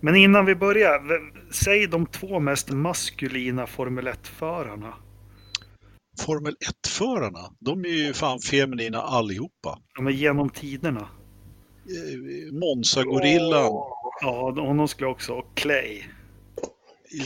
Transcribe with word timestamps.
Men 0.00 0.16
innan 0.16 0.46
vi 0.46 0.54
börjar, 0.54 1.00
säg 1.52 1.86
de 1.86 2.06
två 2.06 2.40
mest 2.40 2.70
maskulina 2.70 3.66
Formel 3.66 4.08
1-förarna. 4.08 4.94
Formel 6.20 6.54
1-förarna, 6.84 7.52
de 7.58 7.84
är 7.84 7.88
ju 7.88 8.12
fan 8.12 8.38
feminina 8.40 9.02
allihopa. 9.02 9.78
De 9.96 10.06
är 10.06 10.10
genom 10.10 10.50
tiderna. 10.50 11.00
Eh, 11.00 12.52
Monza-gorillan, 12.52 13.72
Ja, 14.20 14.50
honom 14.56 14.88
skulle 14.88 15.06
jag 15.06 15.12
också. 15.12 15.32
Och 15.32 15.56
Clay. 15.56 16.02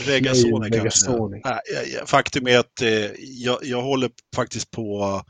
Regasoni 0.05 0.69
kanske. 0.71 1.11
Jag- 1.11 2.09
Faktum 2.09 2.47
är 2.47 2.59
att 2.59 2.81
eh, 2.81 2.89
jag, 3.19 3.57
jag 3.63 3.81
håller 3.81 4.09
faktiskt 4.35 4.71
på 4.71 5.21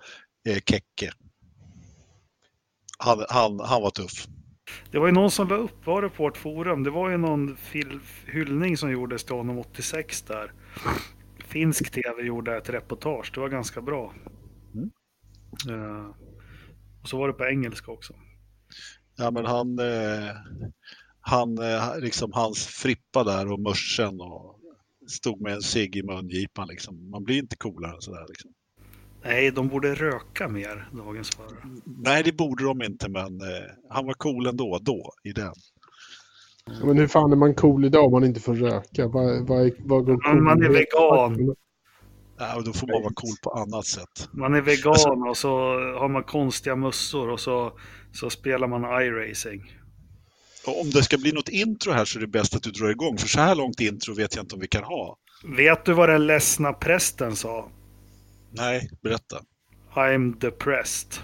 eh, 0.48 0.58
Kekke. 0.66 1.12
Han, 2.98 3.26
han, 3.30 3.60
han 3.60 3.82
var 3.82 3.90
tuff. 3.90 4.28
Det 4.92 5.00
var 5.00 5.08
ju 5.08 5.14
någon 5.14 5.32
som 5.32 5.48
la 5.48 5.56
upp, 5.56 5.86
var 5.86 6.02
det 6.02 6.10
på 6.10 6.24
vårt 6.24 6.38
forum? 6.38 6.84
Det 6.84 6.90
var 6.90 7.10
ju 7.10 7.18
någon 7.18 7.58
hyllning 8.26 8.78
som 8.78 8.92
gjordes 8.92 9.24
till 9.24 9.36
honom 9.36 9.60
86 9.60 10.22
där. 10.22 10.52
Finsk 11.46 11.92
tv 11.92 12.24
gjorde 12.24 12.58
ett 12.58 12.70
reportage, 12.70 13.32
det 13.34 13.40
var 13.40 13.50
ganska 13.50 13.82
bra. 13.82 14.14
Mm. 14.74 14.90
Eh, 15.70 16.16
och 17.02 17.10
så 17.10 17.18
var 17.18 17.28
det 17.28 17.34
på 17.34 17.46
engelska 17.46 17.92
också. 17.92 18.14
Ja, 19.18 19.32
men 19.32 19.46
han, 19.46 19.80
eh, 19.80 20.32
han 21.20 21.58
eh, 21.58 22.00
liksom 22.00 22.32
hans 22.34 22.68
frippa 22.68 23.24
där 23.24 23.52
och 23.52 23.60
mörsen 23.60 24.22
och 24.22 24.60
stod 25.08 25.42
med 25.42 25.54
en 25.54 25.62
cigg 25.62 25.96
i 25.96 26.04
mungipan 26.04 26.68
liksom. 26.68 27.10
Man 27.10 27.24
blir 27.24 27.38
inte 27.38 27.56
coolare 27.56 27.96
än 27.96 28.02
sådär 28.02 28.26
liksom. 28.28 28.52
Nej, 29.26 29.52
de 29.52 29.68
borde 29.68 29.96
röka 29.96 30.48
mer, 30.48 30.90
dagens 30.94 31.30
förare. 31.36 31.58
Nej, 31.86 32.24
det 32.24 32.32
borde 32.38 32.64
de 32.64 32.82
inte, 32.84 33.10
men 33.10 33.42
eh, 33.42 33.48
han 33.90 34.06
var 34.06 34.14
cool 34.14 34.48
ändå, 34.48 34.80
då, 34.82 35.14
i 35.24 35.32
den. 35.32 35.54
Ja, 36.66 36.86
Men 36.86 36.98
hur 36.98 37.08
fan 37.08 37.32
är 37.32 37.36
man 37.36 37.54
cool 37.56 37.86
idag 37.86 38.06
om 38.06 38.12
man 38.12 38.24
inte 38.24 38.40
får 38.40 38.54
röka? 38.56 39.08
Vad, 39.08 39.48
vad, 39.48 39.72
vad 39.80 40.06
går 40.06 40.34
Men 40.34 40.44
man 40.44 40.62
är 40.64 40.66
cool- 40.68 40.74
vegan. 41.36 41.56
Ja, 42.40 42.56
och 42.56 42.64
då 42.64 42.74
får 42.74 42.88
man 42.88 43.02
vara 43.02 43.14
cool 43.14 43.36
på 43.44 43.50
annat 43.50 43.86
sätt. 43.86 44.30
Man 44.34 44.54
är 44.54 44.62
vegan 44.62 44.92
Alltså- 44.94 45.10
och 45.10 45.38
så 45.38 45.50
har 46.00 46.10
man 46.10 46.24
konstiga 46.24 46.76
mössor 46.76 47.30
och 47.30 47.40
så, 47.40 47.74
så 48.12 48.30
spelar 48.30 48.68
man 48.68 48.82
iRacing. 49.04 49.62
Om 50.82 50.90
det 50.90 51.04
ska 51.04 51.18
bli 51.18 51.32
något 51.32 51.50
intro 51.50 51.92
här 51.92 52.06
så 52.06 52.20
är 52.20 52.22
det 52.22 52.28
bäst 52.28 52.56
att 52.56 52.64
du 52.64 52.72
drar 52.72 52.90
igång, 52.90 53.18
för 53.18 53.28
så 53.28 53.40
här 53.40 53.56
långt 53.56 53.80
intro 53.80 54.14
vet 54.14 54.36
jag 54.36 54.44
inte 54.44 54.56
om 54.56 54.62
vi 54.62 54.68
kan 54.68 54.84
ha. 54.84 55.18
Vet 55.58 55.86
du 55.86 55.94
vad 55.94 56.10
den 56.10 56.28
ledsna 56.28 56.74
prästen 56.74 57.36
sa? 57.36 57.70
Nej, 58.56 58.90
berätta. 59.02 59.42
I'm 59.96 60.40
depressed. 60.40 61.20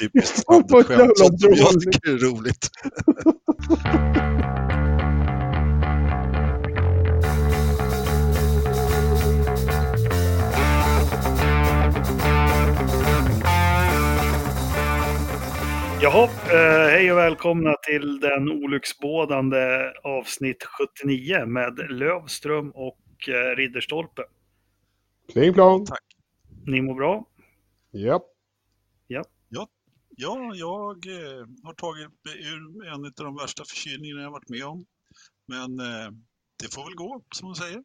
Typiskt 0.00 0.44
Vad 0.46 0.90
jävla 0.90 1.06
är 2.04 2.18
roligt. 2.18 2.70
Jaha, 16.06 16.24
eh, 16.24 16.90
hej 16.90 17.12
och 17.12 17.18
välkomna 17.18 17.74
till 17.88 18.20
den 18.20 18.48
olycksbådande 18.48 19.92
avsnitt 20.04 20.64
79 21.04 21.46
med 21.46 21.90
Lövström 21.90 22.70
och 22.70 22.98
eh, 23.28 23.56
Ridderstolpe. 23.56 24.22
Pling 25.32 25.54
plong. 25.54 25.86
Ni 26.66 26.80
mår 26.82 26.94
bra? 26.94 27.24
Japp. 27.92 28.22
Ja, 30.18 30.52
jag 30.54 31.06
eh, 31.06 31.46
har 31.64 31.74
tagit 31.74 32.08
ur 32.24 32.86
en 32.94 33.04
av 33.04 33.12
de 33.16 33.36
värsta 33.36 33.64
förkylningarna 33.64 34.22
jag 34.22 34.30
varit 34.30 34.48
med 34.48 34.64
om. 34.64 34.84
Men 35.48 35.80
eh, 35.80 36.10
det 36.62 36.74
får 36.74 36.84
väl 36.84 36.94
gå, 36.94 37.22
som 37.34 37.46
man 37.48 37.54
säger. 37.56 37.82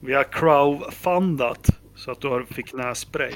Vi 0.00 0.12
har 0.14 0.24
crowdfundat 0.24 1.66
så 1.96 2.10
att 2.10 2.20
du 2.20 2.28
har- 2.28 2.44
fick 2.44 2.72
nässpray. 2.72 3.32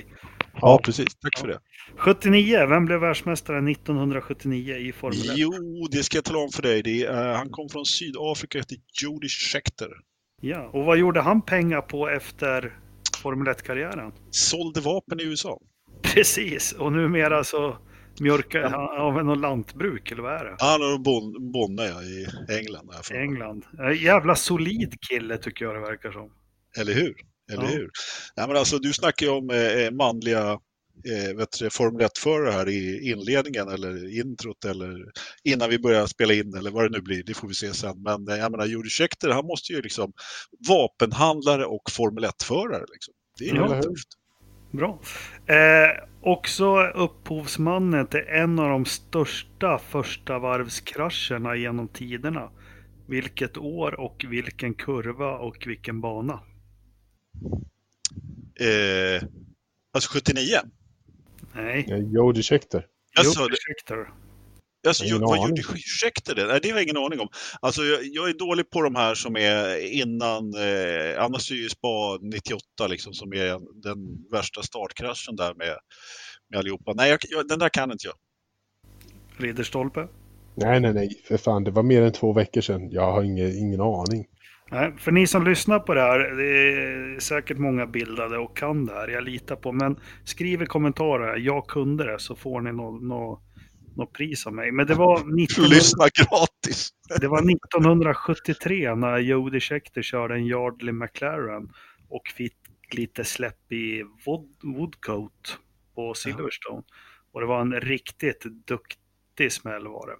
Ja, 0.54 0.80
precis. 0.84 1.14
Tack 1.14 1.38
för 1.38 1.48
det. 1.48 1.58
79, 1.96 2.66
vem 2.66 2.84
blev 2.84 3.00
världsmästare 3.00 3.70
1979 3.70 4.76
i 4.76 4.92
Formel 4.92 5.18
1? 5.18 5.26
Jo, 5.36 5.52
det 5.90 6.02
ska 6.02 6.16
jag 6.16 6.24
tala 6.24 6.38
om 6.38 6.50
för 6.50 6.62
dig. 6.62 6.82
Det 6.82 7.04
är, 7.04 7.34
han 7.34 7.50
kom 7.50 7.68
från 7.68 7.84
Sydafrika 7.84 8.58
och 8.58 8.62
heter 8.62 8.76
Jody 9.02 9.28
Scheckter. 9.28 9.88
Ja, 10.40 10.70
och 10.72 10.84
vad 10.84 10.98
gjorde 10.98 11.20
han 11.20 11.42
pengar 11.42 11.80
på 11.80 12.08
efter 12.08 12.78
Formel 13.22 13.54
1-karriären? 13.54 14.12
Sålde 14.30 14.80
vapen 14.80 15.20
i 15.20 15.24
USA. 15.24 15.60
Precis, 16.02 16.72
och 16.72 16.92
numera 16.92 17.44
så 17.44 17.76
mjölkar 18.20 18.62
han 18.62 19.00
av 19.00 19.24
något 19.24 19.38
lantbruk, 19.38 20.12
eller 20.12 20.22
vad 20.22 20.32
är 20.32 20.44
det? 20.44 20.56
Han 20.58 20.80
har 20.80 20.98
bon, 20.98 21.52
bonne 21.52 21.82
ja, 21.82 22.02
i 22.02 22.26
England. 22.58 22.86
mig. 22.86 23.22
England. 23.22 23.64
Eh, 23.78 24.02
Jävla 24.02 24.34
solid 24.34 24.94
kille 25.10 25.38
tycker 25.38 25.64
jag 25.64 25.74
det 25.74 25.80
verkar 25.80 26.12
som. 26.12 26.30
Eller 26.80 26.92
hur? 26.94 27.14
Eller 27.52 27.62
Ja. 27.64 27.68
hur? 27.68 27.90
Nej, 28.36 28.48
men 28.48 28.56
alltså, 28.56 28.78
du 28.78 28.92
snackar 28.92 29.26
ju 29.26 29.32
om 29.32 29.50
eh, 29.50 29.90
manliga 29.90 30.58
eh, 31.04 31.36
vet 31.36 31.58
du, 31.58 31.70
Formel 31.70 32.06
1-förare 32.06 32.50
här 32.50 32.68
i 32.68 33.10
inledningen 33.10 33.68
eller 33.68 34.18
introt 34.20 34.64
eller 34.64 35.04
innan 35.44 35.70
vi 35.70 35.78
börjar 35.78 36.06
spela 36.06 36.34
in 36.34 36.54
eller 36.54 36.70
vad 36.70 36.84
det 36.84 36.98
nu 36.98 37.00
blir, 37.02 37.22
det 37.26 37.34
får 37.34 37.48
vi 37.48 37.54
se 37.54 37.74
sen. 37.74 38.02
Men 38.02 38.28
eh, 38.28 38.36
jag 38.36 38.50
menar, 38.52 38.66
Jody 38.66 38.88
Scheckter, 38.88 39.28
han 39.30 39.46
måste 39.46 39.72
ju 39.72 39.82
liksom 39.82 40.12
vapenhandlare 40.68 41.64
och 41.66 41.90
Formel 41.90 42.24
1-förare. 42.24 42.84
Liksom. 42.92 43.14
Det 43.38 43.44
är 43.44 43.54
ju 43.54 43.60
Ja. 43.60 43.82
Bra. 44.72 45.00
Eh, 45.46 46.04
också 46.22 46.82
upphovsmannen 46.86 48.06
till 48.06 48.24
en 48.28 48.58
av 48.58 48.68
de 48.68 48.84
största 48.84 49.78
första 49.78 50.38
varvskrascherna 50.38 51.56
genom 51.56 51.88
tiderna. 51.88 52.50
Vilket 53.08 53.58
år 53.58 54.00
och 54.00 54.24
vilken 54.28 54.74
kurva 54.74 55.38
och 55.38 55.66
vilken 55.66 56.00
bana? 56.00 56.40
Eh, 58.60 59.22
alltså 59.94 60.10
79? 60.12 60.56
Nej, 61.54 62.08
Jody 62.14 62.42
Scheckter. 62.42 62.86
Alltså, 63.18 63.40
jo, 63.40 63.48
det- 63.48 63.52
ursäkta. 63.54 63.94
Alltså, 64.86 65.04
Ingen 65.04 65.20
vad 65.20 65.30
aning. 65.38 65.56
gjorde 65.56 65.62
det? 66.34 66.46
Nej, 66.46 66.60
det 66.62 66.68
har 66.68 66.76
jag 66.76 66.82
ingen 66.82 66.96
aning 66.96 67.20
om. 67.20 67.28
Alltså, 67.60 67.82
jag, 67.82 68.00
jag 68.04 68.28
är 68.28 68.34
dålig 68.38 68.70
på 68.70 68.82
de 68.82 68.94
här 68.94 69.14
som 69.14 69.36
är 69.36 69.76
innan, 69.92 70.54
eh, 70.54 71.22
annars 71.24 71.50
är 71.50 71.54
ju 71.54 71.68
Spa 71.68 72.18
98 72.22 72.86
liksom 72.88 73.12
som 73.14 73.32
är 73.32 73.82
den 73.82 74.30
värsta 74.32 74.62
startkraschen 74.62 75.36
där 75.36 75.54
med, 75.54 75.76
med 76.50 76.58
allihopa. 76.58 76.92
Nej, 76.94 77.10
jag, 77.10 77.18
jag, 77.28 77.48
den 77.48 77.58
där 77.58 77.68
kan 77.68 77.92
inte 77.92 78.06
jag. 78.06 78.14
Ridderstolpe? 79.38 80.08
Nej, 80.54 80.80
nej, 80.80 80.92
nej. 80.94 81.22
För 81.24 81.36
fan, 81.36 81.64
det 81.64 81.70
var 81.70 81.82
mer 81.82 82.02
än 82.02 82.12
två 82.12 82.32
veckor 82.32 82.60
sedan. 82.60 82.90
Jag 82.90 83.12
har 83.12 83.22
ingen, 83.22 83.58
ingen 83.58 83.80
aning. 83.80 84.26
Nej, 84.72 84.92
för 84.98 85.12
ni 85.12 85.26
som 85.26 85.44
lyssnar 85.44 85.78
på 85.78 85.94
det 85.94 86.00
här, 86.00 86.18
det 86.18 86.44
är 86.44 87.20
säkert 87.20 87.58
många 87.58 87.86
bildade 87.86 88.38
och 88.38 88.56
kan 88.56 88.86
det 88.86 88.92
här, 88.92 89.08
jag 89.08 89.24
litar 89.24 89.56
på. 89.56 89.72
Men 89.72 90.00
skriv 90.24 90.62
i 90.62 90.66
kommentarer, 90.66 91.36
jag 91.36 91.66
kunde 91.66 92.12
det, 92.12 92.18
så 92.18 92.36
får 92.36 92.60
ni 92.60 92.72
något 92.72 93.02
nå, 93.02 93.42
nå 93.96 94.06
pris 94.06 94.46
av 94.46 94.54
mig. 94.54 94.72
Men 94.72 94.86
det 94.86 94.94
var, 94.94 95.14
1900, 95.14 95.74
Lyssna 95.74 96.04
gratis! 96.04 96.90
det 97.20 97.28
var 97.28 97.50
1973 97.50 98.94
när 98.94 99.18
Jody 99.18 99.60
Scheckter 99.60 100.02
körde 100.02 100.34
en 100.34 100.46
Yardley 100.46 100.92
McLaren 100.92 101.70
och 102.08 102.28
fick 102.36 102.56
lite 102.94 103.24
släpp 103.24 103.72
i 103.72 104.04
Wood, 104.26 104.48
Woodcote 104.62 105.50
på 105.94 106.14
Silverstone. 106.14 106.82
Och 107.32 107.40
det 107.40 107.46
var 107.46 107.60
en 107.60 107.80
riktigt 107.80 108.44
duktig 108.66 109.52
smäll 109.52 109.86
var 109.86 110.06
det. 110.06 110.16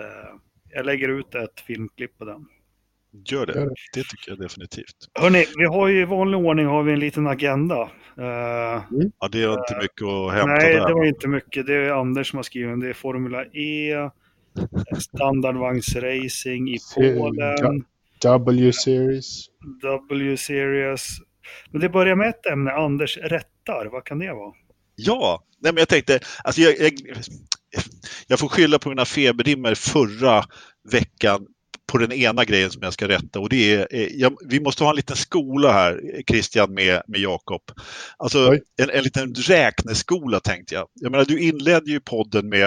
Eh, 0.00 0.34
jag 0.68 0.86
lägger 0.86 1.08
ut 1.08 1.34
ett 1.34 1.60
filmklipp 1.60 2.18
på 2.18 2.24
den. 2.24 2.46
Gör 3.12 3.46
det. 3.46 3.52
Det. 3.94 4.02
Tycker 4.02 4.30
jag 4.30 4.38
definitivt. 4.38 4.96
Hörni, 5.14 5.46
vi 5.56 5.64
har 5.64 5.88
ju 5.88 6.02
i 6.02 6.04
vanlig 6.04 6.40
ordning 6.40 6.66
har 6.66 6.82
vi 6.82 6.92
en 6.92 7.00
liten 7.00 7.26
agenda. 7.26 7.80
Eh, 8.18 8.82
Ja, 9.20 9.28
det 9.32 9.42
är 9.42 9.52
inte 9.52 9.76
mycket 9.82 10.06
att 10.06 10.32
hämta 10.32 10.46
nej, 10.46 10.74
där. 10.74 10.88
det 10.88 10.94
var 10.94 11.04
inte 11.04 11.28
mycket. 11.28 11.66
Det 11.66 11.74
är 11.74 11.90
Anders 11.90 12.30
som 12.30 12.36
har 12.36 12.42
skrivit. 12.42 12.80
Det 12.80 12.88
är 12.88 12.92
Formula 12.92 13.44
E, 13.44 13.94
standardvagnsracing 14.98 16.68
i 16.68 16.78
Polen, 16.94 17.84
W-series. 18.22 19.46
W-series. 20.10 21.08
Men 21.70 21.80
det 21.80 21.88
börjar 21.88 22.16
med 22.16 22.28
ett 22.28 22.46
ämne, 22.46 22.70
Anders 22.72 23.18
rättar. 23.18 23.88
Vad 23.92 24.04
kan 24.04 24.18
det 24.18 24.32
vara? 24.32 24.52
Ja, 24.96 25.44
nej, 25.60 25.72
men 25.72 25.78
jag 25.80 25.88
tänkte, 25.88 26.20
alltså 26.44 26.60
jag, 26.60 26.74
jag, 26.80 26.92
jag 28.26 28.38
får 28.38 28.48
skylla 28.48 28.78
på 28.78 28.88
mina 28.88 29.04
feberdimmor 29.04 29.74
förra 29.74 30.44
veckan 30.92 31.46
på 31.90 31.98
den 31.98 32.12
ena 32.12 32.44
grejen 32.44 32.70
som 32.70 32.82
jag 32.82 32.92
ska 32.92 33.08
rätta 33.08 33.40
och 33.40 33.48
det 33.48 33.74
är, 33.74 33.88
eh, 33.90 34.08
jag, 34.14 34.36
vi 34.48 34.60
måste 34.60 34.84
ha 34.84 34.90
en 34.90 34.96
liten 34.96 35.16
skola 35.16 35.72
här, 35.72 36.22
Christian, 36.30 36.74
med, 36.74 37.02
med 37.06 37.20
Jakob. 37.20 37.62
Alltså 38.16 38.52
en, 38.82 38.90
en 38.90 39.04
liten 39.04 39.34
räkneskola 39.34 40.40
tänkte 40.40 40.74
jag. 40.74 40.88
Jag 40.94 41.10
menar, 41.10 41.24
du 41.24 41.40
inledde 41.40 41.90
ju 41.90 42.00
podden 42.00 42.48
med 42.48 42.66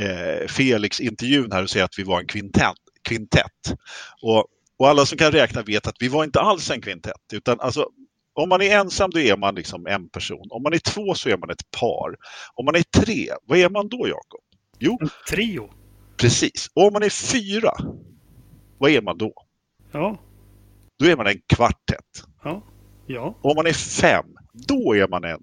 eh, 0.00 0.46
Felix-intervjun 0.48 1.52
här 1.52 1.62
och 1.62 1.70
säger 1.70 1.84
att 1.84 1.98
vi 1.98 2.02
var 2.02 2.20
en 2.20 2.26
kvintett. 2.26 2.74
kvintett. 3.08 3.74
Och, 4.22 4.46
och 4.78 4.88
alla 4.88 5.06
som 5.06 5.18
kan 5.18 5.32
räkna 5.32 5.62
vet 5.62 5.86
att 5.86 5.96
vi 5.98 6.08
var 6.08 6.24
inte 6.24 6.40
alls 6.40 6.70
en 6.70 6.80
kvintett, 6.80 7.32
utan 7.32 7.60
alltså 7.60 7.88
om 8.34 8.48
man 8.48 8.62
är 8.62 8.78
ensam 8.78 9.10
då 9.10 9.20
är 9.20 9.36
man 9.36 9.54
liksom 9.54 9.86
en 9.86 10.08
person. 10.08 10.46
Om 10.50 10.62
man 10.62 10.72
är 10.72 10.78
två 10.78 11.14
så 11.14 11.28
är 11.28 11.36
man 11.36 11.50
ett 11.50 11.70
par. 11.80 12.16
Om 12.54 12.64
man 12.64 12.74
är 12.74 12.82
tre, 13.04 13.28
vad 13.46 13.58
är 13.58 13.68
man 13.70 13.88
då 13.88 14.08
Jakob? 14.08 14.40
Jo, 14.78 14.98
En 15.00 15.10
trio. 15.28 15.70
precis. 16.16 16.70
Och 16.74 16.86
om 16.86 16.92
man 16.92 17.02
är 17.02 17.10
fyra, 17.32 17.72
vad 18.78 18.90
är 18.90 19.02
man 19.02 19.18
då? 19.18 19.32
Ja, 19.92 20.18
Då 20.98 21.06
är 21.06 21.16
man 21.16 21.26
en 21.26 21.40
kvartett. 21.54 22.24
ja, 22.44 22.62
ja. 23.06 23.34
Och 23.40 23.50
om 23.50 23.56
man 23.56 23.66
är 23.66 23.72
fem, 24.00 24.26
då 24.52 24.94
är 24.94 25.08
man 25.08 25.24
en 25.24 25.38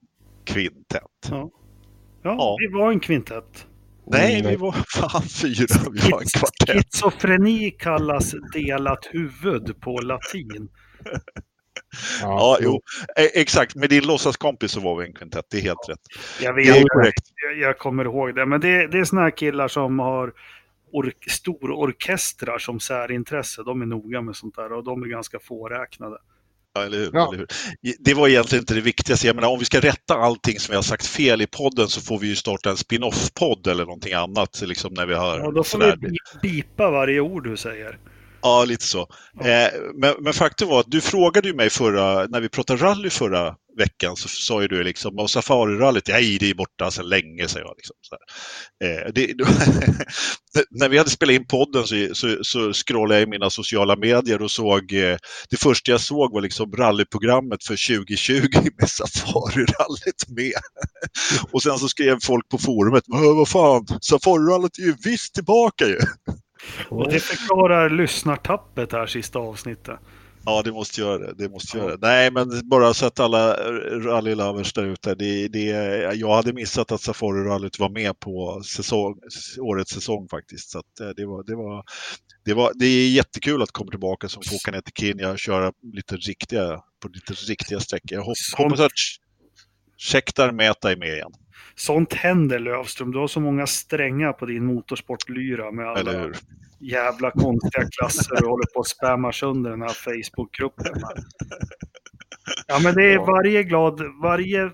kvintett. 0.46 1.02
Ja, 1.30 1.50
Ja. 2.24 2.56
vi 2.60 2.78
var 2.80 2.92
en 2.92 3.00
kvintett. 3.00 3.68
Nej, 4.08 4.44
vi 4.50 4.56
var 4.56 4.72
fan 4.72 5.22
fyra. 5.24 5.92
Vi 5.92 6.10
var 6.12 6.22
en 6.22 6.28
kvartett. 6.40 6.86
Schizofreni 6.94 7.72
kallas 7.72 8.36
delat 8.54 9.06
huvud 9.12 9.82
på 9.82 9.98
latin. 9.98 10.70
Ja, 12.22 12.58
jo, 12.62 12.82
e- 13.18 13.30
exakt. 13.42 13.76
Med 13.76 13.90
din 13.90 14.08
låtsaskompis 14.08 14.72
så 14.72 14.80
var 14.80 14.96
vi 14.96 15.06
en 15.08 15.14
kvintett. 15.14 15.46
Det 15.52 15.58
är 15.58 15.62
helt 15.62 15.90
rätt. 15.90 16.00
Jag 16.42 16.56
Det 16.56 16.62
vet, 16.62 16.76
är 16.76 16.84
korrekt. 16.88 17.24
jag, 17.50 17.58
jag 17.70 17.78
kommer 17.78 18.06
ihåg 18.06 18.36
det. 18.36 18.46
Men 18.46 18.62
det, 18.62 18.88
det 18.88 19.00
är 19.00 19.04
såna 19.04 19.22
här 19.22 19.38
killar 19.38 19.68
som 19.68 20.00
har 20.00 20.34
or- 20.94 21.14
stororkestrar 21.30 22.58
som 22.60 22.80
särintresse. 22.80 23.64
De 23.64 23.82
är 23.82 23.86
noga 23.86 24.22
med 24.22 24.36
sånt 24.36 24.56
där 24.56 24.72
och 24.74 24.84
de 24.84 25.04
är 25.04 25.08
ganska 25.08 25.40
fåräknade. 25.40 26.18
Ja, 26.76 26.84
eller 26.84 26.98
hur? 26.98 27.10
Ja. 27.14 27.28
Eller 27.28 27.38
hur? 27.38 27.48
Det 28.00 28.14
var 28.14 28.28
egentligen 28.28 28.62
inte 28.62 28.74
det 28.74 28.82
viktigaste. 28.82 29.28
Jag 29.28 29.36
menar, 29.36 29.50
om 29.50 29.60
vi 29.60 29.66
ska 29.66 29.80
rätta 29.80 30.14
allting 30.16 30.60
som 30.60 30.72
vi 30.72 30.76
har 30.76 30.84
sagt 30.84 31.06
fel 31.06 31.42
i 31.42 31.48
podden 31.48 31.88
så 31.88 32.02
får 32.02 32.20
vi 32.20 32.28
ju 32.28 32.36
starta 32.36 32.70
en 32.70 32.78
spin-off-podd 32.78 33.68
eller 33.68 33.86
någonting 33.86 34.14
annat. 34.14 34.62
Liksom 34.66 34.94
när 34.94 35.06
vi 35.06 35.14
har 35.14 35.40
Ja, 35.40 35.46
då 35.52 35.56
får 35.56 35.64
sådär. 35.64 35.98
vi 36.02 36.08
bi- 36.10 36.18
bipa 36.42 36.92
varje 36.92 37.20
ord 37.20 37.44
du 37.50 37.58
säger. 37.58 37.98
Ja, 38.44 38.66
lite 38.66 38.86
så. 38.86 39.02
Eh, 39.42 39.70
men, 39.96 40.16
men 40.20 40.34
faktum 40.34 40.70
var 40.70 40.80
att 40.80 40.92
du 40.92 41.02
frågade 41.02 41.48
ju 41.48 41.54
mig 41.56 41.70
förra, 41.70 42.28
när 42.28 42.42
vi 42.42 42.50
pratade 42.50 42.84
rally 42.84 43.10
förra 43.10 43.56
veckan, 43.78 44.16
så 44.16 44.28
sa 44.28 44.62
ju 44.62 44.68
du 44.68 44.84
liksom, 44.84 45.20
och 45.20 45.30
Safari-rallyt, 45.30 46.08
nej 46.08 46.38
det 46.40 46.50
är 46.50 46.56
borta 46.56 46.92
sedan 46.92 47.10
länge, 47.10 47.48
säger 47.48 47.66
jag. 47.66 47.76
Liksom, 47.78 47.96
eh, 48.84 49.14
det, 49.14 49.34
när 50.72 50.90
vi 50.90 50.98
hade 50.98 51.10
spelat 51.10 51.34
in 51.36 51.48
podden 51.48 51.88
så, 51.88 51.96
så, 52.14 52.38
så 52.42 52.74
scrollade 52.74 53.20
jag 53.20 53.28
i 53.28 53.32
mina 53.32 53.50
sociala 53.50 53.96
medier 53.96 54.42
och 54.42 54.52
såg, 54.52 54.94
eh, 54.94 55.18
det 55.50 55.58
första 55.58 55.92
jag 55.92 56.02
såg 56.02 56.34
var 56.34 56.42
liksom 56.42 56.72
rallyprogrammet 56.72 57.64
för 57.64 57.98
2020 57.98 58.42
med 58.80 58.90
Safari-rallyt 58.90 60.28
med. 60.28 60.54
och 61.52 61.64
sen 61.64 61.78
så 61.80 61.88
skrev 61.88 62.18
folk 62.24 62.50
på 62.50 62.58
forumet, 62.58 63.04
"Men 63.08 63.36
vad 63.36 63.50
fan, 63.50 63.86
Safari-rallyt 64.02 64.78
är 64.80 64.84
ju 64.84 64.96
visst 65.04 65.34
tillbaka 65.34 65.86
ju. 65.88 66.00
Och 66.90 67.12
det 67.12 67.20
förklarar 67.20 67.90
lyssnartappet 67.90 68.92
här 68.92 69.06
sista 69.06 69.40
avsnittet. 69.40 70.00
Ja, 70.46 70.62
det 70.62 70.72
måste 70.72 71.02
göra 71.02 71.18
det. 71.18 71.34
det, 71.38 71.50
måste 71.50 71.78
göra. 71.78 71.98
Nej, 72.02 72.32
men 72.32 72.70
bara 72.70 72.94
så 72.94 73.06
att 73.06 73.20
alla 73.20 73.54
rallylovers 74.00 74.74
där 74.74 74.84
ute. 74.84 75.16
Det, 75.16 75.48
det, 75.48 75.68
jag 76.16 76.36
hade 76.36 76.54
missat 76.54 76.92
att 76.92 77.02
Safari-rallyt 77.02 77.80
var 77.80 77.90
med 77.90 78.20
på 78.20 78.62
säsong, 78.64 79.20
årets 79.60 79.92
säsong 79.92 80.28
faktiskt. 80.30 80.70
Så 80.70 80.78
eh, 80.78 81.10
det, 81.16 81.26
var, 81.26 81.44
det, 81.44 81.56
var, 81.56 81.84
det, 82.46 82.54
var, 82.54 82.72
det 82.76 82.86
är 82.86 83.10
jättekul 83.10 83.62
att 83.62 83.72
komma 83.72 83.90
tillbaka 83.90 84.30
som 84.30 84.44
får 84.44 84.56
åka 84.56 84.72
ner 84.72 84.82
till 84.82 84.94
Kenya 84.94 85.32
och 85.32 85.40
köra 85.40 85.72
lite 85.94 86.16
riktiga, 86.16 86.82
på 87.02 87.08
lite 87.08 87.34
riktiga 87.34 87.80
sträckor. 87.80 88.18
Jag 88.18 88.24
hoppas 88.24 88.80
att 88.80 88.92
Schecktar 89.98 90.52
Meta 90.52 90.92
är 90.92 90.96
med 90.96 91.08
igen. 91.14 91.32
Sånt 91.76 92.14
händer 92.14 92.60
Lövström. 92.60 93.12
Du 93.12 93.20
har 93.20 93.28
så 93.28 93.40
många 93.40 93.68
strängar 93.68 94.34
på 94.34 94.46
din 94.46 94.66
motorsportlyra 94.66 95.72
med 95.72 95.88
alla 95.88 96.32
jävla 96.80 97.32
konstiga 97.32 97.88
klasser 97.90 98.36
du 98.42 98.48
håller 98.48 98.74
på 98.74 98.80
att 98.80 98.88
spamma 98.88 99.32
sönder 99.32 99.70
den 99.72 99.82
här 99.82 99.90
Facebookgruppen. 99.90 100.94
Ja, 102.68 102.80
men 102.84 102.96
det 102.96 103.14
är 103.14 103.18
varje 103.18 103.64
glad, 103.64 104.02
varje, 104.22 104.72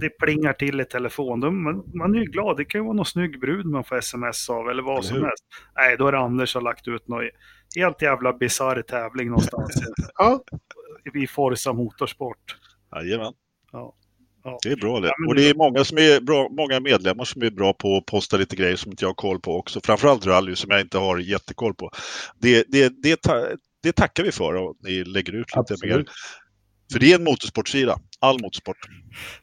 det 0.00 0.08
plingar 0.18 0.52
till 0.52 0.80
i 0.80 0.84
telefon. 0.84 1.40
Då- 1.40 1.50
Man, 1.50 1.82
man 1.94 2.14
är 2.14 2.18
ju 2.18 2.24
glad. 2.24 2.56
Det 2.56 2.64
kan 2.64 2.80
ju 2.80 2.84
vara 2.84 2.96
någon 2.96 3.04
snygg 3.06 3.40
brud 3.40 3.66
man 3.66 3.84
får 3.84 3.96
sms 3.96 4.50
av 4.50 4.68
eller 4.70 4.82
vad 4.82 4.92
Eller 4.98 5.02
som 5.02 5.16
hur? 5.16 5.24
helst. 5.24 5.44
Nej, 5.76 5.96
då 5.96 6.06
är 6.08 6.12
det 6.12 6.18
Anders 6.18 6.52
som 6.52 6.64
har 6.64 6.70
lagt 6.70 6.88
ut 6.88 7.08
någon 7.08 7.24
helt 7.76 8.02
jävla 8.02 8.32
bisarr 8.32 8.82
tävling 8.82 9.28
någonstans 9.28 9.82
Ja, 10.14 10.40
i 11.14 11.26
Forza 11.26 11.72
Motorsport. 11.72 12.56
Jajamän. 12.96 13.32
Ja. 13.72 13.94
Ja. 14.44 14.58
Det 14.62 14.68
är 14.72 14.76
bra 14.76 15.00
det. 15.00 15.12
Och 15.28 15.34
det- 15.34 15.48
är 15.50 15.54
många, 15.54 15.84
som 15.84 15.98
är 15.98 16.20
bra, 16.20 16.48
många 16.50 16.80
medlemmar 16.80 17.24
som 17.24 17.42
är 17.42 17.50
bra 17.50 17.72
på 17.72 17.96
att 17.96 18.06
posta 18.06 18.36
lite 18.36 18.56
grejer 18.56 18.76
som 18.76 18.90
inte 18.90 19.04
jag 19.04 19.08
har 19.08 19.14
koll 19.14 19.40
på 19.40 19.56
också. 19.56 19.80
Framförallt 19.84 20.26
rally 20.26 20.56
som 20.56 20.70
jag 20.70 20.80
inte 20.80 20.98
har 20.98 21.18
jättekoll 21.18 21.74
på. 21.74 21.90
Det, 22.38 22.64
det, 22.68 23.02
det, 23.02 23.20
det 23.82 23.92
tackar 23.92 24.22
vi 24.24 24.32
för 24.32 24.54
och 24.54 24.76
ni 24.80 25.04
lägger 25.04 25.32
ut 25.32 25.46
lite 25.46 25.58
Absolut. 25.60 25.96
mer. 25.96 26.04
För 26.92 26.98
det 27.00 27.12
är 27.12 27.18
en 27.18 27.24
motorsportsida. 27.24 27.98
All 28.20 28.40
motorsport. 28.42 28.76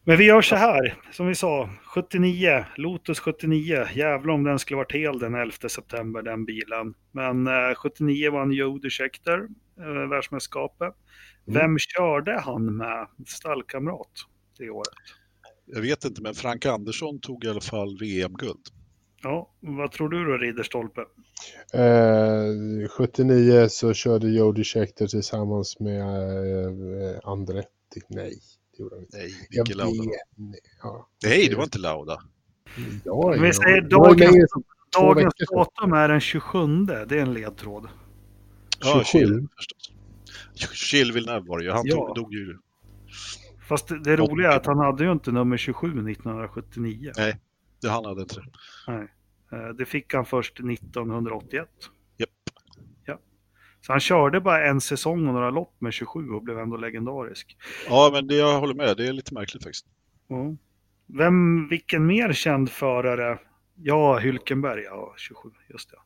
Men 0.04 0.18
vi 0.18 0.26
gör 0.26 0.42
så 0.42 0.56
här, 0.56 0.98
som 1.12 1.28
vi 1.28 1.36
sa, 1.36 1.70
79, 1.84 2.66
Lotus 2.76 3.20
79. 3.20 3.86
Jävlar 3.94 4.34
om 4.34 4.44
den 4.44 4.60
skulle 4.60 4.78
varit 4.78 4.92
hel 4.94 5.20
den 5.20 5.36
11 5.36 5.70
september, 5.70 6.22
den 6.22 6.46
bilen. 6.46 6.94
Men 7.12 7.48
eh, 7.48 7.76
79 7.76 8.32
vann 8.32 8.52
Jody 8.52 8.90
Scheckter, 8.90 9.40
eh, 9.80 10.10
världsmästerskapet. 10.10 10.94
Vem 11.46 11.78
körde 11.80 12.40
han 12.40 12.78
med 12.78 13.08
stallkamrat 13.28 14.12
det 14.60 14.70
året? 14.70 14.88
Jag 15.66 15.82
vet 15.82 16.06
inte, 16.06 16.22
men 16.22 16.34
Frank 16.34 16.66
Andersson 16.66 17.20
tog 17.20 17.44
i 17.44 17.48
alla 17.50 17.62
fall 17.62 17.98
VM-guld. 18.00 18.62
Ja, 19.24 19.52
vad 19.60 19.92
tror 19.92 20.10
du 20.10 20.26
då, 20.26 20.38
Ridderstolpe? 20.38 21.02
eh, 21.74 22.90
79 22.98 23.68
så 23.70 23.94
körde 23.94 24.30
Jody 24.30 24.64
Scheckter 24.64 25.08
tillsammans 25.08 25.80
med 25.80 26.02
eh, 26.02 27.20
Andretti. 27.24 28.02
Nej, 28.08 28.34
det 28.78 28.80
gjorde 28.84 28.96
han 28.96 29.04
inte. 29.04 29.18
Nej, 29.18 29.32
Micke 29.50 29.76
Lauda. 29.76 29.92
vet. 30.04 30.20
Nej, 30.36 30.60
Ja, 30.84 31.10
Nej, 31.24 31.48
det 31.50 31.56
var 31.56 31.64
inte 31.64 31.80
Lauda. 31.80 32.22
ja, 33.04 33.30
Vi 33.42 33.54
säger 33.54 33.82
dagens- 33.82 34.52
Dagens 35.00 35.34
datum 35.52 35.94
är 35.94 36.08
den 36.08 36.20
27, 36.22 36.68
det 36.86 37.18
är 37.18 37.22
en 37.22 37.34
ledtråd. 37.34 37.88
Ja, 38.80 39.04
27. 39.06 39.26
Chill 39.26 39.48
förstås. 39.58 39.92
Chill 40.74 41.12
Villeneuve 41.12 41.46
var 41.48 41.58
det 41.60 41.64
ju. 41.66 41.72
Han 41.72 41.82
Ja. 41.86 41.96
tog, 41.96 42.16
dog 42.16 42.34
ju. 42.34 42.58
Fast 43.68 43.88
det, 43.88 44.00
det 44.00 44.16
roliga 44.16 44.52
är 44.52 44.56
att 44.58 44.66
han 44.66 44.78
hade 44.78 45.04
ju 45.04 45.12
inte 45.12 45.32
nummer 45.32 45.58
27 45.58 45.88
1979. 45.88 47.12
Det 47.82 47.90
han 47.90 48.06
hade 48.06 48.22
inte. 48.22 48.42
Nej. 48.88 49.08
Eh, 49.52 49.68
Det 49.70 49.86
fick 49.86 50.14
han 50.14 50.26
först 50.26 50.60
1981. 50.60 51.68
Japp. 52.18 52.30
Ja. 53.06 53.20
Så 53.82 53.92
han 53.94 54.00
körde 54.00 54.42
bara 54.42 54.66
en 54.68 54.82
säsong 54.82 55.28
och 55.28 55.34
några 55.34 55.50
lopp 55.50 55.76
med 55.82 55.94
27 55.94 56.30
och 56.30 56.44
blev 56.44 56.60
ändå 56.60 56.78
legendarisk. 56.78 57.58
Ja, 57.90 58.10
men 58.14 58.28
det, 58.28 58.36
jag 58.36 58.60
håller 58.60 58.74
med. 58.76 58.98
Det 58.98 59.08
är 59.08 59.14
lite 59.14 59.34
märkligt 59.34 59.64
faktiskt. 59.64 59.86
Ja. 60.28 60.56
Vem, 61.18 61.68
vilken 61.68 62.06
mer 62.06 62.34
känd 62.34 62.70
förare? 62.70 63.40
Ja, 63.76 64.18
Hylkenberg, 64.18 64.82
ja, 64.84 65.14
27, 65.18 65.50
just 65.70 65.92
det. 65.92 65.98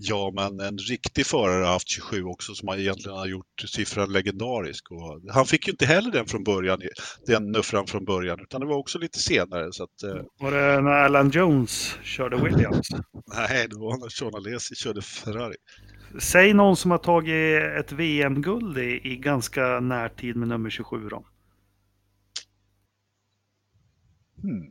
Ja, 0.00 0.32
men 0.34 0.60
en 0.60 0.78
riktig 0.78 1.26
förare 1.26 1.64
har 1.64 1.72
haft 1.72 1.88
27 1.88 2.24
också 2.24 2.54
som 2.54 2.68
egentligen 2.68 3.18
har 3.18 3.26
gjort 3.26 3.60
siffran 3.66 4.12
legendarisk. 4.12 4.90
Och 4.90 5.20
han 5.32 5.46
fick 5.46 5.66
ju 5.66 5.70
inte 5.70 5.86
heller 5.86 6.10
den 6.10 6.26
från 6.26 6.44
början, 6.44 6.80
den 7.26 7.52
nuffran 7.52 7.86
från 7.86 8.04
början, 8.04 8.40
utan 8.40 8.60
det 8.60 8.66
var 8.66 8.76
också 8.76 8.98
lite 8.98 9.18
senare. 9.18 9.72
Så 9.72 9.84
att, 9.84 10.02
eh, 10.02 10.22
Var 10.40 10.50
det 10.50 10.80
när 10.80 10.90
Alan 10.90 11.30
Jones 11.30 11.96
körde 12.02 12.36
Williams? 12.36 12.88
nej, 13.36 13.68
det 13.68 13.76
var 13.76 13.98
när 13.98 14.08
Sean 14.08 14.34
Alesi 14.34 14.74
körde 14.74 15.02
Ferrari. 15.02 15.54
Säg 16.20 16.54
någon 16.54 16.76
som 16.76 16.90
har 16.90 16.98
tagit 16.98 17.62
ett 17.78 17.92
VM-guld 17.92 18.78
i, 18.78 19.00
i 19.04 19.16
ganska 19.16 19.80
närtid 19.80 20.36
med 20.36 20.48
nummer 20.48 20.70
27 20.70 21.08
då. 21.08 21.26
Hmm. 24.42 24.66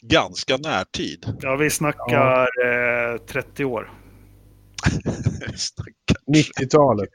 Ganska 0.00 0.56
närtid. 0.56 1.26
Ja, 1.40 1.56
vi 1.56 1.70
snackar 1.70 2.48
eh, 2.66 3.18
30 3.18 3.64
år. 3.64 3.90
Stackarn. 5.56 6.34
90-talet. 6.34 7.10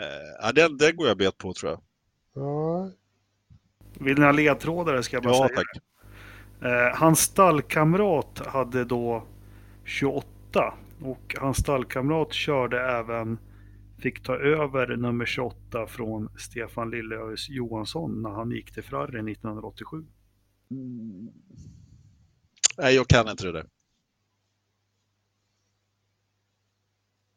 Eh, 0.00 0.06
ja, 0.42 0.52
den, 0.52 0.76
den 0.76 0.96
går 0.96 1.08
jag 1.08 1.16
bet 1.18 1.38
på 1.38 1.52
tror 1.54 1.72
jag. 1.72 1.80
Ja, 2.34 2.90
Vill 4.00 4.18
ni 4.18 4.24
ha 4.24 4.32
ledtrådar 4.32 5.02
ska 5.02 5.16
jag 5.16 5.22
bara 5.24 5.34
Ja, 5.34 5.48
säga. 5.48 5.56
tack. 5.56 5.82
Eh, 6.62 6.98
hans 6.98 7.20
stallkamrat 7.20 8.42
hade 8.46 8.84
då 8.84 9.26
28 9.84 10.74
och 11.02 11.34
hans 11.38 11.56
stallkamrat 11.58 12.32
körde 12.32 12.80
även, 12.90 13.38
fick 13.98 14.22
ta 14.22 14.36
över 14.36 14.96
nummer 14.96 15.26
28 15.26 15.86
från 15.86 16.28
Stefan 16.38 16.90
Lilleös 16.90 17.48
Johansson 17.48 18.22
när 18.22 18.30
han 18.30 18.50
gick 18.50 18.72
till 18.74 18.82
Ferrari 18.82 19.32
1987. 19.32 20.06
Mm. 20.70 21.28
Nej, 22.78 22.94
jag 22.94 23.08
kan 23.08 23.28
inte 23.28 23.46
det 23.46 23.52
där. 23.52 23.66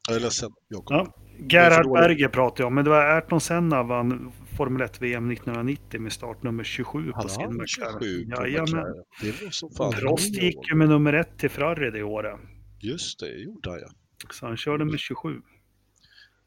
Jag 0.08 0.18
är 0.18 0.22
ledsen, 0.22 0.52
Jakob. 0.68 0.96
Ja. 0.96 1.14
Gerhard. 1.50 1.92
Berger 1.92 2.28
pratade 2.28 2.62
jag 2.62 2.68
om, 2.68 2.76
men 2.76 2.84
det 2.84 2.90
var 2.90 3.06
Ayrton 3.06 3.42
Senna 3.42 3.84
vann 3.84 4.32
Formel 4.58 4.82
1 4.82 5.02
VM 5.02 5.32
1990 5.32 6.02
med 6.02 6.12
startnummer 6.14 6.64
27 6.64 7.12
på 7.12 7.18
Han 7.18 7.30
sin 7.30 7.42
har 7.42 7.52
McLaren. 7.52 8.00
27 8.00 8.26
på 8.26 8.48
Jajamän. 8.48 8.86
McLaren. 9.24 9.92
Prost 10.00 10.36
gick 10.36 10.70
ju 10.70 10.76
med 10.76 10.90
nummer 10.90 11.14
1 11.14 11.38
till 11.38 11.50
Ferrari 11.50 11.92
det 11.92 12.04
året, 12.04 12.40
Just 12.80 13.20
det, 13.20 13.28
gjorde 13.28 13.70
han 13.70 13.80
ja. 13.80 13.88
så 14.32 14.46
han 14.46 14.58
körde 14.58 14.86
med 14.86 15.00
27. 15.00 15.42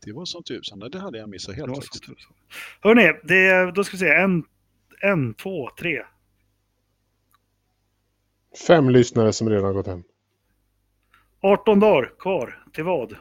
Det 0.04 0.12
var 0.12 0.24
som 0.24 0.42
tusan. 0.42 0.78
Det 0.78 0.98
hade 0.98 1.18
jag 1.18 1.28
missat 1.28 1.54
helt 1.54 1.74
faktiskt. 1.74 2.04
Hörrni, 2.80 3.12
det, 3.22 3.72
då 3.74 3.84
ska 3.84 3.96
vi 3.96 3.98
se. 3.98 4.08
En, 4.08 4.44
en, 5.00 5.34
två, 5.34 5.70
tre. 5.78 6.02
Fem 8.66 8.90
lyssnare 8.90 9.32
som 9.32 9.48
redan 9.50 9.74
gått 9.74 9.86
hem. 9.86 10.02
18 11.40 11.80
dagar 11.80 12.12
kvar. 12.18 12.64
Till 12.72 12.84
vad? 12.84 13.16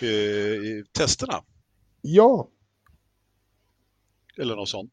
Eh, 0.00 0.84
testerna, 0.98 1.42
Ja, 2.06 2.48
eller 4.38 4.56
något 4.56 4.68
sånt. 4.68 4.90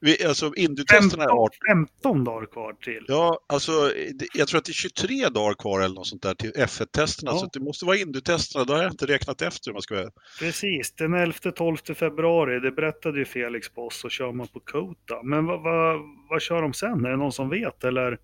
Vi, 0.00 0.24
alltså 0.24 0.52
Indy-testerna 0.56 1.22
är 1.24 1.28
15, 1.28 1.38
18. 1.38 1.50
15 1.70 2.24
dagar 2.24 2.46
kvar 2.46 2.72
till. 2.72 3.04
Ja, 3.08 3.40
alltså 3.46 3.72
det- 4.14 4.28
jag 4.34 4.48
tror 4.48 4.58
att 4.58 4.64
det 4.64 4.70
är 4.70 4.74
23 4.74 5.28
dagar 5.28 5.54
kvar 5.54 5.80
eller 5.80 5.94
något 5.94 6.06
sånt 6.06 6.22
där 6.22 6.34
till 6.34 6.52
F1-testerna. 6.52 7.30
Ja. 7.30 7.38
Så 7.38 7.46
det 7.52 7.60
måste 7.60 7.84
vara 7.84 7.96
Indy-testerna. 7.96 8.64
Då 8.64 8.72
har 8.74 8.82
jag 8.82 8.92
inte 8.92 9.06
räknat 9.06 9.42
efter 9.42 9.70
om 9.70 9.74
jag 9.76 9.82
ska 9.82 9.94
vara 9.94 10.10
Precis, 10.38 10.92
den 10.92 11.14
11-12 11.14 11.94
februari, 11.94 12.60
det 12.60 12.70
berättade 12.72 13.18
ju 13.18 13.24
Felix 13.24 13.68
på 13.68 13.86
oss, 13.86 14.00
så 14.00 14.08
kör 14.08 14.32
man 14.32 14.46
på 14.48 14.60
Kota. 14.60 15.22
Men 15.24 15.46
vad, 15.46 15.62
vad, 15.62 16.00
vad 16.30 16.42
kör 16.42 16.62
de 16.62 16.72
sen? 16.72 17.04
Är 17.04 17.10
det 17.10 17.16
någon 17.16 17.32
som 17.32 17.48
vet 17.48 17.84
eller? 17.84 18.18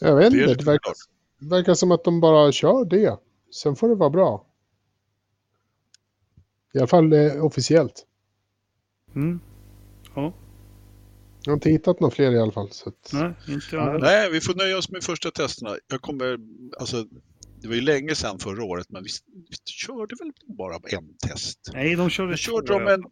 jag 0.00 0.16
vet 0.16 0.30
Det 0.32 0.38
inte. 0.38 0.48
lite 0.50 0.64
Det 0.64 0.70
verkar, 0.70 0.92
verkar 1.50 1.74
som 1.74 1.92
att 1.92 2.04
de 2.04 2.20
bara 2.20 2.52
kör 2.52 2.84
det. 2.84 3.16
Sen 3.62 3.76
får 3.76 3.88
det 3.88 3.94
vara 3.94 4.10
bra. 4.10 4.44
I 6.74 6.78
alla 6.78 6.86
fall 6.86 7.12
eh, 7.12 7.44
officiellt. 7.44 8.06
Mm. 9.14 9.40
Ja, 10.14 10.32
Jag 11.44 11.50
har 11.52 11.56
inte 11.56 11.70
hittat 11.70 12.00
några 12.00 12.14
fler 12.14 12.32
i 12.32 12.38
alla 12.38 12.52
fall. 12.52 12.70
Så 12.70 12.88
att... 12.88 13.10
nej, 13.12 13.32
inte 13.48 13.76
jag. 13.76 14.00
Nej, 14.00 14.30
vi 14.30 14.40
får 14.40 14.54
nöja 14.54 14.78
oss 14.78 14.90
med 14.90 15.02
första 15.02 15.30
testerna. 15.30 15.76
Jag 15.88 16.00
kommer, 16.00 16.38
alltså, 16.80 17.04
det 17.60 17.68
var 17.68 17.74
ju 17.74 17.80
länge 17.80 18.14
sedan 18.14 18.38
förra 18.38 18.64
året, 18.64 18.86
men 18.90 19.02
vi, 19.02 19.08
vi 19.50 19.56
körde 19.64 20.16
väl 20.18 20.32
bara 20.46 20.74
en 20.74 21.14
test. 21.28 21.70
Nej, 21.72 21.96
de 21.96 22.10
körde 22.10 22.28
Men 22.28 22.36
körde 22.36 22.66
två, 22.66 22.78
de 22.78 22.88
en-. 22.88 23.04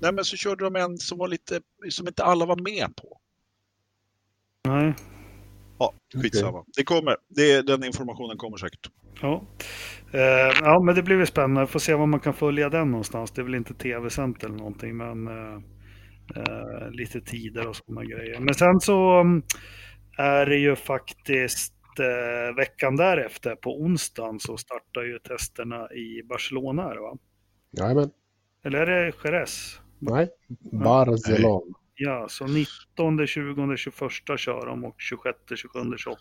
Nej, 0.00 0.12
men 0.12 0.24
så 0.24 0.36
körde 0.36 0.64
de 0.64 0.76
en 0.76 0.98
som 0.98 1.18
var 1.18 1.28
lite, 1.28 1.60
som 1.90 2.08
inte 2.08 2.24
alla 2.24 2.46
var 2.46 2.56
med 2.56 2.96
på. 2.96 3.20
Nej, 4.64 4.94
Ja, 5.78 5.94
skitsamma. 6.14 6.64
Det 6.76 6.84
kommer. 6.84 7.16
Det, 7.28 7.62
den 7.62 7.84
informationen 7.84 8.36
kommer 8.36 8.56
säkert. 8.56 8.90
Ja. 9.22 9.46
Eh, 10.12 10.52
ja, 10.62 10.82
men 10.84 10.94
det 10.94 11.02
blir 11.02 11.16
väl 11.16 11.26
spännande. 11.26 11.66
Får 11.66 11.78
se 11.78 11.94
var 11.94 12.06
man 12.06 12.20
kan 12.20 12.34
följa 12.34 12.68
den 12.68 12.90
någonstans. 12.90 13.30
Det 13.30 13.40
är 13.40 13.44
väl 13.44 13.54
inte 13.54 13.74
tv-sänt 13.74 14.44
eller 14.44 14.56
någonting, 14.56 14.96
men 14.96 15.26
eh, 16.36 16.90
lite 16.90 17.20
tider 17.20 17.68
och 17.68 17.76
sådana 17.76 18.04
grejer. 18.04 18.40
Men 18.40 18.54
sen 18.54 18.80
så 18.80 19.20
mm, 19.20 19.42
är 20.18 20.46
det 20.46 20.56
ju 20.56 20.76
faktiskt 20.76 21.74
eh, 22.00 22.56
veckan 22.56 22.96
därefter, 22.96 23.56
på 23.56 23.80
onsdagen, 23.80 24.40
så 24.40 24.56
startar 24.56 25.02
ju 25.02 25.18
testerna 25.18 25.92
i 25.92 26.22
Barcelona, 26.28 26.82
va? 26.82 27.18
Jajamän. 27.78 28.10
Eller 28.64 28.78
är 28.78 28.86
det 28.86 29.12
Jerez? 29.24 29.80
Nej. 29.98 30.28
Barcelona. 30.72 31.74
Ja, 32.00 32.26
så 32.28 32.46
19, 32.46 33.26
20, 33.26 33.76
21 33.76 33.94
kör 34.38 34.66
de 34.66 34.84
och 34.84 34.94
26, 34.98 35.38
27, 35.56 35.96
28. 35.96 36.18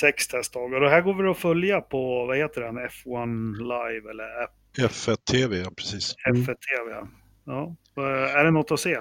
Sex 0.00 0.28
testdagar. 0.28 0.80
Och 0.80 0.90
här 0.90 1.00
går 1.00 1.22
vi 1.22 1.28
att 1.30 1.38
följa 1.38 1.80
på, 1.80 2.26
vad 2.26 2.36
heter 2.36 2.60
den, 2.60 2.78
F1 2.78 3.56
Live 3.56 4.10
eller 4.10 4.42
App 4.44 4.50
F1 4.78 5.16
TV, 5.16 5.56
ja 5.58 5.70
precis. 5.76 6.14
Mm. 6.28 6.42
F1 6.42 6.46
TV. 6.46 7.06
Ja. 7.46 7.76
Eh, 7.96 8.36
Är 8.36 8.44
det 8.44 8.50
något 8.50 8.70
att 8.70 8.80
se? 8.80 8.98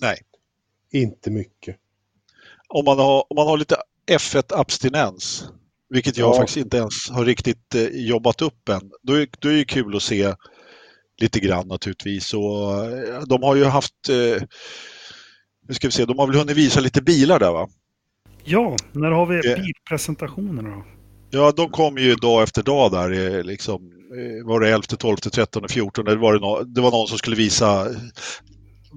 Nej, 0.00 0.16
Inte 0.92 1.30
mycket. 1.30 1.76
om 2.68 2.84
man 2.84 2.98
har, 2.98 3.24
om 3.32 3.36
man 3.36 3.46
har 3.46 3.56
lite 3.58 3.76
F1-abstinens, 4.10 5.44
vilket 5.88 6.16
jag 6.16 6.28
Ja. 6.28 6.36
faktiskt 6.36 6.56
inte 6.56 6.76
ens 6.76 7.10
har 7.10 7.24
riktigt 7.24 7.74
eh, 7.74 7.86
jobbat 7.92 8.42
upp 8.42 8.68
än, 8.68 8.90
då 9.02 9.12
är, 9.14 9.28
då 9.38 9.48
är 9.48 9.52
det 9.56 9.64
kul 9.64 9.96
att 9.96 10.02
se 10.02 10.34
lite 11.20 11.40
grann 11.40 11.68
naturligtvis. 11.68 12.34
Och, 12.34 12.84
eh, 12.84 13.22
de 13.26 13.42
har 13.42 13.56
ju 13.56 13.64
haft, 13.64 14.08
eh, 14.08 14.42
nu 15.68 15.74
ska 15.74 15.88
vi 15.88 15.92
se, 15.92 16.04
de 16.04 16.18
har 16.18 16.26
väl 16.26 16.36
hunnit 16.36 16.56
visa 16.56 16.80
lite 16.80 17.02
bilar 17.02 17.38
där 17.38 17.52
va? 17.52 17.68
Ja, 18.44 18.76
när 18.92 19.10
har 19.10 19.26
vi 19.26 19.50
Eh. 19.50 19.56
bilpresentationerna 19.62 20.68
då? 20.68 20.84
Ja, 21.30 21.52
de 21.56 21.70
kom 21.70 21.98
ju 21.98 22.14
dag 22.14 22.42
efter 22.42 22.62
dag 22.62 22.92
där, 22.92 23.42
liksom, 23.42 23.90
var 24.44 24.60
det 24.60 24.68
11, 24.68 24.82
12, 24.98 25.16
13, 25.16 25.68
14, 25.68 26.04
det 26.04 26.16
var, 26.16 26.34
det, 26.34 26.40
nå- 26.40 26.62
det 26.62 26.80
var 26.80 26.90
någon 26.90 27.06
som 27.06 27.18
skulle 27.18 27.36
visa 27.36 27.86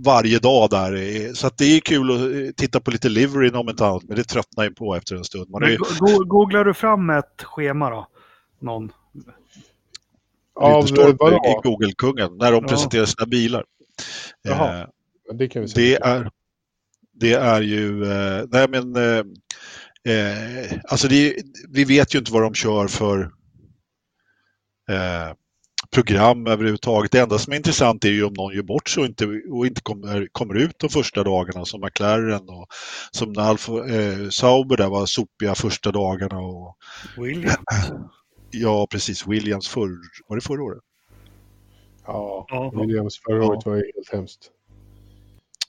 varje 0.06 0.40
dag 0.40 0.70
där. 0.70 1.34
Så 1.34 1.48
att 1.48 1.58
det 1.58 1.66
är 1.66 1.80
kul 1.80 2.12
att 2.12 2.58
titta 2.58 2.80
på 2.80 2.92
lite 2.92 3.10
livery 3.10 3.50
om 3.50 3.70
inte 3.70 3.86
annat, 3.86 4.04
men 4.04 4.18
det 4.18 4.24
tröttnar 4.24 4.64
ju 4.64 4.70
på 4.74 4.96
efter 4.96 5.16
en 5.16 5.24
stund. 5.24 5.50
Man 5.50 5.64
är 5.64 5.78
googlar 6.26 6.66
du 6.66 6.74
fram 6.74 7.10
ett 7.10 7.42
schema 7.44 7.90
då? 7.90 8.08
Någon? 8.62 8.92
Av 10.56 10.88
i 10.88 11.56
Google-kungen 11.64 12.38
när 12.38 12.52
de 12.52 12.64
Ja. 12.64 12.68
presenterar 12.70 13.06
sina 13.06 13.26
bilar. 13.26 13.64
Jaha. 14.42 14.80
Eh, 14.82 14.88
Det 15.36 15.48
kan 15.48 15.62
vi 15.62 15.68
se. 15.68 15.82
Det 15.82 15.96
är, 15.96 16.30
det 17.14 17.34
är 17.34 17.62
ju, 17.62 18.04
eh, 18.12 18.44
nej 18.52 18.68
men, 18.70 18.96
eh, 18.96 19.24
eh, 20.16 20.72
alltså 20.84 21.08
det, 21.08 21.36
vi 21.70 21.84
vet 21.84 22.16
ju 22.16 22.20
inte 22.20 22.32
vad 22.34 22.42
de 22.42 22.54
kör 22.54 22.88
för 22.88 23.22
eh, 24.90 25.34
program 25.92 26.48
överhuvudtaget. 26.48 27.12
Det 27.12 27.20
enda 27.20 27.38
som 27.38 27.54
är 27.54 27.58
intressant 27.58 28.06
är 28.06 28.10
ju 28.10 28.24
om 28.24 28.34
någon 28.34 28.56
gör 28.56 28.64
bort 28.64 28.90
sig 28.90 29.02
och 29.02 29.08
inte, 29.08 29.26
och 29.52 29.68
inte 29.68 29.82
kommer, 29.82 30.28
kommer 30.32 30.56
ut 30.56 30.80
de 30.80 30.90
första 30.90 31.24
dagarna 31.24 31.66
som 31.66 31.82
McLaren 31.82 32.50
och 32.50 32.68
som 33.12 33.34
när 33.34 33.42
Alfa, 33.44 33.72
eh, 33.72 34.30
Sauber 34.30 34.78
där 34.78 34.90
var 34.90 35.06
sopiga 35.06 35.56
första 35.56 35.92
dagarna 35.92 36.40
och 36.40 36.78
William? 37.18 37.56
Ja 38.54 38.88
precis 38.92 39.28
Williams 39.28 39.68
förr, 39.68 39.98
var 40.28 40.36
det 40.36 40.42
förra 40.42 40.64
året? 40.64 40.84
Ja, 42.06 42.46
Ja. 42.50 42.72
Williams 42.82 43.20
förra 43.20 43.38
Ja. 43.38 43.44
året 43.50 43.66
var 43.66 43.76
ju 43.76 43.92
helt 43.96 44.10
hemskt. 44.12 44.52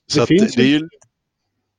Så 0.07 0.19
Det 0.19 0.23
att 0.23 0.29
finns 0.29 0.55
det 0.55 0.63
är 0.63 0.67
ju- 0.67 0.89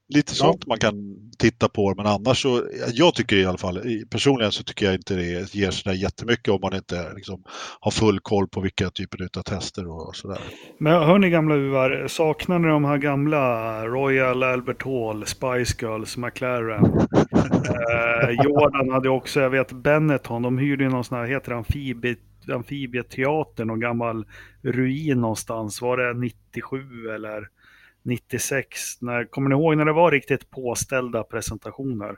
lite 0.09 0.31
Ja. 0.31 0.35
sånt 0.35 0.67
man 0.67 0.77
kan 0.79 1.15
titta 1.37 1.69
på, 1.69 1.93
men 1.97 2.05
annars 2.05 2.41
så, 2.41 2.63
jag 2.93 3.15
tycker 3.15 3.35
i 3.35 3.45
alla 3.45 3.57
fall, 3.57 3.81
personligen 4.09 4.51
så 4.51 4.63
tycker 4.63 4.85
jag 4.85 4.95
inte 4.95 5.15
det 5.15 5.55
ger 5.55 5.71
sådär 5.71 5.95
jättemycket 5.95 6.53
om 6.53 6.59
man 6.61 6.75
inte 6.75 7.13
liksom 7.15 7.43
har 7.79 7.91
full 7.91 8.19
koll 8.19 8.47
på 8.47 8.61
vilka 8.61 8.89
typer 8.89 9.29
av 9.37 9.41
tester 9.41 9.87
och 9.87 10.15
sådär. 10.15 10.39
Men 10.79 10.93
hör 10.93 11.17
ni 11.19 11.29
gamla 11.29 11.55
uvar, 11.55 12.07
saknar 12.07 12.59
ni 12.59 12.67
de 12.67 12.85
här 12.85 12.97
gamla 12.97 13.85
Royal 13.87 14.43
Albert 14.43 14.83
Hall, 14.83 15.25
Spice 15.25 15.75
Girls, 15.85 16.17
McLaren? 16.17 16.85
eh, 17.65 18.43
Jordan 18.43 18.89
hade 18.91 19.09
också, 19.09 19.39
jag 19.39 19.49
vet 19.49 19.71
Benetton, 19.71 20.41
de 20.41 20.57
hyrde 20.57 20.83
ju 20.83 20.89
någon 20.89 21.03
sån 21.03 21.17
här, 21.17 21.25
heter 21.25 21.51
amfibie, 21.51 22.15
amfibieteater, 22.53 23.65
någon 23.65 23.79
gammal 23.79 24.25
ruin 24.61 25.21
någonstans. 25.21 25.81
Var 25.81 25.97
det 25.97 26.19
97 26.19 26.77
eller 27.15 27.47
96? 28.05 29.01
När, 29.01 29.25
kommer 29.25 29.49
ni 29.49 29.55
ihåg 29.55 29.77
när 29.77 29.85
det 29.85 29.93
var 29.93 30.11
riktigt 30.11 30.49
påställda 30.49 31.23
presentationer? 31.23 32.15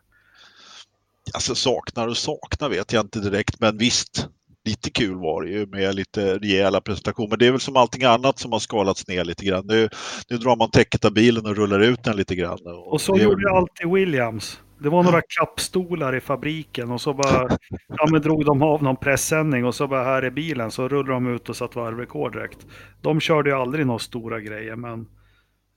Alltså 1.34 1.56
saknar 1.56 2.08
och 2.08 2.18
saknar 2.18 2.70
vet 2.70 2.94
jag 2.94 3.06
inte 3.06 3.20
direkt, 3.20 3.60
men 3.60 3.78
visst, 3.78 4.28
lite 4.66 4.90
kul 4.90 5.16
var 5.16 5.44
det 5.44 5.50
ju 5.50 5.66
med 5.66 5.96
lite 5.96 6.38
rejäla 6.38 6.82
presentationer. 6.82 7.38
Det 7.38 7.48
är 7.48 7.52
väl 7.52 7.60
som 7.60 7.76
allting 7.76 8.04
annat 8.04 8.40
som 8.40 8.52
har 8.52 8.60
skalats 8.60 9.08
ner 9.08 9.24
lite 9.24 9.46
grann. 9.46 9.66
Nu, 9.68 9.90
nu 10.30 10.38
drar 10.38 10.56
man 10.56 10.72
täcket 10.72 11.06
av 11.06 11.14
bilen 11.14 11.46
och 11.46 11.56
rullar 11.56 11.80
ut 11.80 12.04
den 12.04 12.18
lite 12.18 12.36
grann. 12.36 12.60
Och 12.66 13.02
så 13.02 13.16
det 13.16 13.24
gjorde 13.24 13.52
alltid 13.52 13.92
Williams. 13.92 14.60
Det 14.80 14.90
var 14.90 15.04
några 15.04 15.22
klappstolar 15.22 16.16
i 16.16 16.20
fabriken 16.20 16.92
och 16.92 17.02
så 17.02 17.14
bara 17.14 17.58
ja, 17.88 18.08
men 18.12 18.22
drog 18.22 18.46
de 18.46 18.62
av 18.62 18.84
någon 18.84 18.96
pressändning 18.96 19.66
och 19.66 19.76
så 19.76 19.88
bara 19.88 20.04
här 20.04 20.22
är 20.22 20.30
bilen 20.32 20.72
så 20.72 20.88
rullade 20.88 21.14
de 21.14 21.36
ut 21.36 21.50
och 21.50 21.56
satt 21.56 21.76
varvrekord 21.76 22.34
direkt. 22.34 22.68
De 23.02 23.20
körde 23.20 23.50
ju 23.50 23.56
aldrig 23.56 23.86
några 23.86 24.00
stora 24.00 24.40
grejer 24.40 24.76
men 24.76 25.08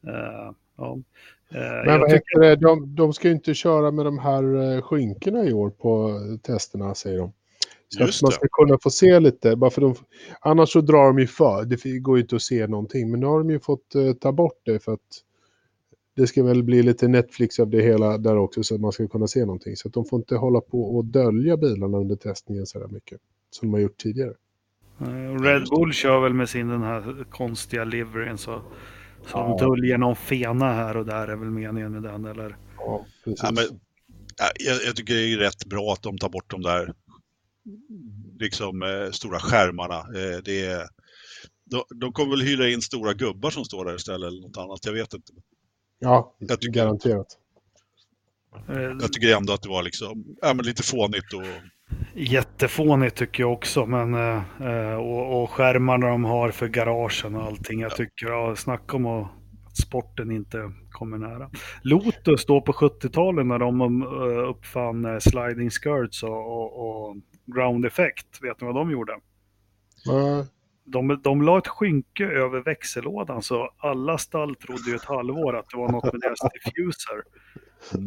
ja. 0.03 0.99
Eh, 1.51 1.85
Men 1.87 2.01
vad 2.01 2.11
tycker, 2.11 2.41
det? 2.41 2.57
De, 2.57 2.95
de 2.95 3.13
ska 3.13 3.29
ju 3.29 3.35
inte 3.35 3.55
köra 3.55 3.91
med 3.91 4.05
de 4.05 4.19
här 4.19 4.75
eh, 4.77 4.83
skynkena 4.83 5.45
i 5.45 5.53
år 5.53 5.71
på 5.71 6.21
testerna, 6.43 6.95
säger 6.95 7.19
de. 7.19 7.33
Så 7.89 8.01
Just 8.03 8.19
att 8.19 8.23
man 8.23 8.31
det. 8.31 8.35
ska 8.35 8.47
kunna 8.65 8.79
få 8.83 8.91
se 8.91 9.21
lite. 9.21 9.57
Bara 9.57 9.71
för 9.71 9.81
de, 9.81 9.95
annars 10.41 10.73
så 10.73 10.81
drar 10.81 11.07
de 11.07 11.19
ju 11.19 11.27
för. 11.27 11.65
Det 11.65 11.99
går 11.99 12.17
ju 12.17 12.23
inte 12.23 12.37
att 12.37 12.43
se 12.43 12.67
någonting. 12.67 13.11
Men 13.11 13.21
nu 13.21 13.27
har 13.27 13.39
de 13.39 13.51
ju 13.51 13.61
fått 13.61 13.95
eh, 13.95 14.13
ta 14.13 14.33
bort 14.33 14.61
det 14.65 14.79
för 14.85 14.93
att 14.93 15.01
det 16.17 16.27
ska 16.27 16.43
väl 16.45 16.63
bli 16.63 16.83
lite 16.83 17.09
Netflix 17.09 17.61
av 17.61 17.71
det 17.71 17.83
hela 17.83 18.19
där 18.19 18.37
också 18.37 18.63
så 18.63 18.75
att 18.75 18.81
man 18.81 18.93
ska 18.93 19.09
kunna 19.09 19.27
se 19.27 19.41
någonting. 19.41 19.77
Så 19.77 19.89
att 19.89 19.95
de 19.95 20.05
får 20.05 20.17
inte 20.19 20.37
hålla 20.37 20.61
på 20.61 20.97
och 20.97 21.05
dölja 21.05 21.57
bilarna 21.57 21.99
under 21.99 22.17
testningen 22.17 22.67
så 22.67 22.79
där 22.79 22.89
mycket. 22.89 23.21
Som 23.51 23.69
de 23.69 23.73
har 23.75 23.81
gjort 23.81 23.97
tidigare. 23.97 24.35
eh, 25.01 25.43
Red 25.43 25.63
Bull 25.71 25.93
kör 25.93 26.21
väl 26.21 26.35
med 26.35 26.49
sin 26.49 26.69
den 26.69 26.83
här 26.83 27.25
konstiga 27.31 27.85
liveryn 27.85 28.39
så, 28.39 28.63
så 29.27 29.31
Ja. 29.39 29.57
döljer 29.61 29.99
någon 29.99 30.17
fena 30.17 30.73
här 30.73 30.97
och 30.97 31.07
där 31.07 31.29
är 31.29 31.37
väl 31.37 31.51
meningen 31.51 31.93
med 31.93 32.03
den 32.03 32.25
eller? 32.25 32.57
Ja, 32.79 33.07
precis. 33.25 33.41
Ja, 33.43 33.51
men, 33.53 33.65
ja, 34.39 34.45
jag, 34.59 34.79
jag 34.87 34.97
tycker 34.97 35.15
det 35.15 35.33
är 35.33 35.37
rätt 35.39 35.65
bra 35.65 35.93
att 35.93 36.03
de 36.03 36.19
tar 36.19 36.29
bort 36.29 36.51
de 36.51 36.63
där 36.63 36.95
liksom, 38.39 38.83
eh, 38.83 39.11
stora 39.11 39.39
skärmarna. 39.41 39.95
Eh, 39.99 40.39
det 40.45 40.65
är, 40.67 40.87
de, 41.65 41.83
de 42.01 42.13
kommer 42.13 42.31
väl 42.31 42.43
hyra 42.47 42.69
in 42.69 42.83
stora 42.83 43.15
gubbar 43.15 43.51
som 43.51 43.65
står 43.65 43.85
där 43.85 43.95
istället 43.97 44.29
eller 44.29 44.41
något 44.41 44.57
annat. 44.57 44.85
Jag 44.87 44.93
vet 44.93 45.15
inte. 45.15 45.33
ja, 45.99 46.35
jag 46.39 46.61
tycker- 46.61 46.73
garanterat. 46.75 47.27
Eh, 48.69 48.81
Jag 48.81 49.13
tycker 49.13 49.37
ändå 49.37 49.53
att 49.53 49.63
det 49.63 49.69
var 49.69 49.83
liksom, 49.83 50.25
ja, 50.43 50.55
men 50.55 50.67
lite 50.67 50.83
fånigt 50.83 51.33
och 51.35 51.43
Jättefånigt 52.15 53.17
tycker 53.17 53.43
jag 53.43 53.53
också, 53.53 53.87
men 53.87 54.15
eh, 54.15 54.43
eh, 54.61 54.95
och, 54.95 55.43
och 55.43 55.51
skärmarna 55.51 56.09
de 56.09 56.25
har 56.25 56.51
för 56.51 56.69
garagen 56.69 57.35
och 57.35 57.43
allting. 57.43 57.81
Jag 57.81 57.97
tycker, 57.97 58.27
ja, 58.27 58.57
snacka 58.57 58.97
om 58.97 59.07
att 59.07 59.31
sporten 59.83 60.31
inte 60.31 60.73
kommer 60.91 61.19
nära. 61.19 61.51
Lotus 61.83 62.47
då 62.47 62.61
på 62.61 62.73
70-talet 62.73 63.47
när 63.47 63.59
de 63.59 64.03
uh, 64.03 64.49
uppfann 64.49 65.05
uh, 65.05 65.19
sliding 65.19 65.71
skirts 65.71 66.23
och, 66.23 66.31
och, 66.31 67.09
och, 67.09 67.17
ground 67.47 67.87
effect, 67.87 68.43
vet 68.43 68.61
ni 68.61 68.67
vad 68.67 68.77
de 68.77 68.91
gjorde? 68.91 69.13
Ja. 70.05 70.47
De, 70.85 71.21
de 71.23 71.43
la 71.43 71.59
ett 71.59 71.69
skynke 71.69 72.25
över 72.25 72.61
växellådan 72.61 73.43
så 73.43 73.71
alla 73.79 74.19
stall 74.19 74.55
trodde 74.55 74.91
ju 74.91 74.97
ett 74.97 75.05
halvår 75.05 75.57
att 75.57 75.71
det 75.71 75.77
var 75.77 75.93
något 75.93 76.13
med 76.13 76.21
deras 76.21 76.41
diffuser. 76.41 77.23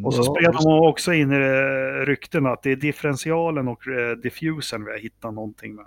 Och 0.05 0.13
så 0.13 0.23
spred 0.23 0.53
de 0.53 0.87
också 0.89 1.13
in 1.13 1.31
i 1.31 1.35
eh, 1.35 2.05
rykten 2.05 2.45
att 2.45 2.63
det 2.63 2.71
är 2.71 2.75
differentialen 2.75 3.67
och 3.67 3.87
eh, 3.87 4.17
diffusern 4.17 4.85
vi 4.85 4.91
har 4.91 4.99
hittat 4.99 5.33
någonting 5.33 5.75
med. 5.75 5.85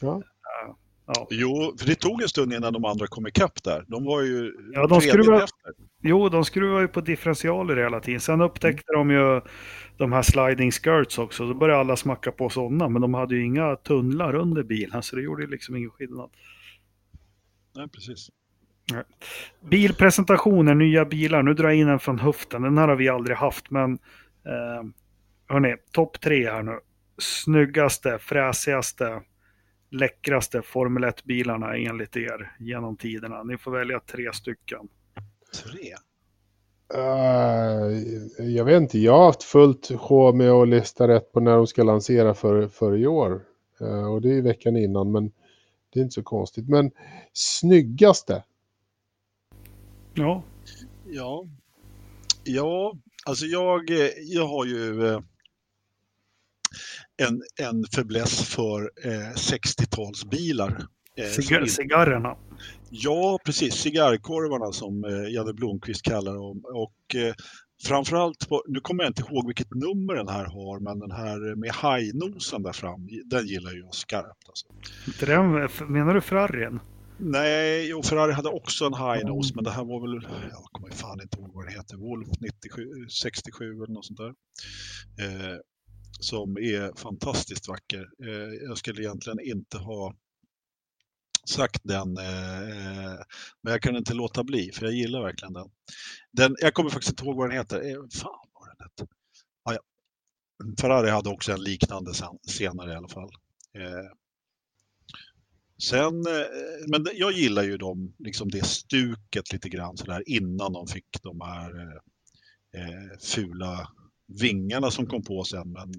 Ja. 0.00 0.22
Ja. 1.06 1.26
Jo, 1.30 1.74
för 1.78 1.86
det 1.86 1.94
tog 1.94 2.22
en 2.22 2.28
stund 2.28 2.52
innan 2.52 2.72
de 2.72 2.84
andra 2.84 3.06
kom 3.06 3.26
ikapp 3.26 3.62
där. 3.62 3.84
De 3.88 4.04
var 4.04 4.22
ju 4.22 4.52
Ja, 4.72 4.86
de 4.86 5.00
skruvar-. 5.00 5.48
Jo, 6.02 6.28
de 6.28 6.44
skruvar 6.44 6.80
ju 6.80 6.88
på 6.88 7.00
differentialer 7.00 7.76
hela 7.76 8.00
tiden. 8.00 8.20
Sen 8.20 8.40
upptäckte 8.40 8.92
de 8.92 9.10
ju 9.10 9.40
de 9.96 10.12
här 10.12 10.22
sliding 10.22 10.70
skirts 10.70 11.18
också. 11.18 11.46
Då 11.46 11.54
började 11.54 11.80
alla 11.80 11.96
smacka 11.96 12.32
på 12.32 12.48
sådana, 12.48 12.88
men 12.88 13.02
de 13.02 13.14
hade 13.14 13.34
ju 13.34 13.44
inga 13.44 13.76
tunnlar 13.76 14.34
under 14.34 14.62
bilen, 14.62 15.02
så 15.02 15.16
det 15.16 15.22
gjorde 15.22 15.42
ju 15.42 15.50
liksom 15.50 15.76
ingen 15.76 15.90
skillnad. 15.90 16.30
Nej, 17.76 17.88
precis. 17.88 18.30
Bilpresentationer, 19.60 20.74
nya 20.74 21.04
bilar. 21.04 21.42
Nu 21.42 21.54
drar 21.54 21.68
jag 21.68 21.78
in 21.78 21.88
en 21.88 21.98
från 21.98 22.18
höften. 22.18 22.62
Den 22.62 22.78
här 22.78 22.88
har 22.88 22.96
vi 22.96 23.08
aldrig 23.08 23.36
haft, 23.36 23.70
men 23.70 23.92
eh, 24.46 24.84
hörni, 25.48 25.76
topp 25.92 26.20
tre 26.20 26.50
här 26.50 26.62
nu. 26.62 26.78
Snyggaste, 27.18 28.18
fräsigaste, 28.18 29.22
läckraste 29.90 30.62
Formel 30.62 31.04
1-bilarna 31.04 31.76
enligt 31.76 32.16
er 32.16 32.56
genom 32.58 32.96
tiderna. 32.96 33.42
Ni 33.42 33.58
får 33.58 33.70
välja 33.70 34.00
tre 34.00 34.32
stycken. 34.32 34.88
Tre? 35.64 35.94
Uh, 36.94 37.98
jag 38.38 38.64
vet 38.64 38.82
inte, 38.82 38.98
jag 38.98 39.12
har 39.12 39.24
haft 39.24 39.42
fullt 39.42 39.90
sjå 39.98 40.32
med 40.32 40.50
att 40.50 40.68
lista 40.68 41.08
rätt 41.08 41.32
på 41.32 41.40
när 41.40 41.56
de 41.56 41.66
ska 41.66 41.82
lansera 41.82 42.34
för, 42.34 42.68
för 42.68 42.96
i 42.96 43.06
år. 43.06 43.40
Uh, 43.80 44.12
och 44.12 44.20
det 44.20 44.28
är 44.28 44.34
ju 44.34 44.42
veckan 44.42 44.76
innan, 44.76 45.12
men 45.12 45.32
det 45.92 46.00
är 46.00 46.02
inte 46.02 46.14
så 46.14 46.22
konstigt. 46.22 46.68
Men 46.68 46.90
snyggaste? 47.32 48.44
Ja, 50.14 50.44
Ja. 51.10 51.44
Ja, 52.44 52.96
alltså 53.26 53.46
jag, 53.46 53.90
eh, 53.90 54.08
jag 54.18 54.46
har 54.48 54.64
ju 54.66 55.06
eh, 55.06 55.20
en, 57.16 57.42
en 57.68 57.84
fäbless 57.94 58.44
för 58.54 58.90
eh, 59.04 59.32
60-talsbilar. 59.34 60.86
Eh, 61.16 61.24
cigar- 61.24 61.66
cigarrerna. 61.66 62.36
Ja, 62.90 63.38
precis. 63.44 63.74
Cigarrkorvarna 63.74 64.72
som 64.72 65.04
Janne 65.34 65.52
Blomqvist 65.52 66.02
kallar 66.02 66.34
dem. 66.34 66.62
Och 66.74 67.16
framförallt, 67.84 68.48
på, 68.48 68.64
nu 68.68 68.80
kommer 68.80 69.04
jag 69.04 69.10
inte 69.10 69.22
ihåg 69.22 69.46
vilket 69.46 69.74
nummer 69.74 70.14
den 70.14 70.28
här 70.28 70.44
har, 70.44 70.80
men 70.80 70.98
den 70.98 71.10
här 71.10 71.54
med 71.56 71.70
hajnosen 71.70 72.62
där 72.62 72.72
fram, 72.72 73.08
den 73.24 73.46
gillar 73.46 73.72
jag 73.72 73.94
skarpt. 73.94 74.48
Alltså. 74.48 74.66
Den, 75.26 75.52
menar 75.92 76.14
du 76.14 76.20
Ferrarin? 76.20 76.80
Nej, 77.18 77.94
och 77.94 78.04
Ferrari 78.04 78.32
hade 78.32 78.48
också 78.48 78.84
en 78.84 78.94
high 78.94 79.26
nose, 79.26 79.52
men 79.54 79.64
det 79.64 79.70
här 79.70 79.84
var 79.84 80.00
väl, 80.00 80.30
jag 80.50 80.64
kommer 80.72 80.90
fan 80.90 81.20
inte 81.20 81.38
ihåg 81.38 81.50
vad 81.54 81.64
den 81.64 81.74
heter, 81.74 81.96
Wolf 81.96 82.28
97, 82.40 83.08
67 83.08 83.64
eller 83.64 83.94
något 83.94 84.06
sånt 84.06 84.18
där. 84.18 84.34
Eh, 85.24 85.58
som 86.20 86.56
är 86.56 86.98
fantastiskt 86.98 87.68
vacker. 87.68 88.08
Eh, 88.24 88.66
jag 88.68 88.78
skulle 88.78 89.02
egentligen 89.02 89.40
inte 89.40 89.78
ha 89.78 90.14
sagt 91.48 91.80
den, 91.84 92.16
eh, 92.16 93.18
men 93.62 93.72
jag 93.72 93.82
kunde 93.82 93.98
inte 93.98 94.14
låta 94.14 94.44
bli, 94.44 94.72
för 94.72 94.86
jag 94.86 94.94
gillar 94.94 95.22
verkligen 95.22 95.52
den. 95.52 95.70
den 96.32 96.56
jag 96.58 96.74
kommer 96.74 96.90
faktiskt 96.90 97.12
inte 97.12 97.24
ihåg 97.24 97.36
vad 97.36 97.50
den 97.50 97.58
heter. 97.58 97.90
Eh, 97.90 98.02
fan 98.12 98.48
vad 98.52 98.68
den 98.68 98.76
hette. 98.78 99.06
Ah, 99.64 99.72
ja. 99.72 99.80
Ferrari 100.80 101.10
hade 101.10 101.30
också 101.30 101.52
en 101.52 101.62
liknande 101.62 102.14
sen, 102.14 102.38
senare 102.48 102.92
i 102.92 102.96
alla 102.96 103.08
fall. 103.08 103.30
Eh, 103.74 104.10
Sen, 105.82 106.26
eh, 106.26 106.46
men 106.88 107.06
jag 107.14 107.32
gillar 107.32 107.62
ju 107.62 107.76
dem, 107.76 108.14
liksom 108.18 108.50
det 108.50 108.64
stuket 108.64 109.52
lite 109.52 109.68
grann 109.68 109.96
sådär 109.96 110.22
innan 110.26 110.72
de 110.72 110.86
fick 110.86 111.22
de 111.22 111.40
här 111.40 111.70
eh, 111.80 111.96
eh, 112.82 113.18
fula 113.20 113.88
vingarna 114.26 114.90
som 114.90 115.06
kom 115.06 115.22
på 115.22 115.44
sen. 115.44 115.72
Men, 115.72 115.92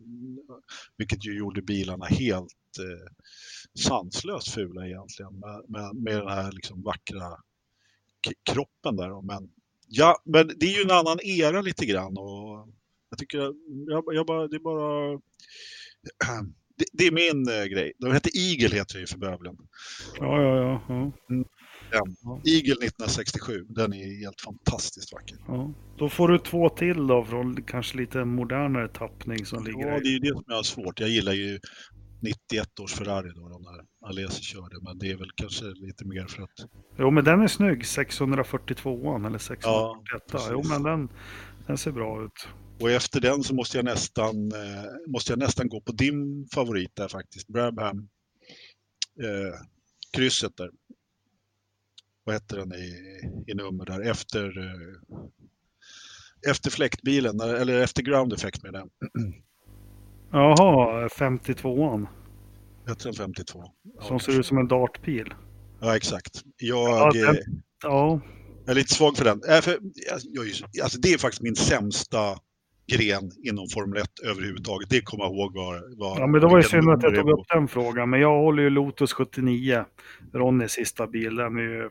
vilket 0.97 1.25
ju 1.25 1.37
gjorde 1.37 1.61
bilarna 1.61 2.05
helt 2.05 2.79
eh, 2.79 3.11
sanslöst 3.79 4.49
fula 4.49 4.87
egentligen 4.87 5.39
med, 5.39 5.61
med, 5.67 5.95
med 5.95 6.15
den 6.15 6.27
här 6.27 6.51
liksom 6.51 6.81
vackra 6.83 7.37
kroppen 8.43 8.95
där. 8.95 9.09
då. 9.09 9.21
Men, 9.21 9.49
ja, 9.87 10.21
men 10.25 10.47
det 10.47 10.65
är 10.65 10.77
ju 10.77 10.83
en 10.83 10.91
annan 10.91 11.19
era 11.23 11.61
lite 11.61 11.85
grann 11.85 12.17
och 12.17 12.69
jag 13.09 13.19
tycker, 13.19 13.53
jag, 13.87 14.03
jag 14.07 14.25
bara, 14.25 14.47
det 14.47 14.55
är 14.55 14.59
bara 14.59 15.19
det, 16.77 16.85
det 16.93 17.07
är 17.07 17.11
min 17.11 17.47
eh, 17.47 17.65
grej. 17.65 17.93
De 17.99 18.13
heter 18.13 18.31
Eagle 18.37 18.77
heter 18.77 18.99
ju 18.99 19.07
för 19.07 19.17
bövelen. 19.17 19.57
Ja, 20.19 20.41
ja, 20.41 20.81
ja. 20.87 21.11
ja. 21.91 22.41
Eagle 22.45 22.73
1967, 22.73 23.65
den 23.69 23.93
är 23.93 24.21
helt 24.23 24.41
fantastiskt 24.41 25.13
vacker. 25.13 25.37
ja. 25.47 25.73
Då 25.97 26.09
får 26.09 26.27
du 26.27 26.39
två 26.39 26.69
till 26.69 27.07
då 27.07 27.25
från 27.25 27.63
kanske 27.63 27.97
lite 27.97 28.25
modernare 28.25 28.87
tappning 28.87 29.45
som 29.45 29.63
ligger 29.63 29.87
Ja, 29.87 29.99
det 29.99 30.07
är 30.07 30.13
ju 30.13 30.19
det 30.19 30.33
som 30.33 30.43
jag 30.47 30.55
har 30.55 30.63
svårt. 30.63 30.99
Jag 30.99 31.09
gillar 31.09 31.33
ju 31.33 31.59
91 32.21 32.79
års 32.79 32.93
Ferrari 32.93 33.31
då, 33.35 33.49
de 33.49 33.63
där 33.63 33.85
Alesi 34.05 34.41
körde, 34.41 34.75
men 34.81 34.99
det 34.99 35.11
är 35.11 35.17
väl 35.17 35.31
kanske 35.35 35.65
lite 35.65 36.05
mer 36.05 36.27
för 36.27 36.43
att... 36.43 36.69
Jo, 36.97 37.11
men 37.11 37.23
den 37.23 37.41
är 37.41 37.47
snygg. 37.47 37.85
642 37.85 39.15
eller 39.25 39.37
641. 39.37 40.31
precis. 40.31 40.49
jo, 40.51 40.63
men 40.69 40.83
den, 40.83 41.09
den 41.67 41.77
ser 41.77 41.91
bra 41.91 42.23
ut. 42.25 42.47
Och 42.81 42.91
efter 42.91 43.21
den 43.21 43.43
så 43.43 43.55
måste 43.55 43.77
jag 43.77 43.85
nästan, 43.85 44.51
eh, 44.51 44.91
måste 45.07 45.31
jag 45.31 45.39
nästan 45.39 45.67
gå 45.67 45.81
på 45.81 45.91
din 45.91 46.47
favorit 46.53 46.95
där 46.95 47.07
faktiskt, 47.07 47.47
Brabham. 47.47 48.09
Eh, 49.21 49.59
krysset 50.17 50.57
där. 50.57 50.69
Vad 52.23 52.35
heter 52.35 52.57
den 52.57 52.73
i, 52.73 52.93
i 53.47 53.53
nummer 53.53 53.85
där? 53.85 54.01
Efter, 54.01 54.57
eh, 54.59 55.17
efter 56.51 56.69
fläktbilen, 56.71 57.39
eller 57.41 57.79
efter 57.81 58.01
ground 58.03 58.33
effect 58.33 58.63
med 58.63 58.73
den. 58.73 58.89
Jaha, 60.31 61.07
52an. 61.07 62.07
Heter 62.87 63.03
den 63.05 63.13
52? 63.13 63.63
Som 64.01 64.19
ser 64.19 64.39
ut 64.39 64.45
som 64.45 64.57
en 64.57 64.67
dartpil. 64.67 65.33
Ja, 65.81 65.95
exakt. 65.95 66.43
Ja, 66.57 67.11
Jag, 67.13 67.13
den- 67.13 67.35
eh, 67.35 67.41
Ja, 67.83 68.21
jag 68.65 68.71
är 68.71 68.75
lite 68.75 68.93
svag 68.93 69.17
för 69.17 69.25
den. 69.25 69.41
Äh, 69.49 69.61
för, 69.61 69.71
jag, 69.81 70.19
jag, 70.23 70.45
ju- 70.45 70.81
alltså, 70.83 70.99
det 70.99 71.13
är 71.13 71.17
faktiskt 71.17 71.41
min 71.41 71.55
sämsta 71.55 72.37
gren 72.87 73.31
inom 73.43 73.67
Formel 73.73 74.01
1 74.01 74.07
överhuvudtaget. 74.23 74.89
Det 74.89 75.01
kommer 75.01 75.23
jag 75.23 75.33
ihåg 75.33 75.53
var... 75.53 75.99
var 75.99 76.19
ja 76.19 76.27
men 76.27 76.41
det 76.41 76.47
var 76.47 76.57
ju 76.57 76.63
synd 76.63 76.89
att 76.89 77.03
jag 77.03 77.15
tog 77.15 77.29
upp 77.29 77.47
den 77.53 77.67
frågan. 77.67 78.09
Men 78.09 78.19
jag 78.19 78.39
håller 78.39 78.63
ju 78.63 78.69
Lotus 78.69 79.13
79. 79.13 79.85
Ronnys 80.33 80.71
sista 80.71 81.07
bil. 81.07 81.35
Den 81.35 81.57
är 81.57 81.61
ju, 81.61 81.89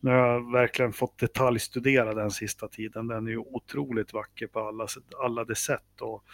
nu 0.00 0.10
har 0.10 0.16
jag 0.16 0.52
verkligen 0.52 0.92
fått 0.92 1.18
detaljstudera 1.18 2.14
den 2.14 2.30
sista 2.30 2.68
tiden. 2.68 3.06
Den 3.06 3.26
är 3.26 3.30
ju 3.30 3.38
otroligt 3.38 4.12
vacker 4.12 4.46
på 4.46 4.60
alla, 4.60 4.86
alla 5.24 5.44
de 5.44 5.54
sätt. 5.54 6.00
Och, 6.00 6.24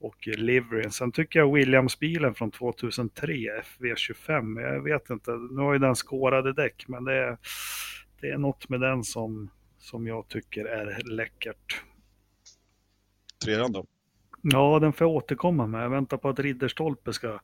och 0.00 0.26
liveryn. 0.26 0.90
Sen 0.90 1.12
tycker 1.12 1.38
jag 1.38 1.56
Williams-bilen 1.56 2.34
från 2.34 2.50
2003, 2.50 3.32
FV25, 3.80 4.60
jag 4.60 4.82
vet 4.82 5.10
inte, 5.10 5.30
nu 5.30 5.60
har 5.60 5.72
ju 5.72 5.78
den 5.78 5.94
skårade 5.94 6.52
däck, 6.52 6.84
men 6.88 7.04
det 7.04 7.14
är, 7.14 7.38
det 8.20 8.30
är 8.30 8.38
något 8.38 8.68
med 8.68 8.80
den 8.80 9.04
som, 9.04 9.50
som 9.78 10.06
jag 10.06 10.28
tycker 10.28 10.64
är 10.64 11.02
läckert. 11.04 11.82
Trean 13.44 13.72
då? 13.72 13.86
Ja, 14.42 14.78
den 14.78 14.92
får 14.92 15.06
jag 15.06 15.16
återkomma 15.16 15.66
med. 15.66 15.84
Jag 15.84 15.90
väntar 15.90 16.16
på 16.16 16.28
att 16.28 16.38
Ridderstolpe 16.38 17.12
ska 17.12 17.40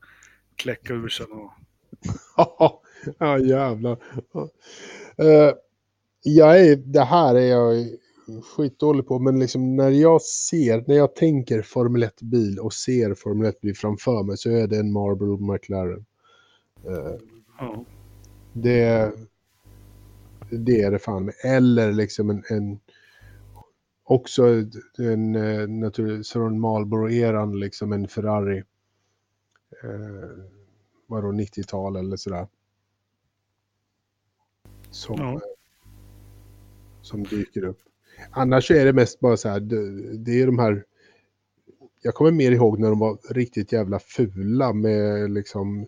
kläcka 0.56 0.94
ur 0.94 1.08
sig. 1.08 1.26
Och... 1.26 1.52
ja, 3.18 3.38
jävlar. 3.38 3.92
Uh, 5.22 5.52
jag 6.22 6.60
är, 6.60 6.76
det 6.76 7.04
här 7.04 7.34
är 7.34 7.46
jag 7.46 7.86
skitdålig 8.42 9.06
på, 9.06 9.18
men 9.18 9.38
liksom 9.38 9.76
när 9.76 9.90
jag 9.90 10.22
ser, 10.22 10.84
när 10.86 10.94
jag 10.96 11.14
tänker 11.14 11.62
Formel 11.62 12.04
1-bil 12.04 12.58
och 12.58 12.72
ser 12.72 13.14
Formel 13.14 13.52
1-bil 13.52 13.76
framför 13.76 14.22
mig 14.22 14.36
så 14.36 14.50
är 14.50 14.66
det 14.66 14.78
en 14.78 14.92
Marlboro 14.92 15.52
McLaren. 15.52 16.04
Eh, 16.86 17.20
Ja. 17.58 17.84
det, 18.52 19.12
det 20.50 20.82
är 20.82 20.90
det 20.90 20.98
fan. 20.98 21.32
Eller 21.44 21.92
liksom 21.92 22.30
en, 22.30 22.42
en 22.50 22.78
också 24.08 24.64
en 24.98 25.36
eh, 25.36 25.68
naturligtvis 25.68 26.32
från 26.32 26.60
Marlboro-eran 26.60 27.58
liksom 27.58 27.92
en 27.92 28.08
Ferrari. 28.08 28.58
Eh, 29.82 30.44
vadå 31.06 31.28
90-tal 31.28 31.96
eller 31.96 32.16
sådär. 32.16 32.48
Som, 34.90 35.16
Ja. 35.18 35.32
eh, 35.32 35.40
som 37.02 37.22
dyker 37.24 37.64
upp. 37.64 37.78
Annars 38.30 38.70
är 38.70 38.84
det 38.84 38.92
mest 38.92 39.20
bara 39.20 39.36
så 39.36 39.48
här, 39.48 39.60
det, 39.60 40.16
det 40.16 40.42
är 40.42 40.46
de 40.46 40.58
här 40.58 40.84
jag 42.02 42.14
kommer 42.14 42.30
mer 42.30 42.52
ihåg 42.52 42.78
när 42.78 42.88
de 42.88 42.98
var 42.98 43.18
riktigt 43.34 43.72
jävla 43.72 43.98
fula 43.98 44.72
med 44.72 45.30
liksom 45.30 45.86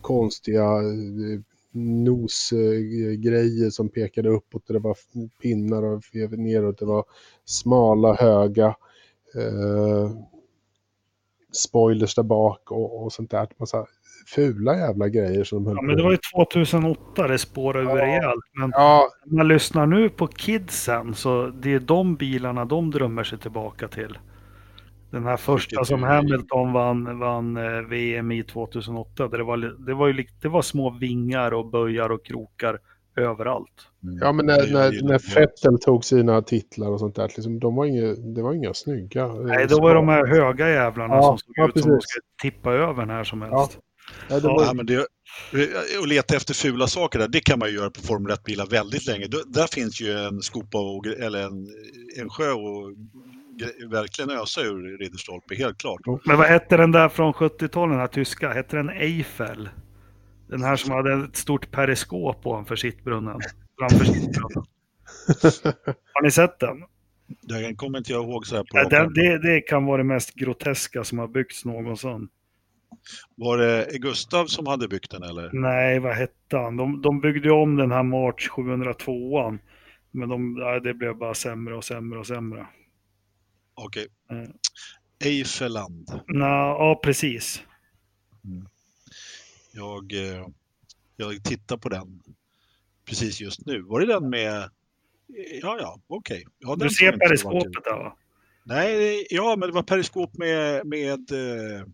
konstiga 0.00 0.62
eh, 0.64 1.40
nosgrejer 1.74 3.70
som 3.70 3.88
pekade 3.88 4.28
uppåt. 4.28 4.66
Det 4.66 4.78
var 4.78 4.96
pinnar 5.42 5.82
och 5.82 6.02
neråt. 6.38 6.78
Det 6.78 6.84
var 6.84 7.04
smala, 7.44 8.14
höga 8.14 8.66
eh, 9.34 10.10
spoilers 11.52 12.14
där 12.14 12.22
bak 12.22 12.70
och, 12.70 13.02
och 13.04 13.12
sånt 13.12 13.30
där. 13.30 13.48
Massa 13.56 13.86
fula 14.34 14.76
jävla 14.76 15.08
grejer 15.08 15.44
som 15.44 15.58
de 15.58 15.66
höll 15.66 15.76
Ja, 15.76 15.82
men 15.82 15.96
det 15.96 16.02
var 16.02 16.10
ju 16.10 16.18
2008 16.36 17.28
det 17.28 17.38
spårade 17.38 17.84
ur 17.84 17.88
Ja. 17.98 18.04
rejält. 18.06 18.44
Men 18.52 18.70
Ja, 18.74 19.08
om 19.30 19.36
man 19.36 19.48
lyssnar 19.48 19.86
nu 19.86 20.08
på 20.10 20.26
kidsen 20.26 21.14
så 21.14 21.46
det 21.62 21.74
är 21.74 21.80
de 21.80 22.16
bilarna 22.16 22.64
de 22.64 22.90
drömmer 22.90 23.24
sig 23.24 23.38
tillbaka 23.38 23.88
till. 23.88 24.18
Den 25.14 25.24
här 25.24 25.36
första 25.36 25.84
som 25.84 26.02
Hamilton 26.02 26.72
vann, 26.72 27.18
vann 27.18 27.56
eh, 27.56 27.80
VM 27.80 28.32
i 28.32 28.44
2008. 28.44 29.28
Där 29.28 29.38
det, 29.38 29.44
var, 29.44 29.56
det, 29.86 29.94
var 29.94 30.24
det 30.42 30.48
var 30.48 30.62
små 30.62 30.90
vingar 30.90 31.54
och 31.54 31.66
böjar 31.70 32.10
och 32.10 32.24
krokar 32.24 32.78
överallt. 33.16 33.88
ja 34.20 34.32
men 34.32 34.46
när, 34.46 34.72
när, 34.72 35.02
när 35.02 35.18
det. 35.34 35.40
Vettel 35.40 35.78
tog 35.80 36.04
sina 36.04 36.42
titlar 36.42 36.88
och 36.90 37.00
sånt 37.00 37.16
där, 37.16 37.24
liksom, 37.36 37.60
de 37.60 37.74
var 37.76 37.86
inga, 37.86 38.14
det 38.14 38.42
var 38.42 38.52
inga 38.54 38.74
snygga. 38.74 39.24
eh, 39.24 39.34
Nej, 39.34 39.66
då 39.68 39.80
var 39.80 39.94
de 39.94 40.08
här 40.08 40.26
höga 40.26 40.70
jävlarna 40.70 41.14
Ja, 41.14 41.22
som 41.22 41.38
såg 41.38 41.52
ja, 41.56 41.68
ut 41.68 41.82
som 41.82 41.90
de 41.90 42.00
skulle 42.00 42.22
tippa 42.42 42.72
över 42.72 43.06
när 43.06 43.24
som 43.24 43.42
helst. 43.42 43.78
Ja, 44.28 44.40
var, 44.42 44.64
Ja, 44.64 44.72
men 44.74 44.86
det, 44.86 45.06
och 46.00 46.08
leta 46.08 46.36
efter 46.36 46.54
fula 46.54 46.86
saker 46.86 47.18
där, 47.18 47.28
det 47.28 47.40
kan 47.40 47.58
man 47.58 47.68
ju 47.68 47.74
göra 47.74 47.90
på 47.90 48.00
Formel 48.00 48.32
1-bilar 48.32 48.66
väldigt 48.66 49.06
länge. 49.06 49.26
Då- 49.26 49.42
Där 49.46 49.66
finns 49.66 50.00
ju 50.00 50.12
en 50.12 50.40
skopa 50.40 50.78
och, 50.78 51.06
eller 51.06 51.42
en, 51.42 51.66
en 52.20 52.28
sjö 52.30 52.50
och 52.52 52.92
verkligen 53.90 54.30
ösa 54.30 54.60
ur 54.60 54.98
Ridderstolpe, 54.98 55.54
helt 55.54 55.78
klart. 55.78 56.00
Men 56.24 56.36
vad 56.38 56.46
hette 56.46 56.76
den 56.76 56.92
där 56.92 57.08
från 57.08 57.32
70-talet, 57.32 57.92
den 57.92 58.00
här 58.00 58.06
tyska? 58.06 58.52
Hette 58.52 58.76
den 58.76 58.90
Eiffel? 58.90 59.68
Den 60.48 60.62
här 60.62 60.76
som 60.76 60.90
hade 60.90 61.24
ett 61.24 61.36
stort 61.36 61.70
periskop 61.70 62.46
ovanför 62.46 62.76
sittbrunnen. 62.76 63.40
Framför 63.78 64.04
sittbrunnen. 64.04 64.64
Har 66.12 66.22
ni 66.22 66.30
sett 66.30 66.58
den? 66.58 66.84
Det 67.42 67.74
kommer 67.74 67.98
inte 67.98 68.12
jag 68.12 68.24
ihåg 68.24 68.46
så 68.46 68.56
här 68.56 68.62
på 68.62 68.78
Ja, 68.78 68.88
den 68.88 69.14
det, 69.14 69.38
det 69.38 69.60
kan 69.60 69.84
vara 69.84 69.98
det 69.98 70.04
mest 70.04 70.34
groteska 70.34 71.04
som 71.04 71.18
har 71.18 71.28
byggts 71.28 71.64
någonsin. 71.64 72.28
Var 73.34 73.58
det 73.58 73.98
Gustav 73.98 74.46
som 74.46 74.66
hade 74.66 74.88
byggt 74.88 75.10
den 75.10 75.22
eller? 75.22 75.50
Nej, 75.52 75.98
vad 75.98 76.14
hette 76.14 76.56
han? 76.56 76.76
De, 76.76 77.02
de 77.02 77.20
byggde 77.20 77.50
om 77.50 77.76
den 77.76 77.92
här 77.92 78.02
March 78.02 78.50
702an. 78.50 79.58
Men 80.10 80.28
de, 80.28 80.54
nej, 80.54 80.80
det 80.80 80.94
blev 80.94 81.16
bara 81.16 81.34
sämre 81.34 81.76
och 81.76 81.84
sämre 81.84 82.18
och 82.18 82.26
sämre. 82.26 82.66
Okej. 83.74 84.06
Mm. 84.30 84.52
Eiffeland. 85.24 86.22
Nå, 86.28 86.46
ja, 86.46 87.00
precis. 87.04 87.62
Jag, 89.72 90.12
eh, 90.12 90.46
jag 91.16 91.44
tittar 91.44 91.76
på 91.76 91.88
den 91.88 92.22
precis 93.08 93.40
just 93.40 93.66
nu. 93.66 93.82
Var 93.82 94.00
det 94.00 94.06
den 94.06 94.30
med... 94.30 94.70
Ja, 95.62 95.78
ja, 95.80 96.00
okej. 96.06 96.44
Ja, 96.58 96.68
den 96.68 96.78
Du 96.78 96.94
ser 96.94 97.12
periskopet 97.12 97.84
där 97.84 97.96
va? 97.96 98.16
Nej, 98.64 99.26
ja, 99.30 99.56
men 99.56 99.68
det 99.68 99.74
var 99.74 99.82
periskop 99.82 100.36
med, 100.36 100.86
med 100.86 101.32
eh, 101.32 101.86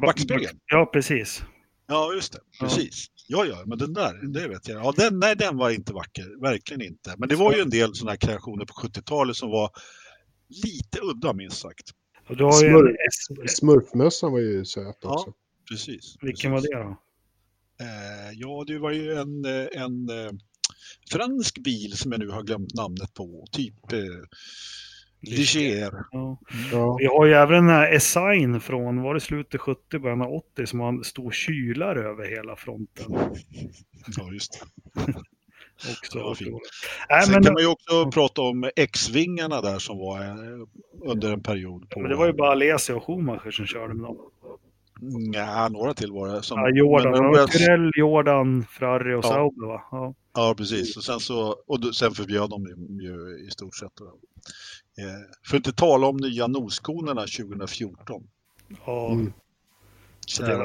Backspegeln. 0.00 0.58
Ja, 0.66 0.86
precis. 0.86 1.44
Ja, 1.86 2.12
just 2.14 2.32
det. 2.32 2.38
Ja. 2.60 2.66
Precis. 2.66 3.06
Ja, 3.28 3.44
ja, 3.44 3.62
men 3.66 3.78
den 3.78 3.92
där, 3.92 4.26
det 4.32 4.48
vet 4.48 4.68
jag. 4.68 4.84
Ja, 4.84 4.92
den, 4.96 5.18
nej, 5.18 5.36
den 5.36 5.56
var 5.56 5.70
inte 5.70 5.92
vacker. 5.92 6.40
Verkligen 6.42 6.82
inte. 6.82 7.14
Men 7.18 7.28
det 7.28 7.36
var 7.36 7.52
ju 7.52 7.60
en 7.60 7.70
del 7.70 7.94
sådana 7.94 8.10
här 8.10 8.18
kreationer 8.18 8.64
på 8.64 8.74
70-talet 8.74 9.36
som 9.36 9.50
var 9.50 9.70
lite 10.64 10.98
udda, 11.02 11.32
minst 11.32 11.58
sagt. 11.58 11.90
Och 12.28 12.36
du 12.36 12.44
har 12.44 12.62
ju 12.62 12.68
en, 12.68 12.96
Smurf, 13.12 13.50
smurfmössan 13.50 14.32
var 14.32 14.38
ju 14.38 14.64
söt 14.64 14.96
Ja. 15.02 15.12
också. 15.14 15.32
Precis. 15.70 16.16
vilken 16.22 16.50
var 16.52 16.58
precis. 16.58 16.70
det 16.70 16.78
då? 16.78 16.96
Eh, 17.80 18.32
ja, 18.34 18.64
det 18.66 18.78
var 18.78 18.90
ju 18.90 19.12
en, 19.12 19.44
eh, 19.44 19.82
en 19.82 20.08
eh, 20.08 20.30
fransk 21.12 21.58
bil 21.58 21.96
som 21.96 22.12
jag 22.12 22.18
nu 22.20 22.28
har 22.28 22.42
glömt 22.42 22.74
namnet 22.74 23.14
på. 23.14 23.46
Typ 23.52 23.92
eh, 23.92 23.98
Ligier. 25.20 25.92
Ja. 26.10 26.38
Ja. 26.72 26.96
Vi 26.98 27.06
har 27.06 27.26
ju 27.26 27.32
även 27.32 27.66
den 27.66 27.68
här 27.74 27.92
Essign 27.92 28.60
från, 28.60 29.02
var 29.02 29.14
det 29.14 29.20
slutet 29.20 29.60
70, 29.60 29.98
början 29.98 30.22
av 30.22 30.32
80, 30.32 30.66
som 30.66 30.80
har 30.80 30.88
en 30.88 31.04
stor 31.04 31.30
kylare 31.30 32.00
över 32.08 32.28
hela 32.36 32.56
fronten. 32.56 33.04
Ja, 34.16 34.32
just 34.32 34.64
det. 34.94 35.12
Också 35.90 36.18
Ja. 36.18 36.34
Nej, 37.08 37.22
Sen 37.24 37.32
men, 37.34 37.42
kan 37.44 37.52
man 37.52 37.62
ju 37.62 37.68
också 37.68 38.10
prata 38.10 38.42
om 38.42 38.70
X-vingarna 38.76 39.60
där 39.60 39.78
som 39.78 39.98
var 39.98 40.20
eh, 40.20 40.66
under 41.10 41.32
en 41.32 41.42
period. 41.42 41.90
På, 41.90 42.00
men 42.00 42.10
det 42.10 42.16
var 42.16 42.26
ju 42.26 42.32
bara 42.32 42.50
Alesi 42.52 42.92
och 42.92 43.04
Schumacher 43.06 43.50
som 43.50 43.66
körde 43.66 43.94
med 43.94 44.04
dem. 44.04 44.16
Ja, 45.34 45.68
några 45.68 45.94
till 45.94 46.12
var 46.12 46.28
det. 46.28 46.42
Som, 46.42 46.58
Ja, 46.58 46.70
Jordan, 46.70 47.10
men 47.12 47.22
det 47.22 47.28
började- 47.30 47.52
Tyrell, 47.52 47.90
Jordan, 47.96 48.64
Ferrari 48.70 49.14
och 49.14 49.24
Ja. 49.24 49.28
Sauber 49.28 49.66
va? 49.66 49.82
Ja. 49.90 50.14
Ja, 50.34 50.54
precis. 50.56 50.96
Och 50.96 51.04
sen, 51.04 51.20
så, 51.20 51.56
och 51.66 51.94
sen 51.94 52.12
förbjöd 52.12 52.50
de 52.50 52.62
ju, 52.66 53.04
ju 53.04 53.46
i 53.46 53.50
stort 53.50 53.76
sett. 53.76 54.00
Eh, 54.00 54.06
för 55.48 55.56
att 55.56 55.66
inte 55.66 55.72
tala 55.72 56.06
om 56.06 56.16
nya 56.16 56.46
noskonerna 56.46 57.20
2014. 57.20 58.22
ja, 58.86 59.10
Mm. 59.12 59.32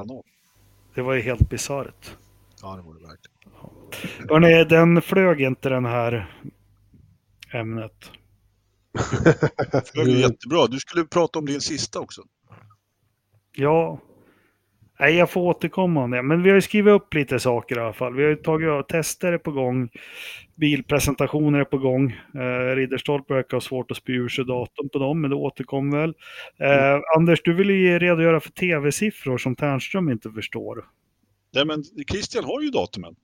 Nån. 0.07 0.23
det 0.95 1.01
var 1.01 1.13
ju 1.13 1.21
helt 1.21 1.49
bisarrt. 1.49 2.15
Ja, 2.61 2.75
det 2.75 2.81
var 2.81 2.93
det 2.93 3.07
verkligen. 3.07 3.37
Hörrni, 4.29 4.63
den 4.63 5.01
flög 5.01 5.41
inte 5.41 5.69
den 5.69 5.85
här 5.85 6.31
ämnet. 7.53 8.11
Det 9.93 10.01
ju 10.01 10.19
jättebra. 10.19 10.67
Du 10.67 10.79
skulle 10.79 11.05
prata 11.05 11.39
om 11.39 11.45
din 11.45 11.61
sista 11.61 11.99
också. 11.99 12.21
Ja, 13.55 13.99
nej, 14.99 15.15
jag 15.15 15.29
får 15.29 15.41
återkomma 15.41 16.03
om 16.03 16.11
det. 16.11 16.23
Men 16.23 16.43
vi 16.43 16.49
har 16.49 16.55
ju 16.55 16.61
skrivit 16.61 16.91
upp 16.91 17.13
lite 17.13 17.39
saker 17.39 17.77
i 17.77 17.79
alla 17.79 17.93
fall. 17.93 18.13
Vi 18.13 18.23
har 18.23 18.29
ju 18.29 18.35
tagit 18.35 18.87
tester 18.87 19.33
är 19.33 19.37
på 19.37 19.51
gång. 19.51 19.89
Bilpresentationer 20.55 21.59
är 21.59 21.63
på 21.63 21.77
gång. 21.77 22.11
Eh, 22.35 22.75
Ridderstolpe 22.75 23.33
verkar 23.33 23.57
ha 23.57 23.61
svårt 23.61 23.91
att 23.91 23.97
spy 23.97 24.13
ur 24.13 24.29
sig 24.29 24.45
datum 24.45 24.89
på 24.89 24.99
dem, 24.99 25.21
men 25.21 25.29
det 25.29 25.35
återkommer 25.35 25.97
väl. 25.97 26.13
Eh, 26.59 27.01
Anders, 27.17 27.41
du 27.43 27.53
vill 27.53 27.69
ju 27.69 27.99
redogöra 27.99 28.39
för 28.39 28.49
tv-siffror 28.49 29.37
som 29.37 29.55
Ternström 29.55 30.09
inte 30.09 30.31
förstår. 30.31 30.85
Nej, 31.57 31.65
men 31.65 31.83
Christian 32.11 32.43
har 32.43 32.61
ju 32.61 32.69
datumen. 32.69 33.15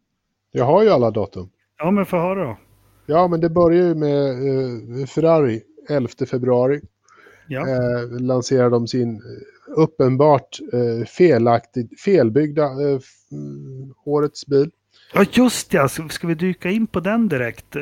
Jag 0.52 0.66
har 0.66 0.84
ju 0.84 0.90
alla 0.90 1.12
datum. 1.12 1.50
Ja, 1.78 1.92
men 1.92 2.06
få 2.06 2.18
höra 2.18 2.44
då. 2.44 2.58
Ja, 3.06 3.28
men 3.28 3.40
det 3.42 3.50
börjar 3.50 3.88
ju 3.88 3.96
med 3.96 4.30
eh, 5.02 5.06
Ferrari 5.06 5.62
11 5.90 6.10
februari. 6.32 6.82
Ja. 7.48 7.62
Eh, 7.70 8.22
lanserar 8.22 8.70
de 8.70 8.88
sin 8.88 9.16
eh, 9.16 9.22
uppenbart 9.78 10.60
eh, 10.74 11.06
felaktigt, 11.06 12.02
felbyggda 12.02 12.64
eh, 12.64 13.00
mm, 13.32 13.94
årets 14.06 14.46
bil. 14.48 14.72
ja, 15.14 15.26
just 15.32 15.72
det. 15.72 15.90
Ska 15.90 16.10
ska 16.10 16.28
vi 16.28 16.36
dyka 16.36 16.70
in 16.70 16.88
på 16.88 17.00
den 17.00 17.30
direkt? 17.30 17.76
Eh, 17.76 17.82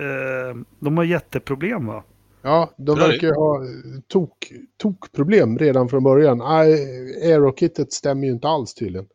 de 0.80 0.98
har 0.98 1.04
jätteproblem 1.04 1.86
va? 1.86 2.04
Ja, 2.42 2.74
de 2.78 2.98
Ferrari. 2.98 3.12
verkar 3.12 3.28
ju 3.28 3.34
ha 3.34 3.64
eh, 3.64 4.02
tok, 4.08 4.52
tokproblem 4.78 5.58
redan 5.58 5.90
från 5.90 6.04
början. 6.04 6.42
Aerokittet 6.42 7.94
stämmer 7.94 8.28
ju 8.28 8.34
inte 8.34 8.48
alls 8.48 8.74
tydligen. 8.74 9.08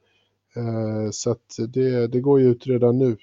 Eh, 0.56 1.10
så 1.10 1.30
att 1.30 1.56
det, 1.68 2.06
det 2.06 2.20
går 2.20 2.40
ju 2.40 2.48
ut 2.50 2.66
redan 2.66 2.98
nu. 2.98 3.16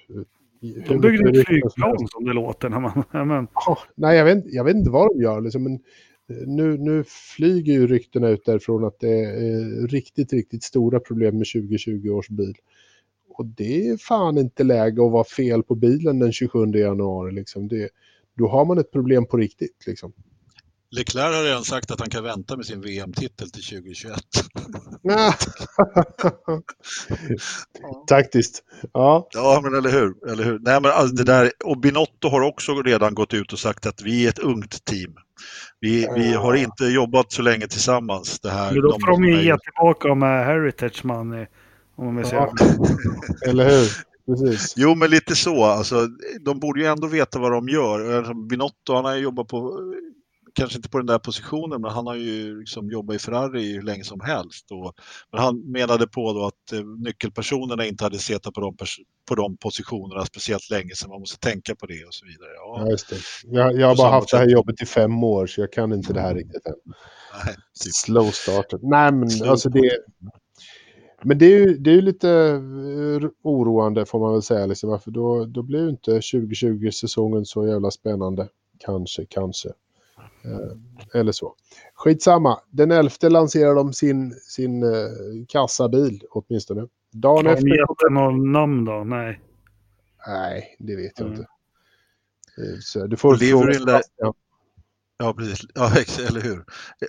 De 0.88 1.00
byggde 1.00 1.40
ett 1.40 1.46
flygplan 1.46 2.08
som 2.08 2.24
det 2.24 2.32
låter 2.32 2.68
när 2.68 2.80
man... 2.80 3.02
Ja, 3.12 3.24
men, 3.24 3.46
Ja, 3.54 3.78
nej, 3.94 4.16
jag 4.18 4.24
vet, 4.24 4.36
inte- 4.36 4.48
jag 4.50 4.64
vet 4.64 4.76
inte 4.76 4.90
vad 4.90 5.08
de 5.14 5.22
gör. 5.22 5.40
Liksom, 5.40 5.62
men 5.62 5.72
eh, 6.30 6.46
nu, 6.46 6.78
nu 6.78 7.04
flyger 7.36 7.72
ju 7.72 7.86
ryktena 7.86 8.28
ut 8.28 8.44
därifrån 8.44 8.84
att 8.84 9.00
det 9.00 9.24
är 9.24 9.86
riktigt, 9.88 10.32
riktigt 10.32 10.62
stora 10.62 11.00
problem 11.00 11.38
med 11.38 11.46
2020 11.52 12.08
års 12.08 12.28
bil. 12.28 12.54
Och 13.28 13.46
det 13.46 13.88
är 13.88 13.96
fan 13.96 14.38
inte 14.38 14.64
läge 14.64 15.06
att 15.06 15.12
vara 15.12 15.24
fel 15.24 15.62
på 15.62 15.74
bilen 15.74 16.18
den 16.18 16.32
27 16.32 16.66
januari. 16.74 17.32
Liksom. 17.32 17.68
Det, 17.68 17.88
då 18.36 18.48
har 18.48 18.64
man 18.64 18.78
ett 18.78 18.90
problem 18.92 19.26
på 19.26 19.36
riktigt. 19.36 19.84
Liksom. 19.86 20.12
Leclerc 20.96 21.34
har 21.36 21.42
redan 21.44 21.64
sagt 21.64 21.90
att 21.90 22.00
han 22.00 22.10
kan 22.10 22.24
vänta 22.24 22.56
med 22.56 22.66
sin 22.66 22.80
VM-titel 22.80 23.50
till 23.50 23.62
2021. 23.64 24.18
Ah. 25.10 25.28
Taktiskt. 28.08 28.62
Ja, 28.92 29.28
Ja, 29.30 29.60
men 29.64 29.74
eller 29.74 29.90
hur? 29.90 30.30
Eller 30.32 30.44
hur? 30.44 30.58
Nej, 30.58 30.80
men 30.80 30.90
alltså 30.90 31.14
det 31.14 31.24
där, 31.24 31.52
och 31.64 31.80
Binotto 31.80 32.28
har 32.28 32.40
också 32.40 32.82
redan 32.82 33.14
gått 33.14 33.34
ut 33.34 33.52
och 33.52 33.58
sagt 33.58 33.86
att 33.86 34.02
vi 34.02 34.24
är 34.24 34.28
ett 34.28 34.38
ungt 34.38 34.84
team. 34.84 35.14
Vi, 35.80 36.08
vi 36.14 36.32
har 36.32 36.54
inte 36.54 36.84
jobbat 36.84 37.32
så 37.32 37.42
länge 37.42 37.66
tillsammans. 37.66 38.40
Det 38.40 38.50
här, 38.50 38.72
men 38.72 38.82
då 38.82 38.90
får 38.92 39.06
de 39.06 39.14
som 39.14 39.24
ju 39.24 39.38
är- 39.38 39.42
ge 39.42 39.56
tillbaka 39.58 40.14
med 40.14 40.46
Heritage 40.46 41.04
Money. 41.04 41.46
Om 41.96 42.06
de 42.06 42.16
vill 42.16 42.26
säga. 42.26 42.48
Ja. 42.58 42.86
eller 43.50 43.70
hur? 43.70 43.88
Precis. 44.26 44.74
Jo, 44.76 44.94
men 44.94 45.10
lite 45.10 45.34
så. 45.36 45.64
Alltså, 45.64 46.06
de 46.44 46.60
borde 46.60 46.80
ju 46.80 46.86
ändå 46.86 47.06
veta 47.06 47.38
vad 47.38 47.52
de 47.52 47.68
gör. 47.68 48.16
Alltså, 48.18 48.34
Binotto, 48.34 48.94
han 48.94 49.04
har 49.04 49.14
jobbat 49.16 49.48
på, 49.48 49.78
kanske 50.54 50.78
inte 50.78 50.88
på 50.88 50.98
den 50.98 51.06
där 51.06 51.18
positionen, 51.18 51.80
men 51.80 51.90
han 51.90 52.06
har 52.06 52.14
ju 52.14 52.60
liksom 52.60 52.90
jobbat 52.90 53.16
i 53.16 53.18
Ferrari 53.18 53.72
hur 53.72 53.82
länge 53.82 54.04
som 54.04 54.20
helst. 54.20 54.72
Och, 54.72 54.94
men 55.32 55.40
han 55.40 55.70
menade 55.70 56.06
på 56.06 56.32
då 56.32 56.46
att 56.46 56.72
eh, 56.72 56.84
nyckelpersonerna 56.84 57.86
inte 57.86 58.04
hade 58.04 58.18
suttit 58.18 58.54
på 58.54 58.60
de, 58.60 58.76
på 59.28 59.34
de 59.34 59.56
positionerna 59.56 60.24
speciellt 60.24 60.70
länge, 60.70 60.90
så 60.94 61.08
man 61.08 61.20
måste 61.20 61.38
tänka 61.38 61.74
på 61.74 61.86
det 61.86 62.04
och 62.04 62.14
så 62.14 62.26
vidare. 62.26 62.50
Ja, 62.56 62.84
Ja, 62.84 62.90
just 62.90 63.10
det. 63.10 63.16
Jag, 63.44 63.80
jag 63.80 63.86
har 63.86 63.96
bara 63.96 64.10
haft 64.10 64.30
det 64.30 64.36
här 64.36 64.44
sätt. 64.44 64.52
jobbet 64.52 64.82
i 64.82 64.86
fem 64.86 65.24
år 65.24 65.46
så 65.46 65.60
jag 65.60 65.72
kan 65.72 65.92
inte 65.92 66.12
det 66.12 66.20
här 66.20 66.34
riktigt 66.34 66.66
än. 66.66 66.74
nej, 67.44 67.54
typ. 67.84 67.94
Slow 67.94 68.30
starter. 68.30 68.78
Nej, 68.82 69.12
men 69.12 69.30
Slow 69.30 69.50
alltså 69.50 69.68
det... 69.68 69.98
Men 71.22 71.38
det 71.38 71.46
är 71.46 71.58
ju, 71.58 71.78
det 71.78 71.90
är 71.90 71.94
ju 71.94 72.00
lite 72.00 72.30
eh, 72.30 73.28
oroande 73.42 74.06
får 74.06 74.20
man 74.20 74.32
väl 74.32 74.42
säga. 74.42 74.66
Liksom, 74.66 75.00
för 75.00 75.10
då, 75.10 75.44
då 75.44 75.62
blir 75.62 75.82
ju 75.82 75.90
inte 75.90 76.10
2020-säsongen 76.10 77.44
så 77.44 77.66
jävla 77.66 77.90
spännande. 77.90 78.48
Kanske, 78.78 79.26
kanske. 79.28 79.68
Eh, 80.44 81.20
eller 81.20 81.32
så. 81.32 81.54
Skitsamma. 81.94 82.60
Den 82.70 82.90
11 82.90 83.10
lanserar 83.28 83.74
de 83.74 83.92
sin, 83.92 84.32
sin 84.34 84.82
eh, 84.82 84.88
kassabil 85.48 86.22
åtminstone. 86.30 86.86
Dagen 87.12 87.46
Har 87.46 87.52
efter... 87.52 87.66
de 87.68 87.74
gett 87.76 87.98
den 88.06 88.14
någon 88.14 88.52
namn 88.52 88.84
då? 88.84 89.04
Nej. 89.04 89.40
Nej, 90.26 90.76
det 90.78 90.96
vet 90.96 91.12
jag 91.18 91.26
Mm. 91.26 91.38
inte. 91.38 91.48
Eh, 92.58 92.78
Så 92.80 93.06
du 93.06 93.16
får 93.16 93.36
Livery 93.36 93.50
fråga 93.52 93.68
lär- 93.72 93.78
Sebastian. 93.78 94.34
Ja, 95.18 95.34
precis. 95.34 95.60
Ja, 95.74 95.90
eller 96.28 96.40
hur? 96.40 96.64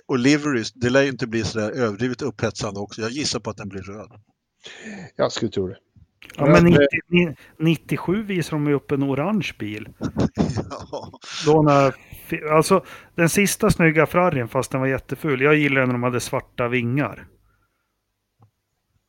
Och 0.06 0.18
liveries, 0.18 0.72
det 0.72 0.90
lär 0.90 1.02
ju 1.02 1.08
inte 1.08 1.26
bli 1.26 1.44
så 1.44 1.58
där 1.58 1.70
överdrivet 1.70 2.22
upphetsande 2.22 2.80
också. 2.80 3.00
Jag 3.02 3.10
gissar 3.10 3.40
på 3.40 3.50
att 3.50 3.56
den 3.56 3.68
blir 3.68 3.82
röd. 3.82 4.10
Jag 5.16 5.32
skulle 5.32 5.50
tro 5.50 5.66
det. 5.68 5.76
Ja, 6.36 6.42
men 6.46 6.52
Men- 6.52 6.64
90, 6.64 6.86
ni- 7.08 7.36
97 7.58 8.22
visar 8.22 8.50
de 8.56 8.66
ju 8.66 8.74
upp 8.74 8.90
en 8.92 9.02
orange 9.04 9.52
bil. 9.58 9.88
Ja, 10.90 11.10
Då 11.46 11.62
när, 11.62 11.94
alltså 12.50 12.84
den 13.14 13.28
sista 13.28 13.70
snygga 13.70 14.06
Ferrarin 14.06 14.48
fast 14.48 14.70
den 14.70 14.80
var 14.80 14.88
jätteful. 14.88 15.40
Jag 15.40 15.56
gillar 15.56 15.86
när 15.86 15.92
de 15.92 16.02
hade 16.02 16.20
svarta 16.20 16.68
vingar. 16.68 17.26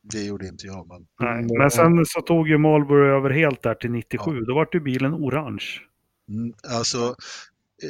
det 0.02 0.24
gjorde 0.24 0.46
inte 0.48 0.66
jag, 0.66 0.88
men 0.88 1.06
Nej. 1.20 1.58
Men 1.58 1.70
sen 1.70 2.06
så 2.06 2.20
tog 2.20 2.48
ju 2.48 2.58
Marlboro 2.58 3.16
över 3.16 3.30
helt 3.30 3.62
där 3.62 3.74
till 3.74 3.90
97. 3.90 4.40
Då 4.40 4.54
var 4.54 4.68
ju 4.72 4.80
bilen 4.80 5.14
orange. 5.14 5.64
mm, 6.28 6.52
alltså 6.78 7.14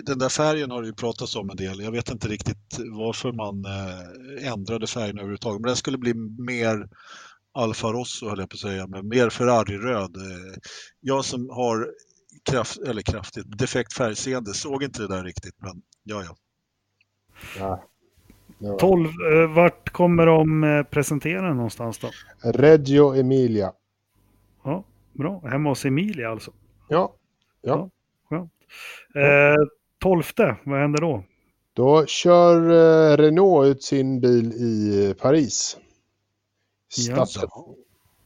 den 0.07 0.19
där 0.19 0.29
färgen 0.29 0.71
har 0.71 0.83
det 0.83 0.88
ju 0.88 0.95
pratats 0.95 1.37
om 1.37 1.51
en 1.51 1.57
del. 1.57 1.81
Jag 1.81 1.93
vet 1.93 2.11
inte 2.11 2.29
riktigt 2.29 2.79
varför 2.99 3.33
man 3.33 3.64
eh, 3.64 4.53
ändrade 4.53 4.87
färgen 4.87 5.19
överhuvudtaget. 5.19 5.61
Men 5.61 5.69
den 5.69 5.77
skulle 5.77 5.99
bli 5.99 6.14
mer 6.38 6.88
Alfa 7.55 7.88
Rosso 7.88 8.29
höll 8.29 8.38
jag 8.38 8.51
på 8.51 8.55
att 8.55 8.59
säga, 8.61 8.87
men 8.87 9.09
mer 9.09 9.31
Ferrari-röd. 9.31 10.17
Eh, 10.17 10.55
Jag 11.01 11.25
som 11.25 11.49
har 11.51 11.88
kraft, 12.44 12.79
eller 12.79 13.03
kraftigt 13.03 13.59
defekt 13.59 13.92
färgseende 13.92 14.55
såg 14.55 14.83
inte 14.83 15.03
det 15.03 15.09
där 15.09 15.24
riktigt, 15.24 15.55
men 15.59 15.83
ja, 16.05 16.22
ja. 16.24 16.37
Ja. 17.59 17.83
Ja. 18.59 18.77
12, 18.79 19.09
eh, 19.09 19.55
vart 19.55 19.90
kommer 19.90 20.27
de 20.27 20.64
eh, 20.64 20.83
presentera 20.83 21.55
någonstans 21.55 21.98
då? 21.98 22.11
Reggio 22.42 23.14
Emilia. 23.14 23.72
Ja, 24.64 24.85
bra. 25.12 25.42
Hemma 25.44 25.68
hos 25.68 25.85
Emilia 25.85 26.31
alltså. 26.31 26.53
Ja, 26.88 27.14
ja. 27.62 27.90
Skönt. 28.29 28.53
Eh, 29.14 29.66
12, 29.98 30.22
vad 30.64 30.81
händer 30.81 31.01
då? 31.01 31.24
Då 31.72 32.07
kör 32.07 32.70
eh, 32.70 33.16
Renault 33.16 33.66
ut 33.66 33.83
sin 33.83 34.20
bil 34.20 34.53
i 34.53 35.14
Paris. 35.18 35.77
Ja. 36.96 37.27
Stadsel. 37.27 37.48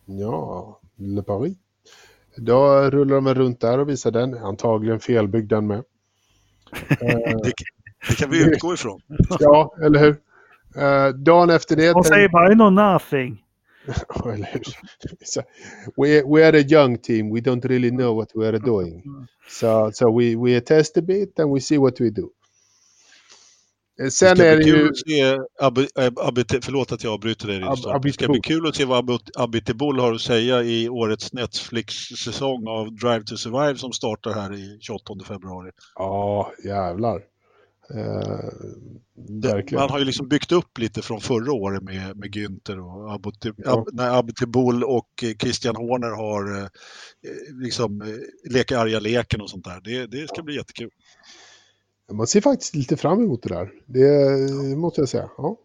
Ja, 0.05 0.81
Le 0.97 1.23
Paris. 1.23 1.57
Då 2.37 2.91
rullar 2.91 3.15
de 3.15 3.35
runt 3.35 3.61
där 3.61 3.79
och 3.79 3.89
visar 3.89 4.11
den. 4.11 4.35
Antagligen 4.39 5.01
felbyggd 5.01 5.49
den 5.49 5.67
med. 5.67 5.85
Eh, 7.01 7.37
Det, 7.43 7.53
det 8.09 8.15
kan 8.19 8.31
vi 8.31 8.45
utgå 8.45 8.75
ifrån. 8.75 9.01
ja, 9.41 9.75
eller 9.85 10.01
hur? 10.01 10.17
Eh, 10.77 11.09
dagen 11.09 11.51
efter 11.51 11.77
det... 11.77 11.93
De 11.93 12.05
säger 12.05 12.29
bara 12.29 12.53
I 12.53 12.55
know 12.55 12.73
nothing. 12.73 13.45
Eller 14.25 14.49
hur? 14.53 14.63
We, 15.97 16.23
we 16.23 16.49
are 16.49 16.59
a 16.59 16.65
young 16.69 16.99
team. 16.99 17.35
We 17.35 17.41
don't 17.41 17.65
really 17.69 17.91
know 17.91 18.17
what 18.17 18.29
we 18.35 18.49
are 18.49 18.59
doing. 18.59 19.03
So, 19.49 19.91
so 19.93 20.19
we, 20.19 20.37
we 20.37 20.61
test 20.61 20.97
a 20.97 21.03
bit 21.03 21.39
and 21.39 21.53
we 21.55 21.61
see 21.61 21.79
what 21.79 22.01
we 22.01 22.11
do. 22.11 22.31
Eh, 24.01 24.05
Det 24.05 24.11
Sen 24.11 24.37
ska 24.37 24.47
är 24.47 24.57
det 24.57 24.63
ju... 24.65 24.95
se 24.95 25.39
Ab- 25.61 25.89
Ab- 25.95 26.19
Abite, 26.21 26.61
förlåt 26.63 26.93
att 26.93 27.05
jag 27.05 27.13
avbryter 27.13 27.49
dig. 27.49 27.63
Ab- 27.63 27.87
Ab, 27.87 28.03
det 28.03 28.13
ska 28.13 28.29
bli 28.29 28.41
kul 28.41 28.67
att 28.67 28.77
se 28.77 28.85
vad 28.85 29.11
Ab- 29.11 29.31
Abiteboul 29.37 29.99
har 30.01 30.13
att 30.15 30.21
säga 30.21 30.63
i 30.63 30.89
årets 30.89 31.33
Netflix-säsong 31.33 32.69
av 32.69 32.93
Drive 32.95 33.23
to 33.25 33.37
Survive 33.37 33.77
som 33.79 33.93
startar 33.93 34.33
här 34.33 34.55
i 34.55 34.79
28 34.81 35.15
februari. 35.27 35.71
Ja, 35.95 36.53
jävlar. 36.65 37.23
Eh, 37.95 38.49
Det-. 39.15 39.73
Man 39.73 39.91
har 39.91 39.99
ju 39.99 40.05
liksom 40.05 40.29
byggt 40.29 40.53
upp 40.53 40.79
lite 40.79 41.03
från 41.03 41.21
förra 41.21 41.53
året 41.53 41.83
med, 41.83 42.17
med 42.17 42.31
Günther 42.37 42.79
och 42.79 43.13
Abite, 43.13 43.53
Ja. 43.57 43.73
Ab, 43.73 43.89
när 43.93 44.19
Abiteboul 44.19 44.85
och 44.85 45.09
eh, 45.23 45.35
Christian 45.37 45.77
Horner 45.77 46.11
har 46.17 46.57
eh, 46.59 46.63
eh, 46.65 47.57
liksom 47.63 48.03
eh, 48.03 48.51
leka 48.53 48.79
arga 48.79 49.01
leken 49.01 49.41
och 49.41 49.51
sånt 49.51 49.65
där. 49.65 49.81
Det, 49.85 50.07
det 50.07 50.29
ska 50.29 50.43
bli 50.43 50.57
jättekul. 50.57 50.91
Man 52.13 52.27
ser 52.27 52.41
faktiskt 52.41 52.75
lite 52.75 52.97
fram 52.97 53.23
emot 53.25 53.43
det 53.43 53.49
där. 53.49 53.71
Det 53.87 54.77
måste 54.77 55.01
jag 55.01 55.09
säga. 55.09 55.31
Ja. 55.39 55.57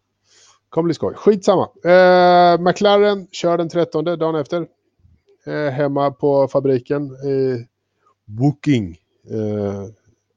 Kommer 0.69 0.86
bli 0.86 0.93
skoj. 0.93 1.13
Skitsamma. 1.15 1.69
Eh, 1.83 2.60
McLaren 2.62 3.27
kör 3.31 3.57
den 3.57 3.69
13 3.69 4.03
dagen 4.03 4.36
efter. 4.36 4.67
Eh, 5.45 5.71
hemma 5.71 6.12
på 6.12 6.47
fabriken. 6.47 7.03
Eh, 7.05 7.60
Woking. 8.25 8.97
Eh, 9.29 9.86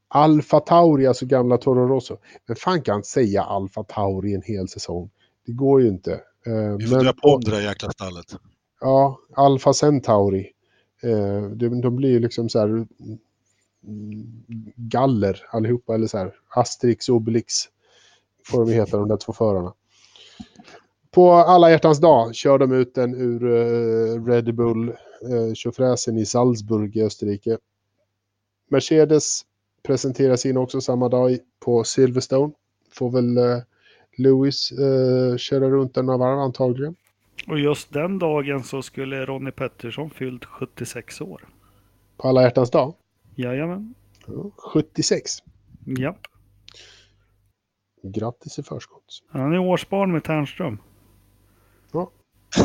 Alfa 0.07 0.59
Tauri, 0.59 1.07
alltså 1.07 1.25
gamla 1.25 1.57
Toro 1.57 1.87
Rosso. 1.87 2.17
Men 2.45 2.55
fan 2.55 2.81
kan 2.81 3.03
säga 3.03 3.43
Alfa 3.43 3.83
Tauri 3.83 4.33
en 4.33 4.41
hel 4.41 4.67
säsong? 4.67 5.09
Det 5.45 5.51
går 5.51 5.81
ju 5.81 5.87
inte. 5.87 6.11
Eh, 6.45 6.75
Vi 6.77 6.87
får 6.87 6.95
men 6.95 7.05
döpa 7.05 7.33
om 7.33 7.41
det 7.41 7.51
där 7.51 7.61
jäkla 7.61 7.91
stallet. 7.91 8.25
Ja, 8.81 9.19
Alfa 9.35 9.73
Centauri. 9.73 10.51
Eh, 11.03 11.41
de, 11.49 11.81
de 11.81 11.95
blir 11.95 12.19
liksom 12.19 12.49
så 12.49 12.59
här 12.59 12.87
galler 14.75 15.45
allihopa, 15.49 15.95
eller 15.95 16.07
så 16.07 16.17
här 16.17 16.33
Asterix 16.49 17.09
Obelix 17.09 17.53
får 18.45 18.65
de 18.65 18.71
heta 18.71 18.97
de 18.97 19.07
där 19.07 19.17
två 19.17 19.33
förarna. 19.33 19.73
På 21.11 21.31
alla 21.31 21.71
hjärtans 21.71 21.99
dag 21.99 22.35
kör 22.35 22.57
de 22.57 22.71
ut 22.71 22.95
den 22.95 23.15
ur 23.15 23.43
eh, 23.43 24.25
Red 24.25 24.55
Bull 24.55 24.89
eh, 24.89 25.53
tjofräsen 25.53 26.17
i 26.17 26.25
Salzburg 26.25 26.97
i 26.97 27.03
Österrike. 27.03 27.57
Mercedes 28.69 29.41
presenterar 29.83 30.35
sin 30.35 30.57
också 30.57 30.81
samma 30.81 31.09
dag 31.09 31.37
på 31.59 31.83
Silverstone. 31.83 32.53
Får 32.91 33.11
väl 33.11 33.37
eh, 33.37 33.57
Lewis 34.17 34.71
eh, 34.71 35.37
köra 35.37 35.69
runt 35.69 35.93
den 35.93 36.05
några 36.05 36.17
varv 36.17 36.39
antagligen. 36.39 36.95
Och 37.47 37.59
just 37.59 37.93
den 37.93 38.19
dagen 38.19 38.63
så 38.63 38.81
skulle 38.81 39.25
Ronnie 39.25 39.51
Pettersson 39.51 40.09
fyllt 40.09 40.45
76 40.45 41.21
år. 41.21 41.47
På 42.17 42.27
alla 42.27 42.41
hjärtans 42.41 42.71
dag. 42.71 42.93
Jajamän. 43.35 43.93
Ja, 44.27 44.51
76. 44.73 45.31
Japp. 45.99 46.17
Grattis 48.03 48.59
i 48.59 48.63
förskott. 48.63 49.03
Han 49.29 49.53
är 49.53 49.59
årsbarn 49.59 50.11
med 50.11 50.23
Ternström. 50.23 50.77
Ja. 51.91 52.11
Ja. 52.57 52.63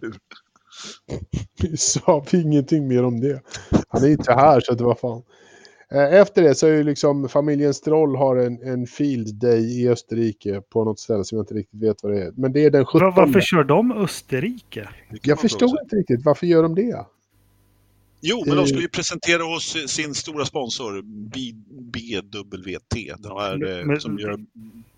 Hur? 0.00 0.16
Sa 1.76 2.24
vi 2.32 2.42
ingenting 2.42 2.88
mer 2.88 3.04
om 3.04 3.20
det. 3.20 3.42
Han 3.88 4.04
är 4.04 4.08
inte 4.08 4.32
här 4.32 4.60
så 4.60 4.74
det 4.74 4.84
var 4.84 4.94
fan. 4.94 5.22
Eh, 5.90 6.14
Efter 6.20 6.42
det 6.42 6.54
så 6.54 6.66
är 6.66 6.72
ju 6.72 6.82
liksom 6.82 7.28
familjen 7.28 7.74
Stroll 7.74 8.16
har 8.16 8.36
en, 8.36 8.62
en 8.62 8.86
field 8.86 9.34
day 9.40 9.82
i 9.82 9.88
Österrike 9.88 10.60
på 10.60 10.84
något 10.84 10.98
ställe 11.00 11.24
som 11.24 11.36
jag 11.36 11.42
inte 11.42 11.54
riktigt 11.54 11.82
vet 11.82 12.02
vad 12.02 12.12
det 12.12 12.22
är. 12.24 12.32
Men 12.36 12.52
det 12.52 12.64
är 12.64 12.70
den 12.70 12.84
17. 12.86 13.00
Va- 13.00 13.12
Varför 13.16 13.40
kör 13.40 13.64
de 13.64 13.92
Österrike? 13.92 14.88
Jag 15.22 15.40
förstår 15.40 15.68
inte 15.82 15.96
riktigt. 15.96 16.24
Varför 16.24 16.46
gör 16.46 16.62
de 16.62 16.74
det? 16.74 17.06
Jo, 18.20 18.42
men 18.46 18.52
Eh. 18.52 18.56
de 18.60 18.66
skulle 18.66 18.82
ju 18.82 18.88
presentera 18.88 19.42
hos 19.42 19.76
sin 19.90 20.14
stora 20.14 20.44
sponsor 20.44 21.02
B- 21.02 21.52
BWT. 21.92 23.14
Den 23.18 23.32
här, 23.32 23.78
eh, 23.80 23.86
Men- 23.86 24.00
som 24.00 24.18
gör 24.18 24.40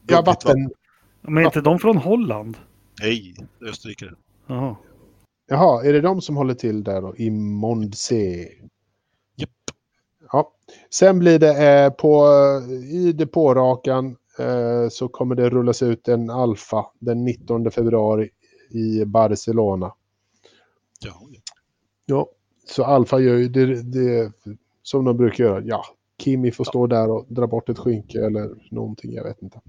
Ja, 0.06 0.22
vatten. 0.22 0.70
Men 1.22 1.38
är 1.38 1.46
inte 1.46 1.60
de 1.60 1.78
från 1.78 1.96
Holland? 1.96 2.56
Nej, 3.00 3.34
österrikare. 3.60 4.14
Jaha. 4.46 4.76
Jaha, 5.50 5.84
är 5.84 5.92
det 5.92 6.00
de 6.00 6.20
som 6.20 6.36
håller 6.36 6.54
till 6.54 6.84
där 6.84 7.00
då? 7.02 7.16
I 7.16 7.30
Mondsee? 7.30 8.48
Japp. 9.36 9.50
Ja. 10.32 10.52
Sen 10.90 11.18
blir 11.18 11.38
det 11.38 11.68
eh, 11.68 11.90
på, 11.90 12.26
i 12.92 13.12
depårakan 13.12 14.16
eh, 14.38 14.88
så 14.90 15.08
kommer 15.08 15.34
det 15.34 15.50
rullas 15.50 15.82
ut 15.82 16.08
en 16.08 16.30
Alfa 16.30 16.86
den 16.98 17.24
19 17.24 17.70
februari 17.70 18.30
i 18.70 19.04
Barcelona. 19.04 19.92
Ja, 21.00 21.20
Ja, 22.06 22.28
så 22.70 22.84
Alfa 22.84 23.20
gör 23.20 23.36
ju 23.36 23.48
det, 23.48 23.82
det 23.82 24.32
som 24.82 25.04
de 25.04 25.16
brukar 25.16 25.44
göra. 25.44 25.62
Ja, 25.64 25.84
Kimi 26.22 26.50
får 26.50 26.64
stå 26.64 26.86
där 26.86 27.10
och 27.10 27.26
dra 27.28 27.46
bort 27.46 27.68
ett 27.68 27.78
skynke 27.78 28.26
eller 28.26 28.50
någonting, 28.70 29.12
jag 29.12 29.24
vet 29.24 29.42
inte. 29.42 29.60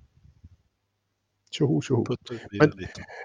Tjoho, 1.52 1.82
tjoho. 1.82 2.06
Men-. 2.52 2.72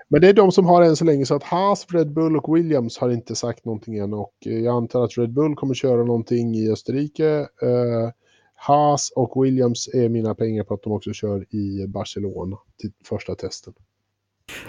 Men 0.09 0.21
det 0.21 0.29
är 0.29 0.33
de 0.33 0.53
som 0.53 0.67
har 0.67 0.83
än 0.83 0.97
så 0.97 1.05
länge 1.05 1.27
så 1.27 1.35
att 1.35 1.43
Haas, 1.43 1.87
Red 1.91 2.13
Bull 2.13 2.37
och 2.37 2.57
Williams 2.57 2.99
har 2.99 3.11
inte 3.11 3.35
sagt 3.35 3.65
någonting 3.65 3.99
än 3.99 4.15
och 4.15 4.35
eh, 4.47 4.59
jag 4.59 4.77
antar 4.77 5.05
att 5.05 5.19
Red 5.19 5.33
Bull 5.33 5.55
kommer 5.55 5.75
köra 5.75 6.05
någonting 6.05 6.55
i 6.55 6.71
Österrike. 6.71 7.49
Eh, 7.63 8.11
Haas 8.55 9.13
och 9.17 9.45
Williams 9.45 9.89
är 9.95 10.09
mina 10.09 10.35
pengar 10.35 10.65
på 10.65 10.75
att 10.75 10.83
de 10.83 10.93
också 10.93 11.13
kör 11.13 11.55
i 11.55 11.87
Barcelona 11.87 12.59
till 12.79 12.93
första 13.05 13.35
testen. 13.35 13.75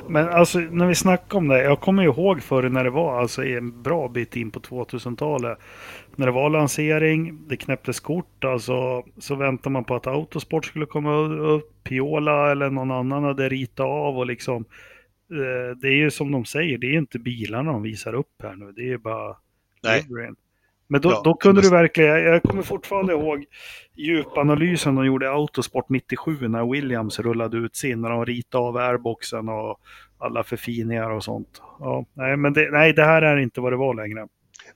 Men 0.08 0.30
alltså 0.30 0.60
när 0.60 0.88
vi 0.88 0.95
snackar 0.95 1.38
om 1.38 1.48
det. 1.48 1.63
Jag 1.63 1.80
kommer 1.80 2.04
ju 2.04 2.10
ihåg 2.10 2.41
förr 2.41 2.69
när 2.69 2.84
det 2.84 2.89
var 2.89 3.19
alltså 3.19 3.45
en 3.45 3.82
bra 3.82 4.08
bit 4.08 4.36
in 4.36 4.52
på 4.52 4.60
2000-talet. 4.60 5.58
När 6.15 6.26
det 6.26 6.32
var 6.32 6.50
lansering, 6.50 7.48
det 7.48 7.58
knäpptes 7.58 8.00
kort. 8.00 8.43
Alltså 8.43 9.04
så 9.17 9.36
väntar 9.36 9.69
man 9.69 9.84
på 9.84 9.95
att 9.95 10.08
Autosport 10.08 10.65
skulle 10.65 10.86
komma 10.86 11.15
upp. 11.15 11.71
Piola 11.84 12.52
eller 12.52 12.69
någon 12.69 12.91
annan 12.91 13.24
hade 13.24 13.50
ritat 13.50 13.86
av 13.86 14.17
och 14.17 14.26
liksom 14.26 14.65
eh, 15.32 15.78
det 15.82 15.88
är 15.88 15.98
ju 15.98 16.12
som 16.12 16.32
de 16.32 16.45
säger, 16.45 16.78
det 16.78 16.88
är 16.88 16.98
inte 16.98 17.19
bilarna 17.19 17.71
de 17.71 17.82
visar 17.82 18.13
upp 18.13 18.41
här 18.43 18.56
nu. 18.56 18.71
Det 18.71 18.91
är 18.91 18.98
bara 18.98 19.36
Nej. 19.84 20.06
liveryn. 20.10 20.36
Men 20.88 21.02
då, 21.02 21.10
Ja, 21.10 21.21
då 21.24 21.34
kunde 21.34 21.62
du 21.62 21.69
verkligen, 21.69 22.24
jag- 22.24 22.43
kommer 22.43 22.63
fortfarande 22.63 23.13
ihåg 23.13 23.45
djupanalysen 23.95 24.95
de 24.95 25.06
gjorde 25.06 25.26
i 25.26 25.30
Autosport 25.30 25.89
97 25.89 26.48
när 26.48 26.71
Williams 26.71 27.19
rullade 27.19 27.58
ut 27.58 27.76
sin, 27.76 28.02
när 28.02 28.10
de 28.10 28.26
ritade 28.26 28.63
av 28.63 28.78
airboxen 28.78 29.50
och 29.50 29.78
alla 30.17 30.43
förfiningar 30.43 31.10
och 31.10 31.24
sånt. 31.24 31.62
Ja, 31.80 32.06
nej, 32.13 32.38
men 32.38 32.54
det, 32.54 32.71
nej, 32.71 32.93
det 32.93 33.04
här 33.04 33.21
är 33.21 33.38
inte 33.38 33.62
vad 33.62 33.71
det 33.74 33.78
var 33.78 33.93
längre. 33.95 34.19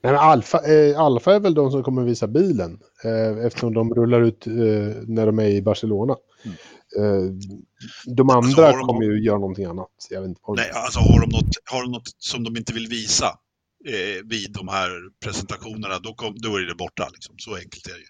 Nej, 0.01 0.11
men 0.13 0.15
Alfa, 0.15 0.57
eh, 0.57 0.99
Alfa 0.99 1.35
är 1.35 1.39
väl 1.39 1.53
de 1.53 1.71
som 1.71 1.83
kommer 1.83 2.03
visa 2.03 2.27
bilen. 2.27 2.79
Eh, 3.05 3.45
eftersom 3.45 3.73
de 3.73 3.93
rullar 3.93 4.21
ut 4.21 4.47
eh, 4.47 4.53
när 5.07 5.25
de 5.25 5.39
är 5.39 5.47
i 5.47 5.61
Barcelona. 5.61 6.15
Eh, 6.97 7.33
de 8.15 8.29
andra 8.29 8.37
Alltså, 8.37 8.61
de- 8.61 8.87
kommer 8.87 9.03
ju 9.03 9.23
göra 9.23 9.37
någonting 9.37 9.65
annat. 9.65 9.89
Jag 10.09 10.21
vet 10.21 10.27
inte 10.29 10.41
vad 10.43 10.57
Nej, 10.57 10.71
alltså 10.73 10.99
har 10.99 11.19
de 11.21 11.29
något, 11.29 11.49
har 11.71 11.81
de 11.83 11.91
något 11.91 12.07
som 12.17 12.43
de 12.43 12.57
inte 12.57 12.73
vill 12.73 12.87
visa 12.87 13.25
eh, 13.87 14.25
vid 14.25 14.51
de 14.51 14.67
här 14.67 14.89
presentationerna, 15.23 15.99
då, 15.99 16.13
kom, 16.13 16.33
då 16.37 16.55
är 16.55 16.61
det 16.61 16.75
borta. 16.75 17.09
Liksom. 17.13 17.35
Så 17.37 17.55
enkelt 17.55 17.87
är 17.87 17.93
det 17.93 17.99
ju. 17.99 18.05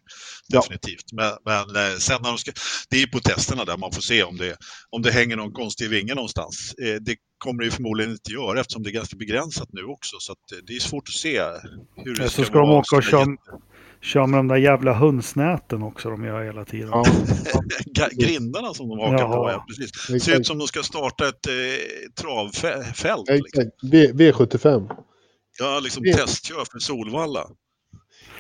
Ja. 0.48 0.60
Definitivt. 0.62 1.14
Men, 1.14 1.32
men 1.46 1.92
eh, 1.92 1.98
sen 1.98 2.22
när 2.22 2.30
de 2.30 2.38
ska, 2.38 2.52
det 2.90 2.96
är 2.96 3.02
ju 3.02 3.08
på 3.08 3.20
testerna 3.20 3.66
där 3.66 3.78
man 3.78 3.92
får 3.92 4.02
se 4.02 4.24
om 4.24 4.38
det, 4.38 4.58
om 4.90 5.02
det 5.02 5.12
hänger 5.12 5.36
någon 5.36 5.52
konstig 5.52 5.90
vinge 5.90 6.16
någonstans. 6.16 6.74
Eh, 6.74 6.96
det 6.96 7.16
kommer 7.38 7.60
det 7.60 7.66
ju 7.66 7.72
förmodligen 7.72 8.12
inte 8.12 8.32
göra 8.32 8.60
eftersom 8.60 8.84
det 8.84 8.90
är 8.90 8.92
ganska 8.92 9.18
begränsat 9.18 9.70
nu 9.72 9.84
också. 9.84 10.16
Så 10.20 10.32
att, 10.32 10.52
eh, 10.52 10.58
det 10.68 10.76
är 10.76 10.80
svårt 10.80 11.08
att 11.08 11.14
se 11.14 11.42
hur 11.96 12.16
det 12.16 12.24
Ja, 12.24 12.30
ska 12.30 12.42
så 12.42 12.46
ska 12.46 12.60
de 12.60 12.70
åka 12.70 12.96
och 12.96 13.04
köra, 13.04 13.26
köra 14.02 14.28
med 14.28 14.40
de 14.40 14.48
där 14.48 14.56
jävla 14.56 14.94
hönsnäten 14.94 15.84
också 15.84 16.10
de 16.10 16.24
gör 16.24 16.44
hela 16.44 16.66
tiden. 16.66 16.90
Ja, 16.92 17.04
Grindarna 18.12 18.74
som 18.74 18.90
de 18.90 19.00
hakar 19.00 19.20
Jaha. 19.20 19.44
på, 19.44 19.50
ja. 19.50 19.66
Precis. 19.68 19.96
Ser 19.96 20.16
exakt. 20.16 20.40
ut 20.40 20.48
som 20.48 20.58
de 20.58 20.68
ska 20.68 20.84
starta 20.84 21.28
ett 21.28 21.48
eh, 21.48 21.54
travfält. 22.22 23.30
Liksom. 23.30 23.62
Exakt. 23.62 23.84
V, 23.84 24.12
V75. 24.14 24.90
Ja, 25.60 25.80
liksom 25.84 26.04
Det- 26.04 26.14
testkör 26.14 26.64
för 26.72 26.80
Solvalla. 26.80 27.48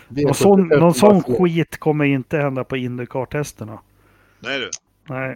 Någon 0.09 0.33
sån, 0.33 0.71
V75 0.71 0.79
någon 0.79 0.93
sån 0.93 1.21
skit 1.23 1.77
kommer 1.77 2.05
inte 2.05 2.37
hända 2.37 2.63
på 2.63 2.77
Indycar-testerna. 2.77 3.79
Nej 4.39 4.59
du. 4.59 4.69
Nej. 5.09 5.35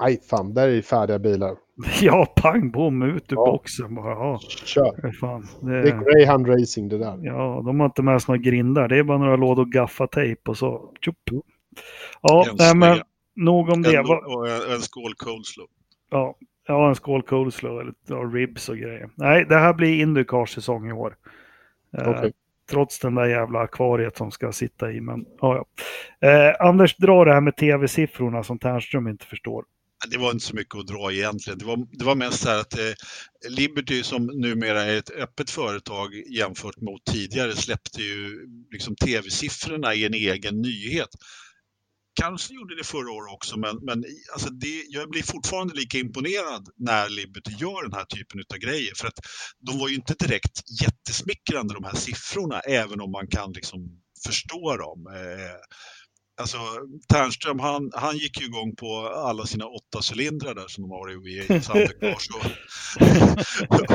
Nej, 0.00 0.20
fan, 0.30 0.54
där 0.54 0.68
är 0.68 0.82
färdiga 0.82 1.18
bilar. 1.18 1.56
Ja, 2.00 2.26
pang 2.36 2.70
bom, 2.70 3.02
ut 3.02 3.32
ur 3.32 3.36
Ja. 3.36 3.44
boxen 3.46 3.94
bara. 3.94 4.10
Ja, 4.10 4.38
Kör. 4.64 5.12
fan. 5.20 5.48
Det 5.60 5.76
är 5.78 5.82
Det, 5.82 5.90
Greyhound 6.12 6.48
Racing 6.48 6.88
det 6.90 6.98
där. 6.98 7.18
ja, 7.22 7.62
de 7.66 7.80
har 7.80 7.86
inte 7.86 8.02
med 8.02 8.22
sig 8.22 8.32
några 8.32 8.42
grindar. 8.50 8.88
Det 8.88 8.98
är 8.98 9.02
bara 9.02 9.18
några 9.18 9.36
lådor 9.36 9.64
gaffatejp 9.64 10.50
och 10.50 10.58
så. 10.58 10.92
Tjup. 11.04 11.16
Ja, 12.22 12.46
nej, 12.58 12.76
men 12.76 12.98
nog 13.36 13.68
om 13.68 13.82
det. 13.82 13.96
En, 13.96 14.06
Va- 14.06 14.22
och 14.26 14.48
en, 14.48 14.72
en 14.74 14.80
skål 14.80 15.14
coleslaw. 15.14 15.68
Ja, 16.10 16.36
ja, 16.66 16.88
en 16.88 16.94
skål 16.94 17.22
coleslaw 17.22 17.80
eller 17.80 17.94
ja, 18.06 18.16
ribs 18.16 18.68
och 18.68 18.76
grejer. 18.76 19.10
Nej, 19.14 19.46
det 19.48 19.56
här 19.56 19.74
blir 19.74 20.00
Indycars 20.00 20.50
säsong 20.50 20.88
i 20.88 20.92
år. 20.92 21.16
Eh, 21.98 22.08
Okej. 22.08 22.32
Trots 22.70 22.98
den 22.98 23.14
där 23.14 23.24
jävla 23.24 23.58
akvariet 23.58 24.16
som 24.16 24.30
ska 24.30 24.52
sitta 24.52 24.92
i. 24.92 25.00
Men, 25.00 25.24
ja, 25.40 25.66
ja. 26.20 26.28
Eh, 26.28 26.54
Anders 26.60 26.96
drar 26.96 27.24
det 27.24 27.32
här 27.32 27.40
med 27.40 27.56
tv-siffrorna 27.56 28.42
som 28.42 28.58
Ternström 28.58 29.08
inte 29.08 29.26
förstår. 29.26 29.64
Det 30.10 30.18
var 30.18 30.30
inte 30.30 30.44
så 30.44 30.56
mycket 30.56 30.74
att 30.78 30.86
dra 30.86 31.12
egentligen. 31.12 31.58
Det 31.58 31.64
var, 31.64 31.86
det 31.92 32.04
var 32.04 32.14
mest 32.14 32.40
så 32.40 32.48
här 32.48 32.60
att 32.60 32.78
eh, 32.78 32.92
Liberty 33.48 34.02
som 34.02 34.26
numera 34.26 34.82
är 34.82 34.98
ett 34.98 35.10
öppet 35.10 35.50
företag 35.50 36.14
jämfört 36.14 36.80
mot 36.80 37.04
tidigare 37.04 37.52
släppte 37.52 38.02
ju 38.02 38.46
liksom 38.70 38.96
tv-siffrorna 38.96 39.94
i 39.94 40.04
en 40.04 40.14
egen 40.14 40.62
nyhet. 40.62 41.08
Kanske 42.14 42.54
gjorde 42.54 42.76
det 42.76 42.84
förra 42.84 43.12
året 43.12 43.34
också, 43.34 43.58
men, 43.58 43.76
men 43.82 44.04
alltså 44.32 44.50
det, 44.50 44.84
jag 44.88 45.10
blir 45.10 45.22
fortfarande 45.22 45.74
lika 45.74 45.98
imponerad 45.98 46.68
när 46.76 47.08
Liberty 47.08 47.52
gör 47.58 47.82
den 47.82 47.92
här 47.92 48.04
typen 48.04 48.40
av 48.54 48.58
grejer. 48.58 48.92
För 48.96 49.06
att 49.08 49.18
de 49.58 49.78
var 49.78 49.88
ju 49.88 49.94
inte 49.94 50.14
direkt 50.14 50.60
jättesmickrande 50.82 51.74
de 51.74 51.84
här 51.84 51.94
siffrorna, 51.96 52.60
även 52.60 53.00
om 53.00 53.10
man 53.10 53.26
kan 53.26 53.52
liksom 53.52 53.80
förstå 54.26 54.76
dem. 54.76 55.06
Eh, 55.06 55.56
alltså 56.40 56.58
Ternström, 57.12 57.58
han, 57.58 57.90
han 57.94 58.16
gick 58.16 58.40
ju 58.40 58.46
igång 58.46 58.76
på 58.76 59.08
alla 59.08 59.46
sina 59.46 59.66
åtta 59.66 60.00
cylindrar 60.12 60.54
där 60.54 60.68
som 60.68 60.82
de 60.82 60.90
har 60.90 61.28
i 61.28 61.60
Sandvikars 61.62 62.28
och, 63.68 63.92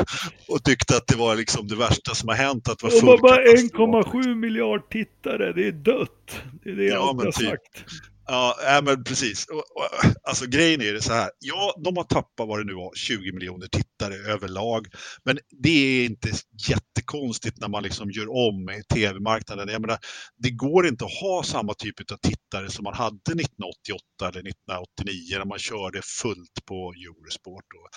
och 0.54 0.64
tyckte 0.64 0.96
att 0.96 1.06
det 1.06 1.16
var 1.16 1.36
liksom 1.36 1.68
det 1.68 1.76
värsta 1.76 2.14
som 2.14 2.28
har 2.28 2.36
hänt, 2.36 2.68
att 2.68 2.78
det 2.78 2.84
var 2.84 2.90
De 2.90 3.00
full 3.00 3.08
har 3.08 3.18
bara 3.18 3.36
katastrof. 3.36 4.26
1,7 4.26 4.34
miljard 4.34 4.90
tittare. 4.90 5.52
Det 5.52 5.66
är 5.66 5.72
dött. 5.72 6.42
Det 6.64 6.70
är 6.70 6.76
det 6.76 6.84
Ja, 6.84 6.94
jag 6.94 7.24
har 7.24 7.32
typ. 7.32 7.34
sagt. 7.34 7.84
Ja, 8.32 8.80
men 8.84 9.04
precis. 9.04 9.46
Och, 9.46 9.56
och, 9.56 9.88
alltså 10.22 10.46
grejen 10.46 10.80
är 10.80 10.92
det 10.92 11.02
så 11.02 11.12
här. 11.12 11.30
Ja, 11.38 11.74
de 11.84 11.96
har 11.96 12.04
tappat 12.04 12.48
vad 12.48 12.58
det 12.58 12.64
nu 12.64 12.74
var, 12.74 12.94
20 12.94 13.32
miljoner 13.32 13.66
tittare 13.66 14.14
överlag. 14.14 14.86
Men 15.24 15.38
det 15.62 15.70
är 15.70 16.04
inte 16.04 16.32
jättekonstigt 16.68 17.60
när 17.60 17.68
man 17.68 17.82
liksom 17.82 18.10
gör 18.10 18.28
om 18.28 18.82
tv-marknaden. 18.94 19.68
Jag 19.68 19.80
menar, 19.80 19.98
det 20.36 20.50
går 20.50 20.86
inte 20.86 21.04
att 21.04 21.20
ha 21.20 21.42
samma 21.42 21.74
typ 21.74 22.12
av 22.12 22.16
tittare 22.16 22.70
som 22.70 22.84
man 22.84 22.94
hade 22.94 23.16
1988 23.16 24.02
eller 24.20 24.28
1989 24.28 25.38
när 25.38 25.44
man 25.44 25.58
körde 25.58 26.00
fullt 26.20 26.64
på 26.66 26.92
Eurosport. 26.92 27.64
Och 27.74 27.88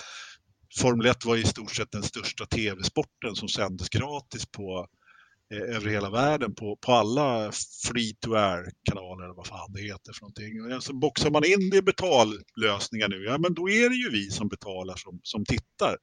Formel 0.82 1.08
1 1.08 1.26
var 1.26 1.38
i 1.38 1.44
stort 1.44 1.76
sett 1.76 1.92
den 1.92 2.04
största 2.04 2.46
tv-sporten 2.46 3.36
som 3.36 3.50
sändes 3.50 3.90
gratis 3.90 4.46
på 4.46 4.88
över 5.50 5.90
hela 5.90 6.10
världen 6.10 6.56
på, 6.56 6.76
på 6.82 6.92
alla 6.92 7.52
free 7.88 8.14
to 8.20 8.34
air-kanaler 8.36 9.24
eller 9.24 9.34
vad 9.36 9.48
fan 9.48 9.74
det 9.74 9.82
heter 9.82 10.14
för 10.14 10.22
någonting. 10.22 10.74
Och 10.76 10.84
så 10.84 10.94
boxar 10.94 11.32
man 11.32 11.46
in 11.46 11.70
det 11.70 11.78
i 11.78 11.82
betallösningar 11.82 13.08
nu, 13.10 13.24
ja 13.24 13.38
men 13.38 13.54
då 13.54 13.70
är 13.70 13.90
det 13.90 13.96
ju 13.96 14.10
vi 14.12 14.30
som 14.30 14.48
betalar 14.48 14.96
som, 14.96 15.20
som 15.24 15.46
tittar. 15.46 15.98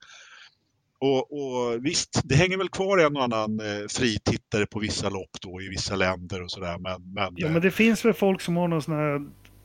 Och, 0.99 1.33
och 1.33 1.85
visst, 1.87 2.21
det 2.25 2.35
hänger 2.35 2.57
väl 2.57 2.69
kvar 2.69 2.99
en 2.99 3.17
och 3.17 3.23
annan 3.23 3.61
eh, 3.61 3.87
fritittare 3.89 4.67
på 4.67 4.79
vissa 4.79 5.09
lopp 5.09 5.31
då 5.41 5.63
i 5.63 5.69
vissa 5.69 5.97
länder 5.97 6.43
och 6.43 6.51
sådär. 6.51 6.79
Men, 6.79 7.13
men, 7.15 7.35
Ja, 7.37 7.47
eh, 7.47 7.53
men 7.53 7.63
det 7.63 7.71
finns 7.71 8.05
väl 8.05 8.15
folk 8.15 8.41
som 8.41 8.57
har 8.57 8.69
någon 8.69 8.83
sån 8.83 8.95
här 8.95 9.21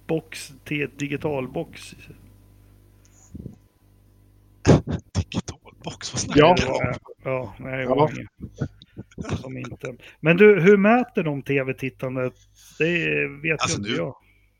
box, 0.07 0.53
till 0.65 0.89
digitalbox. 0.97 1.95
digitalbox, 5.13 6.13
vad 6.13 6.21
snackar 6.21 6.41
Ja. 6.41 6.55
du 6.57 6.65
om? 6.65 6.79
Ja, 6.83 6.93
ja, 7.23 7.55
nej, 7.59 7.83
Ja. 7.83 8.09
Som 9.41 9.57
inte. 9.57 9.95
Men 10.19 10.37
du, 10.37 10.61
hur 10.61 10.77
mäter 10.77 11.23
de 11.23 11.41
tv-tittandet? 11.43 12.33
Det 12.79 13.27
vet 13.43 13.61
Alltså, 13.61 13.77
inte 13.77 13.89
nu- 13.89 13.95
jag. 13.97 14.15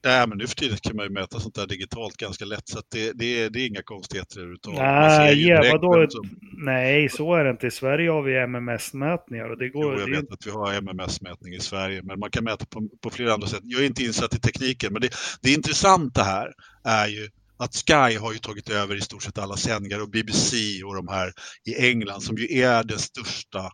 Nej, 0.06 0.28
men 0.28 0.38
nu 0.38 0.48
för 0.48 0.56
tiden 0.56 0.78
kan 0.82 0.96
man 0.96 1.06
ju 1.06 1.12
mäta 1.12 1.40
sånt 1.40 1.56
där 1.56 1.68
digitalt 1.68 2.18
ganska 2.18 2.46
lätt 2.46 2.68
så 2.70 2.82
det, 2.92 3.12
det, 3.16 3.26
är, 3.44 3.50
det 3.50 3.60
är 3.62 3.68
inga 3.68 3.82
konstigheter 3.84 4.38
överhuvudtaget. 4.38 4.80
Nej, 4.80 5.48
ja, 5.48 5.64
vadå? 5.72 6.08
som- 6.10 6.30
Nej, 6.58 7.10
så 7.10 7.34
är 7.36 7.44
det 7.44 7.50
inte. 7.50 7.68
I 7.68 7.72
Sverige 7.72 8.10
har 8.10 8.22
vi 8.22 8.36
MMS-mätningar 8.38 9.50
och 9.50 9.58
det 9.58 9.66
Jo, 9.66 9.82
går... 9.82 10.00
jag 10.00 10.10
det 10.12 10.16
vet 10.22 10.32
att 10.32 10.48
vi 10.48 10.52
har 10.52 10.74
MMS-mätning 10.74 11.54
i 11.54 11.60
Sverige, 11.60 12.02
men 12.04 12.20
man 12.20 12.32
kan 12.32 12.44
mäta 12.44 12.66
på, 12.66 12.90
på 13.02 13.10
flera 13.10 13.34
andra 13.34 13.48
sätt. 13.48 13.60
Jag 13.64 13.82
är 13.82 13.86
inte 13.86 14.04
insatt 14.04 14.36
i 14.36 14.40
tekniken, 14.40 14.94
men 14.94 15.02
det, 15.02 15.10
det 15.42 15.54
intressanta 15.54 16.24
här 16.24 16.52
är 16.84 17.08
ju 17.08 17.30
att 17.58 17.76
Sky 17.76 18.18
har 18.18 18.34
ju 18.34 18.40
tagit 18.40 18.70
över 18.70 18.96
i 18.96 19.02
stort 19.02 19.24
sett 19.24 19.38
alla 19.38 19.58
sändningar 19.58 20.02
och 20.02 20.10
BBC 20.10 20.56
och 20.84 20.96
de 20.96 21.08
här 21.08 21.32
i 21.66 21.90
England 21.90 22.22
som 22.22 22.38
ju 22.38 22.58
är 22.62 22.84
den 22.84 23.00
största 23.00 23.72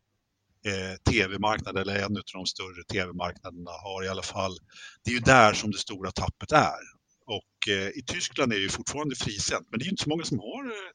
eh, 0.65 1.12
tv-marknaden, 1.12 1.82
eller 1.82 1.95
en 1.95 2.17
av 2.17 2.24
de 2.34 2.45
större 2.45 2.84
tv-marknaderna 2.93 3.71
har 3.71 4.04
i 4.04 4.08
alla 4.08 4.21
fall. 4.21 4.58
Det 5.04 5.12
är 5.12 5.15
ju 5.15 5.19
där 5.19 5.54
som 5.54 5.71
det 5.71 5.78
stora 5.78 6.12
tappet 6.12 6.52
är. 6.52 6.84
Och 7.26 7.69
eh, 7.69 7.88
i 7.88 8.04
Tyskland 8.08 8.54
är 8.54 8.58
det 8.58 8.63
ju 8.63 8.69
fortfarande 8.69 9.15
frisänt, 9.15 9.67
men 9.69 9.80
det 9.80 9.84
är 9.84 9.86
ju 9.86 9.91
inte 9.91 10.04
så 10.04 10.10
många 10.10 10.24
som 10.24 10.39
har 10.39 10.65
eh, 10.65 10.91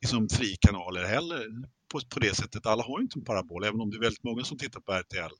liksom 0.00 0.28
frikanaler 0.28 1.04
heller 1.04 1.46
på, 1.92 2.00
på 2.14 2.20
det 2.20 2.36
sättet. 2.36 2.66
Alla 2.66 2.82
har 2.82 2.98
ju 2.98 3.02
inte 3.02 3.18
en 3.18 3.24
parabol, 3.24 3.64
även 3.64 3.80
om 3.80 3.90
det 3.90 3.96
är 3.96 4.00
väldigt 4.00 4.24
många 4.24 4.44
som 4.44 4.58
tittar 4.58 4.80
på 4.80 4.92
RTL 4.92 5.34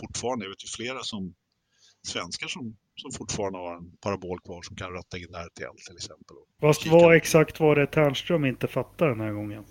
fortfarande. 0.00 0.44
Jag 0.44 0.50
vet 0.50 0.64
ju 0.64 0.68
flera 0.68 1.02
som 1.02 1.34
svenskar 2.06 2.48
som, 2.48 2.76
som 2.96 3.12
fortfarande 3.12 3.58
har 3.58 3.76
en 3.76 3.90
parabol 4.00 4.40
kvar 4.40 4.62
som 4.62 4.76
kan 4.76 4.92
ratta 4.92 5.18
in 5.18 5.34
RTL 5.34 5.76
till 5.86 5.96
exempel. 5.96 6.36
Fast 6.60 6.86
vad 6.86 7.16
exakt 7.16 7.60
var 7.60 7.76
det 7.76 7.86
Ternström 7.86 8.44
inte 8.44 8.68
fattar 8.68 9.08
den 9.08 9.20
här 9.20 9.32
gången? 9.32 9.64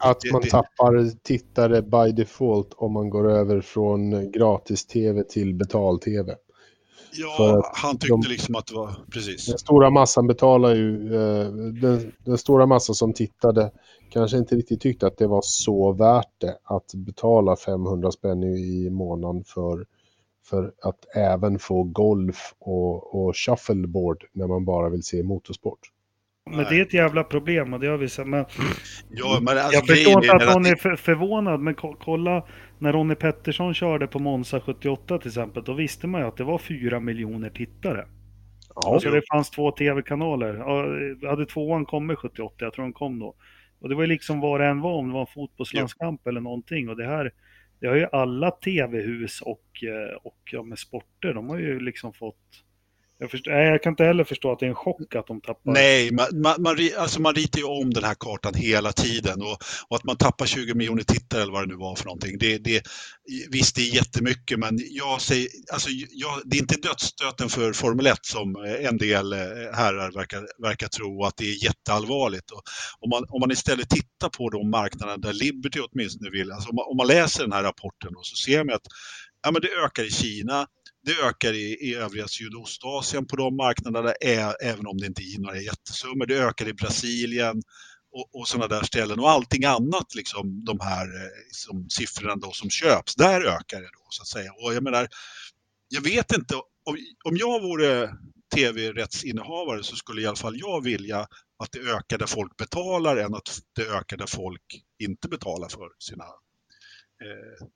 Att 0.00 0.22
man 0.32 0.42
tappar 0.42 1.10
tittare 1.22 1.82
by 1.82 2.12
default 2.12 2.72
om 2.76 2.92
man 2.92 3.10
går 3.10 3.30
över 3.30 3.60
från 3.60 4.30
gratis-tv 4.32 5.22
till 5.24 5.54
betal-tv. 5.54 6.34
Ja, 7.18 7.70
han 7.74 7.98
tyckte 7.98 8.08
de- 8.08 8.28
liksom 8.28 8.54
att 8.54 8.66
det 8.66 8.74
var 8.74 8.90
precis. 9.12 9.46
Den 9.46 9.58
stora 9.58 9.90
massan 9.90 10.26
betalar 10.26 10.74
ju, 10.74 11.14
eh, 11.14 11.48
den, 11.82 12.12
den 12.24 12.38
stora 12.38 12.66
massan 12.66 12.94
som 12.94 13.12
tittade 13.12 13.70
kanske 14.10 14.38
inte 14.38 14.56
riktigt 14.56 14.80
tyckte 14.80 15.06
att 15.06 15.18
det 15.18 15.26
var 15.26 15.40
så 15.44 15.92
värt 15.92 16.32
det 16.38 16.58
att 16.64 16.94
betala 16.94 17.56
500 17.56 18.10
spänn 18.10 18.42
i 18.42 18.90
månaden 18.90 19.44
för, 19.44 19.86
för 20.44 20.72
att 20.82 21.16
även 21.16 21.58
få 21.58 21.82
golf 21.82 22.54
och, 22.58 23.14
och 23.14 23.36
shuffleboard 23.36 24.24
när 24.32 24.46
man 24.46 24.64
bara 24.64 24.88
vill 24.88 25.02
se 25.02 25.22
motorsport. 25.22 25.80
Men 26.50 26.64
det 26.64 26.78
är 26.78 26.82
ett 26.82 26.94
jävla 26.94 27.24
problem 27.24 27.74
och 27.74 27.80
det 27.80 27.86
har 27.86 27.96
vi 27.96 28.08
sett. 28.08 28.26
Men 28.26 28.44
Ja, 29.10 29.38
men 29.42 29.58
alltså, 29.58 29.72
jag 29.74 29.86
förstår 29.86 30.14
inte 30.24 30.32
att 30.32 30.40
den 30.40 30.52
någon 30.52 30.66
är 30.66 30.76
för, 30.76 30.96
förvånad, 30.96 31.60
men 31.60 31.74
ko- 31.74 31.96
kolla 32.00 32.46
när 32.78 32.92
Ronnie 32.92 33.14
Pettersson 33.14 33.74
körde 33.74 34.06
på 34.06 34.18
Monza 34.18 34.60
78 34.60 35.18
till 35.18 35.28
exempel, 35.28 35.62
då 35.64 35.72
visste 35.72 36.06
man 36.06 36.20
ju 36.20 36.26
att 36.26 36.36
det 36.36 36.44
var 36.44 36.58
4 36.58 37.00
miljoner 37.00 37.50
tittare. 37.50 38.06
Ja. 38.74 39.00
Så 39.00 39.10
det 39.10 39.22
fanns 39.32 39.50
två 39.50 39.70
tv-kanaler. 39.70 40.54
Ja, 40.54 41.28
Hade 41.30 41.46
tvåan 41.46 41.84
kommit 41.86 42.18
78, 42.18 42.54
jag 42.58 42.72
tror 42.72 42.84
de 42.84 42.92
kom 42.92 43.18
då. 43.18 43.34
Och 43.80 43.88
det 43.88 43.94
var 43.94 44.02
ju 44.02 44.08
liksom 44.08 44.40
vad 44.40 44.60
det 44.60 44.66
än 44.66 44.80
var, 44.80 44.92
om 44.92 45.08
det 45.08 45.14
var 45.14 45.20
en 45.20 45.26
fotbollslandskamp 45.34 46.26
eller 46.26 46.40
någonting. 46.40 46.88
Och 46.88 46.96
det 46.96 47.06
här, 47.06 47.32
det 47.80 47.86
har 47.86 47.94
ju 47.96 48.06
alla 48.12 48.50
tv-hus 48.50 49.40
och, 49.40 49.84
eh, 49.84 50.16
och 50.22 50.38
ja, 50.52 50.62
med 50.62 50.78
sporter, 50.78 51.34
de 51.34 51.48
har 51.48 51.58
ju 51.58 51.80
liksom 51.80 52.12
fått... 52.12 52.62
Jag, 53.18 53.30
förstår, 53.30 53.52
nej, 53.52 53.66
jag 53.66 53.82
kan 53.82 53.92
inte 53.92 54.04
heller 54.04 54.24
förstå 54.24 54.52
att 54.52 54.58
det 54.58 54.66
är 54.66 54.70
en 54.70 54.74
chock 54.74 55.14
att 55.14 55.26
de 55.26 55.40
tappar. 55.40 55.72
Nej, 55.72 56.12
man, 56.12 56.26
man, 56.32 56.62
man, 56.62 56.76
alltså 56.98 57.20
man 57.20 57.34
ritar 57.34 57.58
ju 57.58 57.64
om 57.64 57.92
den 57.92 58.04
här 58.04 58.14
kartan 58.14 58.54
hela 58.54 58.92
tiden 58.92 59.42
och, 59.42 59.58
och 59.88 59.96
att 59.96 60.04
man 60.04 60.16
tappar 60.16 60.46
20 60.46 60.74
miljoner 60.74 61.02
tittare 61.02 61.42
eller 61.42 61.52
vad 61.52 61.62
det 61.62 61.74
nu 61.74 61.76
var 61.76 61.96
för 61.96 62.04
någonting. 62.04 62.38
Det, 62.38 62.58
det, 62.58 62.82
visst, 63.50 63.76
det 63.76 63.82
är 63.82 63.94
jättemycket, 63.94 64.58
men 64.58 64.80
jag 64.90 65.20
säger, 65.20 65.48
alltså, 65.72 65.88
jag, 66.10 66.40
det 66.44 66.56
är 66.56 66.60
inte 66.60 66.76
dödsstöten 66.76 67.48
för 67.48 67.72
Formel 67.72 68.06
1 68.06 68.18
som 68.22 68.56
en 68.80 68.98
del 68.98 69.32
eh, 69.32 69.38
herrar 69.72 70.12
verkar, 70.12 70.46
verkar 70.62 70.88
tro 70.88 71.24
att 71.24 71.36
det 71.36 71.44
är 71.44 71.64
jätteallvarligt. 71.64 72.50
Och 72.50 72.62
om, 73.00 73.10
man, 73.10 73.24
om 73.28 73.40
man 73.40 73.50
istället 73.50 73.90
tittar 73.90 74.28
på 74.28 74.50
de 74.50 74.70
marknader 74.70 75.16
där 75.18 75.32
Liberty 75.32 75.80
åtminstone 75.80 76.30
vill, 76.30 76.52
alltså 76.52 76.70
om, 76.70 76.76
man, 76.76 76.84
om 76.90 76.96
man 76.96 77.06
läser 77.06 77.42
den 77.42 77.52
här 77.52 77.62
rapporten 77.62 78.12
då, 78.12 78.20
så 78.22 78.36
ser 78.36 78.64
man 78.64 78.74
att 78.74 78.86
ja, 79.42 79.50
men 79.50 79.62
det 79.62 79.68
ökar 79.84 80.04
i 80.04 80.10
Kina, 80.10 80.66
det 81.06 81.26
ökar 81.26 81.52
i, 81.52 81.76
i 81.80 81.94
övriga 81.94 82.28
Sydostasien 82.28 83.26
på 83.26 83.36
de 83.36 83.56
marknaderna, 83.56 84.12
är, 84.20 84.56
även 84.62 84.86
om 84.86 84.98
det 84.98 85.06
inte 85.06 85.22
är 85.22 85.38
några 85.38 85.60
jättesummor. 85.60 86.26
Det 86.26 86.38
ökar 86.38 86.68
i 86.68 86.74
Brasilien 86.74 87.62
och, 88.12 88.40
och 88.40 88.48
sådana 88.48 88.68
där 88.68 88.82
ställen 88.82 89.20
och 89.20 89.30
allting 89.30 89.64
annat, 89.64 90.14
liksom 90.14 90.64
de 90.64 90.80
här 90.80 91.06
eh, 91.06 91.30
som 91.50 91.90
siffrorna 91.90 92.36
då 92.36 92.52
som 92.52 92.70
köps, 92.70 93.14
där 93.14 93.40
ökar 93.40 93.80
det 93.80 93.90
då 93.92 94.06
så 94.10 94.22
att 94.22 94.28
säga. 94.28 94.52
Och 94.52 94.74
jag 94.74 94.82
menar, 94.82 95.08
jag 95.88 96.00
vet 96.00 96.32
inte, 96.32 96.54
om, 96.56 96.96
om 97.24 97.36
jag 97.36 97.62
vore 97.62 98.10
tv-rättsinnehavare 98.54 99.82
så 99.82 99.96
skulle 99.96 100.22
i 100.22 100.26
alla 100.26 100.36
fall 100.36 100.58
jag 100.58 100.84
vilja 100.84 101.20
att 101.58 101.72
det 101.72 101.78
ökar 101.78 102.18
där 102.18 102.26
folk 102.26 102.56
betalar 102.56 103.16
än 103.16 103.34
att 103.34 103.60
det 103.76 103.82
ökar 103.82 104.16
där 104.16 104.26
folk 104.26 104.84
inte 104.98 105.28
betalar 105.28 105.68
för 105.68 105.88
sina 105.98 106.24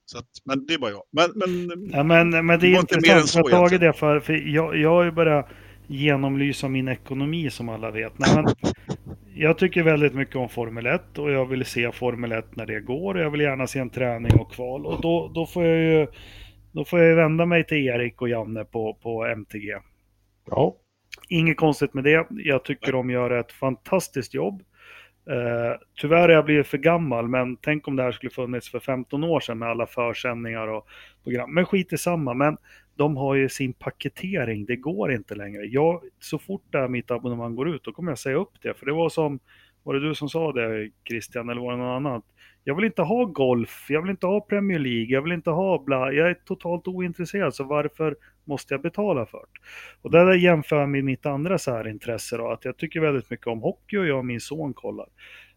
så 0.04 0.18
att, 0.18 0.26
men 0.44 0.66
det 0.66 0.74
är 0.74 0.78
bara 0.78 0.90
jag. 0.90 1.02
Men, 1.10 1.30
men 1.34 1.90
Ja, 1.92 2.02
men, 2.02 2.46
men 2.46 2.60
det 2.60 2.66
är 2.66 2.72
var 2.72 2.80
inte 2.80 3.00
mer 3.00 3.10
än 3.10 3.16
intressant 3.16 3.28
så 3.28 3.40
att 3.40 3.50
jag 3.50 3.58
har 3.58 3.68
tagit 3.68 3.82
egentligen. 3.82 3.92
det 3.92 3.98
för, 3.98 4.20
för 4.20 4.32
jag, 4.32 4.76
jag 4.76 4.90
har 4.90 5.04
ju 5.04 5.10
börjat 5.10 5.48
genomlysa 5.86 6.68
min 6.68 6.88
ekonomi 6.88 7.50
som 7.50 7.68
alla 7.68 7.90
vet. 7.90 8.18
Nej, 8.18 8.30
men, 8.34 8.54
jag 9.34 9.58
tycker 9.58 9.82
väldigt 9.82 10.14
mycket 10.14 10.36
om 10.36 10.48
Formel 10.48 10.86
1 10.86 11.18
och 11.18 11.30
jag 11.30 11.46
vill 11.46 11.64
se 11.64 11.92
Formel 11.92 12.32
1 12.32 12.56
när 12.56 12.66
det 12.66 12.80
går. 12.80 13.18
Jag 13.18 13.30
vill 13.30 13.40
gärna 13.40 13.66
se 13.66 13.78
en 13.78 13.90
träning 13.90 14.40
och 14.40 14.52
kval 14.52 14.86
och 14.86 15.00
då, 15.00 15.32
då 15.34 15.46
får 15.46 15.64
jag 15.64 15.78
ju 15.78 16.06
då 16.72 16.84
får 16.84 16.98
jag 16.98 17.08
ju 17.08 17.14
vända 17.14 17.46
mig 17.46 17.66
till 17.66 17.86
Erik 17.86 18.22
och 18.22 18.28
Janne 18.28 18.64
på, 18.64 18.94
på 19.02 19.24
MTG. 19.24 19.76
Ja. 20.46 20.76
Inget 21.28 21.56
konstigt 21.56 21.94
med 21.94 22.04
det. 22.04 22.26
Jag 22.30 22.64
tycker 22.64 22.92
de 22.92 23.10
gör 23.10 23.30
ett 23.30 23.52
fantastiskt 23.52 24.34
jobb. 24.34 24.62
Eh, 25.30 25.76
tyvärr 26.00 26.20
har 26.20 26.28
jag 26.28 26.44
blivit 26.44 26.66
för 26.66 26.78
gammal, 26.78 27.28
men 27.28 27.56
tänk 27.56 27.88
om 27.88 27.96
det 27.96 28.02
här 28.02 28.12
skulle 28.12 28.30
funnits 28.30 28.70
för 28.70 28.80
15 28.80 29.24
år 29.24 29.40
sedan 29.40 29.58
med 29.58 29.68
alla 29.68 29.86
försändningar 29.86 30.68
och 30.68 30.88
program. 31.24 31.54
Men 31.54 31.66
skit 31.66 31.92
i 31.92 31.98
samma. 31.98 32.34
Men 32.34 32.56
de 32.96 33.16
har 33.16 33.34
ju 33.34 33.48
sin 33.48 33.72
paketering. 33.72 34.64
Det 34.64 34.76
går 34.76 35.12
inte 35.12 35.34
längre. 35.34 35.64
Jag, 35.64 36.02
så 36.20 36.38
fort 36.38 36.64
det 36.70 36.78
här 36.78 36.88
mitt 36.88 37.10
abonnemang 37.10 37.54
går 37.54 37.74
ut, 37.74 37.84
då 37.84 37.92
kommer 37.92 38.10
jag 38.10 38.18
säga 38.18 38.36
upp 38.36 38.52
det. 38.62 38.74
För 38.74 38.86
det 38.86 38.92
var 38.92 39.08
som, 39.08 39.40
var 39.82 39.94
det 39.94 40.08
du 40.08 40.14
som 40.14 40.28
sa 40.28 40.52
det 40.52 40.90
Christian, 41.08 41.48
eller 41.48 41.60
var 41.60 41.72
det 41.72 41.78
någon 41.78 41.96
annan? 41.96 42.22
Jag 42.64 42.74
vill 42.74 42.84
inte 42.84 43.02
ha 43.02 43.24
golf, 43.24 43.86
jag 43.88 44.02
vill 44.02 44.10
inte 44.10 44.26
ha 44.26 44.40
Premier 44.40 44.78
League, 44.78 45.14
jag 45.14 45.22
vill 45.22 45.32
inte 45.32 45.50
ha 45.50 45.82
bla. 45.84 46.12
Jag 46.12 46.30
är 46.30 46.34
totalt 46.34 46.88
ointresserad, 46.88 47.54
så 47.54 47.64
varför 47.64 48.16
måste 48.50 48.74
jag 48.74 48.82
betala 48.82 49.26
för 49.26 49.38
det? 49.38 49.60
Och 50.02 50.10
där 50.10 50.32
jämför 50.34 50.76
jag 50.80 50.88
med 50.88 51.04
mitt 51.04 51.26
andra 51.26 51.58
särintresse 51.58 52.36
då, 52.36 52.50
att 52.50 52.64
jag 52.64 52.76
tycker 52.76 53.00
väldigt 53.00 53.30
mycket 53.30 53.46
om 53.46 53.60
hockey 53.62 53.96
och 53.96 54.06
jag 54.06 54.18
och 54.18 54.26
min 54.26 54.40
son 54.40 54.74
kollar. 54.74 55.06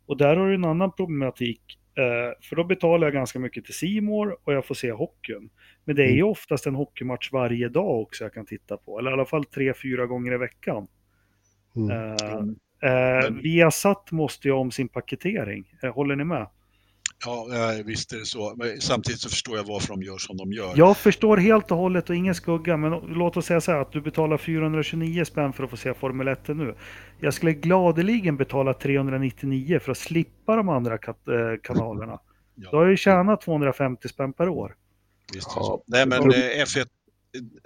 Och 0.05 0.17
där 0.17 0.35
har 0.35 0.47
du 0.47 0.55
en 0.55 0.65
annan 0.65 0.91
problematik, 0.91 1.61
eh, 1.97 2.39
för 2.49 2.55
då 2.55 2.63
betalar 2.63 3.07
jag 3.07 3.13
ganska 3.13 3.39
mycket 3.39 3.65
till 3.65 3.73
Simor 3.73 4.37
och 4.43 4.53
jag 4.53 4.65
får 4.65 4.75
se 4.75 4.91
hockeyn. 4.91 5.49
Men 5.85 5.95
det 5.95 6.03
är 6.03 6.11
ju 6.15 6.23
oftast 6.23 6.65
en 6.67 6.75
hockeymatch 6.75 7.31
varje 7.31 7.69
dag 7.69 8.01
också 8.01 8.23
jag 8.23 8.33
kan 8.33 8.45
titta 8.45 8.77
på, 8.77 8.99
eller 8.99 9.09
i 9.11 9.13
alla 9.13 9.25
fall 9.25 9.45
tre, 9.45 9.73
fyra 9.73 10.05
gånger 10.05 10.33
i 10.33 10.37
veckan. 10.37 10.87
Mm. 11.75 11.91
Eh, 11.91 12.33
Mm. 12.33 12.49
eh, 12.83 13.29
Men- 13.31 13.41
Viasat 13.41 14.11
måste 14.11 14.47
ju 14.47 14.53
om 14.53 14.71
sin 14.71 14.89
paketering, 14.89 15.65
håller 15.93 16.15
ni 16.15 16.23
med? 16.23 16.47
Ja, 17.25 17.47
eh, 17.77 17.85
visst 17.85 18.13
är 18.13 18.17
det 18.17 18.25
så. 18.25 18.53
Men 18.57 18.81
samtidigt 18.81 19.21
så 19.21 19.29
förstår 19.29 19.57
jag 19.57 19.63
varför 19.63 19.87
de 19.87 20.03
gör 20.03 20.17
som 20.17 20.37
de 20.37 20.51
gör. 20.53 20.73
Jag 20.75 20.97
förstår 20.97 21.37
helt 21.37 21.71
och 21.71 21.77
hållet 21.77 22.09
och 22.09 22.15
ingen 22.15 22.35
skugga, 22.35 22.77
men 22.77 22.91
låt 22.91 23.37
oss 23.37 23.45
säga 23.45 23.61
så 23.61 23.71
här 23.71 23.79
att 23.79 23.91
du 23.91 24.01
betalar 24.01 24.37
429 24.37 25.25
spänn 25.25 25.53
för 25.53 25.63
att 25.63 25.69
få 25.69 25.77
se 25.77 25.93
Formel 25.93 26.27
1 26.27 26.47
nu. 26.47 26.75
Jag 27.19 27.33
skulle 27.33 27.53
gladeligen 27.53 28.37
betala 28.37 28.73
399 28.73 29.79
för 29.79 29.91
att 29.91 29.97
slippa 29.97 30.55
de 30.55 30.69
andra 30.69 30.97
kat- 30.97 31.27
eh, 31.27 31.59
kanalerna. 31.63 32.19
Ja, 32.55 32.69
Då 32.71 32.77
har 32.77 32.83
jag 32.83 32.91
ju 32.91 32.97
tjänat 32.97 33.41
250 33.41 34.07
spänn 34.07 34.33
per 34.33 34.49
år. 34.49 34.75
visst 35.33 35.51
Ja. 35.55 35.83
Nej, 35.87 36.05
men 36.07 36.19
eh, 36.21 36.35
F1... 36.63 36.85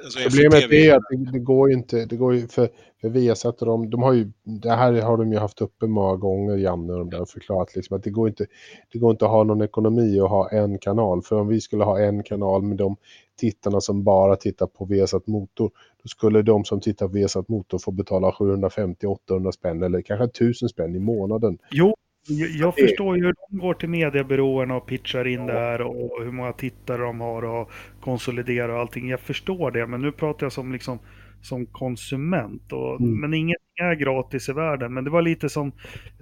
Alltså 0.04 0.20
Problemet 0.20 0.54
F1 0.54 0.62
TV 0.62 0.88
är 0.88 0.96
att 0.96 1.04
det, 1.10 1.32
det 1.32 1.40
går 1.40 1.70
ju 1.70 1.76
inte, 1.76 2.06
det 2.06 2.16
går 2.16 2.36
ju 2.36 2.48
för, 2.48 2.70
för 3.02 3.10
Viasat 3.10 3.62
och 3.62 3.68
de, 3.68 3.90
de 3.90 4.04
har 4.04 4.14
ju, 4.14 4.32
det 4.44 4.70
här 4.70 5.02
har 5.02 5.18
de 5.18 5.32
ju 5.32 5.38
haft 5.38 5.62
uppe 5.62 5.88
många 5.88 6.16
gånger, 6.16 6.58
Janne 6.58 6.94
och 6.94 7.00
de 7.00 7.10
där, 7.10 7.22
och 7.22 7.30
förklarat 7.30 7.76
liksom 7.76 7.98
att 7.98 8.04
det 8.04 8.10
går 8.10 8.28
inte, 8.28 8.46
det 8.94 9.00
går 9.00 9.12
inte 9.12 9.26
att 9.26 9.32
ha 9.32 9.44
någon 9.44 9.62
ekonomi 9.62 10.20
att 10.20 10.30
ha 10.30 10.50
en 10.50 10.80
kanal. 10.80 11.22
För 11.22 11.40
om 11.40 11.48
vi 11.48 11.62
skulle 11.62 11.84
ha 11.84 12.00
en 12.00 12.24
kanal 12.24 12.64
med 12.64 12.78
de 12.78 12.96
tittarna 13.40 13.82
som 13.82 14.04
bara 14.04 14.36
tittar 14.36 14.68
på 14.68 14.86
Viasat 14.86 15.28
Motor, 15.28 15.72
då 16.04 16.08
skulle 16.08 16.42
de 16.42 16.66
som 16.66 16.82
tittar 16.82 17.08
på 17.08 17.14
Viasat 17.14 17.50
Motor 17.50 17.80
få 17.80 17.92
betala 17.92 18.32
750-800 18.32 19.52
spänn 19.52 19.84
eller 19.84 20.02
kanske 20.02 20.26
1000 20.26 20.70
spänn 20.70 20.96
i 20.96 21.00
månaden. 21.00 21.58
Jo, 21.72 21.96
jag, 22.28 22.50
jag 22.50 22.74
Det- 22.78 22.82
förstår 22.82 23.18
ju 23.18 23.26
hur 23.26 23.34
de 23.50 23.58
går 23.58 23.74
till 23.74 23.90
mediebyråerna 23.90 24.76
och 24.76 24.86
pitchar 24.88 25.28
in 25.28 25.46
det 25.46 25.54
här 25.54 25.82
och 25.82 26.24
hur 26.24 26.32
många 26.32 26.54
tittare 26.54 27.02
de 27.02 27.20
har 27.20 27.44
och 27.46 27.72
konsoliderar 28.02 28.70
och 28.70 28.80
allting. 28.80 29.10
Jag 29.10 29.20
förstår 29.20 29.72
det, 29.72 29.88
men 29.88 30.02
nu 30.02 30.12
pratar 30.12 30.46
jag 30.46 30.52
som 30.54 30.72
liksom 30.72 31.00
som 31.42 31.66
konsument. 31.66 32.74
Och, 32.74 33.00
Mm. 33.02 33.20
Men 33.22 33.34
ingenting 33.34 33.78
är 33.82 33.96
gratis 33.96 34.50
i 34.50 34.54
världen. 34.54 34.94
Men 34.94 35.04
det 35.04 35.10
var 35.10 35.22
lite 35.22 35.50
som 35.50 35.72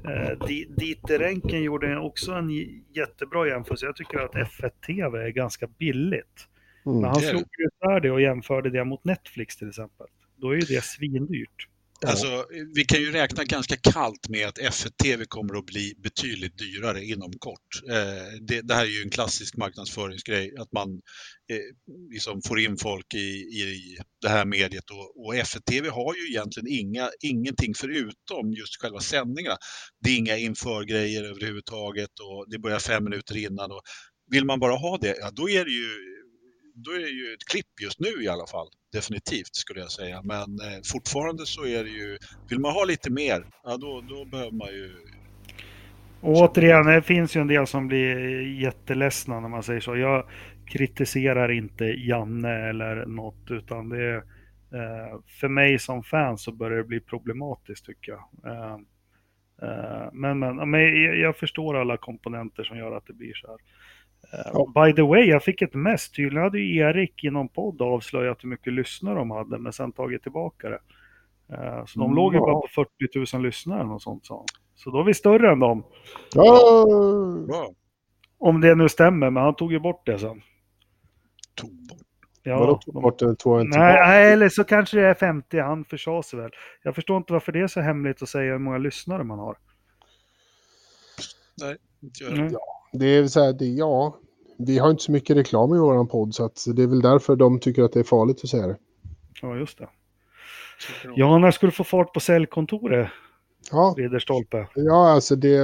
eh, 0.04 0.48
Di- 0.48 0.68
Dieter 0.78 1.20
Renken 1.20 1.64
gjorde 1.64 1.98
också 2.00 2.32
en 2.32 2.50
jättebra 2.96 3.48
jämförelse. 3.48 3.86
Jag 3.86 3.96
tycker 3.96 4.20
att 4.20 4.34
F1 4.34 4.70
TV 4.88 5.24
är 5.24 5.30
ganska 5.30 5.68
billigt. 5.68 6.48
Mm. 6.86 6.98
Men 7.02 7.06
han 7.10 7.16
slog 7.22 7.42
isär 7.42 8.00
det 8.00 8.12
och 8.12 8.22
jämförde 8.22 8.70
det 8.70 8.84
mot 8.86 9.04
Netflix 9.06 9.58
till 9.58 9.68
exempel. 9.70 10.08
Då 10.38 10.50
är 10.50 10.54
ju 10.56 10.60
det 10.76 10.84
svindyrt. 10.84 11.68
Alltså, 12.08 12.46
vi 12.76 12.84
kan 12.86 13.00
ju 13.00 13.12
räkna 13.12 13.44
ganska 13.44 13.76
kallt 13.76 14.30
med 14.30 14.48
att 14.48 14.58
F1 14.58 14.90
TV 15.04 15.26
kommer 15.26 15.58
att 15.58 15.66
bli 15.66 15.94
betydligt 15.98 16.58
dyrare 16.58 17.06
inom 17.06 17.32
kort. 17.40 17.84
Eh, 17.90 18.40
det, 18.42 18.62
det 18.62 18.74
här 18.74 18.86
är 18.86 18.90
ju 18.90 19.02
en 19.02 19.10
klassisk 19.10 19.58
marknadsföringsgrej, 19.58 20.54
att 20.60 20.72
man 20.72 20.90
eh, 21.52 21.60
liksom 22.12 22.42
får 22.42 22.60
in 22.60 22.78
folk 22.78 23.14
i, 23.14 23.28
i 23.38 23.98
det 24.22 24.30
här 24.30 24.46
mediet 24.46 24.90
och, 24.90 25.26
och 25.26 25.36
F1 25.36 25.62
TV 25.62 25.90
har 25.90 26.16
ju 26.16 26.30
egentligen 26.30 26.68
inga, 26.68 27.10
ingenting 27.22 27.74
förutom 27.76 28.54
just 28.54 28.82
själva 28.82 29.00
sändningarna. 29.00 29.58
Det 30.00 30.10
är 30.10 30.18
inga 30.18 30.38
införgrejer 30.38 31.24
överhuvudtaget 31.24 32.20
och 32.20 32.46
det 32.50 32.60
börjar 32.60 32.80
fem 32.80 33.04
minuter 33.04 33.38
innan. 33.38 33.72
Och 33.72 33.82
vill 34.32 34.46
man 34.46 34.60
bara 34.60 34.76
ha 34.76 34.98
det, 34.98 35.16
ja, 35.20 35.32
då 35.32 35.50
är 35.50 35.66
det 35.66 35.72
ju 35.72 36.16
då 36.76 36.92
är 36.92 37.00
det 37.00 37.10
ju 37.10 37.34
ett 37.34 37.44
klipp 37.52 37.82
just 37.82 38.00
nu 38.00 38.24
i 38.24 38.28
alla 38.28 38.48
fall. 38.48 38.68
Definitivt 38.96 39.56
skulle 39.56 39.80
jag 39.80 39.92
säga. 39.92 40.22
Men 40.24 40.42
eh, 40.42 40.80
fortfarande 40.94 41.46
så 41.46 41.66
är 41.66 41.84
det 41.84 41.90
ju, 41.90 42.18
vill 42.50 42.60
man 42.60 42.72
ha 42.72 42.86
lite 42.86 43.12
mer, 43.12 43.46
ja 43.64 43.78
då, 43.78 44.02
då 44.10 44.26
behöver 44.26 44.52
man 44.52 44.68
ju... 44.68 44.92
Och 46.22 46.34
återigen, 46.34 46.86
det 46.86 47.02
finns 47.02 47.36
ju 47.36 47.42
en 47.42 47.48
del 47.48 47.68
som 47.68 47.88
blir 47.88 48.42
jätteledsna 48.62 49.40
när 49.40 49.50
man 49.50 49.64
säger 49.64 49.80
så. 49.80 49.98
Jag 49.98 50.28
kritiserar 50.66 51.52
inte 51.52 51.86
Janne 51.86 52.70
eller 52.70 53.06
något, 53.06 53.52
utan 53.52 53.90
det 53.90 54.04
är 54.04 54.16
eh, 54.74 55.20
för 55.40 55.48
mig 55.48 55.80
som 55.80 56.04
fan 56.04 56.38
så 56.38 56.52
börjar 56.52 56.78
det 56.78 56.84
bli 56.84 57.00
problematiskt 57.00 57.86
tycker 57.86 58.12
jag. 58.12 58.54
Eh, 58.54 58.78
eh, 59.62 60.10
men, 60.14 60.40
men, 60.40 60.70
men 60.70 60.82
jag, 60.82 61.18
jag 61.18 61.38
förstår 61.38 61.76
alla 61.76 61.98
komponenter 61.98 62.64
som 62.64 62.78
gör 62.78 62.98
att 62.98 63.08
det 63.08 63.14
blir 63.14 63.34
så 63.34 63.48
här. 63.48 63.58
Ja. 64.32 64.86
By 64.86 64.94
the 64.96 65.02
way, 65.02 65.22
jag 65.24 65.44
fick 65.44 65.62
ett 65.62 65.74
mess. 65.74 66.12
Tydligen 66.12 66.44
hade 66.44 66.60
ju 66.60 66.78
Erik 66.80 67.24
i 67.24 67.30
någon 67.30 67.50
podd 67.50 67.82
avslöjat 67.82 68.44
hur 68.44 68.50
mycket 68.50 68.74
lyssnare 68.74 69.16
de 69.16 69.32
hade, 69.32 69.58
men 69.60 69.74
sen 69.74 69.92
tagit 69.92 70.24
tillbaka 70.24 70.70
det. 70.70 70.80
Eh, 71.54 71.86
så 71.86 72.00
de 72.00 72.06
Mm, 72.06 72.16
låg 72.16 72.34
ju 72.34 72.40
ja. 72.40 72.46
bara 72.46 72.62
på 72.62 72.68
40 72.68 73.36
000 73.38 73.44
lyssnare 73.44 73.84
och 73.88 74.02
sånt 74.02 74.26
sa 74.26 74.36
han. 74.38 74.46
Så 74.76 74.90
då 74.90 75.00
är 75.00 75.04
vi 75.04 75.14
större 75.14 75.52
än 75.52 75.60
dem. 75.60 75.84
Ja! 76.36 76.86
Om 78.38 78.62
det 78.62 78.76
nu 78.76 78.90
stämmer, 78.90 79.30
men 79.30 79.44
han 79.44 79.56
tog 79.56 79.72
ju 79.72 79.80
bort 79.80 80.06
det 80.06 80.20
sen. 80.20 80.42
tog 81.56 81.70
bort. 81.90 81.98
Vadå 82.46 82.72
Ja, 82.72 82.80
tog 82.86 82.94
de, 82.94 83.02
bort 83.02 83.20
det 83.20 83.36
två 83.36 83.56
en 83.56 83.70
nej, 83.70 84.32
eller 84.34 84.50
så 84.50 84.64
kanske 84.64 84.98
det 84.98 85.08
är 85.08 85.14
50. 85.14 85.60
Han 85.60 85.86
försade 85.86 86.24
sig 86.24 86.40
väl. 86.40 86.52
Jag 86.84 86.96
förstår 86.96 87.18
inte 87.18 87.34
varför 87.34 87.52
det 87.52 87.60
är 87.60 87.68
så 87.68 87.82
hemligt 87.82 88.22
att 88.22 88.30
säga 88.30 88.52
hur 88.52 88.60
många 88.60 88.78
lyssnare 88.78 89.24
man 89.24 89.40
har. 89.40 89.58
Nej, 91.62 91.76
inte 92.04 92.24
jag. 92.24 92.34
Mm. 92.34 92.54
Det 93.00 93.06
är 93.06 93.28
så 93.28 93.44
här, 93.44 93.54
det, 93.54 93.66
ja, 93.66 94.18
vi 94.58 94.78
har 94.78 94.90
inte 94.92 95.04
så 95.04 95.12
mycket 95.12 95.38
reklam 95.38 95.76
i 95.76 95.78
våran 95.78 96.08
podd 96.08 96.36
så 96.36 96.46
att 96.46 96.66
det 96.76 96.84
är 96.84 96.88
väl 96.88 97.02
därför 97.02 97.36
de 97.36 97.60
tycker 97.60 97.84
att 97.84 97.94
det 97.94 98.00
är 98.00 98.04
farligt 98.04 98.40
att 98.44 98.50
säga 98.50 98.68
det. 98.68 98.78
Ja, 99.42 99.56
just 99.56 99.78
det. 99.78 99.88
Ja, 101.16 101.38
när 101.38 101.52
ska 101.52 101.66
du 101.66 101.72
få 101.72 101.84
fart 101.84 102.14
på 102.14 102.20
säljkontoret, 102.20 103.10
Ja, 103.72 103.94
Ridderstolpe? 103.98 104.68
ja 104.76 105.12
alltså 105.12 105.36
det, 105.36 105.58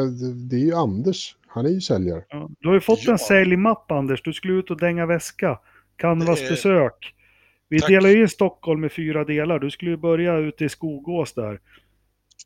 det 0.49 0.55
är 0.55 0.59
ju 0.65 0.73
Anders. 0.73 1.36
Han 1.47 1.65
är 1.65 1.69
ju 1.69 1.82
säljare. 1.82 2.23
Ja. 2.29 2.49
Du 2.59 2.67
har 2.67 2.73
ju 2.75 2.82
fått 2.82 3.03
Ja. 3.03 3.11
en 3.11 3.19
säljmapp, 3.19 3.91
Anders. 3.91 4.23
Du 4.23 4.34
skulle 4.34 4.53
ut 4.53 4.71
och 4.71 4.79
dänga 4.79 5.05
väska. 5.05 5.59
Canvas-besök. 5.95 7.15
Vi 7.69 7.79
Tack. 7.79 7.89
delar 7.89 8.09
ju 8.09 8.21
in 8.21 8.29
Stockholm 8.29 8.86
i 8.86 8.89
fyra 8.89 9.23
delar. 9.23 9.59
Du 9.59 9.71
skulle 9.71 9.91
ju 9.91 9.97
börja 9.97 10.38
ute 10.38 10.65
i 10.65 10.69
Skogås 10.69 11.34
där. 11.34 11.59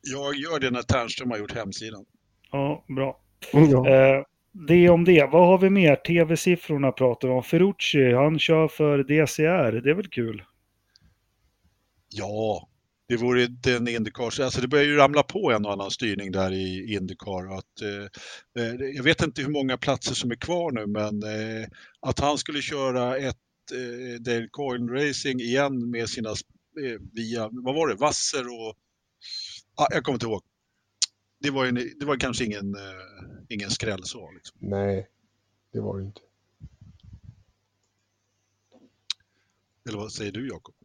Jag 0.04 0.36
gör 0.36 0.60
det 0.60 0.72
när 0.72 0.82
Ternström 0.82 1.32
har 1.32 1.38
gjort 1.38 1.56
hemsidan. 1.56 2.06
Ja, 2.52 2.84
bra. 2.88 3.20
Ja. 3.54 3.90
Eh, 3.90 4.24
det 4.56 4.90
om 4.90 5.06
det. 5.06 5.30
Vad 5.32 5.48
har 5.48 5.58
vi 5.58 5.70
mer? 5.70 5.96
TV-siffrorna 5.96 6.92
pratar 6.92 7.28
vi 7.28 7.34
om. 7.34 7.44
Ferrucci, 7.44 8.14
han 8.14 8.40
kör 8.40 8.68
för 8.68 8.98
DCR. 9.04 9.82
Det 9.82 9.90
är 9.90 9.94
väl 9.94 10.10
kul? 10.10 10.44
Ja, 12.10 12.68
det 13.08 13.18
vore 13.18 13.44
inte 13.44 13.76
en 13.76 13.88
Indycar. 13.88 14.42
Alltså 14.44 14.62
det 14.62 14.68
börjar 14.68 14.86
ju 14.86 14.96
ramla 14.96 15.24
på 15.24 15.52
en 15.52 15.66
och 15.66 15.72
annan 15.72 15.92
styrning 15.92 16.32
där 16.32 16.52
i 16.52 16.94
Indycar. 16.94 17.58
Att, 17.58 17.82
eh, 17.82 18.64
eh, 18.64 18.74
jag 18.96 19.04
vet 19.04 19.24
inte 19.24 19.42
hur 19.42 19.50
många 19.50 19.78
platser 19.78 20.14
som 20.14 20.32
är 20.32 20.36
kvar 20.36 20.72
nu, 20.72 20.88
men 20.88 21.24
eh, 21.24 21.68
att 22.00 22.20
han 22.20 22.38
skulle 22.38 22.62
köra 22.62 23.18
ett 23.18 23.36
eh, 23.74 24.22
Dale 24.22 24.48
Coyne 24.52 24.92
Racing 24.92 25.42
igen 25.42 25.90
med 25.90 26.10
sina, 26.10 26.30
eh, 26.30 27.02
via, 27.14 27.50
vad 27.52 27.76
var 27.76 27.88
det, 27.88 27.96
Vasser 27.96 28.48
och, 28.48 28.76
ah, 29.76 29.88
jag 29.92 30.04
kommer 30.04 30.16
inte 30.16 30.26
ihåg. 30.26 30.42
Det 31.46 31.52
var, 31.52 31.64
ju, 31.64 31.70
en- 31.70 31.94
det 32.00 32.06
var 32.06 32.18
kanske 32.18 32.46
ingen, 32.46 32.76
eh, 32.76 32.82
ingen 33.50 33.70
skräll 33.70 34.04
så. 34.04 34.32
Liksom. 34.32 34.58
Nej, 34.62 35.08
det 35.74 35.80
var 35.80 35.98
det 36.00 36.06
inte. 36.06 36.22
Eller 39.90 39.98
vad 39.98 40.12
säger 40.12 40.32
du 40.32 40.48
Jakob? 40.48 40.76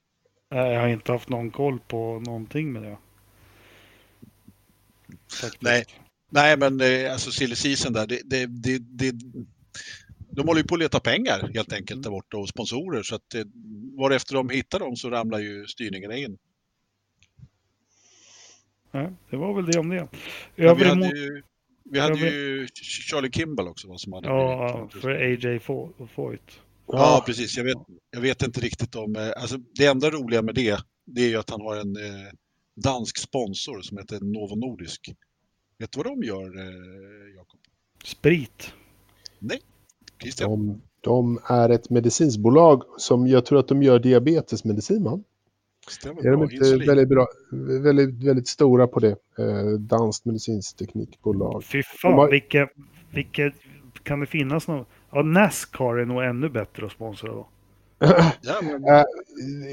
Nej, 0.51 0.73
jag 0.73 0.81
har 0.81 0.89
inte 0.89 1.13
haft 1.13 1.29
någon 1.29 1.51
koll 1.51 1.81
på 1.81 2.21
någonting 2.21 2.73
med 2.73 2.83
det. 2.83 2.99
Faktiskt. 5.41 5.63
Nej. 5.63 5.85
Nej, 6.31 6.57
men 6.57 6.81
eh, 6.81 7.13
alltså 7.13 7.31
silly 7.31 7.57
season 7.57 7.93
där, 7.93 8.07
det, 8.07 8.21
det, 8.25 8.47
det, 8.47 8.79
det, 8.79 9.15
de 10.31 10.49
håller 10.49 10.61
ju 10.61 10.67
på 10.67 10.75
att 10.75 10.81
leta 10.81 11.01
pengar 11.01 11.51
helt 11.55 11.73
enkelt 11.73 12.03
där 12.03 12.11
borta 12.11 12.37
och 12.37 12.49
sponsorer 12.49 13.03
så 13.03 13.15
att 13.15 13.35
eh, 13.35 13.45
varefter 13.99 14.35
de 14.35 14.49
hittar 14.49 14.79
dem 14.79 14.97
så 14.97 15.11
ramlar 15.11 15.39
ju 15.39 15.67
styrningarna 15.67 16.17
in. 16.17 16.39
Nej, 18.91 19.09
det 19.30 19.36
var 19.36 19.55
väl 19.55 19.66
det 19.66 19.78
om 19.78 19.88
det. 19.88 20.09
Vi 20.57 20.64
Övrig 20.64 20.86
hade 20.88 21.07
ju, 21.18 21.43
vi 21.84 21.99
hade 22.01 22.18
ju 22.18 22.68
Charlie 22.82 23.30
Kimball 23.30 23.68
också 23.68 23.88
va, 23.88 23.99
som 23.99 24.12
hade 24.12 24.28
Ja, 24.28 24.88
blivit- 24.91 25.03
för 25.03 25.11
AJ 25.11 25.59
Fo- 25.59 26.09
Foyt. 26.14 26.61
Ja, 26.86 27.22
precis. 27.26 27.57
Jag 27.57 27.64
vet, 27.64 27.78
jag 28.11 28.20
vet 28.20 28.43
inte 28.43 28.61
riktigt 28.61 28.95
om... 28.97 29.16
eh, 29.16 29.22
Alltså, 29.36 29.57
det 29.74 29.86
enda 29.86 30.11
roliga 30.11 30.43
med 30.43 30.55
det, 30.55 30.78
det 31.07 31.20
är 31.20 31.28
ju 31.28 31.36
att 31.36 31.51
han 31.51 31.61
har 31.61 31.76
en 31.76 31.97
eh, 31.97 32.32
dansk 32.76 33.18
sponsor 33.18 33.80
som 33.80 33.99
heter 33.99 34.20
Novo 34.20 34.55
Nordisk. 34.57 35.14
Vet 35.78 35.93
du 35.93 35.97
vad 35.99 36.07
de 36.07 36.22
gör, 36.26 36.59
eh, 36.59 37.36
Jakob? 37.36 37.61
Sprit. 38.05 38.72
Christian? 40.22 40.51
De, 40.51 40.80
de 41.01 41.38
är 41.49 41.68
ett 41.68 41.91
medicinsbolag 41.91 42.82
som 42.99 43.26
jag 43.26 43.47
tror 43.47 43.59
att 43.59 43.68
de 43.68 43.82
gör 43.82 43.99
diabetesmedicin, 43.99 45.05
va? 45.05 45.20
Stämmer 45.91 46.26
Är 46.26 46.30
de 46.30 46.36
bra. 46.36 46.45
inte 46.45 46.55
Insulin. 46.57 46.86
väldigt, 46.88 47.09
bra, 47.09 47.26
väldigt, 47.82 48.24
väldigt 48.24 48.49
stora 48.49 48.86
på 48.86 49.01
det? 49.01 49.11
Eh, 49.38 49.66
danskt 49.78 50.24
medicinskt 50.24 50.78
teknikbolag. 50.78 51.64
Fy 51.64 51.82
fan, 51.82 52.12
har- 52.12 52.30
vilket, 52.30 52.68
vilket... 53.11 53.55
Kan 54.03 54.20
det 54.20 54.26
finnas 54.26 54.68
något? 54.68 54.88
Ja, 55.12 55.22
Nascar 55.22 55.97
är 55.99 56.05
nog 56.05 56.22
ännu 56.24 56.49
bättre 56.49 56.86
att 56.86 56.93
sponsra 56.93 57.28
då. 57.32 57.49
Ja, 58.43 58.55
men, 58.62 58.84
Eh, 58.84 59.03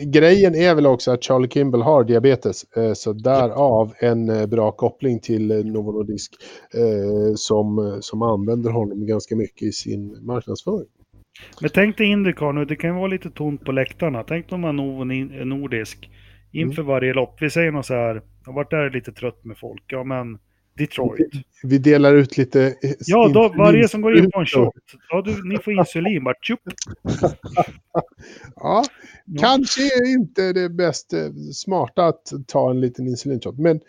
grejen 0.10 0.56
är 0.56 0.76
väl 0.76 0.86
också 0.88 1.12
att 1.12 1.24
Charlie 1.24 1.48
Kimball 1.50 1.82
har 1.82 2.04
diabetes, 2.04 2.64
eh, 2.64 2.94
så 2.94 3.14
därav 3.14 3.94
en 4.00 4.30
eh, 4.30 4.46
bra 4.46 4.72
koppling 4.72 5.20
till 5.20 5.52
eh, 5.52 5.58
Novo 5.58 5.92
Nordisk 5.92 6.34
eh, 6.74 7.34
som, 7.36 7.98
som 8.02 8.22
använder 8.22 8.70
honom 8.72 9.06
ganska 9.08 9.36
mycket 9.36 9.62
i 9.68 9.72
sin 9.72 10.26
marknadsföring. 10.26 10.88
Men 11.62 11.70
tänk 11.74 11.98
dig 11.98 12.08
Indycar 12.08 12.54
nu, 12.54 12.66
det 12.66 12.76
kan 12.76 12.90
ju 12.90 12.96
vara 12.96 13.08
lite 13.08 13.30
tomt 13.30 13.66
på 13.66 13.72
läktarna. 13.72 14.24
Tänk 14.24 14.52
om 14.52 14.62
man 14.62 15.08
Ni- 15.08 15.46
Nordisk 15.46 16.10
inför 16.52 16.82
varje 16.84 17.14
lopp. 17.14 17.42
Vi 17.42 17.50
säger 17.50 17.72
något 17.72 17.86
så 17.86 17.94
här, 17.94 18.16
jag 18.16 18.22
har 18.46 18.54
varit 18.54 18.70
där 18.72 18.90
lite 18.90 19.12
trött 19.12 19.46
med 19.46 19.58
folk. 19.58 19.84
Ja 19.88 20.04
men 20.04 20.40
Detroit. 20.78 21.30
Vi 21.64 21.78
delar 21.78 22.14
ut 22.14 22.38
lite... 22.38 22.62
eh, 22.66 22.92
Ja, 23.00 23.28
då, 23.34 23.50
varje 23.50 23.88
som 23.88 24.02
går 24.02 24.18
in 24.18 24.32
på 24.32 24.40
en 24.40 24.46
shot. 24.46 24.74
Ja, 25.10 25.22
du, 25.22 25.50
ni 25.50 25.58
får 25.58 25.74
insulin 25.74 26.24
bara. 26.24 26.36
Tjup. 26.42 26.60
Ja, 28.56 28.84
Ja. 29.26 29.42
kanske 29.42 29.82
är 29.82 30.12
inte 30.14 30.54
det 30.54 30.70
bäst 30.70 31.14
eh, 31.14 31.30
smarta 31.54 32.06
att 32.06 32.34
ta 32.48 32.70
en 32.72 32.82
liten 32.82 33.08
insulinshot, 33.08 33.58
men 33.58 33.80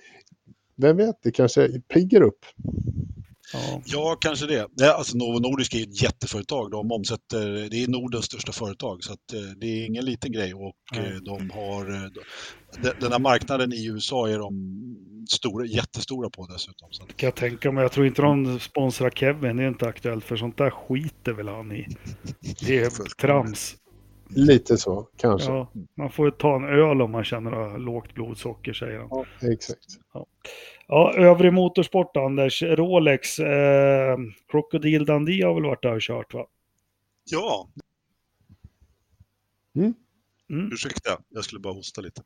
vem 0.77 0.97
vet, 0.97 1.23
det 1.23 1.31
kanske 1.31 1.69
piggar 1.95 2.21
upp. 2.23 2.39
Ja. 3.53 3.83
ja, 3.85 4.17
kanske 4.21 4.47
det. 4.47 4.91
Alltså 4.95 5.17
Novo 5.17 5.39
Nordisk 5.39 5.75
är 5.75 5.83
ett 5.83 6.03
jätteföretag. 6.03 6.71
De 6.71 6.93
omsätter, 6.93 7.69
det 7.71 7.83
är 7.85 7.89
Nordens 7.89 8.25
största 8.25 8.53
företag 8.53 9.05
så 9.05 9.13
att, 9.13 9.33
eh, 9.33 9.41
det 9.57 9.67
är 9.67 9.87
ingen 9.87 10.05
liten 10.05 10.33
grej. 10.33 10.55
Och 10.55 10.75
eh, 10.99 11.17
de 11.25 11.51
har, 11.51 11.91
eh, 11.95 12.11
de- 12.83 12.93
den 13.01 13.13
här 13.13 13.19
marknaden 13.19 13.73
i 13.73 13.87
USA 13.87 14.29
är 14.29 14.39
de 14.39 14.53
stora, 15.31 15.65
jättestora 15.67 16.31
på 16.31 16.47
dessutom. 16.47 16.89
Så 16.91 17.03
att, 17.03 17.17
Kan 17.17 17.27
jag 17.27 17.35
tänka 17.35 17.73
mig. 17.73 17.83
Jag 17.83 17.93
tror 17.93 18.07
inte 18.07 18.23
de 18.23 18.61
sponsrar 18.61 19.11
Kevin. 19.11 19.57
Det 19.57 19.63
är 19.63 19.69
inte 19.69 19.89
aktuellt 19.89 20.25
för 20.25 20.37
sånt 20.37 20.57
där 20.59 20.71
skiter 20.71 21.33
väl 21.33 21.49
han 21.49 21.73
i. 21.73 21.87
Det 22.67 22.79
är 22.79 22.91
trams. 23.21 23.75
Lite 24.31 24.77
så, 24.77 25.09
kanske. 25.17 25.51
Ja, 25.51 25.73
man 25.97 26.11
får 26.11 26.27
ju 26.27 26.31
ta 26.31 26.57
en 26.57 26.65
öl 26.65 27.03
om 27.03 27.11
man 27.11 27.25
känner 27.25 27.79
lågt 27.79 28.15
blodsocker 28.15 28.73
säger 28.73 28.99
han. 28.99 29.09
Ja, 29.11 29.25
exakt. 29.53 29.81
Ja, 30.15 30.27
övrig 31.17 31.53
motorsport 31.53 32.17
Anders. 32.17 32.63
Rolex. 32.63 33.39
Eh, 33.39 34.17
Crocodile 34.49 35.05
Dundee 35.05 35.45
har 35.45 35.55
väl 35.55 35.63
varit 35.63 35.83
där 35.83 35.95
och 35.95 36.03
kört 36.03 36.35
va? 36.35 36.47
ja, 37.31 37.69
Mm. 40.51 40.73
Ursäkta, 40.73 41.19
jag 41.29 41.45
skulle 41.45 41.61
bara 41.61 41.73
hosta 41.73 42.01
lite. 42.01 42.23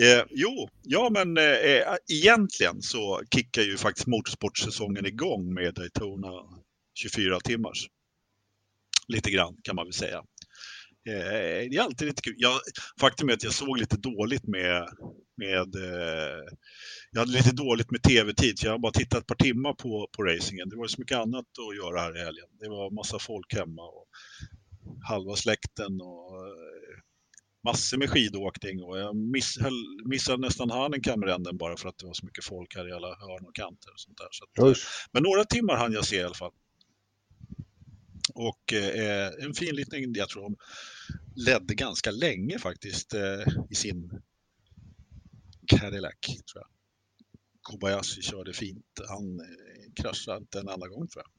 Eh, 0.00 0.24
jo, 0.30 0.68
ja 0.82 1.10
men 1.10 1.36
eh, 1.36 1.96
egentligen 2.12 2.82
så 2.82 3.22
kickar 3.34 3.62
ju 3.62 3.76
faktiskt 3.76 4.06
motorsportsäsongen 4.06 5.06
igång 5.06 5.54
med 5.54 5.74
Daytona 5.74 6.32
24 6.94 7.40
timmars. 7.40 7.86
Lite 9.08 9.30
grann 9.30 9.56
kan 9.62 9.76
man 9.76 9.86
väl 9.86 9.92
säga. 9.92 10.16
Eh, 11.08 11.68
det 11.70 11.76
är 11.76 11.80
alltid 11.80 12.08
lite 12.08 12.22
kul. 12.22 12.34
Jag, 12.36 12.60
faktum 13.00 13.28
är 13.28 13.32
att 13.32 13.44
jag 13.44 13.52
såg 13.52 13.78
lite 13.78 13.96
dåligt 13.96 14.46
med, 14.46 14.88
med 15.36 15.74
eh, 15.74 16.44
jag 17.10 17.20
hade 17.20 17.32
lite 17.32 17.52
dåligt 17.52 17.90
med 17.90 18.02
tv-tid 18.02 18.58
så 18.58 18.66
jag 18.66 18.72
har 18.72 18.78
bara 18.78 18.92
tittat 18.92 19.20
ett 19.20 19.26
par 19.26 19.34
timmar 19.34 19.72
på, 19.72 20.08
på 20.16 20.22
racingen. 20.22 20.68
Det 20.68 20.76
var 20.76 20.86
så 20.86 21.00
mycket 21.00 21.18
annat 21.18 21.44
att 21.44 21.76
göra 21.76 22.00
här 22.00 22.16
i 22.16 22.24
helgen. 22.24 22.46
Det 22.60 22.68
var 22.68 22.90
massa 22.90 23.18
folk 23.18 23.54
hemma 23.54 23.82
och 23.82 24.08
halva 25.08 25.36
släkten 25.36 26.00
och 26.00 26.46
eh, 26.46 27.02
massor 27.64 27.98
med 27.98 28.10
skidåkning 28.10 28.82
och 28.82 28.98
jag 28.98 29.16
miss, 29.16 29.58
höll, 29.58 30.06
missade 30.06 30.38
nästan 30.38 30.70
Hanekamrennen 30.70 31.56
bara 31.56 31.76
för 31.76 31.88
att 31.88 31.98
det 31.98 32.06
var 32.06 32.14
så 32.14 32.26
mycket 32.26 32.44
folk 32.44 32.76
här 32.76 32.88
i 32.88 32.92
alla 32.92 33.08
hörn 33.08 33.46
och 33.46 33.54
kanter. 33.54 33.92
Och 33.92 34.00
sånt 34.00 34.18
där. 34.18 34.28
Så 34.30 34.44
att, 34.44 34.68
eh, 34.68 34.82
men 35.12 35.22
några 35.22 35.44
timmar 35.44 35.76
hann 35.76 35.92
jag 35.92 36.04
se 36.04 36.16
i 36.16 36.22
alla 36.22 36.34
fall. 36.34 36.52
Och 38.34 38.72
eh, 38.72 39.30
en 39.44 39.54
fin 39.54 39.74
liten, 39.74 40.14
jag 40.14 40.28
tror 40.28 40.42
de 40.42 40.56
ledde 41.36 41.74
ganska 41.74 42.10
länge 42.10 42.58
faktiskt 42.58 43.14
eh, 43.14 43.46
i 43.70 43.74
sin 43.74 44.10
Cadillac. 45.66 46.14
Tror 46.22 46.42
jag. 46.54 46.66
Kobayashi 47.62 48.22
körde 48.22 48.52
fint. 48.52 48.86
Han 49.08 49.40
eh, 49.40 49.92
kraschade 50.02 50.38
inte 50.38 50.60
en 50.60 50.68
enda 50.68 50.88
gång 50.88 51.08
tror 51.08 51.24
jag. 51.24 51.30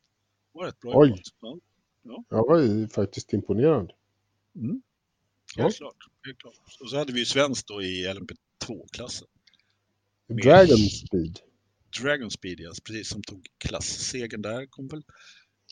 Det 0.54 0.60
var 0.60 0.66
rätt 0.66 0.80
bra 0.80 0.92
Oj. 0.96 1.10
jobbat. 1.10 1.62
Ja, 2.04 2.24
Jag 2.30 2.48
var 2.48 2.60
ju 2.62 2.88
faktiskt 2.88 3.34
imponerad. 3.34 3.92
mm. 4.56 4.82
Ja. 5.56 5.64
Helt, 5.64 5.76
klart, 5.78 5.96
helt 6.26 6.38
klart. 6.38 6.54
Och 6.82 6.90
så 6.90 6.98
hade 6.98 7.14
vi 7.14 7.20
ju 7.20 7.26
svenskt 7.26 7.68
då 7.68 7.82
i 7.82 8.08
LMP2-klassen. 8.08 9.28
Med- 10.28 10.38
Dragon 10.44 10.78
Speed. 10.78 11.40
Dragon 12.02 12.32
Speed, 12.32 12.60
ja, 12.60 12.72
precis, 12.84 13.10
som 13.10 13.22
tog 13.22 13.48
klassegern 13.58 14.42
där. 14.42 14.66
Kom 14.66 14.88
väl, 14.88 15.04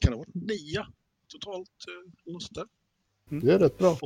kan 0.01 0.11
det 0.11 0.17
ha 0.17 0.17
varit 0.17 0.35
nia 0.35 0.87
totalt? 1.27 1.69
Eh, 1.87 2.31
något 2.33 2.43
sånt 2.43 2.55
där. 2.55 2.67
Det 3.41 3.53
är 3.53 3.59
rätt 3.59 3.77
bra. 3.77 3.99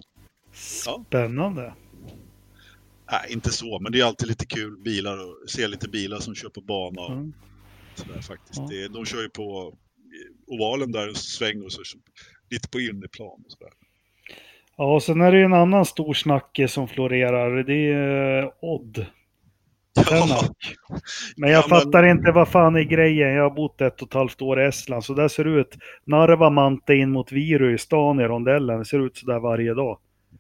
Spännande. 0.53 1.75
Nej, 3.12 3.34
inte 3.34 3.49
så, 3.49 3.80
men 3.80 3.91
det 3.91 3.99
är 3.99 4.05
alltid 4.05 4.28
lite 4.28 4.45
kul 4.45 4.78
bilar 4.78 5.18
och 5.18 5.49
se 5.49 5.68
lite 5.68 5.89
bilar 5.89 6.20
som 6.20 6.36
kör 6.36 6.49
på 6.49 6.62
bana 6.62 7.01
och 7.01 7.12
Mm. 7.12 7.34
sådär 7.95 8.22
faktiskt. 8.22 8.60
Ja. 8.60 8.68
Det, 8.70 8.88
de 8.88 9.05
kör 9.05 9.22
ju 9.22 9.30
på 9.30 9.74
eh, 9.97 10.53
ovalen 10.55 10.91
där 10.91 11.07
en 11.07 11.16
sväng 11.16 11.62
och 11.62 11.72
så 11.72 11.82
lite 12.49 12.70
på 12.70 12.80
inneplan 12.80 13.28
och 13.45 13.51
sådär. 13.51 13.74
Ja, 14.78 14.95
och 14.95 15.03
sen 15.03 15.22
är 15.22 15.32
det 15.32 15.38
ju 15.38 15.43
en 15.43 15.53
annan 15.53 15.86
stor 15.86 16.14
snacke 16.14 16.68
som 16.68 16.88
florerar. 16.88 17.64
Det 17.64 17.74
är 17.91 18.43
eh, 18.43 18.49
Odd. 18.62 19.05
Tänak. 20.10 20.57
Men 21.38 21.49
jag 21.51 21.57
Ja, 21.64 21.68
men- 21.70 21.80
fattar 21.80 22.03
inte 22.03 22.32
vad 22.32 22.47
fan 22.47 22.76
är 22.76 22.82
grejen. 22.84 23.30
Jag 23.34 23.43
har 23.43 23.55
bott 23.55 23.82
ett 23.82 24.01
och 24.01 24.07
ett 24.07 24.14
halvt 24.14 24.41
år 24.41 24.62
i 24.62 24.66
Estland. 24.66 25.03
Så 25.03 25.14
där 25.14 25.28
ser 25.28 25.43
det 25.43 25.60
ut. 25.62 25.78
Narva 26.05 26.49
Mante 26.49 26.93
in 26.95 27.12
mot 27.12 27.32
Viru 27.32 27.74
i 27.76 27.78
stan 27.78 28.20
i 28.20 28.24
rondellen. 28.24 28.80
Det 28.80 28.86
ser 28.86 29.05
ut 29.05 29.18
så 29.18 29.26
där 29.26 29.39
varje 29.39 29.74
dag. 29.74 29.99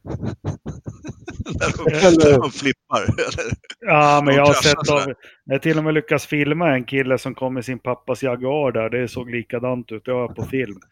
när, 1.59 1.77
de, 1.77 1.95
Eller- 2.07 2.31
när 2.31 2.39
de 2.39 2.51
flippar. 2.51 3.03
Eller? 3.03 3.51
Ja, 3.79 4.21
men 4.25 4.35
jag 4.35 4.45
har 4.45 4.53
sett 4.53 4.89
av, 4.91 5.13
jag 5.43 5.61
till 5.61 5.77
och 5.77 5.83
med 5.83 5.93
lyckats 5.93 6.27
filma 6.27 6.73
en 6.75 6.83
kille 6.83 7.17
som 7.17 7.35
kom 7.35 7.53
med 7.53 7.65
sin 7.65 7.79
pappas 7.79 8.23
Jaguar 8.23 8.71
där. 8.71 8.89
Det 8.89 9.07
såg 9.07 9.31
likadant 9.31 9.91
ut, 9.91 10.05
det 10.05 10.11
har 10.11 10.19
jag 10.21 10.35
på 10.35 10.43
film. 10.45 10.79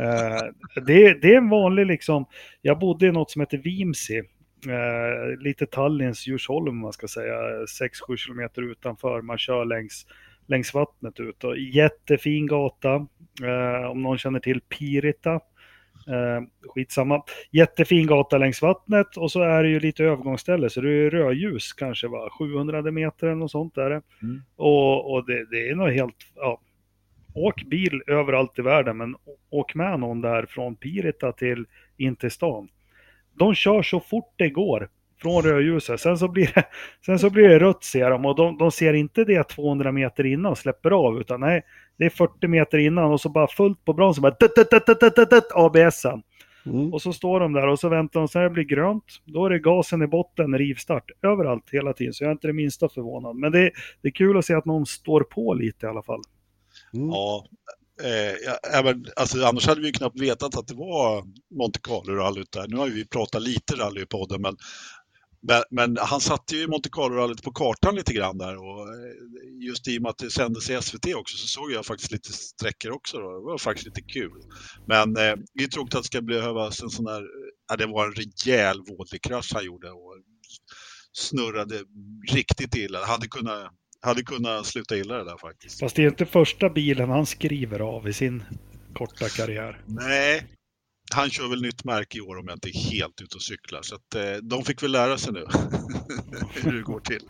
Eh, 0.00 0.82
det, 0.86 1.14
det 1.22 1.34
är 1.34 1.36
en 1.38 1.48
vanlig 1.48 1.86
liksom, 1.86 2.26
jag 2.62 2.78
bodde 2.78 3.06
i 3.06 3.12
något 3.12 3.30
som 3.30 3.40
heter 3.40 3.58
Vimsi. 3.58 4.18
Eh, 4.68 5.40
lite 5.40 5.66
Tallinns 5.66 6.26
Djursholm 6.26 6.76
man 6.76 6.92
ska 6.92 7.08
säga, 7.08 7.34
6-7 8.08 8.16
kilometer 8.16 8.62
utanför. 8.62 9.22
Man 9.22 9.38
kör 9.38 9.64
längs, 9.64 10.06
längs 10.46 10.74
vattnet 10.74 11.20
ut. 11.20 11.44
Och 11.44 11.58
jättefin 11.58 12.46
gata, 12.46 12.94
eh, 13.42 13.90
om 13.90 14.02
någon 14.02 14.18
känner 14.18 14.40
till 14.40 14.60
Pirita. 14.60 15.40
Eh, 16.06 16.42
skitsamma. 16.74 17.22
Jättefin 17.50 18.06
gata 18.06 18.38
längs 18.38 18.62
vattnet 18.62 19.16
och 19.16 19.30
så 19.30 19.42
är 19.42 19.62
det 19.62 19.68
ju 19.68 19.80
lite 19.80 20.04
övergångsställe 20.04 20.70
så 20.70 20.80
det 20.80 20.90
är 20.90 21.10
rödljus 21.10 21.72
kanske 21.72 22.08
va, 22.08 22.30
700 22.38 22.82
meter 22.82 23.26
eller 23.26 23.36
något 23.36 23.50
sånt 23.50 23.74
där. 23.74 23.90
Mm. 23.90 24.42
Och, 24.56 25.12
och 25.12 25.26
det, 25.26 25.50
det 25.50 25.68
är 25.68 25.74
nog 25.74 25.88
helt, 25.88 26.16
ja, 26.34 26.60
åk 27.34 27.64
bil 27.64 28.02
överallt 28.06 28.58
i 28.58 28.62
världen 28.62 28.96
men 28.96 29.16
åk 29.50 29.74
med 29.74 30.00
någon 30.00 30.20
där 30.20 30.46
från 30.46 30.76
Pirita 30.76 31.32
till 31.32 31.66
in 31.96 32.16
till 32.16 32.30
stan. 32.30 32.68
De 33.34 33.54
kör 33.54 33.82
så 33.82 34.00
fort 34.00 34.34
det 34.36 34.48
går 34.48 34.88
från 35.22 35.42
rödljuset. 35.42 36.00
Sen 36.00 36.18
så 36.18 36.28
blir 36.28 36.52
det, 36.54 36.64
sen 37.06 37.18
så 37.18 37.30
blir 37.30 37.48
det 37.48 37.58
rött 37.58 37.84
ser 37.84 38.10
de 38.10 38.24
och 38.24 38.36
de, 38.36 38.58
de 38.58 38.70
ser 38.70 38.92
inte 38.92 39.24
det 39.24 39.48
200 39.48 39.92
meter 39.92 40.26
innan 40.26 40.52
och 40.52 40.58
släpper 40.58 40.90
av 40.90 41.20
utan 41.20 41.40
nej, 41.40 41.62
det 41.98 42.04
är 42.04 42.10
40 42.10 42.48
meter 42.48 42.78
innan 42.78 43.12
och 43.12 43.20
så 43.20 43.28
bara 43.28 43.46
fullt 43.48 43.84
på 43.84 43.92
bromsen 43.92 44.22
bara 44.22 44.36
ABSen. 45.54 46.22
Mm. 46.66 46.92
Och 46.92 47.02
så 47.02 47.12
står 47.12 47.40
de 47.40 47.52
där 47.52 47.66
och 47.66 47.78
så 47.78 47.88
väntar 47.88 48.20
de 48.20 48.28
så 48.28 48.38
här 48.38 48.44
det 48.44 48.50
blir 48.50 48.64
grönt. 48.64 49.04
Då 49.24 49.46
är 49.46 49.50
det 49.50 49.58
gasen 49.58 50.02
i 50.02 50.06
botten, 50.06 50.58
rivstart 50.58 51.10
överallt 51.22 51.64
hela 51.72 51.92
tiden. 51.92 52.12
Så 52.12 52.24
jag 52.24 52.28
är 52.28 52.32
inte 52.32 52.46
det 52.46 52.52
minsta 52.52 52.88
förvånad. 52.88 53.36
Men 53.36 53.52
det, 53.52 53.70
det 54.02 54.08
är 54.08 54.12
kul 54.12 54.38
att 54.38 54.44
se 54.44 54.54
att 54.54 54.64
någon 54.64 54.86
står 54.86 55.20
på 55.20 55.54
lite 55.54 55.86
i 55.86 55.88
alla 55.88 56.02
fall. 56.02 56.22
Mm. 56.94 57.08
Ja, 57.08 57.46
eh, 58.02 58.84
men, 58.84 59.06
alltså, 59.16 59.44
annars 59.44 59.66
hade 59.66 59.80
vi 59.80 59.86
ju 59.86 59.92
knappt 59.92 60.20
vetat 60.20 60.56
att 60.56 60.68
det 60.68 60.74
var 60.74 61.24
Monte 61.58 61.78
Carlo-rallyt 61.82 62.52
där. 62.52 62.68
Nu 62.68 62.76
har 62.76 62.86
ju 62.86 62.92
vi 62.92 63.06
pratat 63.06 63.42
lite 63.42 63.74
rally 63.74 64.02
i 64.02 64.06
podden, 64.06 64.42
men, 64.42 64.56
men, 65.42 65.62
men 65.70 65.96
han 66.00 66.20
satte 66.20 66.56
ju 66.56 66.66
Monte 66.68 66.88
Carlo-rallyt 66.88 67.42
på 67.42 67.52
kartan 67.52 67.94
lite 67.94 68.12
grann 68.12 68.38
där 68.38 68.56
och 68.56 68.88
eh, 68.88 69.66
just 69.66 69.88
i 69.88 69.98
och 69.98 70.02
med 70.02 70.10
att 70.10 70.18
det 70.18 70.30
sändes 70.30 70.70
i 70.70 70.82
SVT 70.82 71.14
också 71.14 71.36
så 71.36 71.46
såg 71.46 71.72
jag 71.72 71.86
faktiskt 71.86 72.12
lite 72.12 72.32
sträckor 72.32 72.90
också. 72.90 73.18
Då. 73.18 73.32
Det 73.32 73.44
var 73.44 73.58
faktiskt 73.58 73.86
lite 73.86 74.02
kul. 74.02 74.42
Men 74.86 75.16
eh, 75.16 75.34
det 75.54 75.64
är 75.64 75.68
tråkigt 75.68 75.94
att 75.94 76.02
det 76.02 76.06
ska 76.06 76.20
behövas 76.20 76.82
en 76.82 76.90
sån 76.90 77.06
här, 77.06 77.22
ja, 77.68 77.76
det 77.76 77.86
var 77.86 78.06
en 78.06 78.12
rejäl 78.12 78.82
vådlig 78.88 79.22
krasch 79.22 79.50
han 79.54 79.64
gjorde 79.64 79.90
och 79.90 80.16
snurrade 81.12 81.80
riktigt 82.32 82.74
illa. 82.76 83.04
Hade 83.04 83.28
kunnat, 83.28 83.72
hade 84.00 84.22
kunnat 84.22 84.66
sluta 84.66 84.96
illa 84.96 85.14
det 85.14 85.24
där 85.24 85.38
faktiskt. 85.38 85.80
Fast 85.80 85.96
det 85.96 86.02
är 86.02 86.08
inte 86.08 86.26
första 86.26 86.70
bilen 86.70 87.10
han 87.10 87.26
skriver 87.26 87.80
av 87.80 88.08
i 88.08 88.12
sin 88.12 88.42
korta 88.94 89.28
karriär. 89.28 89.84
Nej, 89.86 90.46
han 91.12 91.30
kör 91.30 91.48
väl 91.48 91.62
nytt 91.62 91.84
märke 91.84 92.18
i 92.18 92.20
år 92.20 92.38
om 92.38 92.44
jag 92.48 92.56
inte 92.56 92.68
är 92.68 92.90
helt 92.90 93.20
ute 93.22 93.36
och 93.36 93.42
cyklar. 93.42 93.80
Så 93.82 93.94
att, 93.94 94.14
eh, 94.14 94.22
de 94.42 94.64
fick 94.64 94.82
väl 94.82 94.92
lära 94.92 95.18
sig 95.18 95.32
nu 95.32 95.44
hur 96.62 96.72
det 96.72 96.82
går 96.82 97.00
till. 97.00 97.22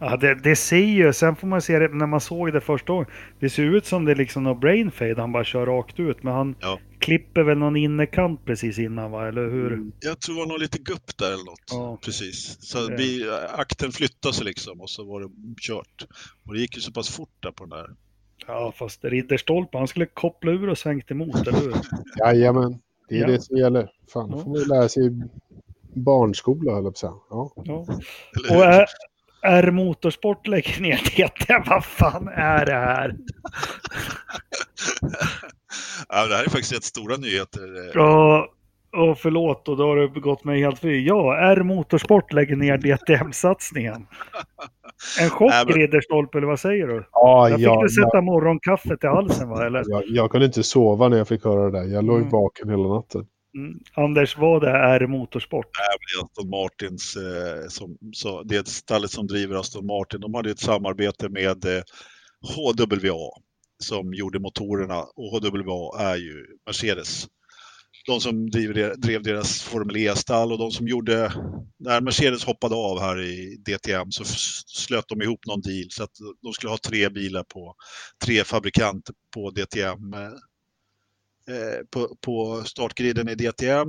Ja, 0.00 0.16
det, 0.16 0.34
det 0.34 0.56
ser 0.56 0.76
ju, 0.76 1.12
sen 1.12 1.36
får 1.36 1.46
man 1.46 1.62
se 1.62 1.78
det 1.78 1.88
när 1.88 2.06
man 2.06 2.20
såg 2.20 2.52
det 2.52 2.60
första 2.60 2.92
gången. 2.92 3.06
Det 3.40 3.50
ser 3.50 3.62
ut 3.62 3.86
som 3.86 4.04
det 4.04 4.12
är 4.12 4.16
liksom 4.16 4.42
någon 4.42 4.60
brain 4.60 4.90
fade, 4.90 5.20
han 5.20 5.32
bara 5.32 5.44
kör 5.44 5.66
rakt 5.66 6.00
ut. 6.00 6.22
Men 6.22 6.34
han 6.34 6.56
Ja. 6.60 6.80
klipper 6.98 7.42
väl 7.42 7.58
någon 7.58 7.76
innerkant 7.76 8.44
precis 8.44 8.78
innan 8.78 9.10
va, 9.10 9.28
eller 9.28 9.50
hur? 9.50 9.92
Jag 10.00 10.20
tror 10.20 10.34
det 10.34 10.40
var 10.40 10.46
nog 10.46 10.58
lite 10.60 10.78
gupp 10.78 11.16
där 11.18 11.26
eller 11.32 11.44
något. 11.44 11.64
Ja. 11.70 11.98
Precis. 12.04 12.56
Så 12.60 12.86
Det- 12.88 12.96
vi, 12.96 13.30
akten 13.54 13.92
flyttade 13.92 14.34
sig 14.34 14.44
liksom 14.44 14.80
och 14.80 14.90
så 14.90 15.04
var 15.04 15.20
det 15.20 15.28
kört. 15.60 16.06
Och 16.46 16.54
det 16.54 16.60
gick 16.60 16.76
ju 16.76 16.80
så 16.80 16.92
pass 16.92 17.08
fort 17.16 17.36
där 17.42 17.50
på 17.50 17.64
den 17.64 17.70
där. 17.78 17.86
Ja, 18.46 18.72
fast 18.78 19.04
Ridderstolpe, 19.04 19.78
han 19.78 19.88
skulle 19.88 20.06
koppla 20.06 20.52
ur 20.52 20.68
och 20.68 20.78
svängt 20.78 21.10
emot, 21.10 21.46
eller 21.48 21.60
hur? 21.60 21.74
Jajamän, 22.18 22.78
det 23.08 23.14
är 23.16 23.20
Ja. 23.20 23.26
det 23.26 23.40
som 23.40 23.56
gäller. 23.56 23.90
Fan, 24.12 24.30
Ja. 24.32 24.38
får 24.38 24.50
man 24.50 24.58
ju 24.60 24.64
lära 24.66 24.88
sig 24.88 25.06
i 25.06 25.10
barnskola, 25.94 26.72
höll 26.72 26.84
jag 26.84 26.94
på. 27.00 27.22
Ja. 27.30 27.52
Ja. 27.64 27.86
Och 28.56 28.64
är, 28.64 28.86
är 29.42 29.70
Motorsport 29.70 30.46
lägger 30.46 30.80
ner 30.80 31.00
det, 31.46 31.62
vad 31.66 31.84
fan 31.84 32.28
är 32.28 32.66
det 32.66 32.72
här? 32.72 33.16
ja, 36.08 36.26
det 36.26 36.34
här 36.36 36.44
är 36.44 36.48
faktiskt 36.48 36.72
rätt 36.74 36.84
stora 36.84 37.16
nyheter. 37.16 37.90
Ja, 37.94 38.48
och 38.96 39.18
förlåt, 39.18 39.68
och 39.68 39.76
då 39.76 39.86
har 39.86 39.96
det 39.96 40.20
gått 40.20 40.44
mig 40.44 40.60
helt 40.62 40.78
fri. 40.78 41.06
Ja, 41.06 41.36
är 41.36 41.56
Motorsport 41.62 42.32
lägger 42.32 42.56
ner 42.56 42.78
DTM-satsningen? 42.78 44.06
En 45.20 45.30
chock, 45.30 45.52
men- 45.66 45.74
Ridderstolpe, 45.76 46.38
eller 46.38 46.46
vad 46.48 46.60
säger 46.60 46.86
du? 46.86 47.06
Ja, 47.12 47.48
Jag 47.48 47.58
fick 47.58 47.66
ja, 47.66 47.82
du 47.82 47.88
sätta 47.88 48.20
morgonkaffet 48.20 49.04
i 49.04 49.06
halsen, 49.06 49.48
va? 49.48 49.66
Eller? 49.66 49.84
jag, 49.86 50.02
jag 50.06 50.30
kunde 50.30 50.46
inte 50.46 50.62
sova 50.62 51.08
när 51.08 51.16
jag 51.16 51.28
fick 51.28 51.44
höra 51.44 51.70
det 51.70 51.78
där. 51.78 51.84
Jag 51.94 52.04
låg 52.04 52.18
Mm. 52.18 52.30
vaken 52.30 52.70
hela 52.70 52.88
natten. 52.88 53.26
Mm. 53.56 53.78
Anders, 53.94 54.38
vad 54.38 54.64
är 54.64 55.06
Motorsport? 55.06 55.66
Det 55.72 56.18
är 56.20 56.24
Aston 56.24 56.50
Martins, 56.50 57.16
eh, 57.16 57.68
som, 57.68 57.96
så, 58.12 58.42
det 58.42 58.56
är 58.56 58.60
ett 58.60 58.68
stallet 58.68 59.10
som 59.10 59.26
driver 59.26 59.56
Aston 59.56 59.86
Martin. 59.86 60.20
De 60.20 60.34
hade 60.34 60.50
ett 60.50 60.58
samarbete 60.58 61.28
med 61.28 61.64
eh, 61.64 61.82
HWA 62.56 63.30
som 63.78 64.14
gjorde 64.14 64.38
motorerna 64.38 65.00
och 65.00 65.30
HWA 65.30 66.00
är 66.12 66.16
ju 66.16 66.46
Mercedes. 66.66 67.26
De 68.06 68.20
som 68.20 68.50
driver, 68.50 68.94
drev 68.96 69.22
deras 69.22 69.62
Formel 69.62 69.96
E-stall 69.96 70.52
och 70.52 70.58
de 70.58 70.70
som 70.70 70.88
gjorde, 70.88 71.32
när 71.78 72.00
Mercedes 72.00 72.44
hoppade 72.44 72.74
av 72.74 73.00
här 73.00 73.20
i 73.20 73.56
DTM 73.56 74.10
så 74.10 74.24
slöt 74.66 75.08
de 75.08 75.22
ihop 75.22 75.46
någon 75.46 75.60
deal 75.60 75.90
så 75.90 76.02
att 76.02 76.10
de 76.42 76.52
skulle 76.52 76.70
ha 76.70 76.78
tre 76.78 77.08
bilar 77.08 77.42
på 77.42 77.74
tre 78.24 78.44
fabrikanter 78.44 79.14
på 79.34 79.50
DTM. 79.50 80.14
eh, 81.48 81.84
på, 81.90 82.16
på 82.20 82.62
startgriden 82.64 83.28
i 83.28 83.34
DTM. 83.34 83.88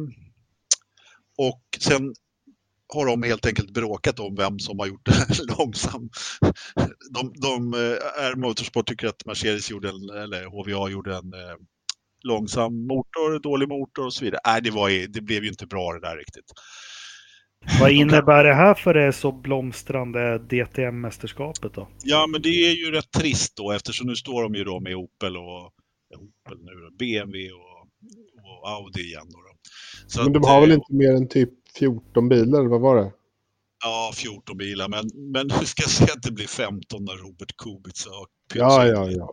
Och 1.37 1.61
sen 1.79 2.13
har 2.93 3.05
de 3.05 3.23
helt 3.23 3.45
enkelt 3.45 3.71
bråkat 3.71 4.19
om 4.19 4.35
vem 4.35 4.59
som 4.59 4.79
har 4.79 4.87
gjort 4.87 5.05
det 5.05 5.43
långsam. 5.57 6.09
De, 7.09 7.33
de 7.35 7.73
eh, 7.73 8.25
R 8.25 8.35
Motorsport 8.35 8.87
tycker 8.87 9.07
att 9.07 9.25
Mercedes 9.25 9.71
gjorde 9.71 9.89
en, 9.89 10.09
eller 10.09 10.45
HVA 10.45 10.89
gjorde 10.89 11.15
en 11.15 11.33
eh, 11.33 11.55
långsam 12.25 12.87
motor, 12.87 13.39
dålig 13.39 13.69
motor 13.69 14.05
och 14.05 14.13
så 14.13 14.25
vidare. 14.25 14.41
Nej, 14.45 14.61
det, 14.61 14.71
var, 14.71 15.07
det 15.07 15.21
blev 15.21 15.43
ju 15.43 15.49
inte 15.49 15.65
bra 15.65 15.93
det 15.93 15.99
där 15.99 16.17
riktigt. 16.17 16.51
Vad 17.79 17.91
innebär 17.91 18.43
det 18.43 18.53
här 18.53 18.73
för 18.73 18.93
det 18.93 19.13
så 19.13 19.31
blomstrande 19.31 20.37
DTM-mästerskapet 20.37 21.73
då? 21.73 21.87
Ja, 22.03 22.27
men 22.27 22.41
det 22.41 22.49
är 22.49 22.75
ju 22.75 22.91
rätt 22.91 23.11
trist 23.11 23.57
då 23.57 23.71
eftersom 23.71 24.07
nu 24.07 24.15
står 24.15 24.43
de 24.43 24.55
ju 24.55 24.63
då 24.63 24.79
med 24.79 24.95
Opel 24.95 25.37
och 25.37 25.71
ja, 26.09 26.17
Opel 26.17 26.57
nu 26.57 26.71
då, 26.71 26.95
BMW 26.99 27.51
och, 27.51 27.81
och 28.43 28.69
Audi 28.69 29.01
igen. 29.01 29.27
Då, 29.29 29.37
då. 29.37 29.55
Så 30.07 30.23
Men 30.23 30.33
de 30.33 30.39
att, 30.39 30.49
har 30.49 30.61
väl 30.61 30.71
eh, 30.71 30.75
inte 30.75 30.93
mer 30.93 31.13
än 31.13 31.27
typ 31.27 31.49
14 31.77 32.29
bilar, 32.29 32.65
vad 32.65 32.81
var 32.81 32.95
det? 32.95 33.11
Ja, 33.83 34.11
14 34.15 34.57
bilar, 34.57 34.87
men, 34.87 35.31
men 35.31 35.59
vi 35.59 35.65
ska 35.65 35.83
se 35.89 36.03
att 36.03 36.23
det 36.23 36.31
blir 36.31 36.47
15 36.47 37.05
när 37.05 37.13
Robert 37.13 37.57
Kubica 37.57 38.09
har 38.09 38.27
pytsat 38.53 38.87
ja, 38.87 38.87
ja. 38.87 39.11
ja. 39.11 39.29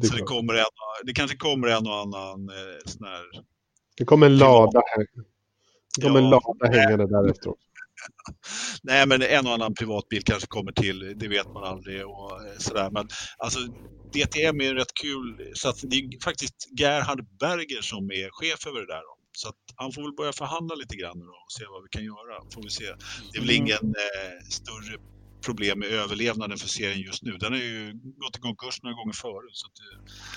Det, 0.00 0.06
Så 0.06 0.14
det, 0.16 0.22
kommer 0.22 0.54
en, 0.54 0.64
det 1.04 1.12
kanske 1.12 1.36
kommer 1.36 1.68
en 1.68 1.86
och 1.86 1.94
annan 1.96 2.48
eh, 2.48 2.78
sån 2.86 3.06
här... 3.06 3.24
det 3.96 4.04
kommer 4.04 4.26
en 4.26 4.38
lada 4.38 4.82
här. 4.96 5.06
Det 5.96 6.02
kommer 6.02 6.18
en 6.18 6.24
Ja. 6.24 6.30
lada 6.60 6.78
hängande 6.78 7.06
där 7.06 7.30
efteråt. 7.30 7.58
Nej, 8.82 9.06
men 9.06 9.22
en 9.22 9.46
och 9.46 9.52
annan 9.52 9.74
privatbil 9.74 10.22
kanske 10.24 10.46
kommer 10.46 10.72
till, 10.72 11.14
det 11.16 11.28
vet 11.28 11.52
man 11.54 11.64
aldrig 11.64 12.06
och 12.06 12.32
eh, 12.46 12.58
sådär. 12.58 12.90
Men 12.90 13.08
alltså, 13.38 13.58
DTM 14.12 14.60
är 14.60 14.74
rätt 14.74 14.94
kul. 15.02 15.52
Så 15.54 15.68
att 15.68 15.76
det 15.82 15.96
är 15.96 16.24
faktiskt 16.24 16.54
Gerhard 16.80 17.26
Berger 17.40 17.82
som 17.82 18.10
är 18.10 18.28
chef 18.30 18.66
över 18.66 18.80
det 18.80 18.86
där. 18.86 19.00
Då. 19.08 19.14
Så 19.32 19.48
att 19.48 19.54
han 19.76 19.92
får 19.92 20.02
väl 20.02 20.12
börja 20.16 20.32
förhandla 20.32 20.74
lite 20.74 20.96
grann 20.96 21.22
och 21.22 21.52
se 21.58 21.64
vad 21.72 21.82
vi 21.82 21.88
kan 21.90 22.04
göra. 22.04 22.34
Får 22.54 22.62
vi 22.62 22.70
se. 22.70 22.84
Det 23.32 23.38
är 23.38 23.40
väl 23.40 23.50
Mm. 23.50 23.62
ingen 23.62 23.84
eh, 24.04 24.36
större 24.58 24.94
problem 25.44 25.78
med 25.78 25.88
överlevnaden 25.88 26.58
för 26.58 26.68
serien 26.68 27.00
just 27.00 27.22
nu. 27.22 27.32
Den 27.32 27.52
har 27.52 27.60
ju 27.60 27.92
gått 28.16 28.36
i 28.36 28.40
konkurs 28.40 28.82
några 28.82 28.94
gånger 28.96 29.12
förut. 29.12 29.50
Så 29.52 29.66
att, 29.66 29.72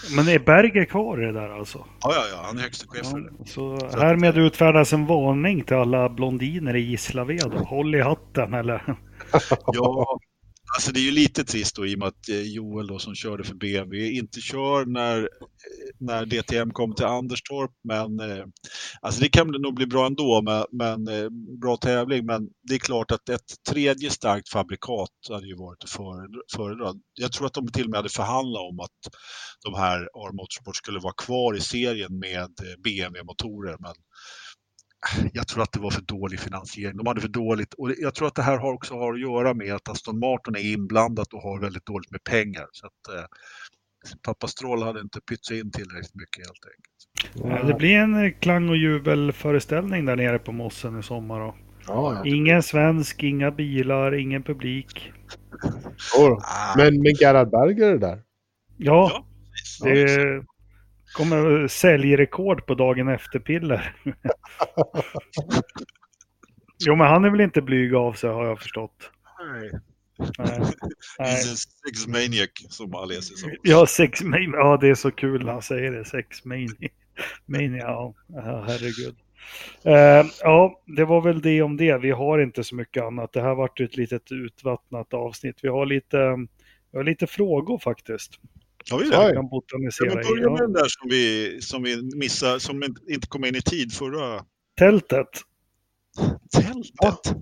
det- 0.10 0.16
Men 0.16 0.28
är 0.28 0.40
Berger 0.40 0.86
kvar 0.86 1.24
i 1.24 1.26
det 1.26 1.32
där 1.34 1.50
alltså? 1.50 1.78
ja, 2.02 2.14
ja, 2.16 2.24
ja, 2.32 2.42
han 2.46 2.58
är 2.58 2.62
högsta 2.62 2.88
chef 2.88 3.08
för 3.10 3.20
det. 3.20 3.30
Ja, 3.40 3.46
så 3.46 3.98
härmed 4.00 4.38
utfärdas 4.38 4.94
en 4.94 5.06
varning 5.06 5.64
till 5.64 5.76
alla 5.76 6.10
blondiner 6.10 6.76
i 6.76 6.80
Gislaved. 6.82 7.54
Håll 7.54 7.96
i 7.96 8.02
hatten 8.02 8.54
eller? 8.54 8.96
Ja, 9.66 10.20
alltså 10.76 10.92
det 10.92 11.00
är 11.00 11.02
ju 11.02 11.12
lite 11.12 11.44
trist 11.44 11.76
då 11.76 11.86
i 11.86 11.96
och 11.96 12.00
med 12.00 12.08
att 12.08 12.30
eh, 12.30 12.42
Joel 12.42 12.88
då 12.88 13.00
som 13.00 13.16
körde 13.16 13.44
för 13.44 13.56
BMW 13.56 14.18
inte 14.18 14.42
kör 14.42 14.86
när, 14.86 15.18
eh, 15.18 15.28
när 16.00 16.26
DTM 16.26 16.72
kommer 16.72 16.96
till 16.96 17.06
Anderstorp. 17.06 17.72
Men 17.84 18.20
eh, 18.20 18.46
alltså 19.02 19.22
det 19.22 19.30
kan 19.30 19.48
nog 19.48 19.76
bli 19.76 19.86
bra 19.86 20.06
ändå, 20.06 20.42
men, 20.42 20.66
men 20.72 21.08
eh, 21.08 21.30
bra 21.62 21.78
tävling. 21.78 22.26
Men 22.26 22.50
det 22.68 22.76
är 22.76 22.80
klart 22.80 23.12
att 23.12 23.30
ett 23.30 23.64
tredje 23.70 24.10
starkt 24.10 24.50
fabrikat 24.50 25.12
hade 25.30 25.48
ju 25.48 25.56
varit 25.56 25.84
att 25.84 25.90
föredra. 26.56 26.94
Jag 27.14 27.32
tror 27.32 27.48
att 27.48 27.54
de 27.54 27.68
till 27.68 27.84
och 27.84 27.90
med 27.90 27.98
hade 27.98 28.10
förhandlat 28.10 28.62
om 28.62 28.80
att 28.80 29.14
de 29.64 29.74
här 29.74 30.00
R 30.02 30.34
Motorsport 30.34 30.76
skulle 30.76 31.00
vara 31.00 31.14
kvar 31.14 31.56
i 31.56 31.62
serien 31.62 32.20
med 32.20 32.40
eh, 32.40 32.82
BMW-motorer. 32.84 33.76
Men 33.80 33.94
jag 35.34 35.48
tror 35.48 35.64
att 35.64 35.72
det 35.72 35.80
var 35.80 35.92
för 35.92 36.02
dålig 36.02 36.40
finansiering. 36.40 36.98
De 36.98 37.08
hade 37.08 37.22
för 37.22 37.28
dåligt 37.28 37.74
och 37.74 37.92
jag 37.98 38.16
tror 38.16 38.28
att 38.28 38.36
det 38.36 38.42
här 38.42 38.58
har 38.58 38.74
också 38.74 38.94
har 38.94 39.14
att 39.14 39.22
göra 39.22 39.54
med 39.54 39.74
att 39.74 39.90
Aston 39.90 40.20
Martin 40.20 40.56
är 40.56 40.74
inblandat 40.74 41.34
och 41.34 41.42
har 41.42 41.60
väldigt 41.60 41.86
dåligt 41.86 42.12
med 42.12 42.24
pengar. 42.24 42.66
Så 42.72 42.88
att, 42.88 43.16
eh, 43.18 43.26
Pappa 44.22 44.48
Stroll 44.48 44.84
hade 44.84 45.02
inte 45.02 45.22
pytsat 45.22 45.58
in 45.58 45.72
tillräckligt 45.72 46.16
mycket 46.16 46.46
helt 46.48 46.66
enkelt. 46.66 47.62
Ja, 47.62 47.68
det 47.68 47.74
blir 47.74 47.96
en 47.96 48.26
eh, 48.26 48.32
klang 48.40 48.70
och 48.70 48.78
jubelföreställning 48.78 50.06
där 50.06 50.16
nere 50.16 50.40
på 50.40 50.52
Mossen 50.52 51.00
i 51.00 51.04
sommar. 51.04 51.40
Då. 51.40 51.56
Ja, 51.88 52.14
ja. 52.16 52.26
Ingen 52.26 52.64
svensk, 52.64 53.24
inga 53.24 53.52
bilar, 53.52 54.16
ingen 54.16 54.44
publik. 54.44 55.12
Ah, 56.18 56.74
Men, 56.78 57.02
men 57.02 57.14
Gerhard 57.14 57.50
Berger 57.50 57.92
är 57.92 57.98
där. 57.98 58.24
Ja, 58.78 59.26
Ja, 59.80 59.90
det 59.90 60.44
kommer 61.14 61.68
säljrekord 61.68 62.66
på 62.66 62.74
dagen 62.74 63.08
efter-piller. 63.08 63.96
jo, 66.86 66.96
men 66.96 67.08
han 67.08 67.26
är 67.26 67.30
väl 67.30 67.42
inte 67.42 67.62
blyg 67.62 67.96
av 67.96 68.14
sig 68.14 68.30
har 68.30 68.46
jag 68.46 68.60
förstått. 68.60 69.12
Nej. 69.50 69.72
Nej. 70.38 70.62
Nej. 71.20 71.36
Sex 71.38 72.08
maniac 72.08 72.50
som 72.70 72.96
Alesi 72.96 73.36
sa. 73.36 73.48
Ja, 73.64 73.86
sex 73.86 74.22
mania. 74.22 74.50
Ja, 74.54 74.78
det 74.82 74.88
är 74.88 74.96
så 74.96 75.12
kul 75.12 75.46
när 75.46 75.52
han 75.52 75.62
säger 75.62 75.92
det. 75.92 76.06
Sex 76.06 76.46
mania. 76.46 76.90
mania 77.46 77.78
ja. 77.78 78.16
herregud. 78.68 79.16
Eh, 79.84 80.26
ja, 80.42 80.82
det 80.86 81.06
var 81.06 81.22
väl 81.22 81.42
det 81.42 81.62
om 81.62 81.78
det. 81.78 81.98
Vi 81.98 82.12
har 82.12 82.40
inte 82.40 82.64
så 82.64 82.76
mycket 82.76 83.04
annat. 83.04 83.34
Det 83.34 83.42
här 83.42 83.56
vart 83.56 83.80
ett 83.80 83.98
litet 83.98 84.32
utvattnat 84.32 85.14
avsnitt. 85.14 85.60
Vi 85.62 85.68
har 85.68 85.86
lite, 85.86 86.18
vi 86.92 86.98
har 86.98 87.04
lite 87.04 87.28
frågor 87.28 87.80
faktiskt. 87.80 88.40
Ja, 88.90 88.98
vi 88.98 89.04
det. 89.04 89.12
kan 89.12 89.34
Ja, 89.34 89.42
botanisera 89.44 90.10
men 90.16 90.20
i. 90.26 90.28
börja 90.30 90.50
med 90.50 90.60
Ja. 90.60 90.64
den 90.64 90.74
där 90.74 90.88
som 90.88 91.10
vi, 91.10 91.58
som 91.62 91.84
vi 91.84 92.16
missade, 92.16 92.60
som 92.60 92.84
inte 93.10 93.28
kom 93.28 93.46
in 93.46 93.56
i 93.56 93.62
tid 93.62 93.94
förra 93.94 94.46
Tältet. 94.78 95.28
tältet. 96.54 97.38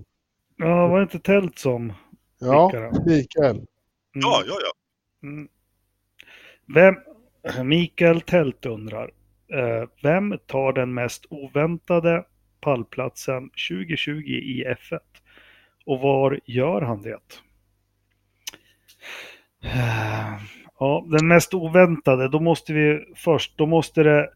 Ja, 0.56 0.88
var 0.88 0.96
det 0.98 1.02
inte 1.02 1.18
tält 1.18 1.58
som? 1.58 1.92
Ja, 2.38 2.72
Mikael. 3.06 3.56
Mm. 3.56 3.66
Ja, 4.12 4.42
ja, 4.46 4.54
ja. 4.62 4.72
Mm. 5.28 5.48
Vem, 6.74 6.94
Mikael 7.68 8.20
Tält 8.20 8.66
undrar. 8.66 9.10
Eh, 9.52 9.88
vem 10.02 10.38
tar 10.46 10.72
den 10.72 10.94
mest 10.94 11.26
oväntade 11.30 12.24
pallplatsen 12.60 13.50
2020 13.68 14.12
i 14.28 14.64
F1? 14.66 14.98
Och 15.86 16.00
var 16.00 16.40
gör 16.44 16.80
han 16.82 17.02
det? 17.02 17.18
Eh, 19.64 20.34
Ja, 20.80 21.06
den 21.10 21.28
mest 21.28 21.54
oväntade, 21.54 22.28
då 22.28 22.40
måste 22.40 22.72
vi 22.72 23.04
först, 23.16 23.58
då 23.58 23.66
måste 23.66 24.02
det, 24.02 24.30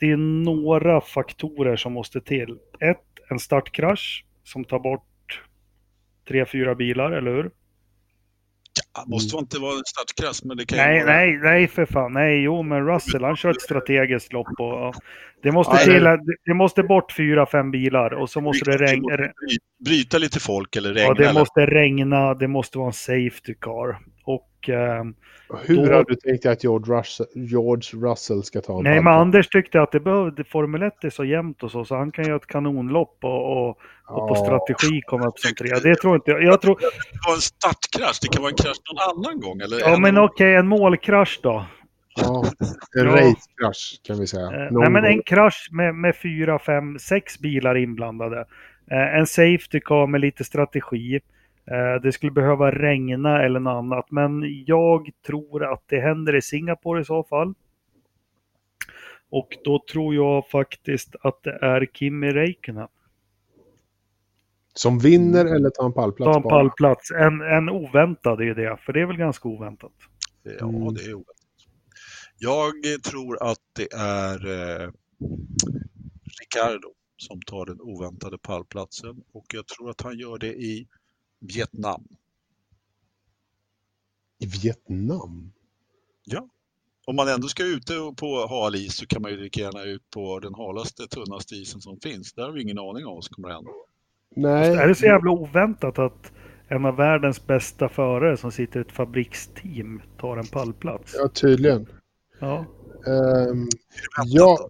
det 0.00 0.10
är 0.10 0.16
några 0.16 1.00
faktorer 1.00 1.76
som 1.76 1.92
måste 1.92 2.20
till. 2.20 2.58
Ett, 2.80 2.98
en 3.30 3.38
startkrasch 3.38 4.24
som 4.44 4.64
tar 4.64 4.78
bort 4.78 5.42
tre, 6.28 6.46
fyra 6.46 6.74
bilar, 6.74 7.10
eller 7.12 7.30
hur? 7.30 7.50
ja 8.94 9.04
måste 9.06 9.36
inte 9.36 9.58
vara 9.58 9.72
en 9.72 9.82
startkrasch, 9.86 10.40
men 10.44 10.56
det 10.56 10.66
kan 10.66 10.78
Nej, 10.78 10.98
ju 10.98 11.04
vara... 11.04 11.14
nej, 11.16 11.38
nej 11.42 11.68
för 11.68 11.86
fan. 11.86 12.12
Nej, 12.12 12.42
jo, 12.42 12.62
men 12.62 12.86
Russell 12.86 13.24
han 13.24 13.36
kör 13.36 13.50
ett 13.50 13.60
strategiskt 13.62 14.32
lopp 14.32 14.46
och 14.58 14.72
ja. 14.72 14.92
det 15.42 15.52
måste 15.52 15.74
Nej, 15.74 15.84
till, 15.84 16.04
det- 16.44 16.54
måste 16.54 16.82
bort 16.82 17.12
fyra, 17.12 17.46
fem 17.46 17.70
bilar 17.70 18.10
och 18.14 18.30
så 18.30 18.40
måste 18.40 18.70
det 18.70 18.76
regna. 18.76 19.16
Bry- 19.16 19.30
Bryta 19.84 20.18
lite 20.18 20.40
folk 20.40 20.76
eller 20.76 20.94
regna. 20.94 21.08
Ja, 21.08 21.14
det 21.14 21.24
eller... 21.28 21.40
måste 21.40 21.66
regna, 21.66 22.34
det 22.34 22.48
måste 22.48 22.78
vara 22.78 22.86
en 22.86 22.92
safety 22.92 23.54
car. 23.60 23.98
Och 24.62 24.68
ehm, 24.68 25.14
Hur 25.66 25.76
Då- 25.76 25.92
har 25.92 26.04
du 26.08 26.14
tänkt 26.14 26.46
att 26.46 26.64
George 26.64 26.98
Russell, 26.98 27.26
George 27.34 28.10
Russell 28.10 28.42
ska 28.42 28.60
ta 28.60 28.78
en 28.78 28.84
nej, 28.84 29.02
men? 29.02 29.12
Anders 29.12 29.48
tyckte 29.48 29.82
att 29.82 29.92
det 29.92 30.00
behövde, 30.00 30.44
Formel 30.44 30.82
1 30.82 31.04
är 31.04 31.10
så 31.10 31.24
jämnt 31.24 31.62
och 31.62 31.70
så, 31.70 31.84
så 31.84 31.96
han 31.96 32.12
kan 32.12 32.24
göra 32.24 32.36
ett 32.36 32.46
kanonlopp 32.46 33.18
och, 33.22 33.52
och, 33.68 33.78
och 34.08 34.28
på 34.28 34.34
strategi 34.34 35.00
komma 35.06 35.26
upp 35.26 35.38
som 35.38 35.54
trea. 35.54 35.78
Det 35.80 35.96
tror 35.96 36.14
inte 36.14 36.30
jag. 36.30 36.42
Jag 36.42 36.60
tror, 36.60 36.78
Det 36.80 36.86
vara 37.26 37.34
en 37.34 37.40
startkrasch, 37.40 38.18
det 38.22 38.28
kan 38.28 38.42
vara 38.42 38.50
en 38.50 38.56
krasch 38.56 38.76
någon 38.92 39.18
annan 39.24 39.40
gång. 39.40 39.60
Eller 39.60 39.80
ja 39.80 39.94
en 39.94 40.00
men 40.02 40.18
okej, 40.18 40.54
en 40.54 40.68
målkrasch 40.68 41.40
då. 41.42 41.64
Ja, 42.16 42.44
en 42.98 43.06
Ja. 43.06 43.16
racekrasch 43.16 44.00
kan 44.06 44.18
vi 44.20 44.26
säga. 44.26 44.46
Eh, 44.46 44.68
nej, 44.70 44.90
men 44.90 45.04
en 45.04 45.22
krasch 45.22 45.68
med, 45.72 45.94
med 45.94 46.16
fyra, 46.16 46.58
fem, 46.58 46.98
sex 46.98 47.38
bilar 47.38 47.76
inblandade. 47.76 48.38
Eh, 48.90 49.18
en 49.18 49.26
safety 49.26 49.80
car 49.80 50.06
med 50.06 50.20
lite 50.20 50.44
strategi. 50.44 51.20
Eh, 51.66 52.02
det 52.02 52.12
skulle 52.12 52.32
behöva 52.32 52.70
regna 52.70 53.42
eller 53.42 53.60
något 53.60 53.78
annat. 53.78 54.10
Men 54.10 54.64
jag 54.66 55.10
tror 55.26 55.72
att 55.72 55.82
det 55.86 56.00
händer 56.00 56.34
i 56.34 56.42
Singapore 56.42 57.00
i 57.00 57.04
så 57.04 57.24
fall. 57.24 57.54
Och 59.30 59.48
då 59.64 59.84
tror 59.92 60.14
jag 60.14 60.48
faktiskt 60.48 61.16
att 61.20 61.42
det 61.42 61.58
är 61.62 61.86
Kimi 61.92 62.30
Räikkönen. 62.32 62.88
Som 64.74 64.98
vinner 64.98 65.44
eller 65.44 65.70
tar 65.70 65.86
en 65.86 65.92
pallplats 65.92 66.32
Ta 66.32 66.36
en 66.36 66.48
pallplats. 66.48 67.10
En, 67.10 67.40
en 67.40 67.68
oväntad 67.68 68.40
är 68.40 68.44
ju 68.44 68.54
det, 68.54 68.76
för 68.80 68.92
det 68.92 69.00
är 69.00 69.06
väl 69.06 69.16
ganska 69.16 69.48
oväntat. 69.48 69.92
Ja, 70.42 70.68
Mm. 70.68 70.94
det 70.94 71.00
är 71.04 71.14
oväntat. 71.14 71.36
Jag 72.38 72.72
tror 73.10 73.42
att 73.42 73.58
det 73.76 73.92
är 73.92 74.34
eh, 74.82 74.90
Ricardo 76.40 76.88
som 77.16 77.40
tar 77.42 77.66
den 77.66 77.80
oväntade 77.80 78.38
pallplatsen 78.38 79.22
och 79.32 79.44
jag 79.54 79.66
tror 79.66 79.90
att 79.90 80.00
han 80.00 80.18
gör 80.18 80.38
det 80.38 80.54
i 80.54 80.88
Vietnam. 81.42 82.02
I 84.38 84.46
Vietnam? 84.46 85.52
Om 87.06 87.16
man 87.16 87.28
ändå 87.28 87.48
ska 87.48 87.64
ute 87.64 87.92
på 88.16 88.46
hal 88.46 88.74
is 88.74 88.94
så 88.96 89.06
kan 89.06 89.22
man 89.22 89.30
ju 89.30 89.36
lika 89.36 89.60
gärna 89.60 89.82
ut 89.84 90.10
på 90.10 90.38
den 90.38 90.54
halaste, 90.54 91.06
tunnaste 91.06 91.54
isen 91.54 91.80
som 91.80 92.00
finns. 92.00 92.32
Där 92.32 92.42
har 92.42 92.50
vi 92.52 92.62
ingen 92.62 92.78
aning 92.78 93.06
om 93.06 93.14
vad 93.14 93.24
som 93.24 93.34
kommer 93.34 93.48
att 93.48 93.54
hända. 93.54 93.70
Nej. 94.36 94.68
Är 94.76 94.88
det 94.88 94.94
så 94.94 95.04
jävla 95.06 95.30
oväntat 95.30 95.98
att 95.98 96.32
en 96.68 96.84
av 96.84 96.96
världens 96.96 97.46
bästa 97.46 97.88
förare 97.88 98.36
som 98.36 98.52
sitter 98.52 98.78
i 98.80 98.82
ett 98.82 98.92
fabriksteam 98.92 100.02
tar 100.20 100.36
en 100.36 100.46
pallplats? 100.46 101.14
Ja, 101.18 101.28
tydligen. 101.28 101.86
Ja. 102.40 102.58
Ehm, 103.06 103.58
Väntat 103.58 104.26
Ja. 104.26 104.58
då. 104.60 104.68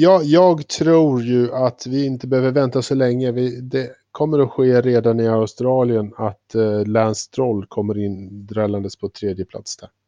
ja, 0.00 0.22
jag 0.22 0.68
tror 0.68 1.22
ju 1.22 1.52
att 1.52 1.86
vi 1.86 2.06
inte 2.06 2.26
behöver 2.26 2.50
vänta 2.50 2.82
så 2.82 2.94
länge. 2.94 3.32
Vi, 3.32 3.60
det 3.60 3.90
kommer 4.14 4.38
att 4.38 4.50
ske 4.50 4.80
redan 4.80 5.20
i 5.20 5.28
Australien 5.28 6.12
att 6.16 6.54
uh, 6.56 6.86
Lance 6.86 7.20
Stroll 7.20 7.66
kommer 7.66 7.98
in 7.98 8.46
drällandes 8.46 8.96
på 8.96 9.08
tredje 9.08 9.44
plats 9.44 9.76
där. 9.76 9.88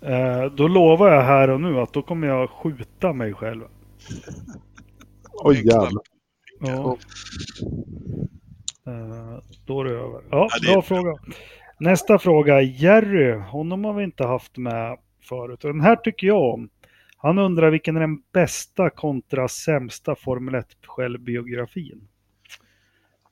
Eh, 0.00 0.52
då 0.56 0.68
lovar 0.68 1.10
jag 1.10 1.22
här 1.22 1.50
och 1.50 1.60
nu 1.60 1.80
att 1.80 1.92
då 1.92 2.02
kommer 2.02 2.26
jag 2.26 2.50
skjuta 2.50 3.12
mig 3.12 3.34
själv. 3.34 3.62
Oj 5.32 5.62
knall. 5.62 5.82
jävlar. 5.82 6.02
Ja. 6.60 6.96
Eh, 8.86 9.38
då 9.66 9.80
är 9.80 9.84
det 9.84 9.90
över. 9.90 10.22
Ja, 10.30 10.48
Ja, 10.50 10.58
det 10.60 10.72
bra 10.72 10.82
fråga. 10.82 11.18
Nästa 11.78 12.18
fråga. 12.18 12.62
Jerry, 12.62 13.32
honom 13.32 13.84
har 13.84 13.92
vi 13.92 14.04
inte 14.04 14.24
haft 14.24 14.56
med 14.56 14.98
förut. 15.28 15.64
Och 15.64 15.72
den 15.72 15.80
här 15.80 15.96
tycker 15.96 16.26
jag 16.26 16.54
om. 16.54 16.68
Han 17.24 17.38
undrar 17.38 17.70
vilken 17.70 17.96
är 17.96 18.00
den 18.00 18.22
bästa 18.32 18.90
kontra 18.90 19.48
sämsta 19.48 20.14
Formel 20.16 20.54
1-självbiografin? 20.54 22.08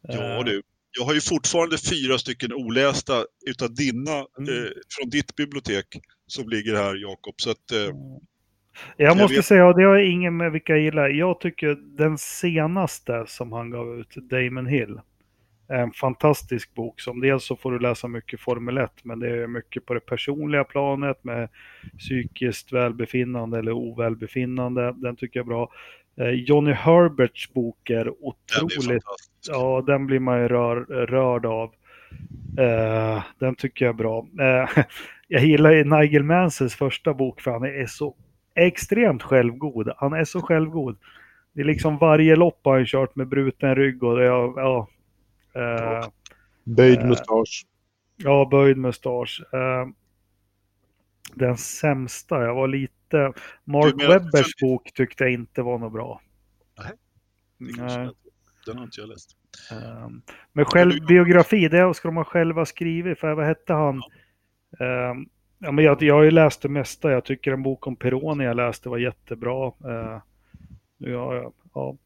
Ja 0.03 0.39
Eh, 0.39 0.45
du, 0.45 0.63
jag 0.99 1.05
har 1.05 1.15
ju 1.15 1.21
fortfarande 1.21 1.77
fyra 1.79 2.19
stycken 2.19 2.53
olästa 2.53 3.13
utav 3.47 3.75
dina, 3.75 4.11
Mm. 4.39 4.49
eh, 4.55 4.71
från 4.99 5.11
ditt 5.11 5.37
bibliotek 5.37 5.87
som 6.27 6.49
ligger 6.49 6.77
här 6.77 6.95
Jakob. 6.97 7.35
Så 7.37 7.51
att, 7.51 7.71
eh, 7.73 7.79
Jag 8.97 9.11
Jag 9.11 9.17
måste 9.17 9.37
vet- 9.37 9.45
säga, 9.47 9.73
det 9.73 9.85
har 9.85 9.99
ingen 9.99 10.37
med 10.37 10.53
vilka 10.53 10.73
jag 10.73 10.83
gillar. 10.83 11.09
Jag 11.09 11.41
tycker 11.41 11.77
den 11.99 12.19
senaste 12.19 13.25
som 13.29 13.53
han 13.53 13.71
gav 13.71 13.99
ut, 14.01 14.15
Damon 14.31 14.67
Hill, 14.67 15.01
en 15.73 15.93
fantastisk 15.93 16.75
bok 16.75 17.01
som 17.01 17.21
dels 17.21 17.45
så 17.45 17.57
får 17.57 17.73
du 17.73 17.79
läsa 17.79 18.09
mycket 18.09 18.41
Formel 18.41 18.79
1, 18.79 18.91
men 19.03 19.21
det 19.21 19.29
är 19.29 19.47
mycket 19.47 19.87
på 19.87 19.95
det 19.95 20.01
personliga 20.01 20.65
planet 20.65 21.25
med 21.25 21.49
psykiskt 21.99 22.73
välbefinnande 22.73 23.59
eller 23.59 23.73
ovälbefinnande. 23.73 24.95
Den 24.97 25.17
tycker 25.17 25.41
jag 25.41 25.45
är 25.45 25.49
bra. 25.49 25.71
Eh, 26.17 26.31
Johnny 26.31 26.73
Herberts 26.73 27.53
bok 27.53 27.91
är 27.91 27.95
den 27.95 28.07
är 28.07 28.25
otroligt. 28.25 29.05
Ja, 29.49 29.85
den 29.87 30.07
blir 30.07 30.21
man 30.21 30.41
ju 30.41 30.49
rör, 30.49 30.77
rörd 31.07 31.47
av. 31.47 31.73
Eh, 32.59 33.23
den 33.39 33.55
tycker 33.55 33.85
jag 33.85 33.93
är 33.93 33.99
bra. 33.99 34.27
Eh, 34.41 34.85
jag 35.29 35.45
gillar 35.45 36.01
Nigel 36.01 36.23
Mansells 36.23 36.75
första 36.75 37.15
bok 37.15 37.41
för 37.41 37.51
han 37.51 37.65
är 37.65 37.87
så 37.87 38.15
extremt 38.55 39.23
självgod. 39.23 39.93
Han 39.97 40.13
är 40.13 40.25
så 40.25 40.41
självgod. 40.41 40.97
Det 41.53 41.61
är 41.61 41.65
liksom 41.65 41.99
varje 41.99 42.37
lopp 42.37 42.61
har 42.65 42.77
han 42.77 42.87
kört 42.87 43.17
med 43.17 43.29
bruten 43.29 43.75
rygg 43.75 44.03
och 44.03 44.17
det 44.17 44.25
är, 44.25 44.29
ja, 44.29 44.89
eh, 45.55 46.09
Böjd 46.65 46.99
Eh, 46.99 47.07
mustasch. 47.07 47.67
ja, 48.17 48.49
böjd 48.51 48.77
mustasch. 48.77 49.43
Eh, 49.55 49.87
den 51.35 51.57
sämsta, 51.57 52.43
jag 52.45 52.55
var 52.55 52.69
lite... 52.69 53.33
Mark 53.65 53.95
menar- 53.95 54.09
Webbers 54.09 54.57
bok 54.63 54.93
tyckte 54.95 55.25
jag 55.25 55.33
inte 55.33 55.63
var 55.63 55.79
något 55.79 55.93
bra. 55.93 56.21
Nej. 56.79 56.93
är- 57.89 58.13
Den 58.67 58.77
har 58.77 58.85
inte 58.85 59.01
jag 59.01 59.09
läst. 59.09 59.37
Um, 60.07 60.23
men 60.53 60.65
självbiografi, 60.65 61.69
det 61.69 61.95
ska 61.95 62.09
de 62.09 62.17
ha 62.17 62.25
själva 62.25 62.67
skrivit. 62.67 63.19
För 63.19 63.35
vad 63.35 63.47
hette 63.47 63.73
han? 63.73 64.03
Ehm, 64.81 65.27
Ja, 65.65 65.73
men 65.73 65.85
jag, 65.85 66.03
jag 66.03 66.15
har 66.15 66.23
ju 66.23 66.31
läst 66.31 66.63
det 66.63 66.69
mesta. 66.69 67.11
Jag 67.11 67.25
tycker 67.25 67.53
en 67.53 67.63
bok 67.63 67.87
om 67.87 67.97
Peroni 67.97 68.45
jag 68.45 68.57
läste 68.57 68.89
var 68.89 68.99
jättebra. 68.99 69.67
Eh, 69.67 70.21
ja, 70.99 71.53
ja, 71.75 71.97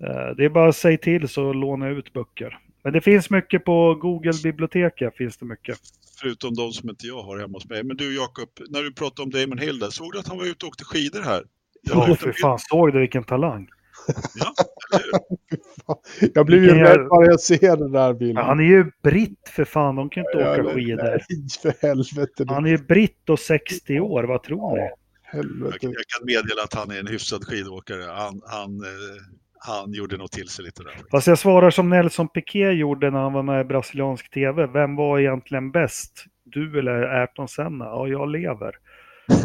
eh, 0.00 0.36
det 0.36 0.44
är 0.44 0.48
bara 0.48 0.68
att 0.68 0.76
säga 0.76 0.98
till 0.98 1.28
så 1.28 1.52
låna 1.52 1.88
ut 1.88 2.12
böcker. 2.12 2.58
Men 2.86 2.92
det 2.92 3.00
finns 3.00 3.30
mycket 3.30 3.64
på 3.64 3.94
Google-biblioteket. 3.94 5.16
finns 5.16 5.36
det 5.36 5.46
mycket. 5.46 5.78
Förutom 6.20 6.54
de 6.54 6.72
som 6.72 6.88
inte 6.90 7.06
jag 7.06 7.22
har 7.22 7.38
hemma 7.38 7.56
hos 7.56 7.68
mig. 7.68 7.82
Men 7.84 7.96
du 7.96 8.16
Jakob, 8.16 8.48
när 8.68 8.82
du 8.82 8.92
pratade 8.92 9.22
om 9.22 9.30
Damon 9.30 9.58
Hill 9.58 9.78
där, 9.78 9.90
såg 9.90 10.12
du 10.12 10.18
att 10.18 10.28
han 10.28 10.38
var 10.38 10.44
ute 10.44 10.66
och 10.66 10.68
åkte 10.68 10.84
skidor 10.84 11.20
här? 11.22 11.44
Ja, 11.82 12.16
för 12.16 12.32
fan. 12.32 12.58
Såg 12.58 12.92
du 12.92 13.00
vilken 13.00 13.24
talang? 13.24 13.68
Ja, 14.34 14.54
jag 16.34 16.46
blir 16.46 16.58
ju 16.62 16.74
rädd 16.74 17.08
bara 17.08 17.26
jag 17.26 17.40
ser 17.40 17.76
den 17.76 17.92
där 17.92 18.14
bilden. 18.14 18.44
han 18.44 18.60
är 18.60 18.64
ju 18.64 18.90
britt 19.02 19.48
för 19.48 19.64
fan, 19.64 19.96
de 19.96 20.10
kan 20.10 20.20
inte 20.20 20.38
Ja, 20.38 20.52
åka 20.52 20.62
men 20.62 20.74
skidor. 20.74 21.02
Nej, 21.02 21.20
för 21.62 21.86
helvete. 21.88 22.44
Han 22.48 22.66
är 22.66 22.70
ju 22.70 22.78
britt 22.78 23.30
och 23.30 23.38
60 23.38 24.00
år, 24.00 24.24
vad 24.24 24.42
tror 24.42 24.76
ni? 24.76 24.80
jag, 24.82 24.90
helvete. 25.22 25.78
jag 25.80 25.92
kan 25.92 26.26
meddela 26.26 26.62
att 26.62 26.74
han 26.74 26.90
är 26.90 27.00
en 27.00 27.06
hyfsad 27.06 27.44
skidåkare. 27.44 28.02
Han, 28.02 28.42
han, 28.46 28.80
eh, 28.80 29.22
han 29.66 29.92
gjorde 29.92 30.16
nog 30.16 30.30
till 30.30 30.48
sig 30.48 30.64
lite 30.64 30.82
där. 30.82 30.92
Fast 31.10 31.26
jag 31.26 31.38
svarar 31.38 31.70
som 31.70 31.88
Nelson 31.90 32.28
Piquet 32.28 32.76
gjorde 32.76 33.10
när 33.10 33.18
han 33.18 33.32
var 33.32 33.42
med 33.42 33.60
i 33.60 33.64
brasiliansk 33.64 34.30
tv. 34.30 34.66
Vem 34.66 34.96
var 34.96 35.18
egentligen 35.18 35.70
bäst? 35.70 36.24
Du 36.44 36.78
eller 36.78 37.02
Ayrton 37.20 37.48
Senna? 37.48 37.84
Ja, 37.84 38.08
jag 38.08 38.30
lever. 38.30 38.74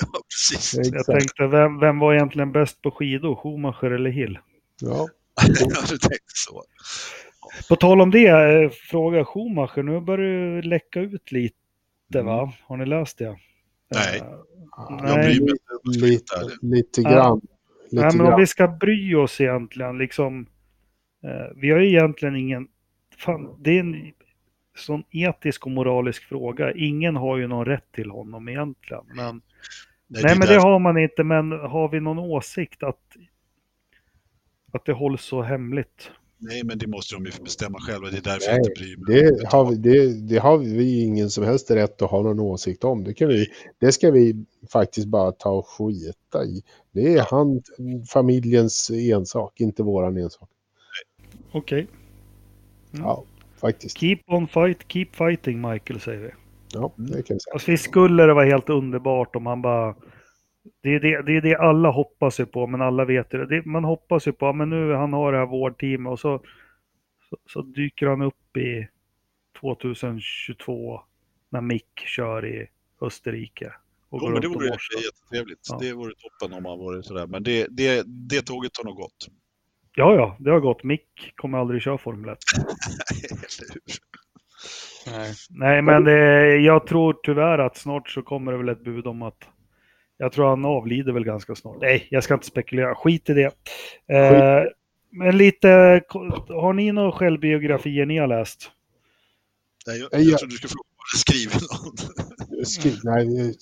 Ja, 0.00 0.06
precis. 0.28 0.74
Jag 0.74 0.86
Exakt. 0.86 1.06
tänkte, 1.18 1.46
vem, 1.46 1.78
vem 1.80 1.98
var 1.98 2.14
egentligen 2.14 2.52
bäst 2.52 2.82
på 2.82 2.90
skidor? 2.90 3.34
Schumacher 3.36 3.90
eller 3.90 4.10
Hill? 4.10 4.38
Ja. 4.80 5.08
Jag 5.60 5.76
hade 5.76 5.98
tänkt 5.98 6.24
så. 6.46 6.62
På 7.68 7.76
tal 7.76 8.00
om 8.00 8.10
det, 8.10 8.28
eh, 8.28 8.70
fråga 8.70 9.24
Schumacher. 9.24 9.82
Nu 9.82 10.00
börjar 10.00 10.56
det 10.56 10.68
läcka 10.68 11.00
ut 11.00 11.32
lite, 11.32 12.22
va? 12.22 12.52
Har 12.62 12.76
ni 12.76 12.86
läst 12.86 13.18
det? 13.18 13.36
Nej. 13.94 14.18
Eh, 14.18 14.24
Jag 14.88 15.02
Nej. 15.16 15.26
bryr 15.26 15.40
mig 15.44 15.54
Lite, 16.10 16.34
lite 16.62 17.02
grann. 17.02 17.40
Lite 17.90 18.04
Nej, 18.04 18.16
men 18.16 18.26
om 18.26 18.40
vi 18.40 18.46
ska 18.46 18.68
bry 18.68 19.14
oss 19.14 19.40
egentligen, 19.40 19.98
liksom. 19.98 20.46
Eh, 21.24 21.56
vi 21.56 21.70
har 21.70 21.78
ju 21.78 21.88
egentligen 21.88 22.36
ingen... 22.36 22.68
Fan, 23.16 23.56
det 23.58 23.70
är 23.70 23.80
en 23.80 24.12
sån 24.76 25.04
etisk 25.10 25.66
och 25.66 25.72
moralisk 25.72 26.24
fråga. 26.24 26.72
Ingen 26.72 27.16
har 27.16 27.36
ju 27.36 27.46
någon 27.46 27.64
rätt 27.64 27.92
till 27.92 28.10
honom 28.10 28.48
egentligen. 28.48 29.04
Men, 29.14 29.40
nej, 30.06 30.22
det 30.22 30.30
är 30.30 30.38
men 30.38 30.48
det 30.48 30.60
har 30.60 30.78
man 30.78 30.98
inte. 30.98 31.24
Men 31.24 31.52
har 31.52 31.88
vi 31.88 32.00
någon 32.00 32.18
åsikt 32.18 32.82
att, 32.82 33.16
att 34.72 34.84
det 34.84 34.92
hålls 34.92 35.22
så 35.22 35.42
hemligt? 35.42 36.10
Nej, 36.38 36.64
men 36.64 36.78
det 36.78 36.86
måste 36.86 37.14
de 37.14 37.24
ju 37.24 37.32
bestämma 37.44 37.78
själva. 37.80 38.10
Det 38.10 38.16
är 38.16 38.22
därför 38.22 38.46
Nej, 38.46 38.56
jag 38.56 38.58
inte 38.58 38.70
bryr 38.70 38.96
mig. 38.96 39.38
Det 39.40 39.46
har, 39.48 39.70
vi, 39.70 39.76
det, 39.76 40.28
det 40.28 40.38
har 40.38 40.58
vi 40.58 41.00
ingen 41.00 41.30
som 41.30 41.44
helst 41.44 41.70
rätt 41.70 42.02
att 42.02 42.10
ha 42.10 42.22
någon 42.22 42.40
åsikt 42.40 42.84
om. 42.84 43.04
Det, 43.04 43.14
kan 43.14 43.28
vi, 43.28 43.46
det 43.80 43.92
ska 43.92 44.10
vi 44.10 44.44
faktiskt 44.72 45.06
bara 45.06 45.32
ta 45.32 45.50
och 45.50 45.66
skita 45.68 46.44
i. 46.44 46.62
Det 46.92 47.14
är 47.14 47.26
han, 47.30 47.62
familjens 48.08 48.90
ensak, 48.90 49.60
inte 49.60 49.82
våran 49.82 50.16
ensak. 50.16 50.48
Okej. 51.52 51.86
Mm. 52.92 53.06
Ja, 53.06 53.24
faktiskt. 53.60 53.98
Keep 53.98 54.18
on 54.26 54.48
fight, 54.48 54.78
keep 54.88 55.08
fighting 55.12 55.70
Michael 55.70 56.00
säger 56.00 56.20
vi. 56.20 56.30
Ja, 56.72 56.92
det 56.96 57.22
kan 57.22 57.34
vi 57.34 57.40
säga. 57.40 57.52
Alltså 57.52 57.70
visst 57.70 57.84
skulle 57.84 58.26
det 58.26 58.34
vara 58.34 58.44
helt 58.44 58.70
underbart 58.70 59.36
om 59.36 59.46
han 59.46 59.62
bara... 59.62 59.94
Det 60.80 60.94
är 60.94 61.00
det, 61.00 61.22
det 61.22 61.36
är 61.36 61.40
det 61.40 61.56
alla 61.56 61.90
hoppas 61.90 62.40
ju 62.40 62.46
på, 62.46 62.66
men 62.66 62.82
alla 62.82 63.04
vet 63.04 63.30
det. 63.30 63.46
det. 63.46 63.66
Man 63.66 63.84
hoppas 63.84 64.28
ju 64.28 64.32
på, 64.32 64.52
men 64.52 64.70
nu 64.70 64.92
han 64.92 65.12
har 65.12 65.32
det 65.32 65.38
här 65.38 65.46
vårdteamet 65.46 66.10
och 66.10 66.20
så, 66.20 66.38
så, 67.30 67.36
så 67.46 67.62
dyker 67.62 68.06
han 68.06 68.22
upp 68.22 68.56
i 68.56 68.88
2022 69.60 71.00
när 71.50 71.60
Mick 71.60 72.00
kör 72.06 72.46
i 72.46 72.66
Österrike. 73.00 73.72
Och 74.08 74.20
Jo, 74.22 74.30
men 74.30 74.40
det 74.40 74.48
vore 74.48 74.66
jättetrevligt. 74.66 75.60
Ja. 75.68 75.78
Det 75.80 75.92
vore 75.92 76.12
toppen 76.14 76.58
om 76.58 76.64
han 76.64 76.78
vore 76.78 77.02
sådär. 77.02 77.26
Men 77.26 77.42
det, 77.42 77.66
det, 77.70 78.04
det 78.06 78.42
tåget 78.42 78.72
har 78.76 78.84
nog 78.84 78.96
gått. 78.96 79.28
Ja, 79.94 80.14
ja, 80.14 80.36
det 80.40 80.50
har 80.50 80.60
gått. 80.60 80.84
Mick 80.84 81.32
kommer 81.36 81.58
aldrig 81.58 81.82
köra 81.82 81.98
Formel 81.98 82.30
1. 82.30 82.38
Eller 83.30 83.74
hur? 83.74 83.80
Nej, 85.06 85.34
Nej 85.50 85.82
men 85.82 86.04
det, 86.04 86.56
jag 86.56 86.86
tror 86.86 87.16
tyvärr 87.22 87.58
att 87.58 87.76
snart 87.76 88.10
så 88.10 88.22
kommer 88.22 88.52
det 88.52 88.58
väl 88.58 88.68
ett 88.68 88.84
bud 88.84 89.06
om 89.06 89.22
att 89.22 89.48
jag 90.18 90.32
tror 90.32 90.48
han 90.48 90.64
avlider 90.64 91.12
väl 91.12 91.24
ganska 91.24 91.54
snart. 91.54 91.76
Nej, 91.80 92.06
jag 92.10 92.24
ska 92.24 92.34
inte 92.34 92.46
spekulera. 92.46 92.94
Skit 92.94 93.30
i 93.30 93.34
det. 93.34 93.50
Eh, 94.16 94.62
men 95.10 95.36
lite, 95.38 95.68
har 96.48 96.72
ni 96.72 96.92
några 96.92 97.12
självbiografier 97.12 98.06
ni 98.06 98.18
har 98.18 98.26
läst? 98.26 98.70
Nej, 99.86 99.98
jag, 99.98 100.08
jag 100.12 100.22
jag- 100.22 100.38
trodde 100.38 100.54
du 100.54 100.56
skulle 100.56 100.70
fråga 100.70 100.82
om 100.88 101.06
jag 101.12 101.18
skrivit 101.18 101.62
någon. 101.72 102.64
Skri, 102.66 102.92
nej, 103.04 103.54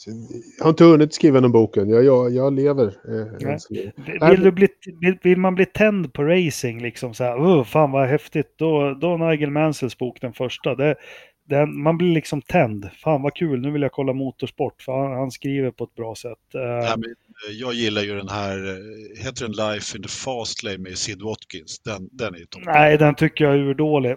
jag 0.58 0.64
har 0.64 0.70
inte 0.70 0.84
hunnit 0.84 1.14
skriva 1.14 1.40
den 1.40 1.52
boken. 1.52 1.88
Jag, 1.88 2.04
jag, 2.04 2.30
jag 2.34 2.52
lever. 2.52 2.86
Eh. 2.86 4.28
Vill, 4.30 4.40
du 4.40 4.52
bli, 4.52 4.68
vill, 5.00 5.18
vill 5.22 5.38
man 5.38 5.54
bli 5.54 5.66
tänd 5.66 6.12
på 6.12 6.22
racing 6.24 6.82
liksom 6.82 7.14
så 7.14 7.24
här, 7.24 7.36
oh, 7.36 7.64
fan 7.64 7.90
vad 7.90 8.08
häftigt, 8.08 8.54
då, 8.58 8.94
då 8.94 9.16
Nigel 9.16 9.50
Mansells 9.50 9.98
bok, 9.98 10.20
den 10.20 10.32
första, 10.32 10.74
det, 10.74 10.94
den, 11.44 11.82
man 11.82 11.96
blir 11.98 12.14
liksom 12.14 12.42
tänd. 12.42 12.90
Fan 13.02 13.22
vad 13.22 13.34
kul, 13.34 13.60
nu 13.60 13.70
vill 13.70 13.82
jag 13.82 13.92
kolla 13.92 14.12
motorsport, 14.12 14.82
för 14.82 14.92
han, 14.92 15.12
han 15.12 15.30
skriver 15.30 15.70
på 15.70 15.84
ett 15.84 15.94
bra 15.94 16.14
sätt. 16.14 16.54
Eh, 16.54 16.60
Nej, 16.60 16.94
men, 16.96 17.10
eh, 17.48 17.52
jag 17.52 17.74
gillar 17.74 18.02
ju 18.02 18.16
den 18.16 18.28
här, 18.28 18.56
eh, 18.58 19.24
heter 19.24 19.42
den 19.48 19.52
Life 19.52 19.96
in 19.96 20.02
the 20.02 20.08
Fast 20.08 20.62
Lane 20.62 20.78
med 20.78 20.98
Sid 20.98 21.22
Watkins. 21.22 21.78
Den, 21.80 22.08
den 22.12 22.34
är 22.34 22.38
ju 22.38 22.44
toppen. 22.46 22.72
nej, 22.72 22.98
den 22.98 23.14
tycker 23.14 23.44
jag 23.44 23.54
är 23.54 23.58
urdålig. 23.58 24.16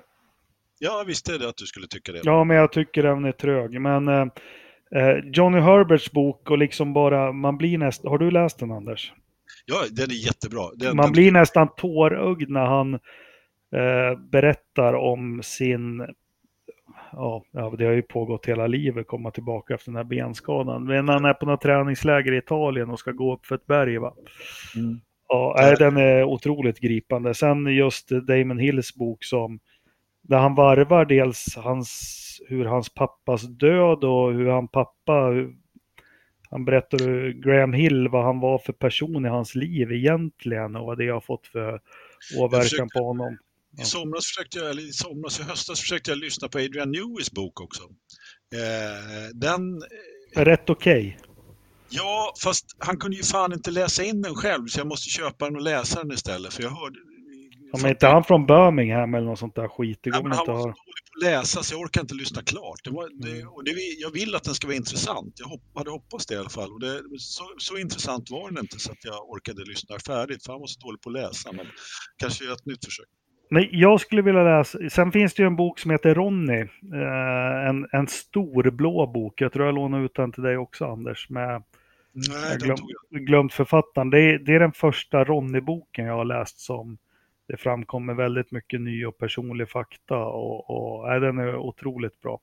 Ja, 0.79 1.03
visst 1.07 1.29
är 1.29 1.39
det 1.39 1.49
att 1.49 1.57
du 1.57 1.65
skulle 1.65 1.87
tycka 1.87 2.11
det. 2.11 2.21
Ja, 2.23 2.43
men 2.43 2.57
jag 2.57 2.71
tycker 2.71 3.03
den 3.03 3.25
är 3.25 3.31
trög. 3.31 3.81
Men 3.81 4.07
eh, 4.07 4.25
eh, 4.95 5.17
Johnny 5.33 5.59
Herberts 5.59 6.11
bok 6.11 6.49
och 6.51 6.57
liksom 6.57 6.93
bara, 6.93 7.31
man 7.31 7.57
blir 7.57 7.77
nästan, 7.77 8.11
har 8.11 8.17
du 8.17 8.31
läst 8.31 8.59
den 8.59 8.71
Anders? 8.71 9.13
Ja, 9.65 9.83
den 9.91 10.09
är 10.11 10.25
jättebra. 10.25 10.61
Den, 10.75 10.95
Man 10.95 11.05
den, 11.05 11.13
blir 11.13 11.31
nästan 11.31 11.67
tårögd 11.77 12.49
när 12.49 12.65
han 12.65 12.93
eh, 12.93 14.19
berättar 14.31 14.93
om 14.93 15.41
sin, 15.43 16.01
ja, 17.11 17.43
det 17.77 17.85
har 17.85 17.93
ju 17.93 18.01
pågått 18.01 18.45
hela 18.45 18.67
livet, 18.67 19.07
komma 19.07 19.31
tillbaka 19.31 19.73
efter 19.73 19.91
den 19.91 19.95
här 19.95 20.03
benskadan. 20.03 20.85
Men 20.85 21.05
när 21.05 21.13
han 21.13 21.25
är 21.25 21.33
på 21.33 21.45
något 21.45 21.61
träningsläger 21.61 22.33
i 22.33 22.37
Italien 22.37 22.89
och 22.89 22.99
ska 22.99 23.11
gå 23.11 23.33
upp 23.33 23.45
för 23.45 23.55
ett 23.55 23.65
berg 23.65 23.97
va. 23.97 24.13
Mm. 24.75 24.99
Ja, 25.27 25.55
nej, 25.59 25.75
den 25.79 25.97
är 25.97 26.23
otroligt 26.23 26.79
gripande. 26.79 27.33
Sen 27.33 27.65
just 27.65 28.09
Damon 28.09 28.57
Hills 28.59 28.95
bok 28.95 29.23
som, 29.23 29.59
där 30.21 30.37
han 30.37 30.55
varvar 30.55 31.05
dels 31.05 31.55
hans, 31.55 32.13
hur 32.47 32.65
hans 32.65 32.93
pappas 32.93 33.41
död 33.41 34.03
och 34.03 34.33
hur 34.33 34.47
han 34.49 34.67
pappa, 34.67 35.31
han 36.49 36.65
berättar 36.65 36.99
hur 37.05 37.33
Graham 37.33 37.73
Hill, 37.73 38.07
vad 38.07 38.23
han 38.23 38.39
var 38.39 38.57
för 38.57 38.73
person 38.73 39.25
i 39.25 39.29
hans 39.29 39.55
liv 39.55 39.91
egentligen 39.91 40.75
och 40.75 40.85
vad 40.85 40.97
det 40.97 41.07
har 41.07 41.21
fått 41.21 41.47
för 41.47 41.81
åverkan 42.39 42.61
försökte- 42.61 42.99
på 42.99 43.05
honom. 43.05 43.37
I 43.81 43.85
somras 43.85 44.25
försökte 44.25 44.57
jag, 44.59 44.69
eller 44.69 44.81
i 44.81 44.93
somras, 44.93 45.39
i 45.39 45.43
höstas 45.43 45.79
försökte 45.79 46.11
jag 46.11 46.17
lyssna 46.17 46.47
på 46.49 46.57
Adrian 46.57 46.91
Neweys 46.91 47.31
bok 47.31 47.61
också. 47.61 47.83
Eh, 48.55 49.29
den, 49.33 49.61
Rätt 50.35 50.69
okej. 50.69 51.19
ja, 51.89 52.33
fast 52.43 52.65
han 52.79 52.97
kunde 52.97 53.17
ju 53.17 53.23
fan 53.23 53.53
inte 53.53 53.71
läsa 53.71 54.03
in 54.03 54.21
den 54.21 54.35
själv 54.35 54.67
så 54.67 54.79
jag 54.79 54.87
måste 54.87 55.09
köpa 55.09 55.45
den 55.45 55.55
och 55.55 55.61
läsa 55.61 56.03
den 56.03 56.11
istället. 56.11 56.53
För 56.53 56.63
jag 56.63 56.69
hörde... 56.69 56.99
Ja, 57.71 57.79
men 57.81 57.91
inte 57.91 58.07
han 58.07 58.23
från 58.23 58.45
Birmingham 58.45 59.13
eller 59.13 59.25
något 59.27 59.39
sånt 59.39 59.55
där 59.55 59.67
skit. 59.67 59.99
Det 60.03 60.09
Ja, 60.09 60.15
går 60.17 60.23
men 60.23 60.29
väl 60.29 60.37
han 60.37 60.43
inte 60.43 60.51
var 60.51 60.59
så 60.61 60.65
dålig 60.67 61.03
på 61.11 61.17
att 61.17 61.23
läsa 61.31 61.63
så 61.63 61.73
jag 61.73 61.81
orkar 61.81 62.01
inte 62.01 62.13
lyssna 62.15 62.41
klart. 62.43 62.79
Det 62.83 62.89
var, 62.91 63.09
det, 63.23 63.31
Mm. 63.31 63.47
och 63.47 63.63
det, 63.63 63.71
jag 63.99 64.11
vill 64.11 64.35
att 64.35 64.43
den 64.43 64.55
ska 64.55 64.67
vara 64.67 64.77
intressant. 64.77 65.33
Jag 65.39 65.47
hopp, 65.47 65.61
hade 65.75 65.89
hoppats 65.91 66.25
det 66.25 66.35
i 66.35 66.37
alla 66.37 66.49
fall. 66.49 66.71
Och 66.73 66.79
det, 66.79 67.01
så, 67.19 67.43
så 67.57 67.77
intressant 67.77 68.29
var 68.29 68.49
den 68.51 68.59
inte 68.59 68.79
så 68.79 68.91
att 68.91 69.03
jag 69.03 69.29
orkade 69.29 69.63
lyssna 69.65 69.99
färdigt. 70.07 70.45
För 70.45 70.51
han 70.53 70.59
var 70.59 70.67
så 70.67 70.79
dålig 70.79 71.01
på 71.01 71.09
att 71.09 71.13
läsa. 71.13 71.51
Men 71.51 71.65
kanske 72.17 72.53
ett 72.53 72.65
nytt 72.65 72.85
försök. 72.85 73.05
Men 73.49 73.67
jag 73.71 74.01
skulle 74.01 74.21
vilja 74.21 74.43
läsa, 74.43 74.79
sen 74.89 75.11
finns 75.11 75.33
det 75.33 75.43
ju 75.43 75.47
en 75.47 75.55
bok 75.55 75.79
som 75.79 75.91
heter 75.91 76.15
Ronny. 76.15 76.61
Eh, 76.93 77.67
en, 77.69 77.87
en 77.91 78.07
stor 78.07 78.71
blå 78.71 79.07
bok. 79.07 79.41
Jag 79.41 79.53
tror 79.53 79.65
jag 79.65 79.75
lånade 79.75 80.05
ut 80.05 80.15
den 80.15 80.31
till 80.31 80.43
dig 80.43 80.57
också 80.57 80.85
Anders. 80.85 81.29
Med, 81.29 81.63
Nej, 82.13 82.57
glöm, 82.57 82.77
glömt 83.25 83.53
författaren. 83.53 84.09
Det 84.09 84.19
är, 84.19 84.39
det 84.39 84.55
är 84.55 84.59
den 84.59 84.71
första 84.71 85.23
Ronny-boken 85.23 86.05
jag 86.05 86.13
har 86.13 86.25
läst 86.25 86.59
som 86.59 86.97
det 87.47 87.57
framkommer 87.57 88.13
väldigt 88.13 88.51
mycket 88.51 88.81
ny 88.81 89.05
och 89.05 89.17
personlig 89.17 89.69
fakta. 89.69 90.17
Och, 90.17 90.69
och 90.69 91.09
nej, 91.09 91.19
den 91.19 91.37
är 91.37 91.55
otroligt 91.55 92.21
bra. 92.21 92.39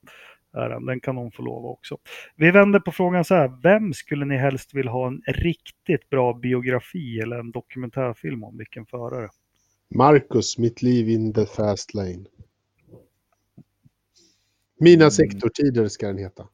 Är 0.53 0.69
den. 0.69 0.85
den 0.85 0.99
kan 0.99 1.17
hon 1.17 1.31
få 1.31 1.41
lov 1.41 1.65
också. 1.65 1.97
Vi 2.35 2.51
vänder 2.51 2.79
på 2.79 2.91
frågan 2.91 3.25
så 3.25 3.35
här. 3.35 3.51
Vem 3.63 3.93
skulle 3.93 4.25
ni 4.25 4.37
helst 4.37 4.73
vilja 4.73 4.91
ha 4.91 5.07
en 5.07 5.21
riktigt 5.27 6.09
bra 6.09 6.33
biografi 6.33 7.19
eller 7.19 7.39
en 7.39 7.51
dokumentärfilm 7.51 8.43
om? 8.43 8.57
Vilken 8.57 8.85
förare? 8.85 9.29
Marcus, 9.89 10.57
mitt 10.57 10.81
liv 10.81 11.09
in 11.09 11.33
the 11.33 11.45
fast 11.45 11.93
lane. 11.93 12.25
Mina 14.79 15.11
sektortider 15.11 15.87
ska 15.87 16.07
den 16.07 16.17
heta. 16.17 16.47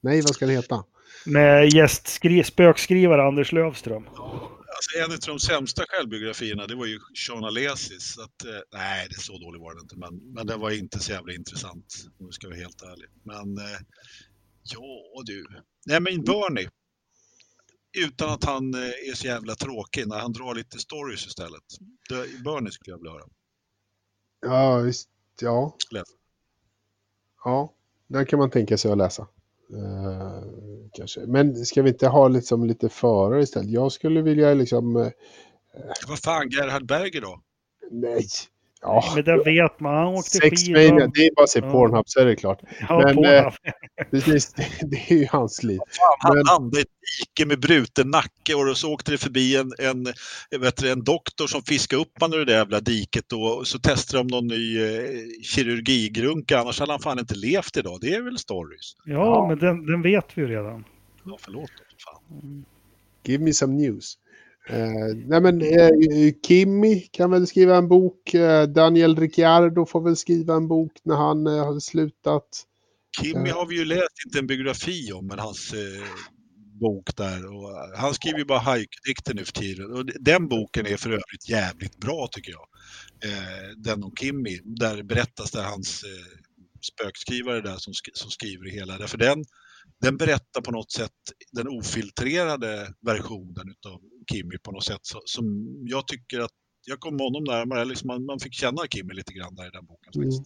Nej, 0.00 0.20
vad 0.20 0.34
ska 0.34 0.46
den 0.46 0.56
heta? 0.56 0.84
Med 1.26 1.68
gästskri- 1.68 2.42
spökskrivare 2.42 3.22
Anders 3.22 3.52
Lövström. 3.52 4.06
Alltså, 4.06 4.98
en 5.04 5.12
av 5.12 5.18
de 5.26 5.38
sämsta 5.40 5.84
självbiografierna 5.88 6.66
det 6.66 6.74
var 6.74 6.86
ju 6.86 6.98
Sean 7.26 7.44
Alesis. 7.44 8.14
Så 8.14 8.22
att, 8.22 8.44
eh, 8.44 8.50
nej, 8.72 9.06
det 9.10 9.14
är 9.14 9.20
så 9.20 9.38
dålig 9.38 9.60
var 9.60 9.74
den 9.74 9.82
inte. 9.82 9.96
Men, 9.96 10.32
men 10.34 10.46
den 10.46 10.60
var 10.60 10.70
inte 10.70 10.98
så 10.98 11.12
jävla 11.12 11.32
intressant 11.32 11.86
om 12.18 12.26
vi 12.26 12.32
ska 12.32 12.48
vara 12.48 12.58
helt 12.58 12.82
ärlig. 12.82 13.08
Men 13.24 13.58
eh, 13.58 13.80
Ja 14.64 15.22
du. 15.24 15.46
Nej 15.86 16.00
men 16.00 16.22
Bernie. 16.24 16.68
Utan 17.98 18.30
att 18.30 18.44
han 18.44 18.74
eh, 18.74 18.80
är 18.80 19.14
så 19.14 19.26
jävla 19.26 19.54
tråkig 19.54 20.08
när 20.08 20.18
han 20.18 20.32
drar 20.32 20.54
lite 20.54 20.78
stories 20.78 21.26
istället. 21.26 21.62
Det, 22.08 22.42
Bernie 22.44 22.70
skulle 22.70 22.92
jag 22.92 22.98
vilja 22.98 23.12
höra. 23.12 23.24
Ja, 24.40 24.78
visst. 24.78 25.08
Ja. 25.40 25.76
Läs. 25.90 26.08
Ja, 27.44 27.72
den 28.06 28.26
kan 28.26 28.38
man 28.38 28.50
tänka 28.50 28.78
sig 28.78 28.92
att 28.92 28.98
läsa. 28.98 29.22
Eh, 29.72 30.42
kanske. 30.92 31.20
Men 31.20 31.66
ska 31.66 31.82
vi 31.82 31.90
inte 31.90 32.08
ha 32.08 32.28
liksom 32.28 32.64
lite 32.64 32.88
förare 32.88 33.42
istället? 33.42 33.70
Jag 33.70 33.92
skulle 33.92 34.22
vilja 34.22 34.54
liksom... 34.54 34.96
eh, 34.96 35.08
Vad 36.08 36.18
fan, 36.18 36.48
Gerhard 36.50 36.86
Berger 36.86 37.20
då? 37.20 37.42
nej. 37.90 38.26
Ja, 38.84 39.12
Men 39.14 39.24
det 39.24 39.36
vet 39.44 39.80
man. 39.80 39.94
Han 39.94 40.06
åkte 40.06 40.30
Sex 40.30 40.62
skidor. 40.62 41.10
Det 41.14 41.26
är 41.26 41.34
bara 41.34 41.42
att 41.44 41.50
se 41.50 41.58
Ja. 41.62 41.70
Pornhub 41.72 42.04
så 42.06 42.20
är 42.20 42.24
det 42.26 42.36
klart. 42.36 42.60
Ja, 42.88 43.02
men, 43.04 43.16
på 43.16 43.24
eh, 43.24 43.52
Precis, 44.10 44.52
det, 44.52 44.66
det 44.82 44.96
är 45.12 45.14
ju 45.16 45.26
hans 45.30 45.62
liv. 45.62 45.78
Han 46.18 46.36
Men- 46.36 46.46
hamnade 46.46 46.78
i 46.78 46.82
ett 46.82 46.88
dike 47.36 47.48
med 47.48 47.60
bruten 47.60 48.10
nacke 48.10 48.54
och 48.54 48.76
så 48.76 48.92
åkte 48.92 49.10
det 49.10 49.18
förbi 49.18 49.56
en, 49.56 49.72
en, 49.78 50.04
vet 50.60 50.76
du, 50.76 50.90
en 50.90 51.04
doktor 51.04 51.46
som 51.46 51.62
fiskade 51.62 52.02
upp 52.02 52.20
honom 52.20 52.38
ur 52.40 52.44
det 52.44 52.52
jävla 52.52 52.80
diket 52.80 53.24
då, 53.28 53.42
och 53.42 53.66
så 53.66 53.78
testade 53.78 54.18
de 54.22 54.26
någon 54.26 54.46
ny 54.46 54.82
eh, 54.82 55.10
kirurgigrunka, 55.42 56.58
annars 56.58 56.80
hade 56.80 56.92
han 56.92 57.00
fan 57.00 57.18
inte 57.18 57.34
levt 57.34 57.76
idag. 57.76 57.98
Det 58.00 58.14
är 58.14 58.22
väl 58.22 58.38
stories? 58.38 58.92
ja, 59.04 59.12
Ja. 59.14 59.46
men 59.48 59.58
den, 59.58 59.86
den 59.86 60.02
vet 60.02 60.26
vi 60.34 60.42
ju 60.42 60.48
redan. 60.48 60.84
Ja, 61.24 61.38
förlåt. 61.40 61.70
Fan. 62.04 62.64
Give 63.24 63.44
me 63.44 63.52
some 63.52 63.72
news. 63.74 64.18
Eh, 64.68 65.16
nej 65.26 65.40
men 65.40 65.62
eh, 65.62 65.90
Kimmy 66.46 67.00
kan 67.00 67.30
väl 67.30 67.46
skriva 67.46 67.76
en 67.76 67.88
bok. 67.88 68.34
Eh, 68.34 68.62
Daniel 68.68 69.16
Ricciardo 69.16 69.86
får 69.86 70.00
väl 70.00 70.16
skriva 70.16 70.54
en 70.54 70.68
bok 70.68 70.92
när 71.04 71.16
han 71.16 71.46
eh, 71.46 71.64
har 71.64 71.80
slutat. 71.80 72.48
Kimmy 73.20 73.48
Ja. 73.48 73.54
har 73.54 73.66
vi 73.66 73.78
ju 73.78 73.84
läst, 73.84 74.24
inte 74.26 74.38
en 74.38 74.46
biografi 74.46 75.12
om, 75.12 75.26
men 75.26 75.38
hans 75.38 75.72
eh, 75.72 76.04
bok 76.80 77.16
där. 77.16 77.46
Och, 77.54 77.70
eh, 77.70 77.98
han 78.00 78.14
skriver 78.14 78.38
ju 78.38 78.44
bara 78.44 78.58
haiku-dikter 78.58 79.34
nu 79.34 79.44
för 79.44 79.52
tiden. 79.52 79.92
Och 79.92 80.06
den 80.20 80.48
boken 80.48 80.86
är 80.86 80.96
för 80.96 81.10
övrigt 81.10 81.48
jävligt 81.48 81.96
bra 81.98 82.28
tycker 82.32 82.52
jag. 82.52 82.66
Eh, 83.30 83.68
den 83.76 84.02
om 84.04 84.12
Kimmy, 84.20 84.60
där 84.64 85.02
berättas 85.02 85.50
det 85.50 85.62
hans 85.62 86.02
eh, 86.02 86.38
spökskrivare 86.80 87.60
där 87.60 87.76
som, 87.76 87.92
som 88.12 88.30
skriver 88.30 88.70
hela. 88.70 88.98
Därför 88.98 89.18
den, 89.18 89.44
den 90.00 90.16
berättar 90.16 90.60
på 90.60 90.70
något 90.70 90.92
sätt 90.92 91.12
den 91.52 91.68
ofiltrerade 91.68 92.94
versionen 93.00 93.68
utav 93.68 94.00
Kimmy 94.32 94.58
på 94.58 94.72
något 94.72 94.84
sätt 94.84 95.00
så, 95.02 95.22
som 95.24 95.76
jag 95.86 96.06
tycker 96.08 96.40
att 96.40 96.52
jag 96.86 97.00
kom 97.00 97.20
honom 97.20 97.44
närmare, 97.44 97.84
liksom 97.84 98.06
man, 98.06 98.24
man 98.24 98.40
fick 98.40 98.54
känna 98.54 98.86
Kimmy 98.90 99.14
lite 99.14 99.32
grann 99.32 99.54
där 99.54 99.66
i 99.66 99.70
den 99.70 99.86
boken. 99.86 100.22
Mm. 100.22 100.44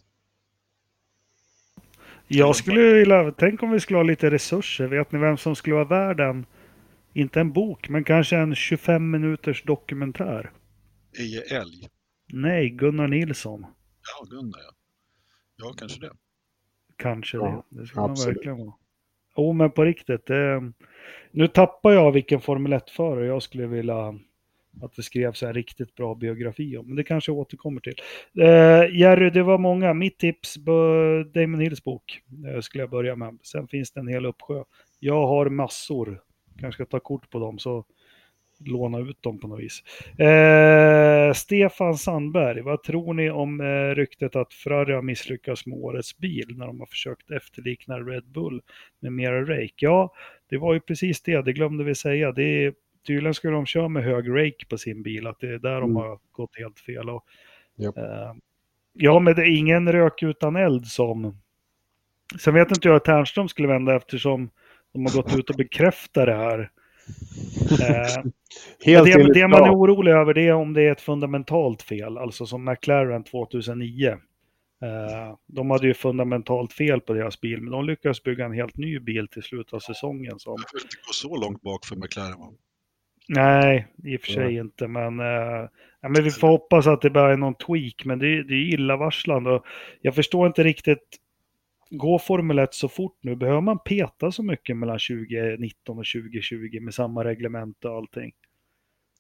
Jag 2.29 2.57
skulle 2.57 2.93
vilja, 2.93 3.33
tänk 3.39 3.63
om 3.63 3.71
vi 3.71 3.81
skulle 3.81 3.99
ha 3.99 4.03
lite 4.03 4.31
resurser. 4.31 4.87
Vet 4.87 5.13
ni 5.13 5.19
vem 5.19 5.37
som 5.37 5.57
skulle 5.57 5.75
vara 5.75 5.85
värd 5.85 6.21
en, 6.21 6.47
inte 7.13 7.41
en 7.41 7.53
bok, 7.53 7.89
men 7.89 8.05
kanske 8.05 8.37
en 8.37 8.55
25 8.55 9.11
minuters 9.11 9.63
dokumentär? 9.63 10.53
Eje 11.19 11.41
Älg. 11.41 11.89
Nej, 12.33 12.71
Gunnar 12.71 13.09
Nilsson. 13.09 13.61
Ja, 13.61 14.27
Gunnar 14.31 14.59
ja. 14.59 14.73
Ja, 15.57 15.75
kanske 15.79 16.01
det. 16.01 16.13
Kanske 16.97 17.37
Ja, 17.37 17.65
det. 17.71 17.81
Det 17.81 17.87
skulle 17.87 18.01
man 18.03 18.15
verkligen 18.15 18.59
vara. 18.59 18.75
Jo, 19.37 19.53
men 19.53 19.71
på 19.71 19.85
riktigt. 19.85 20.27
Det, 20.27 20.73
nu 21.31 21.49
tappar 21.49 21.93
jag 21.93 22.13
vilken 22.13 22.41
Formel 22.41 22.73
1-förare 22.73 23.27
jag 23.27 23.43
skulle 23.43 23.67
vilja 23.67 24.15
att 24.83 24.95
det 24.97 25.03
skrevs 25.03 25.43
en 25.43 25.55
riktigt 25.55 25.95
bra 25.95 26.15
biografi 26.15 26.77
om. 26.77 26.87
Men 26.87 26.97
det 26.97 27.05
kanske 27.05 27.33
jag 27.33 27.39
återkommer 27.39 27.81
till. 27.81 27.95
Eh, 28.41 29.01
Jerry, 29.01 29.31
det 29.31 29.43
var 29.43 29.59
många. 29.59 29.95
Mitt 29.95 30.19
tips, 30.19 30.55
Damon 31.35 31.61
Hills 31.61 31.85
bok, 31.85 32.21
eh, 32.49 32.61
skulle 32.61 32.83
jag 32.83 32.91
börja 32.91 33.17
med. 33.17 33.39
Sen 33.43 33.69
finns 33.69 33.93
det 33.93 34.01
en 34.01 34.09
hel 34.09 34.27
uppsjö. 34.27 34.65
Jag 35.01 35.27
har 35.27 35.49
massor. 35.49 36.21
Kanske 36.61 36.85
ska 36.85 36.91
ta 36.91 37.01
kort 37.01 37.31
på 37.31 37.39
dem, 37.39 37.59
så 37.59 37.85
låna 38.59 38.99
ut 38.99 39.23
dem 39.23 39.39
på 39.39 39.49
något 39.49 39.61
vis. 39.61 39.83
Eh, 40.19 41.33
Stefan 41.33 41.99
Sandberg, 41.99 42.61
vad 42.63 42.83
tror 42.83 43.15
ni 43.15 43.31
om 43.31 43.61
eh, 43.61 43.95
ryktet 43.95 44.37
att 44.37 44.55
Ferrari 44.55 44.93
har 44.93 45.03
misslyckats 45.03 45.67
med 45.67 45.79
årets 45.79 46.19
bil 46.19 46.55
när 46.57 46.67
de 46.67 46.79
har 46.81 46.87
försökt 46.87 47.31
efterlikna 47.31 47.99
Red 48.01 48.25
Bull 48.25 48.63
med 49.01 49.13
mera 49.13 49.41
rake? 49.45 49.73
Ja, 49.77 50.13
det 50.51 50.57
var 50.59 50.75
ju 50.75 50.81
precis 50.81 51.23
det, 51.23 51.43
det 51.43 51.53
glömde 51.53 51.85
vi 51.85 51.95
säga. 51.95 52.33
Det 52.33 52.65
är, 52.65 52.75
tydligen 53.07 53.35
skulle 53.35 53.55
de 53.55 53.67
köra 53.67 53.89
med 53.89 54.05
hög 54.05 54.29
rake 54.31 54.67
på 54.69 54.79
sin 54.79 55.03
bil, 55.03 55.27
att 55.27 55.41
det 55.41 55.49
är 55.49 55.59
där 55.59 55.81
de 55.81 55.91
Mm. 55.91 55.97
har 55.97 56.19
gått 56.33 56.59
helt 56.59 56.81
fel. 56.81 57.11
Och, 57.11 57.25
Japp. 57.77 57.97
eh, 57.99 58.33
ja, 58.93 59.19
men 59.19 59.35
det 59.35 59.43
är 59.43 59.59
ingen 59.59 59.93
rök 59.93 60.23
utan 60.23 60.57
eld 60.57 60.87
som... 60.87 61.39
Sen 62.41 62.55
vet 62.55 62.71
inte 62.71 62.89
jag 62.89 62.93
hur 62.93 62.99
Ternström 63.01 63.49
skulle 63.49 63.69
vända 63.69 63.97
eftersom 63.97 64.51
de 64.93 65.07
har 65.07 65.23
gått 65.23 65.39
ut 65.39 65.51
och 65.51 65.57
bekräftat 65.57 66.27
det 66.27 66.35
här. 66.35 66.71
Eh, 67.81 68.25
Helt 68.85 69.05
det, 69.07 69.33
det 69.35 69.49
man 69.49 69.65
är 69.65 69.71
orolig 69.75 70.13
över 70.13 70.35
det 70.35 70.43
är 70.49 70.53
om 70.53 70.73
det 70.73 70.83
är 70.83 70.93
ett 70.93 71.01
fundamentalt 71.01 71.83
fel, 71.83 72.19
alltså 72.19 72.47
som 72.47 72.65
McLaren 72.65 73.25
2009. 73.25 74.09
Eh, 74.83 75.35
de 75.47 75.71
hade 75.71 75.87
ju 75.87 75.95
fundamentalt 75.95 76.73
fel 76.73 77.01
på 77.01 77.13
deras 77.13 77.41
bil, 77.41 77.61
men 77.63 77.71
de 77.73 77.85
lyckades 77.87 78.23
bygga 78.23 78.45
en 78.45 78.53
helt 78.53 78.77
ny 78.77 78.99
bil 78.99 79.29
till 79.29 79.43
slutet 79.43 79.75
av 79.75 79.79
säsongen. 79.81 80.39
Som, 80.39 80.53
Jag 80.73 80.79
vill 80.79 80.85
inte 80.85 80.97
gå 81.07 81.13
så 81.13 81.37
långt 81.37 81.63
bak 81.63 81.87
för 81.87 81.97
McLaren. 81.97 82.39
va? 82.39 82.47
nej, 83.29 83.87
i 84.05 84.17
och 84.17 84.21
för 84.21 84.33
sig 84.33 84.45
Nej. 84.45 84.57
inte, 84.57 84.89
men, 84.89 85.21
eh, 85.21 85.69
ja, 86.01 86.09
men 86.09 86.25
vi 86.25 86.31
får 86.31 86.49
hoppas 86.49 86.87
att 86.87 87.03
det 87.03 87.11
bara 87.11 87.33
är 87.33 87.37
någon 87.37 87.55
tweak, 87.55 88.05
men 88.05 88.19
det, 88.19 88.27
är- 88.27 88.43
det 88.43 88.55
är 88.55 88.75
illavarslande. 88.75 89.61
Jag 90.01 90.15
förstår 90.15 90.47
inte 90.47 90.63
riktigt, 90.65 91.03
går 91.91 92.19
Formel 92.19 92.59
1 92.59 92.75
så 92.75 92.89
fort 92.89 93.19
nu? 93.21 93.37
Behöver 93.37 93.61
man 93.61 93.79
peta 93.79 94.33
så 94.33 94.43
mycket 94.43 94.77
mellan 94.77 94.99
2019 94.99 95.99
och 95.99 96.05
2020 96.15 96.81
med 96.81 96.95
samma 96.95 97.25
reglement 97.25 97.85
och 97.85 97.91
allting? 97.91 98.33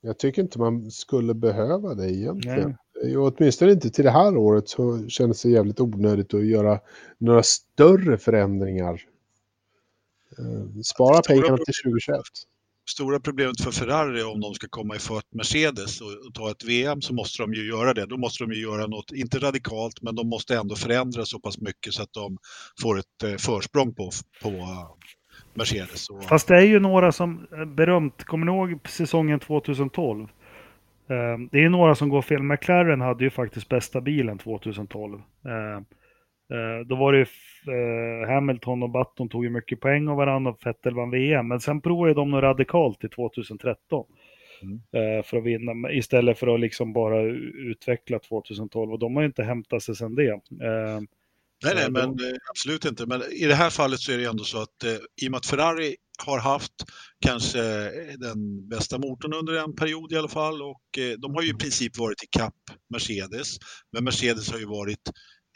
Jag 0.00 0.18
tycker 0.18 0.42
inte 0.42 0.58
man 0.58 0.90
skulle 0.90 1.34
behöva 1.34 1.94
det 1.94 2.12
egentligen. 2.12 2.76
Nej. 3.02 3.12
Jo, 3.12 3.32
åtminstone 3.36 3.72
inte 3.72 3.90
till 3.90 4.04
det 4.04 4.10
här 4.10 4.36
året 4.36 4.68
så 4.68 5.08
känns 5.08 5.42
det 5.42 5.48
jävligt 5.48 5.80
onödigt 5.80 6.34
att 6.34 6.46
göra 6.46 6.80
några 7.18 7.42
större 7.42 8.18
förändringar. 8.18 9.02
Eh, 10.38 10.80
Spara 10.82 11.20
pengarna 11.28 11.56
till 11.56 11.74
2021. 11.84 12.20
Stora 12.88 13.20
problemet 13.20 13.60
för 13.60 13.70
Ferrari 13.70 14.22
om 14.22 14.40
de 14.40 14.54
ska 14.54 14.66
komma 14.70 14.96
ifatt 14.96 15.24
Mercedes 15.34 16.00
och, 16.00 16.06
och 16.26 16.34
ta 16.34 16.50
ett 16.50 16.64
VM 16.64 17.00
så 17.02 17.14
måste 17.14 17.42
de 17.42 17.54
ju 17.54 17.68
göra 17.68 17.94
det. 17.94 18.06
Då 18.06 18.16
måste 18.16 18.44
de 18.44 18.52
ju 18.52 18.60
göra 18.60 18.86
något, 18.86 19.12
inte 19.12 19.38
radikalt, 19.38 20.02
men 20.02 20.14
de 20.14 20.28
måste 20.28 20.56
ändå 20.56 20.76
förändra 20.76 21.24
så 21.24 21.40
pass 21.40 21.60
mycket 21.60 21.92
så 21.94 22.02
att 22.02 22.12
de 22.12 22.38
får 22.82 22.98
ett 22.98 23.22
eh, 23.24 23.36
försprång 23.36 23.94
på, 23.94 24.10
på 24.42 24.48
eh, 24.48 24.88
Mercedes. 25.54 26.10
Och, 26.10 26.24
Fast 26.24 26.48
det 26.48 26.56
är 26.56 26.66
ju 26.66 26.80
några 26.80 27.12
som 27.12 27.46
eh, 27.52 27.64
berömt, 27.64 28.24
kommer 28.24 28.46
ni 28.46 28.52
ihåg 28.52 28.88
säsongen 28.88 29.40
2012? 29.40 30.22
Eh, 30.22 30.28
Det 31.52 31.64
är 31.64 31.68
några 31.68 31.94
som 31.94 32.08
går 32.08 32.22
fel. 32.22 32.42
McLaren 32.42 33.00
hade 33.00 33.24
ju 33.24 33.30
faktiskt 33.30 33.68
bästa 33.68 34.00
bilen 34.00 34.38
2012. 34.38 35.14
Eh, 35.44 35.76
eh, 36.56 36.86
Då 36.86 36.96
var 36.96 37.12
det 37.12 37.18
ju 37.18 37.26
eh, 37.68 38.28
Hamilton 38.34 38.82
och 38.82 38.90
Button 38.90 39.28
tog 39.28 39.44
ju 39.44 39.50
mycket 39.50 39.80
poäng 39.80 40.08
av 40.08 40.16
varandra 40.16 40.50
och 40.50 40.66
Vettel 40.66 40.94
vann 40.94 41.10
VM. 41.10 41.48
Men 41.48 41.60
sen 41.60 41.80
provade 41.80 42.14
de 42.14 42.30
något 42.30 42.42
radikalt 42.42 43.04
i 43.04 43.08
2013. 43.08 44.04
Mm. 44.62 44.74
eh, 44.76 45.24
För 45.24 45.36
att 45.36 45.44
vinna, 45.44 45.92
istället 45.92 46.38
för 46.38 46.54
att 46.54 46.60
liksom 46.60 46.92
bara 46.92 47.22
utveckla 47.70 48.18
2012. 48.18 48.92
Och 48.92 48.98
de 48.98 49.14
har 49.16 49.22
ju 49.22 49.26
inte 49.26 49.42
hämtat 49.42 49.82
sig 49.82 49.96
sen 49.96 50.14
det. 50.14 50.28
Eh, 50.30 51.00
Nej, 51.64 51.74
nej, 51.74 51.90
men 51.90 52.16
då- 52.16 52.24
eh, 52.24 52.32
absolut 52.50 52.84
inte. 52.84 53.06
Men 53.06 53.22
i 53.32 53.44
det 53.46 53.54
här 53.54 53.70
fallet 53.70 54.00
så 54.00 54.12
är 54.12 54.18
det 54.18 54.24
ändå 54.24 54.44
så 54.44 54.62
att 54.62 54.84
eh, 54.84 54.90
i 55.22 55.26
och 55.26 55.30
med 55.30 55.38
att 55.38 55.46
Ferrari 55.46 55.96
har 56.26 56.38
haft 56.38 56.72
kanske 57.20 57.58
den 58.18 58.68
bästa 58.68 58.98
motorn 58.98 59.32
under 59.32 59.52
en 59.64 59.76
period 59.76 60.12
i 60.12 60.16
alla 60.16 60.28
fall 60.28 60.62
och 60.62 60.98
eh, 60.98 61.18
de 61.18 61.34
har 61.34 61.42
ju 61.42 61.50
i 61.50 61.54
princip 61.54 61.98
varit 61.98 62.22
i 62.24 62.26
kapp 62.38 62.54
Mercedes. 62.90 63.56
Men 63.92 64.04
Mercedes 64.04 64.52
har 64.52 64.58
ju 64.58 64.66
varit 64.66 65.10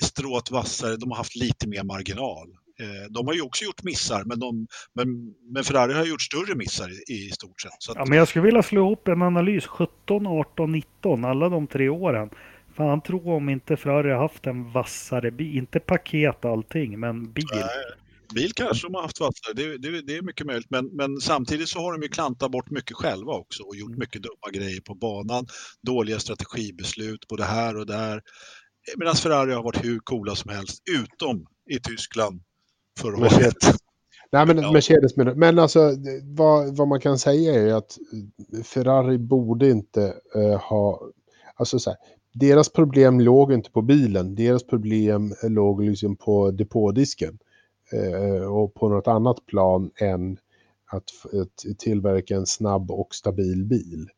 strået 0.05 0.51
vassare, 0.51 0.97
de 0.97 1.11
har 1.11 1.17
haft 1.17 1.37
lite 1.37 1.69
mer 1.69 1.85
marginal. 1.85 2.49
Eh, 2.81 3.11
de 3.11 3.27
har 3.27 3.35
ju 3.35 3.43
också 3.43 3.65
gjort 3.65 3.83
missar, 3.83 4.23
men, 4.27 4.39
de, 4.39 4.67
men, 4.95 5.35
men 5.55 5.65
Ferrari 5.65 5.93
har 5.93 6.05
gjort 6.05 6.23
större 6.23 6.55
missar 6.55 6.89
i, 6.91 7.13
i 7.13 7.31
stort 7.31 7.61
sett. 7.61 7.73
Att, 7.91 7.97
Ja, 7.97 8.05
men 8.07 8.19
jag 8.19 8.29
skulle 8.29 8.45
vilja 8.45 8.63
slå 8.63 8.81
ihop 8.81 9.09
en 9.09 9.23
analys. 9.23 9.67
17, 9.67 10.27
18, 10.27 10.73
19, 10.73 11.25
alla 11.25 11.49
de 11.49 11.67
tre 11.67 11.89
åren. 11.89 12.31
Fan, 12.77 13.03
tro 13.03 13.33
om 13.37 13.49
inte 13.49 13.77
Ferrari 13.77 14.13
haft 14.13 14.47
en 14.47 14.73
vassare 14.73 15.31
bil. 15.31 15.57
Inte 15.59 15.81
paket 15.81 16.45
allting, 16.45 17.01
men 17.01 17.33
bil. 17.33 17.45
Nej, 17.55 17.61
Bil 18.35 18.53
kanske 18.55 18.87
de 18.87 18.95
har 18.95 19.03
haft 19.03 19.21
vassare, 19.21 19.55
det, 19.55 19.79
det, 19.79 20.03
det 20.03 20.17
är 20.17 20.23
mycket 20.23 20.47
möjligt. 20.47 20.71
Men, 20.71 20.87
men 20.87 21.21
samtidigt 21.21 21.69
så 21.69 21.81
har 21.81 21.93
de 21.93 22.03
ju 22.03 22.09
klantat 22.09 22.51
bort 22.51 22.71
mycket 22.71 22.97
själva 22.97 23.33
också 23.33 23.63
och 23.63 23.77
gjort 23.77 23.89
Mm. 23.89 23.99
mycket 23.99 24.23
dumma 24.23 24.51
grejer 24.53 24.81
på 24.81 24.95
banan. 24.95 25.47
Dåliga 25.83 26.19
strategibeslut 26.19 27.29
både 27.29 27.45
här 27.45 27.77
och 27.77 27.87
där. 27.87 28.23
Medan 28.97 29.15
Ferrari 29.15 29.53
har 29.53 29.63
varit 29.63 29.85
hur 29.85 29.99
coola 29.99 30.35
som 30.35 30.51
helst, 30.51 30.83
utom 31.03 31.47
i 31.71 31.81
Tyskland 31.81 32.41
förra 32.99 33.17
året. 33.19 33.57
Nej, 34.33 34.47
men 34.47 34.59
Ja. 34.59 34.73
Mercedes 34.73 35.17
menar 35.17 35.35
Men 35.35 35.59
alltså, 35.59 35.93
vad, 36.23 36.77
vad 36.77 36.89
man 36.89 37.01
kan 37.01 37.19
säga 37.19 37.55
är 37.55 37.75
att 37.75 37.99
Ferrari 38.65 39.19
borde 39.19 39.71
inte 39.71 40.15
eh, 40.35 40.61
ha... 40.61 41.01
Alltså 41.55 41.79
så 41.79 41.91
här, 41.91 41.99
deras 42.33 42.69
problem 42.69 43.21
låg 43.21 43.53
inte 43.53 43.71
på 43.71 43.83
bilen. 43.83 44.35
Deras 44.35 44.67
problem 44.67 45.35
låg 45.43 45.83
liksom 45.83 46.17
på 46.17 46.51
depådisken. 46.51 47.39
eh, 47.93 48.53
och 48.53 48.75
på 48.75 48.89
något 48.89 49.07
annat 49.09 49.47
plan 49.47 49.91
än 49.97 50.39
att, 50.87 51.11
att 51.43 51.79
tillverka 51.79 52.35
en 52.37 52.47
snabb 52.47 52.91
och 52.91 53.15
stabil 53.15 53.65
bil. 53.65 54.09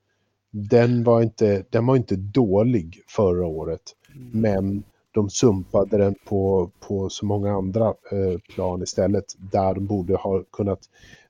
Den 0.50 1.04
var 1.04 1.22
inte, 1.22 1.64
den 1.70 1.86
var 1.86 1.96
inte 1.96 2.16
dålig 2.16 3.02
förra 3.08 3.46
året. 3.46 3.82
Men 4.32 4.84
de 5.12 5.30
sumpade 5.30 5.98
den 5.98 6.14
på, 6.24 6.70
på 6.80 7.08
så 7.08 7.26
många 7.26 7.52
andra 7.52 7.86
eh, 7.86 8.38
plan 8.54 8.82
istället 8.82 9.24
där 9.38 9.74
de 9.74 9.86
borde 9.86 10.16
ha 10.16 10.42
kunnat 10.42 10.80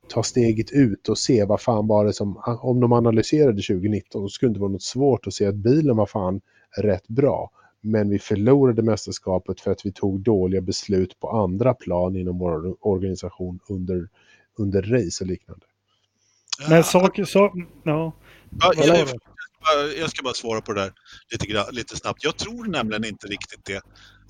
ta 0.09 0.23
steget 0.23 0.73
ut 0.73 1.09
och 1.09 1.19
se 1.19 1.45
vad 1.45 1.61
fan 1.61 1.87
var 1.87 2.05
det 2.05 2.13
som, 2.13 2.43
om 2.47 2.81
de 2.81 2.93
analyserade 2.93 3.63
2019 3.63 4.23
så 4.23 4.29
skulle 4.29 4.49
det 4.49 4.51
inte 4.51 4.61
vara 4.61 4.73
något 4.73 4.83
svårt 4.83 5.27
att 5.27 5.35
se 5.35 5.47
att 5.47 5.55
bilen 5.55 5.97
var 5.97 6.07
fan 6.07 6.41
rätt 6.79 7.09
bra. 7.09 7.51
Men 7.81 8.11
vi 8.11 8.19
förlorade 8.19 8.83
mästerskapet 8.83 9.61
för 9.61 9.71
att 9.71 9.87
vi 9.87 9.93
tog 9.93 10.21
dåliga 10.21 10.61
beslut 10.61 11.21
på 11.21 11.31
andra 11.31 11.75
plan 11.75 12.17
inom 12.17 12.39
vår 12.39 12.87
organisation 12.87 13.59
under, 13.69 14.09
under 14.57 14.83
race 14.83 15.25
och 15.25 15.29
liknande. 15.29 15.67
Men 16.69 16.85
saker, 16.85 17.25
så, 17.25 17.53
ja. 17.83 18.13
Ja, 18.61 18.73
jag, 18.77 19.09
jag, 19.99 20.11
ska 20.11 20.23
bara 20.23 20.35
svara 20.35 20.61
på 20.61 20.73
det 20.73 20.81
där 20.81 20.93
lite, 21.33 21.71
lite 21.73 21.97
snabbt. 21.97 22.25
Jag 22.25 22.37
tror 22.39 22.67
nämligen 22.67 23.05
inte 23.05 23.27
riktigt 23.27 23.65
det. 23.65 23.83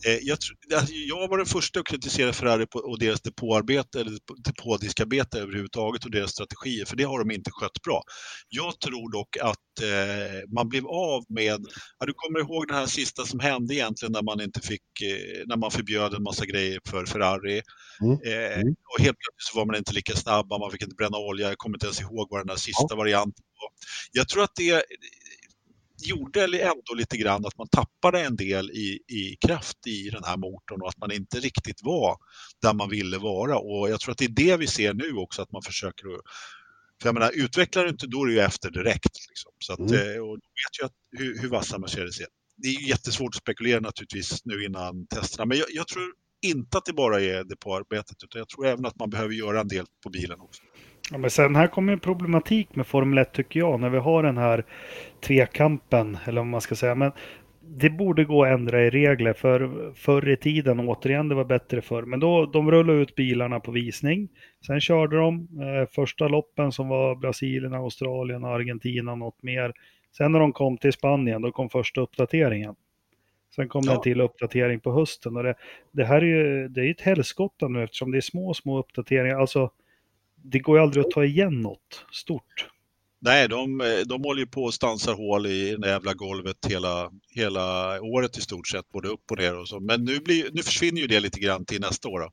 Eh, 0.06 0.18
Jag, 0.22 0.38
alltså, 0.74 0.92
jag 0.94 1.28
var 1.28 1.36
den 1.38 1.46
första 1.46 1.80
att 1.80 1.86
kritisera 1.86 2.32
Ferrari 2.32 2.66
och 2.72 2.98
deras 2.98 3.20
depåarbete, 3.20 4.00
eller 4.00 4.12
depådiskarbete 4.44 5.38
överhuvudtaget 5.40 6.04
och 6.04 6.10
deras 6.10 6.30
strategier, 6.30 6.84
för 6.84 6.96
det 6.96 7.04
har 7.04 7.18
de 7.18 7.30
inte 7.30 7.50
skött 7.50 7.82
bra. 7.84 8.02
Jag 8.48 8.80
tror 8.80 9.12
dock 9.12 9.36
att 9.36 9.82
eh, 9.82 10.48
man 10.54 10.68
blev 10.68 10.86
av 10.86 11.24
med, 11.28 11.60
ja, 11.98 12.06
du 12.06 12.12
kommer 12.16 12.38
ihåg 12.40 12.68
det 12.68 12.74
här 12.74 12.86
sista 12.86 13.24
som 13.26 13.40
hände 13.40 13.74
egentligen 13.74 14.12
när 14.12 14.22
man 14.22 14.40
inte 14.40 14.60
fick, 14.60 14.82
eh, 15.02 15.42
när 15.46 15.56
man 15.56 15.70
förbjöd 15.70 16.14
en 16.14 16.22
massa 16.22 16.46
grejer 16.46 16.80
för 16.88 17.06
Ferrari. 17.06 17.62
Mm. 18.00 18.18
Eh, 18.26 18.58
Mm. 18.60 18.74
och 18.92 19.04
helt 19.04 19.16
plötsligt 19.18 19.48
så 19.52 19.58
var 19.58 19.66
man 19.66 19.76
inte 19.76 19.92
lika 19.92 20.16
snabba, 20.16 20.58
man 20.58 20.70
fick 20.70 20.82
inte 20.82 20.94
bränna 20.94 21.18
olja, 21.18 21.48
jag 21.48 21.58
kommer 21.58 21.76
inte 21.76 21.86
ens 21.86 22.00
ihåg 22.00 22.26
vad 22.30 22.40
den 22.40 22.46
där 22.46 22.56
sista 22.56 22.94
varianten 22.96 23.44
var. 23.60 23.70
Jag 24.12 24.28
tror 24.28 24.42
att 24.42 24.54
det 24.56 24.82
gjorde 26.04 26.44
ändå 26.62 26.94
lite 26.96 27.16
grann 27.16 27.46
att 27.46 27.58
man 27.58 27.68
tappade 27.68 28.20
en 28.20 28.36
del 28.36 28.70
i, 28.70 28.98
i 29.08 29.36
kraft 29.46 29.86
i 29.86 30.10
den 30.10 30.24
här 30.24 30.36
motorn 30.36 30.82
och 30.82 30.88
att 30.88 30.98
man 30.98 31.12
inte 31.12 31.40
riktigt 31.40 31.82
var 31.82 32.16
där 32.62 32.74
man 32.74 32.90
ville 32.90 33.18
vara. 33.18 33.58
Och 33.58 33.90
jag 33.90 34.00
tror 34.00 34.12
att 34.12 34.18
det 34.18 34.24
är 34.24 34.28
det 34.28 34.56
vi 34.56 34.66
ser 34.66 34.94
nu 34.94 35.12
också, 35.16 35.42
att 35.42 35.52
man 35.52 35.62
försöker 35.62 36.06
att 36.14 36.20
för 37.02 37.08
jag 37.08 37.14
menar, 37.14 37.30
utvecklar 37.34 37.84
du 37.84 37.90
inte, 37.90 38.06
då 38.06 38.22
är 38.22 38.26
du 38.26 38.32
ju 38.34 38.40
efter 38.40 38.70
direkt. 38.70 39.16
Liksom. 39.28 39.52
Så 39.58 39.72
att, 39.72 39.78
Mm. 39.78 39.92
eh, 39.94 40.22
och 40.22 40.38
du 40.38 40.48
vet 40.62 40.80
ju 40.80 40.84
att, 40.86 40.92
hur, 41.18 41.38
hur 41.42 41.48
vassa 41.48 41.78
Mercedes 41.78 42.20
är. 42.20 42.26
Det 42.56 42.68
är 42.68 42.88
jättesvårt 42.88 43.34
att 43.34 43.42
spekulera 43.42 43.80
naturligtvis 43.80 44.44
nu 44.44 44.64
innan 44.64 45.06
testerna, 45.06 45.46
men 45.46 45.58
jag, 45.58 45.66
jag 45.70 45.88
tror 45.88 46.12
inte 46.42 46.78
att 46.78 46.84
det 46.84 46.92
bara 46.92 47.20
är 47.20 47.44
det 47.44 47.56
på 47.56 47.76
arbetet, 47.76 48.16
utan 48.24 48.38
jag 48.38 48.48
tror 48.48 48.66
även 48.66 48.86
att 48.86 48.98
man 48.98 49.10
behöver 49.10 49.34
göra 49.34 49.60
en 49.60 49.68
del 49.68 49.86
på 50.02 50.10
bilen 50.10 50.40
också. 50.40 50.62
Ja, 51.12 51.18
men 51.18 51.30
sen 51.30 51.56
här 51.56 51.66
kommer 51.66 51.92
en 51.92 52.00
problematik 52.00 52.76
med 52.76 52.86
Formel 52.86 53.18
1 53.18 53.32
tycker 53.32 53.60
jag, 53.60 53.80
när 53.80 53.90
vi 53.90 53.98
har 53.98 54.22
den 54.22 54.36
här 54.36 54.64
tvekampen, 55.20 56.18
eller 56.24 56.40
vad 56.40 56.46
man 56.48 56.60
ska 56.60 56.74
säga. 56.74 56.94
Men 56.94 57.12
det 57.60 57.90
borde 57.90 58.24
gå 58.24 58.44
att 58.44 58.50
ändra 58.50 58.82
i 58.82 58.90
regler, 58.90 59.32
för 59.32 59.70
förr 59.94 60.28
i 60.28 60.36
tiden, 60.36 60.80
återigen, 60.80 61.28
det 61.28 61.34
var 61.34 61.44
bättre 61.44 61.80
förr. 61.80 62.02
Men 62.02 62.20
då, 62.20 62.46
de 62.46 62.70
rullade 62.70 62.98
ut 62.98 63.14
bilarna 63.14 63.60
på 63.60 63.70
visning. 63.70 64.28
Sen 64.66 64.80
körde 64.80 65.16
de 65.16 65.48
eh, 65.62 65.88
första 65.90 66.28
loppen 66.28 66.72
som 66.72 66.88
var 66.88 67.14
Brasilien, 67.14 67.74
Australien, 67.74 68.44
Argentina, 68.44 69.14
något 69.14 69.42
mer. 69.42 69.72
Sen 70.16 70.32
när 70.32 70.40
de 70.40 70.52
kom 70.52 70.78
till 70.78 70.92
Spanien, 70.92 71.42
då 71.42 71.52
kom 71.52 71.68
första 71.68 72.00
uppdateringen. 72.00 72.74
Sen 73.54 73.68
kom 73.68 73.82
Ja. 73.86 73.94
en 73.94 74.00
till 74.00 74.20
uppdatering 74.20 74.80
på 74.80 74.92
hösten. 74.92 75.36
Och 75.36 75.42
det, 75.42 75.54
det 75.92 76.04
här 76.04 76.22
är 76.22 76.26
ju 76.26 76.68
det 76.68 76.80
är 76.80 76.90
ett 76.90 77.00
helskotta 77.00 77.68
nu 77.68 77.82
eftersom 77.84 78.10
det 78.10 78.16
är 78.18 78.20
små, 78.20 78.54
små 78.54 78.78
uppdateringar. 78.78 79.38
Alltså, 79.40 79.70
det 80.44 80.58
går 80.58 80.76
ju 80.78 80.82
aldrig 80.82 81.04
att 81.04 81.10
ta 81.10 81.24
igen 81.24 81.60
något 81.60 82.04
stort. 82.12 82.68
Nej, 83.24 83.48
de, 83.48 83.78
de 84.06 84.22
håller 84.24 84.40
ju 84.40 84.46
på 84.46 84.62
och 84.64 84.74
stansar 84.74 85.14
hål 85.14 85.46
i 85.46 85.76
det 85.76 85.88
jävla 85.88 86.14
golvet 86.14 86.56
hela, 86.68 87.10
hela 87.34 88.00
året 88.02 88.38
i 88.38 88.40
stort 88.40 88.68
sett, 88.68 88.88
både 88.88 89.08
upp 89.08 89.30
och 89.30 89.38
ner 89.38 89.58
och 89.58 89.68
så. 89.68 89.80
Men 89.80 90.04
nu, 90.04 90.18
blir, 90.20 90.50
nu 90.52 90.62
försvinner 90.62 91.00
ju 91.00 91.06
det 91.06 91.20
lite 91.20 91.40
grann 91.40 91.64
till 91.64 91.80
nästa 91.80 92.08
år. 92.08 92.20
Då, 92.20 92.30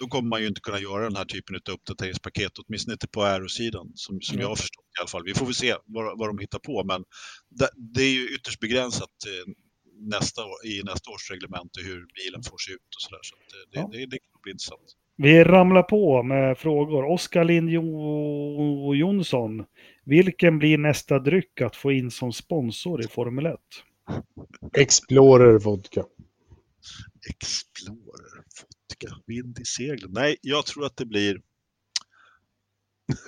då 0.00 0.06
kommer 0.06 0.28
man 0.28 0.40
ju 0.40 0.46
inte 0.48 0.60
kunna 0.60 0.80
göra 0.80 1.02
den 1.04 1.16
här 1.16 1.24
typen 1.24 1.56
av 1.68 1.74
uppdateringspaket, 1.74 2.52
åtminstone 2.58 2.92
inte 2.92 3.08
på 3.08 3.22
aerosidan, 3.22 3.92
som, 3.94 4.20
som 4.20 4.34
Mm. 4.34 4.42
jag 4.42 4.48
har 4.48 4.56
förstått 4.56 4.84
i 4.98 5.00
alla 5.00 5.08
fall. 5.08 5.24
Vi 5.24 5.34
får 5.34 5.44
väl 5.46 5.54
se 5.54 5.74
vad, 5.84 6.18
vad 6.18 6.28
de 6.28 6.38
hittar 6.38 6.58
på, 6.58 6.84
men 6.84 7.04
det, 7.50 7.68
det 7.76 8.02
är 8.02 8.12
ju 8.12 8.34
ytterst 8.34 8.60
begränsat 8.60 9.10
eh, 9.26 9.52
nästa, 10.00 10.42
i 10.64 10.82
nästa 10.84 11.10
års 11.10 11.30
reglemente 11.30 11.80
hur 11.80 12.06
bilen 12.14 12.42
får 12.42 12.58
se 12.58 12.72
ut 12.72 12.94
och 12.96 13.02
sådär. 13.02 13.20
Så 13.22 13.34
att, 13.34 13.52
eh, 13.54 13.70
det, 13.72 13.78
Ja. 13.80 13.88
det, 13.92 14.06
det 14.06 14.18
kan 14.18 14.40
bli 14.42 14.52
intressant. 14.52 14.88
Vi 15.20 15.44
ramlar 15.44 15.82
på 15.82 16.22
med 16.22 16.58
frågor. 16.58 17.04
Oskar 17.04 17.44
Lind 17.44 17.70
Jo- 17.70 18.94
Jonsson. 18.94 19.64
Vilken 20.04 20.58
blir 20.58 20.78
nästa 20.78 21.18
dryck 21.18 21.60
att 21.60 21.76
få 21.76 21.92
in 21.92 22.10
som 22.10 22.32
sponsor 22.32 23.00
i 23.04 23.08
Formel 23.08 23.46
1? 23.46 23.56
Explorer 24.76 25.58
vodka. 25.58 26.04
Explorer, 27.30 28.42
vodka, 28.60 29.22
vind 29.26 29.58
i 29.58 29.64
seglen. 29.64 30.10
Nej, 30.12 30.36
jag 30.42 30.66
tror 30.66 30.84
att 30.86 30.96
det 30.96 31.06
blir 31.06 31.40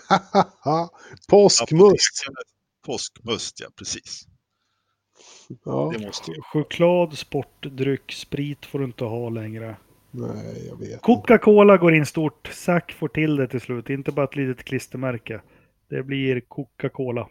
Påskmust. 1.29 2.25
Påskmust, 2.87 3.61
ja 3.61 3.69
precis. 3.77 4.23
Ja, 5.65 5.93
Det 5.99 6.07
måste. 6.07 6.33
Choklad, 6.43 7.19
sportdryck, 7.19 8.13
sprit 8.13 8.67
får 8.67 8.79
du 8.79 8.85
inte 8.85 9.05
ha 9.05 9.29
längre. 9.29 9.77
Nej, 10.11 10.67
jag 10.69 10.79
vet. 10.79 11.03
Coca-Cola 11.03 11.77
går 11.77 11.95
in 11.95 12.07
stort. 12.07 12.51
Zac 12.53 12.83
får 12.99 13.09
till 13.09 13.37
det 13.37 13.49
till 13.49 13.61
slut. 13.61 13.91
Inte 13.91 14.13
bara 14.13 14.25
ett 14.25 14.37
litet 14.37 14.65
klistermärke. 14.65 15.41
Det 15.89 16.03
blir 16.03 16.41
Coca-Cola. 16.41 17.29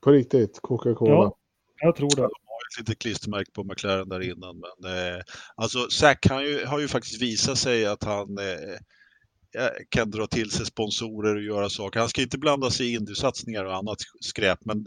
På 0.00 0.10
riktigt, 0.10 0.58
Coca-Cola. 0.62 1.12
Ja, 1.12 1.36
jag 1.80 1.96
tror 1.96 2.16
det. 2.16 2.22
har 2.22 2.28
ett 2.28 2.78
litet 2.78 2.98
klistermärke 2.98 3.50
på 3.52 3.64
McLaren 3.64 4.08
där 4.08 4.20
innan. 4.20 4.62
Men, 4.80 4.92
eh, 4.92 5.22
alltså 5.54 5.90
Zac 5.90 6.18
han 6.28 6.44
ju, 6.44 6.64
har 6.64 6.78
ju 6.78 6.88
faktiskt 6.88 7.22
visat 7.22 7.58
sig 7.58 7.86
att 7.86 8.04
han 8.04 8.38
eh, 8.38 9.64
eh, 9.64 9.70
kan 9.88 10.10
dra 10.10 10.26
till 10.26 10.50
sig 10.50 10.66
sponsorer 10.66 11.36
och 11.36 11.42
göra 11.42 11.68
saker. 11.68 12.00
Han 12.00 12.08
ska 12.08 12.22
inte 12.22 12.38
blanda 12.38 12.70
sig 12.70 12.86
i 12.86 12.98
Indy-satsningar 12.98 13.64
och 13.64 13.76
annat 13.76 13.98
skräp, 14.20 14.58
men 14.64 14.86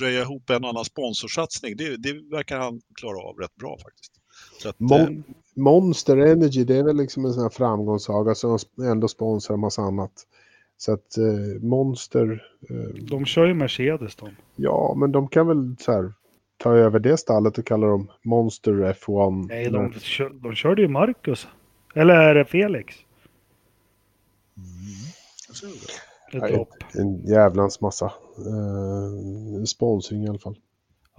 röja 0.00 0.20
ihop 0.20 0.50
en 0.50 0.64
annan 0.64 0.84
sponsorsatsning, 0.84 1.76
det, 1.76 1.96
det 1.96 2.12
verkar 2.12 2.58
han 2.58 2.80
klara 2.94 3.18
av 3.18 3.36
rätt 3.36 3.54
bra 3.54 3.78
faktiskt. 3.78 4.19
Så 4.62 4.68
att, 4.68 4.80
eh, 4.80 4.86
Mon- 4.86 5.22
Monster 5.54 6.16
Energy, 6.16 6.64
det 6.64 6.76
är 6.76 6.82
väl 6.84 6.96
liksom 6.96 7.24
en 7.24 7.32
sån 7.32 7.42
här 7.42 7.50
framgångssaga 7.50 8.34
som 8.34 8.58
ändå 8.84 9.08
sponsrar 9.08 9.54
en 9.54 9.60
massa 9.60 9.82
annat. 9.82 10.12
Så 10.76 10.92
att 10.92 11.16
eh, 11.18 11.62
Monster, 11.62 12.42
eh, 12.70 13.04
De 13.10 13.24
kör 13.24 13.46
ju 13.46 13.54
Mercedes 13.54 14.16
de. 14.16 14.28
ja 14.56 14.94
men 14.96 15.12
de 15.12 15.28
kan 15.28 15.46
väl 15.46 15.76
så 15.78 15.92
här 15.92 16.12
ta 16.56 16.72
över 16.74 16.98
det 16.98 17.16
stallet 17.16 17.58
och 17.58 17.66
kalla 17.66 17.86
dem 17.86 18.10
Monster 18.22 18.72
F1. 18.72 19.46
Nej, 19.48 19.70
de, 19.70 19.92
kör, 19.92 20.30
de 20.30 20.54
körde 20.54 20.82
ju 20.82 20.88
Marcus. 20.88 21.48
Eller 21.94 22.14
är 22.14 22.34
det 22.34 22.44
Felix? 22.44 22.94
det. 26.32 26.38
Ett. 26.38 26.68
En 26.98 27.26
jävlans 27.26 27.80
massa 27.80 28.06
eh, 28.38 29.64
sponsring 29.64 30.24
i 30.24 30.28
alla 30.28 30.38
fall. 30.38 30.56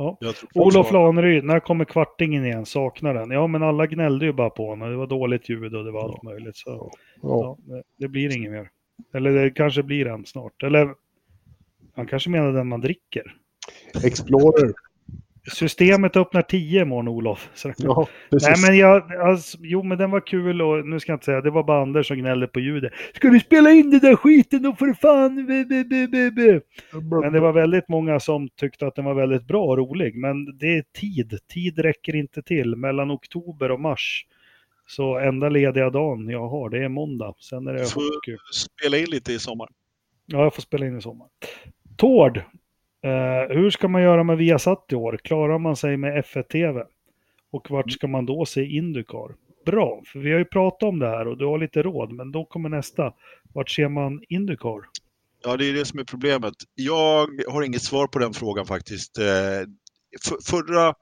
Ja. 0.01 0.33
Olof 0.55 0.91
Laneryd, 0.91 1.43
när 1.43 1.59
kommer 1.59 1.85
kvartingen 1.85 2.45
igen? 2.45 2.65
Saknar 2.65 3.13
den? 3.13 3.31
Ja, 3.31 3.47
men 3.47 3.63
alla 3.63 3.87
gnällde 3.87 4.25
ju 4.25 4.33
bara 4.33 4.49
på 4.49 4.69
honom. 4.69 4.89
Det 4.89 4.95
var 4.95 5.07
dåligt 5.07 5.49
ljud 5.49 5.75
och 5.75 5.85
det 5.85 5.91
var 5.91 6.03
allt 6.03 6.23
möjligt. 6.23 6.55
Så 6.57 6.69
Ja. 6.69 6.97
ja, 7.21 7.57
det, 7.75 7.83
det 7.97 8.07
blir 8.07 8.37
inget 8.37 8.51
mer. 8.51 8.69
Eller 9.13 9.31
det 9.31 9.51
kanske 9.51 9.83
blir 9.83 10.07
en 10.07 10.25
snart. 10.25 10.63
Eller 10.63 10.95
han 11.95 12.07
kanske 12.07 12.29
menar 12.29 12.51
den 12.53 12.67
man 12.67 12.81
dricker. 12.81 13.35
Explorer. 14.05 14.73
Systemet 15.53 16.15
öppnar 16.15 16.41
10 16.41 16.81
imorgon, 16.81 17.07
Olof. 17.07 17.49
Så, 17.53 17.73
Ja. 17.77 18.07
Nej, 18.31 18.53
men 18.67 18.77
jag, 18.77 19.13
alltså, 19.15 19.57
jo, 19.61 19.83
men 19.83 19.97
den 19.97 20.11
var 20.11 20.27
kul 20.27 20.61
och 20.61 20.87
nu 20.87 20.99
ska 20.99 21.11
jag 21.11 21.15
inte 21.15 21.25
säga, 21.25 21.41
det 21.41 21.49
var 21.51 21.63
bara 21.63 21.81
Anders 21.81 22.07
som 22.07 22.17
gnällde 22.17 22.47
på 22.47 22.59
ljudet. 22.59 22.93
Ska 23.15 23.29
du 23.29 23.39
spela 23.39 23.71
in 23.71 23.89
den 23.91 23.99
där 23.99 24.15
skiten 24.15 24.61
då 24.63 24.75
för 24.75 24.93
fan? 24.93 25.45
Be, 25.47 25.65
be, 26.07 26.31
be. 26.31 26.61
Men 27.21 27.33
det 27.33 27.39
var 27.39 27.51
väldigt 27.53 27.89
många 27.89 28.19
som 28.19 28.49
tyckte 28.49 28.87
att 28.87 28.95
den 28.95 29.05
var 29.05 29.13
väldigt 29.13 29.47
bra 29.47 29.63
och 29.65 29.77
rolig. 29.77 30.15
Men 30.15 30.57
det 30.57 30.77
är 30.77 30.83
tid. 30.99 31.39
Tid 31.53 31.79
räcker 31.79 32.15
inte 32.15 32.41
till. 32.41 32.75
Mellan 32.75 33.11
oktober 33.11 33.71
och 33.71 33.79
mars. 33.79 34.25
Så 34.87 35.17
enda 35.19 35.49
lediga 35.49 35.89
dagen 35.89 36.29
jag 36.29 36.47
har, 36.49 36.69
det 36.69 36.83
är 36.83 36.89
måndag. 36.89 37.33
Sen 37.39 37.67
är 37.67 37.73
det 37.73 37.85
Får- 37.85 38.01
hockey. 38.15 38.37
Spela 38.53 38.97
in 38.97 39.05
lite 39.09 39.33
i 39.33 39.39
sommar. 39.39 39.69
Ja, 40.25 40.43
jag 40.43 40.55
får 40.55 40.61
spela 40.61 40.85
in 40.85 40.97
i 40.97 41.01
sommar. 41.01 41.27
Tord. 41.97 42.41
Eh, 43.03 43.55
hur 43.55 43.69
ska 43.69 43.87
man 43.87 44.01
göra 44.01 44.23
med 44.23 44.37
Viasat 44.37 44.85
i 44.91 44.95
år? 44.95 45.19
Klarar 45.23 45.59
man 45.59 45.75
sig 45.75 45.97
med 45.97 46.25
F1-TV? 46.25 46.83
Och 47.51 47.71
vart 47.71 47.91
ska 47.91 48.07
man 48.07 48.25
då 48.25 48.45
se 48.45 48.65
Indycar? 48.65 49.35
Bra, 49.65 50.01
för 50.05 50.19
vi 50.19 50.31
har 50.31 50.39
ju 50.39 50.45
pratat 50.45 50.83
om 50.83 50.99
det 50.99 51.07
här 51.07 51.27
och 51.27 51.37
du 51.37 51.45
har 51.45 51.59
lite 51.59 51.83
råd, 51.83 52.11
men 52.11 52.31
då 52.31 52.45
kommer 52.45 52.69
nästa. 52.69 53.13
Vart 53.53 53.69
ser 53.69 53.89
man 53.89 54.21
Indycar? 54.29 54.81
Ja, 55.43 55.57
det 55.57 55.65
är 55.69 55.73
det 55.73 55.85
som 55.85 55.99
är 55.99 56.03
problemet. 56.03 56.53
Jag 56.75 57.27
har 57.47 57.63
inget 57.63 57.81
svar 57.81 58.07
på 58.07 58.19
den 58.19 58.33
frågan 58.33 58.65
faktiskt. 58.65 59.17
Eh, 59.17 59.25
för, 60.21 60.37
förra 60.43 60.93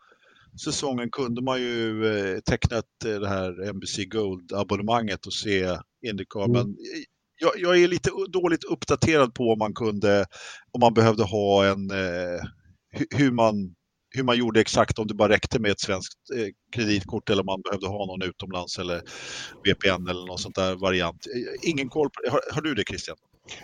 säsongen 0.63 1.09
kunde 1.09 1.41
man 1.41 1.61
ju 1.61 2.05
eh, 2.05 2.39
teckna 2.39 2.77
ett, 2.77 3.05
eh, 3.05 3.19
det 3.19 3.27
här 3.27 3.73
NBC 3.73 4.05
Gold-abonnemanget 4.05 5.25
och 5.25 5.33
se 5.33 5.77
Indycar. 6.01 6.45
Mm. 6.45 6.51
Men 6.51 6.75
jag, 7.39 7.51
jag 7.57 7.83
är 7.83 7.87
lite 7.87 8.09
dåligt 8.29 8.63
uppdaterad 8.63 9.33
på 9.33 9.43
om 9.51 9.59
man 9.59 9.73
kunde, 9.73 10.25
om 10.71 10.79
man 10.79 10.93
behövde 10.93 11.23
ha 11.23 11.65
en, 11.65 11.91
eh, 11.91 12.41
hu- 12.97 13.15
hur 13.17 13.31
man 13.31 13.75
hur 14.15 14.23
man 14.23 14.37
gjorde 14.37 14.61
exakt, 14.61 14.99
om 14.99 15.07
det 15.07 15.13
bara 15.13 15.29
räckte 15.29 15.59
med 15.59 15.71
ett 15.71 15.79
svenskt 15.79 16.17
eh, 16.37 16.47
kreditkort 16.75 17.29
eller 17.29 17.41
om 17.41 17.45
man 17.45 17.61
behövde 17.61 17.87
ha 17.87 18.05
någon 18.05 18.21
utomlands 18.21 18.79
eller 18.79 19.01
VPN 19.63 20.07
eller 20.09 20.27
någon 20.27 20.37
sånt 20.37 20.55
där 20.55 20.75
variant. 20.75 21.25
Eh, 21.35 21.69
Ingen 21.69 21.89
koll 21.89 22.09
på. 22.09 22.31
Har, 22.31 22.41
har 22.53 22.61
du 22.61 22.73
det 22.75 22.83
Christian? 22.87 23.17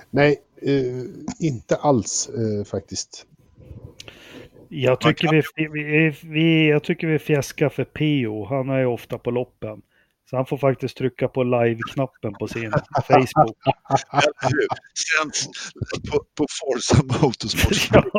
Nej, 0.10 0.41
eh, 0.61 1.03
inte 1.47 1.76
alls 1.76 2.30
eh, 2.30 2.65
faktiskt. 2.65 3.26
Jag 4.69 5.02
tycker 5.02 5.31
vi, 5.56 5.68
vi, 5.68 6.15
vi, 6.23 6.68
jag 6.69 6.84
tycker 6.84 7.07
vi 7.07 7.19
fjäskar 7.19 7.69
för 7.69 7.84
Pio. 7.84 8.45
Han 8.45 8.69
är 8.69 8.80
ju 8.80 8.85
ofta 8.85 9.18
på 9.18 9.31
loppen. 9.31 9.81
Så 10.30 10.35
han 10.35 10.45
får 10.45 10.57
faktiskt 10.57 10.97
trycka 10.97 11.27
på 11.27 11.43
live-knappen 11.43 12.34
på 12.39 12.47
sin 12.47 12.72
Facebook. 13.07 13.57
Sänds 15.19 15.47
på, 16.11 16.19
på 16.38 16.45
Forza 16.61 17.03
Motorsport. 17.22 17.89
Ja. 17.91 18.11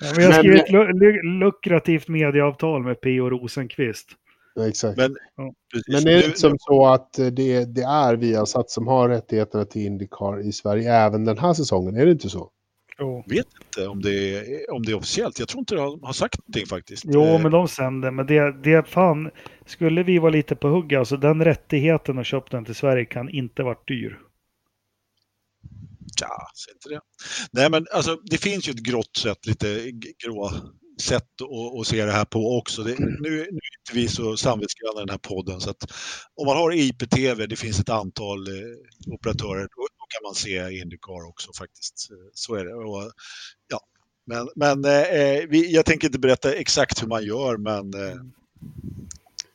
Ja, 0.00 0.12
vi 0.16 0.22
har 0.24 0.30
Men- 0.30 0.38
skrivit 0.38 0.68
lu- 0.70 0.92
lu- 0.92 1.38
lukrativt 1.40 2.08
medieavtal 2.08 2.82
med 2.82 3.00
P.O. 3.00 3.30
Rosenqvist. 3.30 4.08
Ja, 4.54 4.68
exakt. 4.68 4.96
Men, 4.96 5.16
Ja. 5.36 5.52
Men 5.88 5.96
är 6.08 6.16
det 6.18 6.24
inte 6.24 6.38
som 6.38 6.56
så 6.58 6.86
att 6.86 7.12
det, 7.12 7.64
det 7.74 7.82
är 7.82 8.16
Viasat 8.16 8.70
som 8.70 8.86
har 8.86 9.08
rättigheterna 9.08 9.64
till 9.64 9.82
Indycar 9.86 10.40
i 10.48 10.52
Sverige 10.52 10.92
även 10.94 11.24
den 11.24 11.38
här 11.38 11.54
säsongen? 11.54 11.96
Är 11.96 12.06
det 12.06 12.12
inte 12.12 12.28
så? 12.28 12.50
Jo. 12.98 13.24
vet 13.26 13.46
inte 13.64 13.88
om 13.88 14.02
det, 14.02 14.36
är, 14.36 14.70
om 14.70 14.82
det 14.82 14.92
är 14.92 14.96
officiellt. 14.96 15.38
Jag 15.38 15.48
tror 15.48 15.58
inte 15.58 15.74
de 15.74 16.02
har 16.02 16.12
sagt 16.12 16.38
någonting 16.38 16.66
faktiskt. 16.66 17.04
Jo, 17.06 17.22
Eh, 17.24 17.42
men 17.42 17.52
de 17.52 17.68
sänder. 17.68 18.10
Men 18.10 18.26
det, 18.26 18.62
det 18.62 18.88
fan, 18.88 19.30
skulle 19.66 20.02
vi 20.02 20.18
vara 20.18 20.30
lite 20.30 20.56
på 20.56 20.68
hugg, 20.68 20.94
alltså 20.94 21.16
den 21.16 21.44
rättigheten 21.44 22.18
och 22.18 22.26
köpa 22.26 22.46
den 22.50 22.64
till 22.64 22.74
Sverige 22.74 23.04
kan 23.04 23.28
inte 23.28 23.62
varit 23.62 23.88
dyr. 23.88 24.18
Ja, 26.20 26.48
säg 26.64 26.72
inte 26.74 26.88
det. 26.88 27.00
Nej, 27.50 27.70
men 27.70 27.86
alltså, 27.92 28.16
det 28.24 28.38
finns 28.38 28.68
ju 28.68 28.70
ett 28.70 28.82
grått 28.82 29.16
sätt, 29.16 29.46
lite 29.46 29.90
grå 30.24 30.50
sätt 31.02 31.28
att, 31.42 31.80
att 31.80 31.86
se 31.86 32.04
det 32.04 32.12
här 32.12 32.24
på 32.24 32.58
också. 32.58 32.82
Det, 32.82 32.98
nu, 32.98 33.16
nu 33.20 33.38
är 33.38 33.44
inte 33.46 33.92
vi 33.94 34.08
så 34.08 34.36
samvetsgranna 34.36 35.00
i 35.00 35.04
den 35.04 35.08
här 35.08 35.18
podden, 35.18 35.60
så 35.60 35.70
att 35.70 35.92
om 36.34 36.46
man 36.46 36.56
har 36.56 36.72
IPTV, 36.72 37.46
det 37.46 37.56
finns 37.56 37.80
ett 37.80 37.88
antal 37.88 38.48
eh, 38.48 39.14
operatörer, 39.14 39.62
då 39.62 39.86
kan 40.16 40.22
man 40.28 40.34
se 40.34 40.78
Indycar 40.80 41.28
också 41.28 41.52
faktiskt. 41.58 42.10
Så 42.32 42.54
är 42.54 42.64
det. 42.64 42.74
Och, 42.74 43.12
ja. 43.68 43.80
Men, 44.24 44.48
men 44.56 44.84
eh, 44.84 45.44
vi, 45.48 45.72
jag 45.74 45.84
tänker 45.84 46.06
inte 46.08 46.18
berätta 46.18 46.52
exakt 46.52 47.02
hur 47.02 47.08
man 47.08 47.24
gör, 47.24 47.56
men 47.56 47.94
eh, 47.94 48.16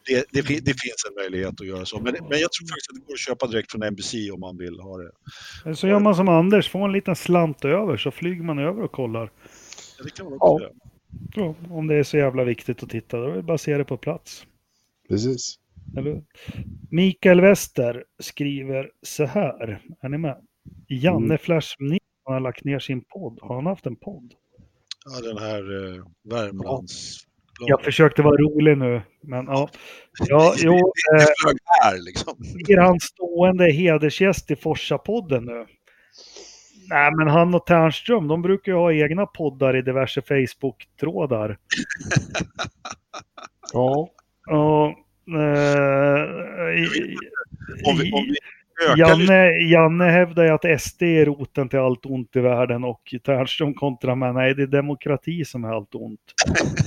det, 0.06 0.26
det, 0.32 0.44
fin- 0.44 0.64
det 0.64 0.72
finns 0.82 1.06
en 1.10 1.16
möjlighet 1.16 1.62
att 1.62 1.68
göra 1.68 1.86
så. 1.86 2.00
Men, 2.00 2.14
men 2.30 2.40
jag 2.40 2.52
tror 2.52 2.68
faktiskt 2.68 2.90
att 2.90 2.96
det 2.96 3.06
går 3.08 3.14
att 3.14 3.20
köpa 3.20 3.48
direkt 3.48 3.72
från 3.72 3.84
NBC 3.94 4.14
om 4.34 4.40
man 4.40 4.58
vill 4.58 4.80
ha 4.80 4.98
det. 4.98 5.76
Så 5.76 5.88
gör 5.88 6.00
man 6.00 6.16
som 6.16 6.30
Anders, 6.30 6.70
får 6.70 6.86
en 6.86 6.92
liten 6.92 7.16
slant 7.16 7.66
över 7.66 7.98
så 7.98 8.12
flyger 8.12 8.44
man 8.44 8.60
över 8.60 8.82
och 8.84 8.92
kollar. 8.92 9.32
Ja, 9.98 10.04
det 10.04 10.10
kan 10.10 10.26
man 10.26 10.38
Ja. 10.40 10.50
också 10.54 10.64
göra. 10.64 10.74
Ja, 11.36 11.56
om 11.76 11.88
det 11.88 11.96
är 11.96 12.04
så 12.04 12.18
jävla 12.18 12.44
viktigt 12.44 12.84
att 12.84 12.90
titta, 12.90 13.18
då 13.18 13.28
är 13.28 13.36
det 13.36 13.42
bara 13.44 13.54
att 13.56 13.62
se 13.62 13.78
det 13.78 13.86
på 13.86 13.98
plats. 13.98 14.46
Precis. 15.10 15.58
Mikael 16.90 17.42
Wester 17.42 18.04
skriver 18.20 18.90
så 19.02 19.26
här, 19.26 19.82
är 20.02 20.10
ni 20.10 20.18
med? 20.18 20.38
Janne 20.88 21.26
Mm. 21.26 21.38
Flash 21.38 21.76
Nilsson 21.80 22.00
har 22.26 22.40
lagt 22.40 22.64
ner 22.64 22.80
sin 22.80 23.02
podd. 23.04 23.40
Har 23.42 23.56
han 23.56 23.66
haft 23.66 23.86
en 23.86 23.96
podd? 23.96 24.34
Ja, 25.06 25.28
den 25.30 25.38
här 25.38 25.94
eh, 25.98 26.04
Värmlands... 26.24 27.18
Jag 27.68 27.84
försökte 27.84 28.22
vara 28.22 28.38
rolig 28.38 28.78
nu, 28.78 29.02
men 29.24 29.46
ja. 29.46 29.70
Ja, 30.28 30.54
jo, 30.64 30.74
Det 31.12 31.22
eh, 31.24 31.28
här 31.84 31.98
liksom. 32.06 32.34
blir 32.66 32.78
han 32.78 33.00
stående 33.00 33.72
hedersgäst 33.72 34.52
i 34.52 34.56
Forsa-podden 34.56 35.46
nu? 35.46 35.66
Nej, 36.90 37.12
men 37.18 37.28
han 37.28 37.56
och 37.56 37.66
Ternström, 37.66 38.28
de 38.28 38.42
brukar 38.42 38.72
ju 38.72 38.78
ha 38.78 38.94
egna 38.94 39.26
poddar 39.26 39.76
i 39.76 39.82
diverse 39.82 40.22
Facebook-trådar. 40.22 41.58
Ja. 43.74 44.10
Och, 44.48 44.88
eh, 45.38 46.24
i- 46.84 47.18
Om 47.86 47.98
vi, 47.98 48.12
om 48.12 48.24
vi 48.28 48.36
Janne, 48.98 49.50
Janne 49.72 50.04
hävdar 50.04 50.44
ju 50.44 50.50
att 50.50 50.82
SD 50.82 51.04
är 51.04 51.26
roten 51.26 51.70
till 51.70 51.80
allt 51.80 52.06
ont 52.06 52.36
i 52.36 52.40
världen 52.40 52.84
och 52.84 53.14
Ternström 53.26 53.74
kontrar 53.74 54.16
med 54.16 54.34
nej, 54.36 54.56
det 54.56 54.64
är 54.64 54.68
demokrati 54.68 55.46
som 55.46 55.64
är 55.64 55.70
allt 55.70 55.96
ont. 55.96 56.20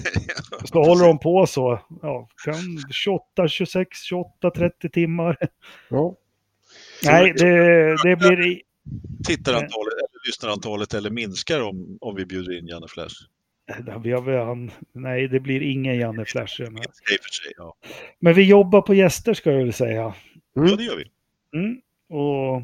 Så 0.65 0.83
håller 0.85 1.05
de 1.07 1.19
på 1.19 1.47
så, 1.47 1.81
ja, 2.03 2.29
kan 2.45 2.55
28, 2.93 3.49
26, 3.49 4.03
28, 4.03 4.51
30 4.51 4.89
timmar. 4.91 5.37
ja. 5.91 6.15
Nej, 7.05 7.33
det, 7.37 7.97
det 8.03 8.17
blir... 8.17 8.61
tittarantalet 9.27 9.93
eller 9.95 10.27
lyssnarantalet 10.29 10.95
eller 10.95 11.11
minskar 11.11 11.61
om, 11.61 11.99
om 12.01 12.17
vi 12.17 12.27
bjuder 12.27 12.59
in 12.59 12.67
Janne 12.67 12.89
Flash? 12.89 13.15
Ja, 13.87 13.99
Vi 13.99 14.13
har, 14.13 14.21
väl 14.21 14.47
han- 14.47 14.71
nej, 14.93 15.29
det 15.29 15.41
blir 15.41 15.61
ingen 15.63 15.97
Janne 15.99 16.25
Flash. 16.25 16.61
ja. 17.57 17.75
Men 18.21 18.35
vi 18.35 18.43
jobbar 18.43 18.83
på 18.83 18.95
gäster 18.95 19.35
ska 19.35 19.51
jag 19.53 19.59
väl 19.59 19.73
säga. 19.73 20.15
Mm. 20.57 20.69
ja, 20.69 20.77
det 20.77 20.85
gör 20.85 20.97
vi. 20.97 21.05
Mm. 21.59 21.81
Och 22.15 22.63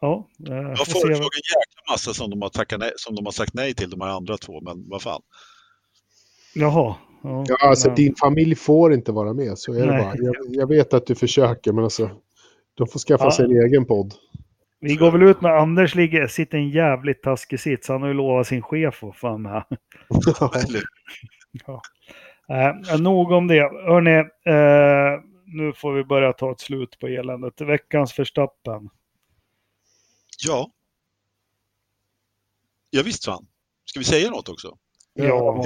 ja, 0.00 0.28
eh, 0.48 0.54
Jag 0.54 0.62
vad- 0.62 1.10
en 1.10 1.10
jäkla 1.12 1.92
massa 1.92 2.14
som 2.14 2.30
de, 2.30 2.42
har 2.42 2.48
tackat 2.48 2.80
nej, 2.80 2.92
som 2.96 3.14
de 3.14 3.24
har 3.24 3.32
sagt 3.32 3.54
nej 3.54 3.74
till, 3.74 3.90
de 3.90 4.00
här 4.00 4.08
andra 4.08 4.36
två, 4.36 4.60
men 4.60 4.88
vad 4.88 5.02
fan. 5.02 5.22
Jaha. 6.54 6.94
Ja, 7.22 7.44
Ja, 7.48 7.56
alltså 7.68 7.88
men- 7.88 7.94
din 7.96 8.14
familj 8.14 8.54
får 8.54 8.92
inte 8.94 9.12
vara 9.12 9.32
med, 9.32 9.58
så 9.58 9.72
är 9.74 9.80
det 9.80 9.86
Nej. 9.92 10.02
bara. 10.04 10.14
Jag, 10.16 10.34
jag 10.48 10.68
vet 10.68 10.94
att 10.94 11.06
du 11.06 11.14
försöker, 11.14 11.72
men 11.72 11.84
alltså, 11.84 12.10
de 12.74 12.86
får 12.86 12.98
skaffa 12.98 13.24
Ja. 13.24 13.30
sig 13.30 13.44
en 13.44 13.62
egen 13.66 13.84
podd. 13.86 14.14
Vi 14.80 14.94
går 14.96 15.10
väl 15.10 15.22
ut 15.22 15.40
med 15.40 15.52
Anders 15.52 15.94
ligger, 15.94 16.26
sitter 16.26 16.58
i 16.58 16.60
en 16.60 16.70
jävligt 16.70 17.22
taskig 17.22 17.60
sits. 17.60 17.88
Han 17.88 18.00
har 18.02 18.08
ju 18.08 18.14
lovat 18.14 18.46
sin 18.46 18.62
chef 18.62 19.04
att 19.04 19.16
fan 19.16 19.42
med. 19.42 19.64
Eller, 20.54 20.82
Eh, 22.48 23.00
nog 23.00 23.30
om 23.32 23.46
det. 23.48 23.60
Hörrni, 23.60 24.16
eh, 24.46 25.20
nu 25.46 25.72
får 25.72 25.92
vi 25.92 26.04
börja 26.04 26.32
ta 26.32 26.52
ett 26.52 26.60
slut 26.60 26.98
på 26.98 27.06
eländet. 27.06 27.60
Veckans 27.60 28.12
förstappen. 28.12 28.90
ja. 30.46 30.70
Ja, 32.90 33.02
visst 33.02 33.24
fan. 33.24 33.46
Ska 33.84 34.00
vi 34.00 34.04
säga 34.04 34.30
något 34.30 34.48
också? 34.48 34.78
Ja, 35.14 35.64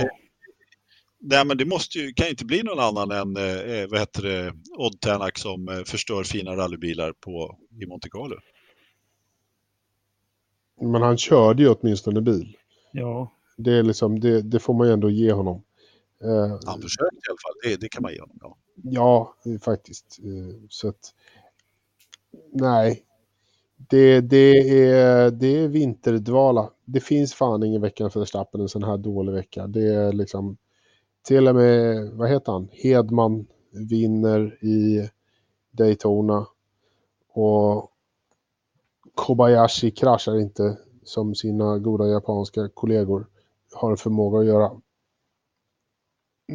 Nej, 1.23 1.44
men 1.44 1.57
det 1.57 1.65
måste 1.65 1.98
ju, 1.98 2.12
kan 2.12 2.27
ju 2.27 2.31
inte 2.31 2.44
bli 2.44 2.62
någon 2.62 2.78
annan 2.78 3.11
än 3.11 3.36
eh, 3.36 3.89
vad 3.90 4.01
heter 4.01 4.23
det, 4.23 4.52
Odd 4.78 5.01
Tänak 5.01 5.39
som 5.39 5.69
eh, 5.69 5.85
förstör 5.85 6.24
fina 6.24 6.57
rallybilar 6.57 7.12
på, 7.12 7.59
i 7.82 7.86
Monte 7.86 8.09
Carlo. 8.11 8.36
Men 10.81 11.02
han 11.02 11.19
körde 11.19 11.62
ju 11.62 11.69
åtminstone 11.69 12.20
bil. 12.20 12.57
ja. 12.93 13.32
Det, 13.57 13.73
är 13.73 13.82
liksom, 13.82 14.20
det, 14.20 14.43
det 14.43 14.59
får 14.59 14.74
man 14.74 14.86
ju 14.86 14.93
ändå 14.93 15.11
ge 15.11 15.32
honom. 15.32 15.62
Eh, 16.24 16.59
Han 16.66 16.82
försökte 16.82 17.16
i 17.16 17.30
alla 17.30 17.38
fall, 17.42 17.55
det, 17.62 17.80
det 17.80 17.88
kan 17.88 18.02
man 18.02 18.12
honom. 18.20 18.38
Ja. 18.40 18.56
Ja, 18.82 19.34
eh, 19.47 19.60
faktiskt. 19.60 20.18
Eh, 20.18 20.56
Så 20.68 20.88
att, 20.88 21.14
nej. 22.52 23.05
Det, 23.90 24.20
det, 24.20 24.82
är, 24.88 25.30
det 25.30 25.47
är 25.47 25.68
vinterdvala. 25.68 26.70
Det 26.84 27.01
finns 27.01 27.34
fan 27.34 27.62
ingen 27.62 27.80
vecka 27.82 28.10
för 28.10 28.20
Verstappen 28.20 28.60
en 28.60 28.68
sån 28.68 28.84
här 28.84 28.97
dålig 28.97 29.32
vecka. 29.32 29.66
Det 29.66 29.94
är 29.94 30.12
liksom 30.12 30.56
till 31.22 31.48
och 31.48 31.55
med, 31.55 32.10
vad 32.12 32.30
heter 32.30 32.52
han, 32.52 32.68
Hedman 32.72 33.47
vinner 33.72 34.64
i 34.64 35.09
Daytona. 35.70 36.47
Och 37.32 37.90
Kobayashi 39.14 39.90
kraschar 39.90 40.40
inte 40.40 40.78
som 41.05 41.34
sina 41.34 41.78
goda 41.78 42.06
japanska 42.06 42.68
kollegor 42.74 43.26
har 43.74 43.90
en 43.90 43.97
förmåga 43.97 44.38
att 44.38 44.47
göra. 44.47 44.70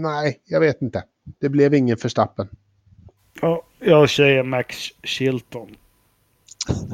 Nej, 0.01 0.41
jag 0.45 0.59
vet 0.59 0.81
inte. 0.81 1.03
Det 1.41 1.49
blev 1.49 1.73
ingen 1.73 1.97
förstappen. 1.97 2.47
ja. 3.41 3.63
Jag 3.79 4.09
säger 4.09 4.43
Max 4.43 4.75
Chilton. 5.03 5.69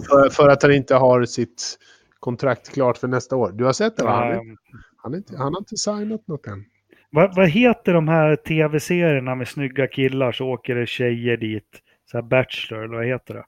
För, 0.09 0.29
för 0.29 0.49
att 0.49 0.63
han 0.63 0.73
inte 0.73 0.95
har 0.95 1.25
sitt 1.25 1.77
kontrakt 2.19 2.73
klart 2.73 2.97
för 2.97 3.07
nästa 3.07 3.35
år. 3.35 3.51
Du 3.51 3.63
har 3.63 3.73
sett 3.73 3.97
det 3.97 4.03
va? 4.03 4.11
Han, 4.11 4.27
är- 4.31 4.57
han, 4.97 5.13
är 5.13 5.17
inte, 5.17 5.37
han 5.37 5.53
har 5.53 5.59
inte 5.61 5.77
signat 5.77 6.27
något 6.27 6.47
än. 6.47 6.65
vad, 7.09 7.35
vad 7.35 7.49
heter 7.49 7.93
de 7.93 8.07
här 8.07 8.35
tv-serierna 8.35 9.35
med 9.35 9.47
snygga 9.47 9.87
killar 9.87 10.31
så 10.31 10.47
åker 10.47 10.75
det 10.75 10.85
tjejer 10.87 11.37
dit? 11.37 11.81
Så 12.11 12.17
här 12.17 12.21
Bachelor, 12.21 12.83
eller 12.83 12.95
vad 12.95 13.05
heter 13.07 13.33
det? 13.33 13.43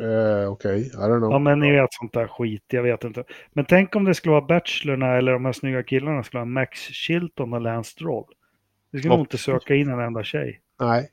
Eh, 0.00 0.50
Okej, 0.52 0.80
I 0.86 0.90
don't 0.90 1.18
know. 1.18 1.30
Ja, 1.32 1.38
men 1.38 1.60
ni 1.60 1.70
vet 1.72 1.92
sånt 1.92 2.12
där 2.12 2.26
skit, 2.26 2.64
jag 2.68 2.82
vet 2.82 3.04
inte. 3.04 3.24
Men 3.52 3.64
tänk 3.64 3.96
om 3.96 4.04
det 4.04 4.14
skulle 4.14 4.32
vara 4.32 4.44
Bachelorna 4.46 5.16
eller 5.16 5.32
de 5.32 5.44
här 5.44 5.52
snygga 5.52 5.82
killarna 5.82 6.22
skulle 6.22 6.40
ha 6.40 6.44
Max 6.44 6.80
Chilton 6.80 7.52
och 7.52 7.60
Lance 7.60 7.90
Stroll. 7.90 8.24
Vi 8.90 8.98
skulle 8.98 9.14
nog 9.14 9.22
inte 9.22 9.38
söka 9.38 9.74
in 9.74 9.88
en 9.88 10.00
enda 10.00 10.24
tjej. 10.24 10.60
Nej, 10.80 11.08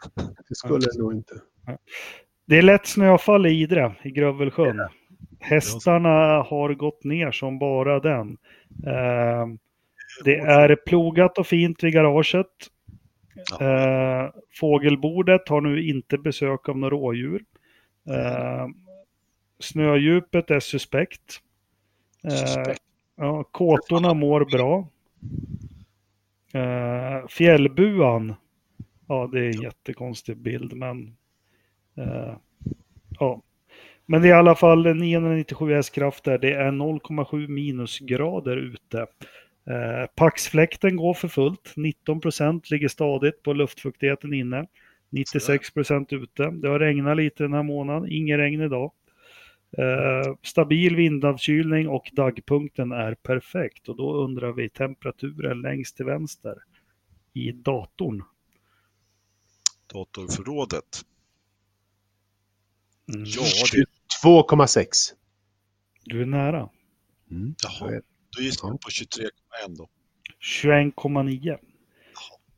det 0.50 0.56
skulle 0.56 0.80
det 0.80 1.00
nog 1.00 1.14
inte. 1.14 1.34
Det 2.48 2.58
är 2.58 2.62
lätt 2.62 2.86
snöfall 2.88 3.46
i 3.46 3.50
Idre, 3.50 3.96
i 4.04 4.12
Grövelsjön. 4.12 4.82
Hästarna 5.40 6.42
har 6.44 6.74
gått 6.74 7.04
ner 7.04 7.32
som 7.32 7.60
bara 7.60 8.00
den. 8.00 8.38
Eh, 8.88 9.48
Det 10.26 10.36
är 10.36 10.76
plogat 10.76 11.38
och 11.38 11.48
fint 11.48 11.84
vid 11.84 11.94
garaget. 11.94 12.48
Ja. 13.60 13.66
Eh, 13.66 14.30
fågelbordet 14.60 15.50
har 15.50 15.62
nu 15.62 15.84
inte 15.88 16.18
besök 16.18 16.70
av 16.70 16.78
några 16.78 16.96
rådjur. 16.96 17.44
Eh, 18.10 18.68
snödjupet 19.60 20.52
är 20.52 20.60
suspekt. 20.60 21.40
Suspekt. 22.32 22.82
ja, 23.18 23.44
kåtorna 23.44 24.14
mår 24.14 24.46
bra. 24.46 24.88
Eh, 26.56 27.28
fjällbuan. 27.28 28.36
Ja, 29.08 29.30
det 29.32 29.40
är 29.40 29.56
en 29.56 29.62
jättekonstig 29.62 30.38
bild, 30.38 30.74
men... 30.74 31.16
Eh, 31.98 32.34
ja. 33.20 33.42
Men 34.06 34.22
det 34.22 34.28
är 34.28 34.30
i 34.30 34.34
alla 34.34 34.56
fall 34.56 34.96
997 34.96 35.74
hästkrafter. 35.74 36.38
Det 36.38 36.54
är 36.54 36.72
0,7 36.72 37.48
minusgrader 37.48 38.58
ute. 38.58 39.00
Eh, 39.70 40.06
Paxfläkten 40.16 40.96
går 40.96 41.14
för 41.14 41.28
fullt. 41.28 41.74
19 41.76 42.22
procent 42.22 42.72
ligger 42.72 42.88
stadigt 42.88 43.44
på 43.44 43.54
luftfuktigheten 43.54 44.34
inne. 44.34 44.68
96 45.10 45.74
procent 45.74 46.14
ute. 46.14 46.50
Det 46.50 46.68
har 46.68 46.80
regnat 46.80 47.18
lite 47.18 47.44
den 47.44 47.54
här 47.54 47.64
månaden. 47.64 48.12
Ingen 48.12 48.38
regn 48.38 48.62
idag. 48.62 48.92
Eh, 49.78 50.36
stabil 50.44 50.96
vindavkylning 50.96 51.88
och 51.88 52.10
dagpunkten 52.14 52.92
är 52.92 53.16
perfekt. 53.16 53.90
Och 53.90 53.96
då 53.96 54.14
undrar 54.24 54.54
vi 54.54 54.70
temperaturen 54.70 55.62
längst 55.62 55.96
till 55.96 56.06
vänster 56.06 56.56
i 57.34 57.52
datorn. 57.52 58.24
Datorförrådet. 59.94 61.06
Mm. 63.14 63.24
Ja, 63.26 63.44
det, 63.74 63.86
2,6. 64.24 64.88
Du 66.04 66.22
är 66.22 66.26
nära. 66.26 66.70
Mm. 67.32 67.56
jaha. 67.64 68.02
Då 68.38 68.42
gissar 68.42 68.68
jag 68.68 68.82
på 68.82 68.90
23,1 68.90 69.78
då. 69.78 69.90
21,9. 70.64 71.58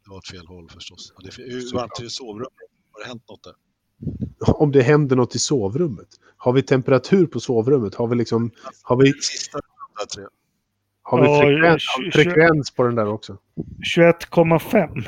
Det 0.04 0.10
var 0.10 0.18
ett 0.18 0.28
fel 0.28 0.48
håll 0.48 0.70
förstås. 0.70 1.14
Ja, 1.16 1.22
det 1.24 1.44
är 1.44 1.52
hur 1.52 1.74
varmt 1.74 1.92
är 1.98 2.02
det 2.02 2.08
i 2.08 2.10
sovrummet? 2.10 2.54
Har 2.92 3.02
det 3.02 3.08
hänt 3.08 3.30
något 3.30 3.44
där? 3.44 3.54
Om 4.40 4.72
det 4.72 4.82
händer 4.82 5.16
något 5.16 5.36
i 5.36 5.40
sovrummet. 5.40 6.08
Har 6.38 6.54
vi 6.54 6.62
temperatur 6.62 7.28
på 7.28 7.40
sovrummet? 7.40 7.96
Har 7.96 8.08
vi 8.08 8.16
liksom... 8.16 8.52
Har 8.84 8.96
vi, 8.96 9.14
har 11.02 11.22
vi 11.22 11.28
frekvens, 11.28 11.84
frekvens 12.14 12.72
på 12.72 12.84
den 12.84 12.96
där 12.96 13.08
också? 13.08 13.38
21,5. 13.98 15.04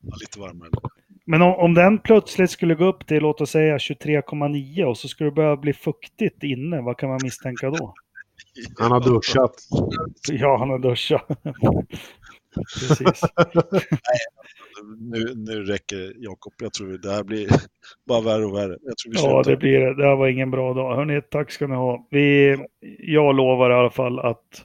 Ja, 0.00 0.16
lite 0.20 0.40
varmare. 0.40 0.70
Men 1.24 1.42
om, 1.42 1.54
om 1.54 1.74
den 1.74 1.98
plötsligt 1.98 2.50
skulle 2.50 2.74
gå 2.74 2.84
upp 2.84 3.06
till, 3.06 3.22
låt 3.22 3.40
oss 3.40 3.50
säga 3.50 3.76
23,9 3.76 4.84
och 4.84 4.98
så 4.98 5.08
skulle 5.08 5.30
det 5.30 5.34
börja 5.34 5.56
bli 5.56 5.72
fuktigt 5.72 6.42
inne, 6.42 6.80
vad 6.80 6.98
kan 6.98 7.08
man 7.08 7.18
misstänka 7.22 7.70
då? 7.70 7.94
Han 8.78 8.92
har 8.92 9.00
duschat. 9.00 9.54
Ja, 10.28 10.56
han 10.58 10.70
har 10.70 10.78
duschat. 10.78 11.26
Precis. 12.54 13.20
Nu, 14.98 15.32
nu 15.36 15.64
räcker 15.64 16.12
Jakob. 16.16 16.52
Jag 16.58 16.72
tror 16.72 16.98
det 16.98 17.10
här 17.12 17.22
blir 17.24 17.48
bara 18.06 18.20
värre 18.20 18.44
och 18.44 18.54
värre. 18.56 18.76
Jag 18.82 18.96
tror 18.96 19.12
vi 19.12 19.18
Ja, 19.18 19.42
det 19.42 19.56
blir 19.56 19.80
det. 19.80 19.94
Det 19.94 20.04
här 20.04 20.16
var 20.16 20.28
ingen 20.28 20.50
bra 20.50 20.74
dag. 20.74 20.96
Hörni, 20.96 21.22
tack 21.22 21.50
ska 21.50 21.66
ni 21.66 21.74
ha. 21.74 22.06
Vi, 22.10 22.56
jag 22.98 23.34
lovar 23.36 23.70
i 23.70 23.74
alla 23.74 23.90
fall 23.90 24.18
att 24.18 24.64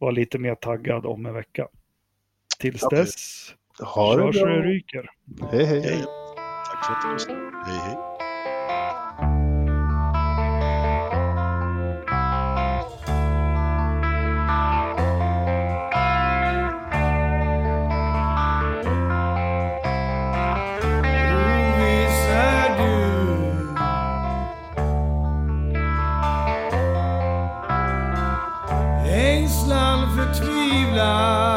vara 0.00 0.10
lite 0.10 0.38
mer 0.38 0.54
taggad 0.54 1.06
om 1.06 1.26
en 1.26 1.34
vecka. 1.34 1.68
Tills 2.58 2.82
Ja, 2.82 2.88
det- 2.90 2.96
dess, 2.96 3.54
Ha 3.80 4.16
det 4.16 4.32
bra. 4.40 4.46
ryker. 4.62 5.10
Hej, 5.50 5.64
hej. 5.64 5.80
Hej. 5.80 6.04
Tack 6.66 6.86
för 6.86 6.92
att 6.92 7.02
du 7.06 7.12
lyssnade. 7.12 7.40
Hej, 7.66 7.78
hej. 7.78 8.13
God. 31.04 31.53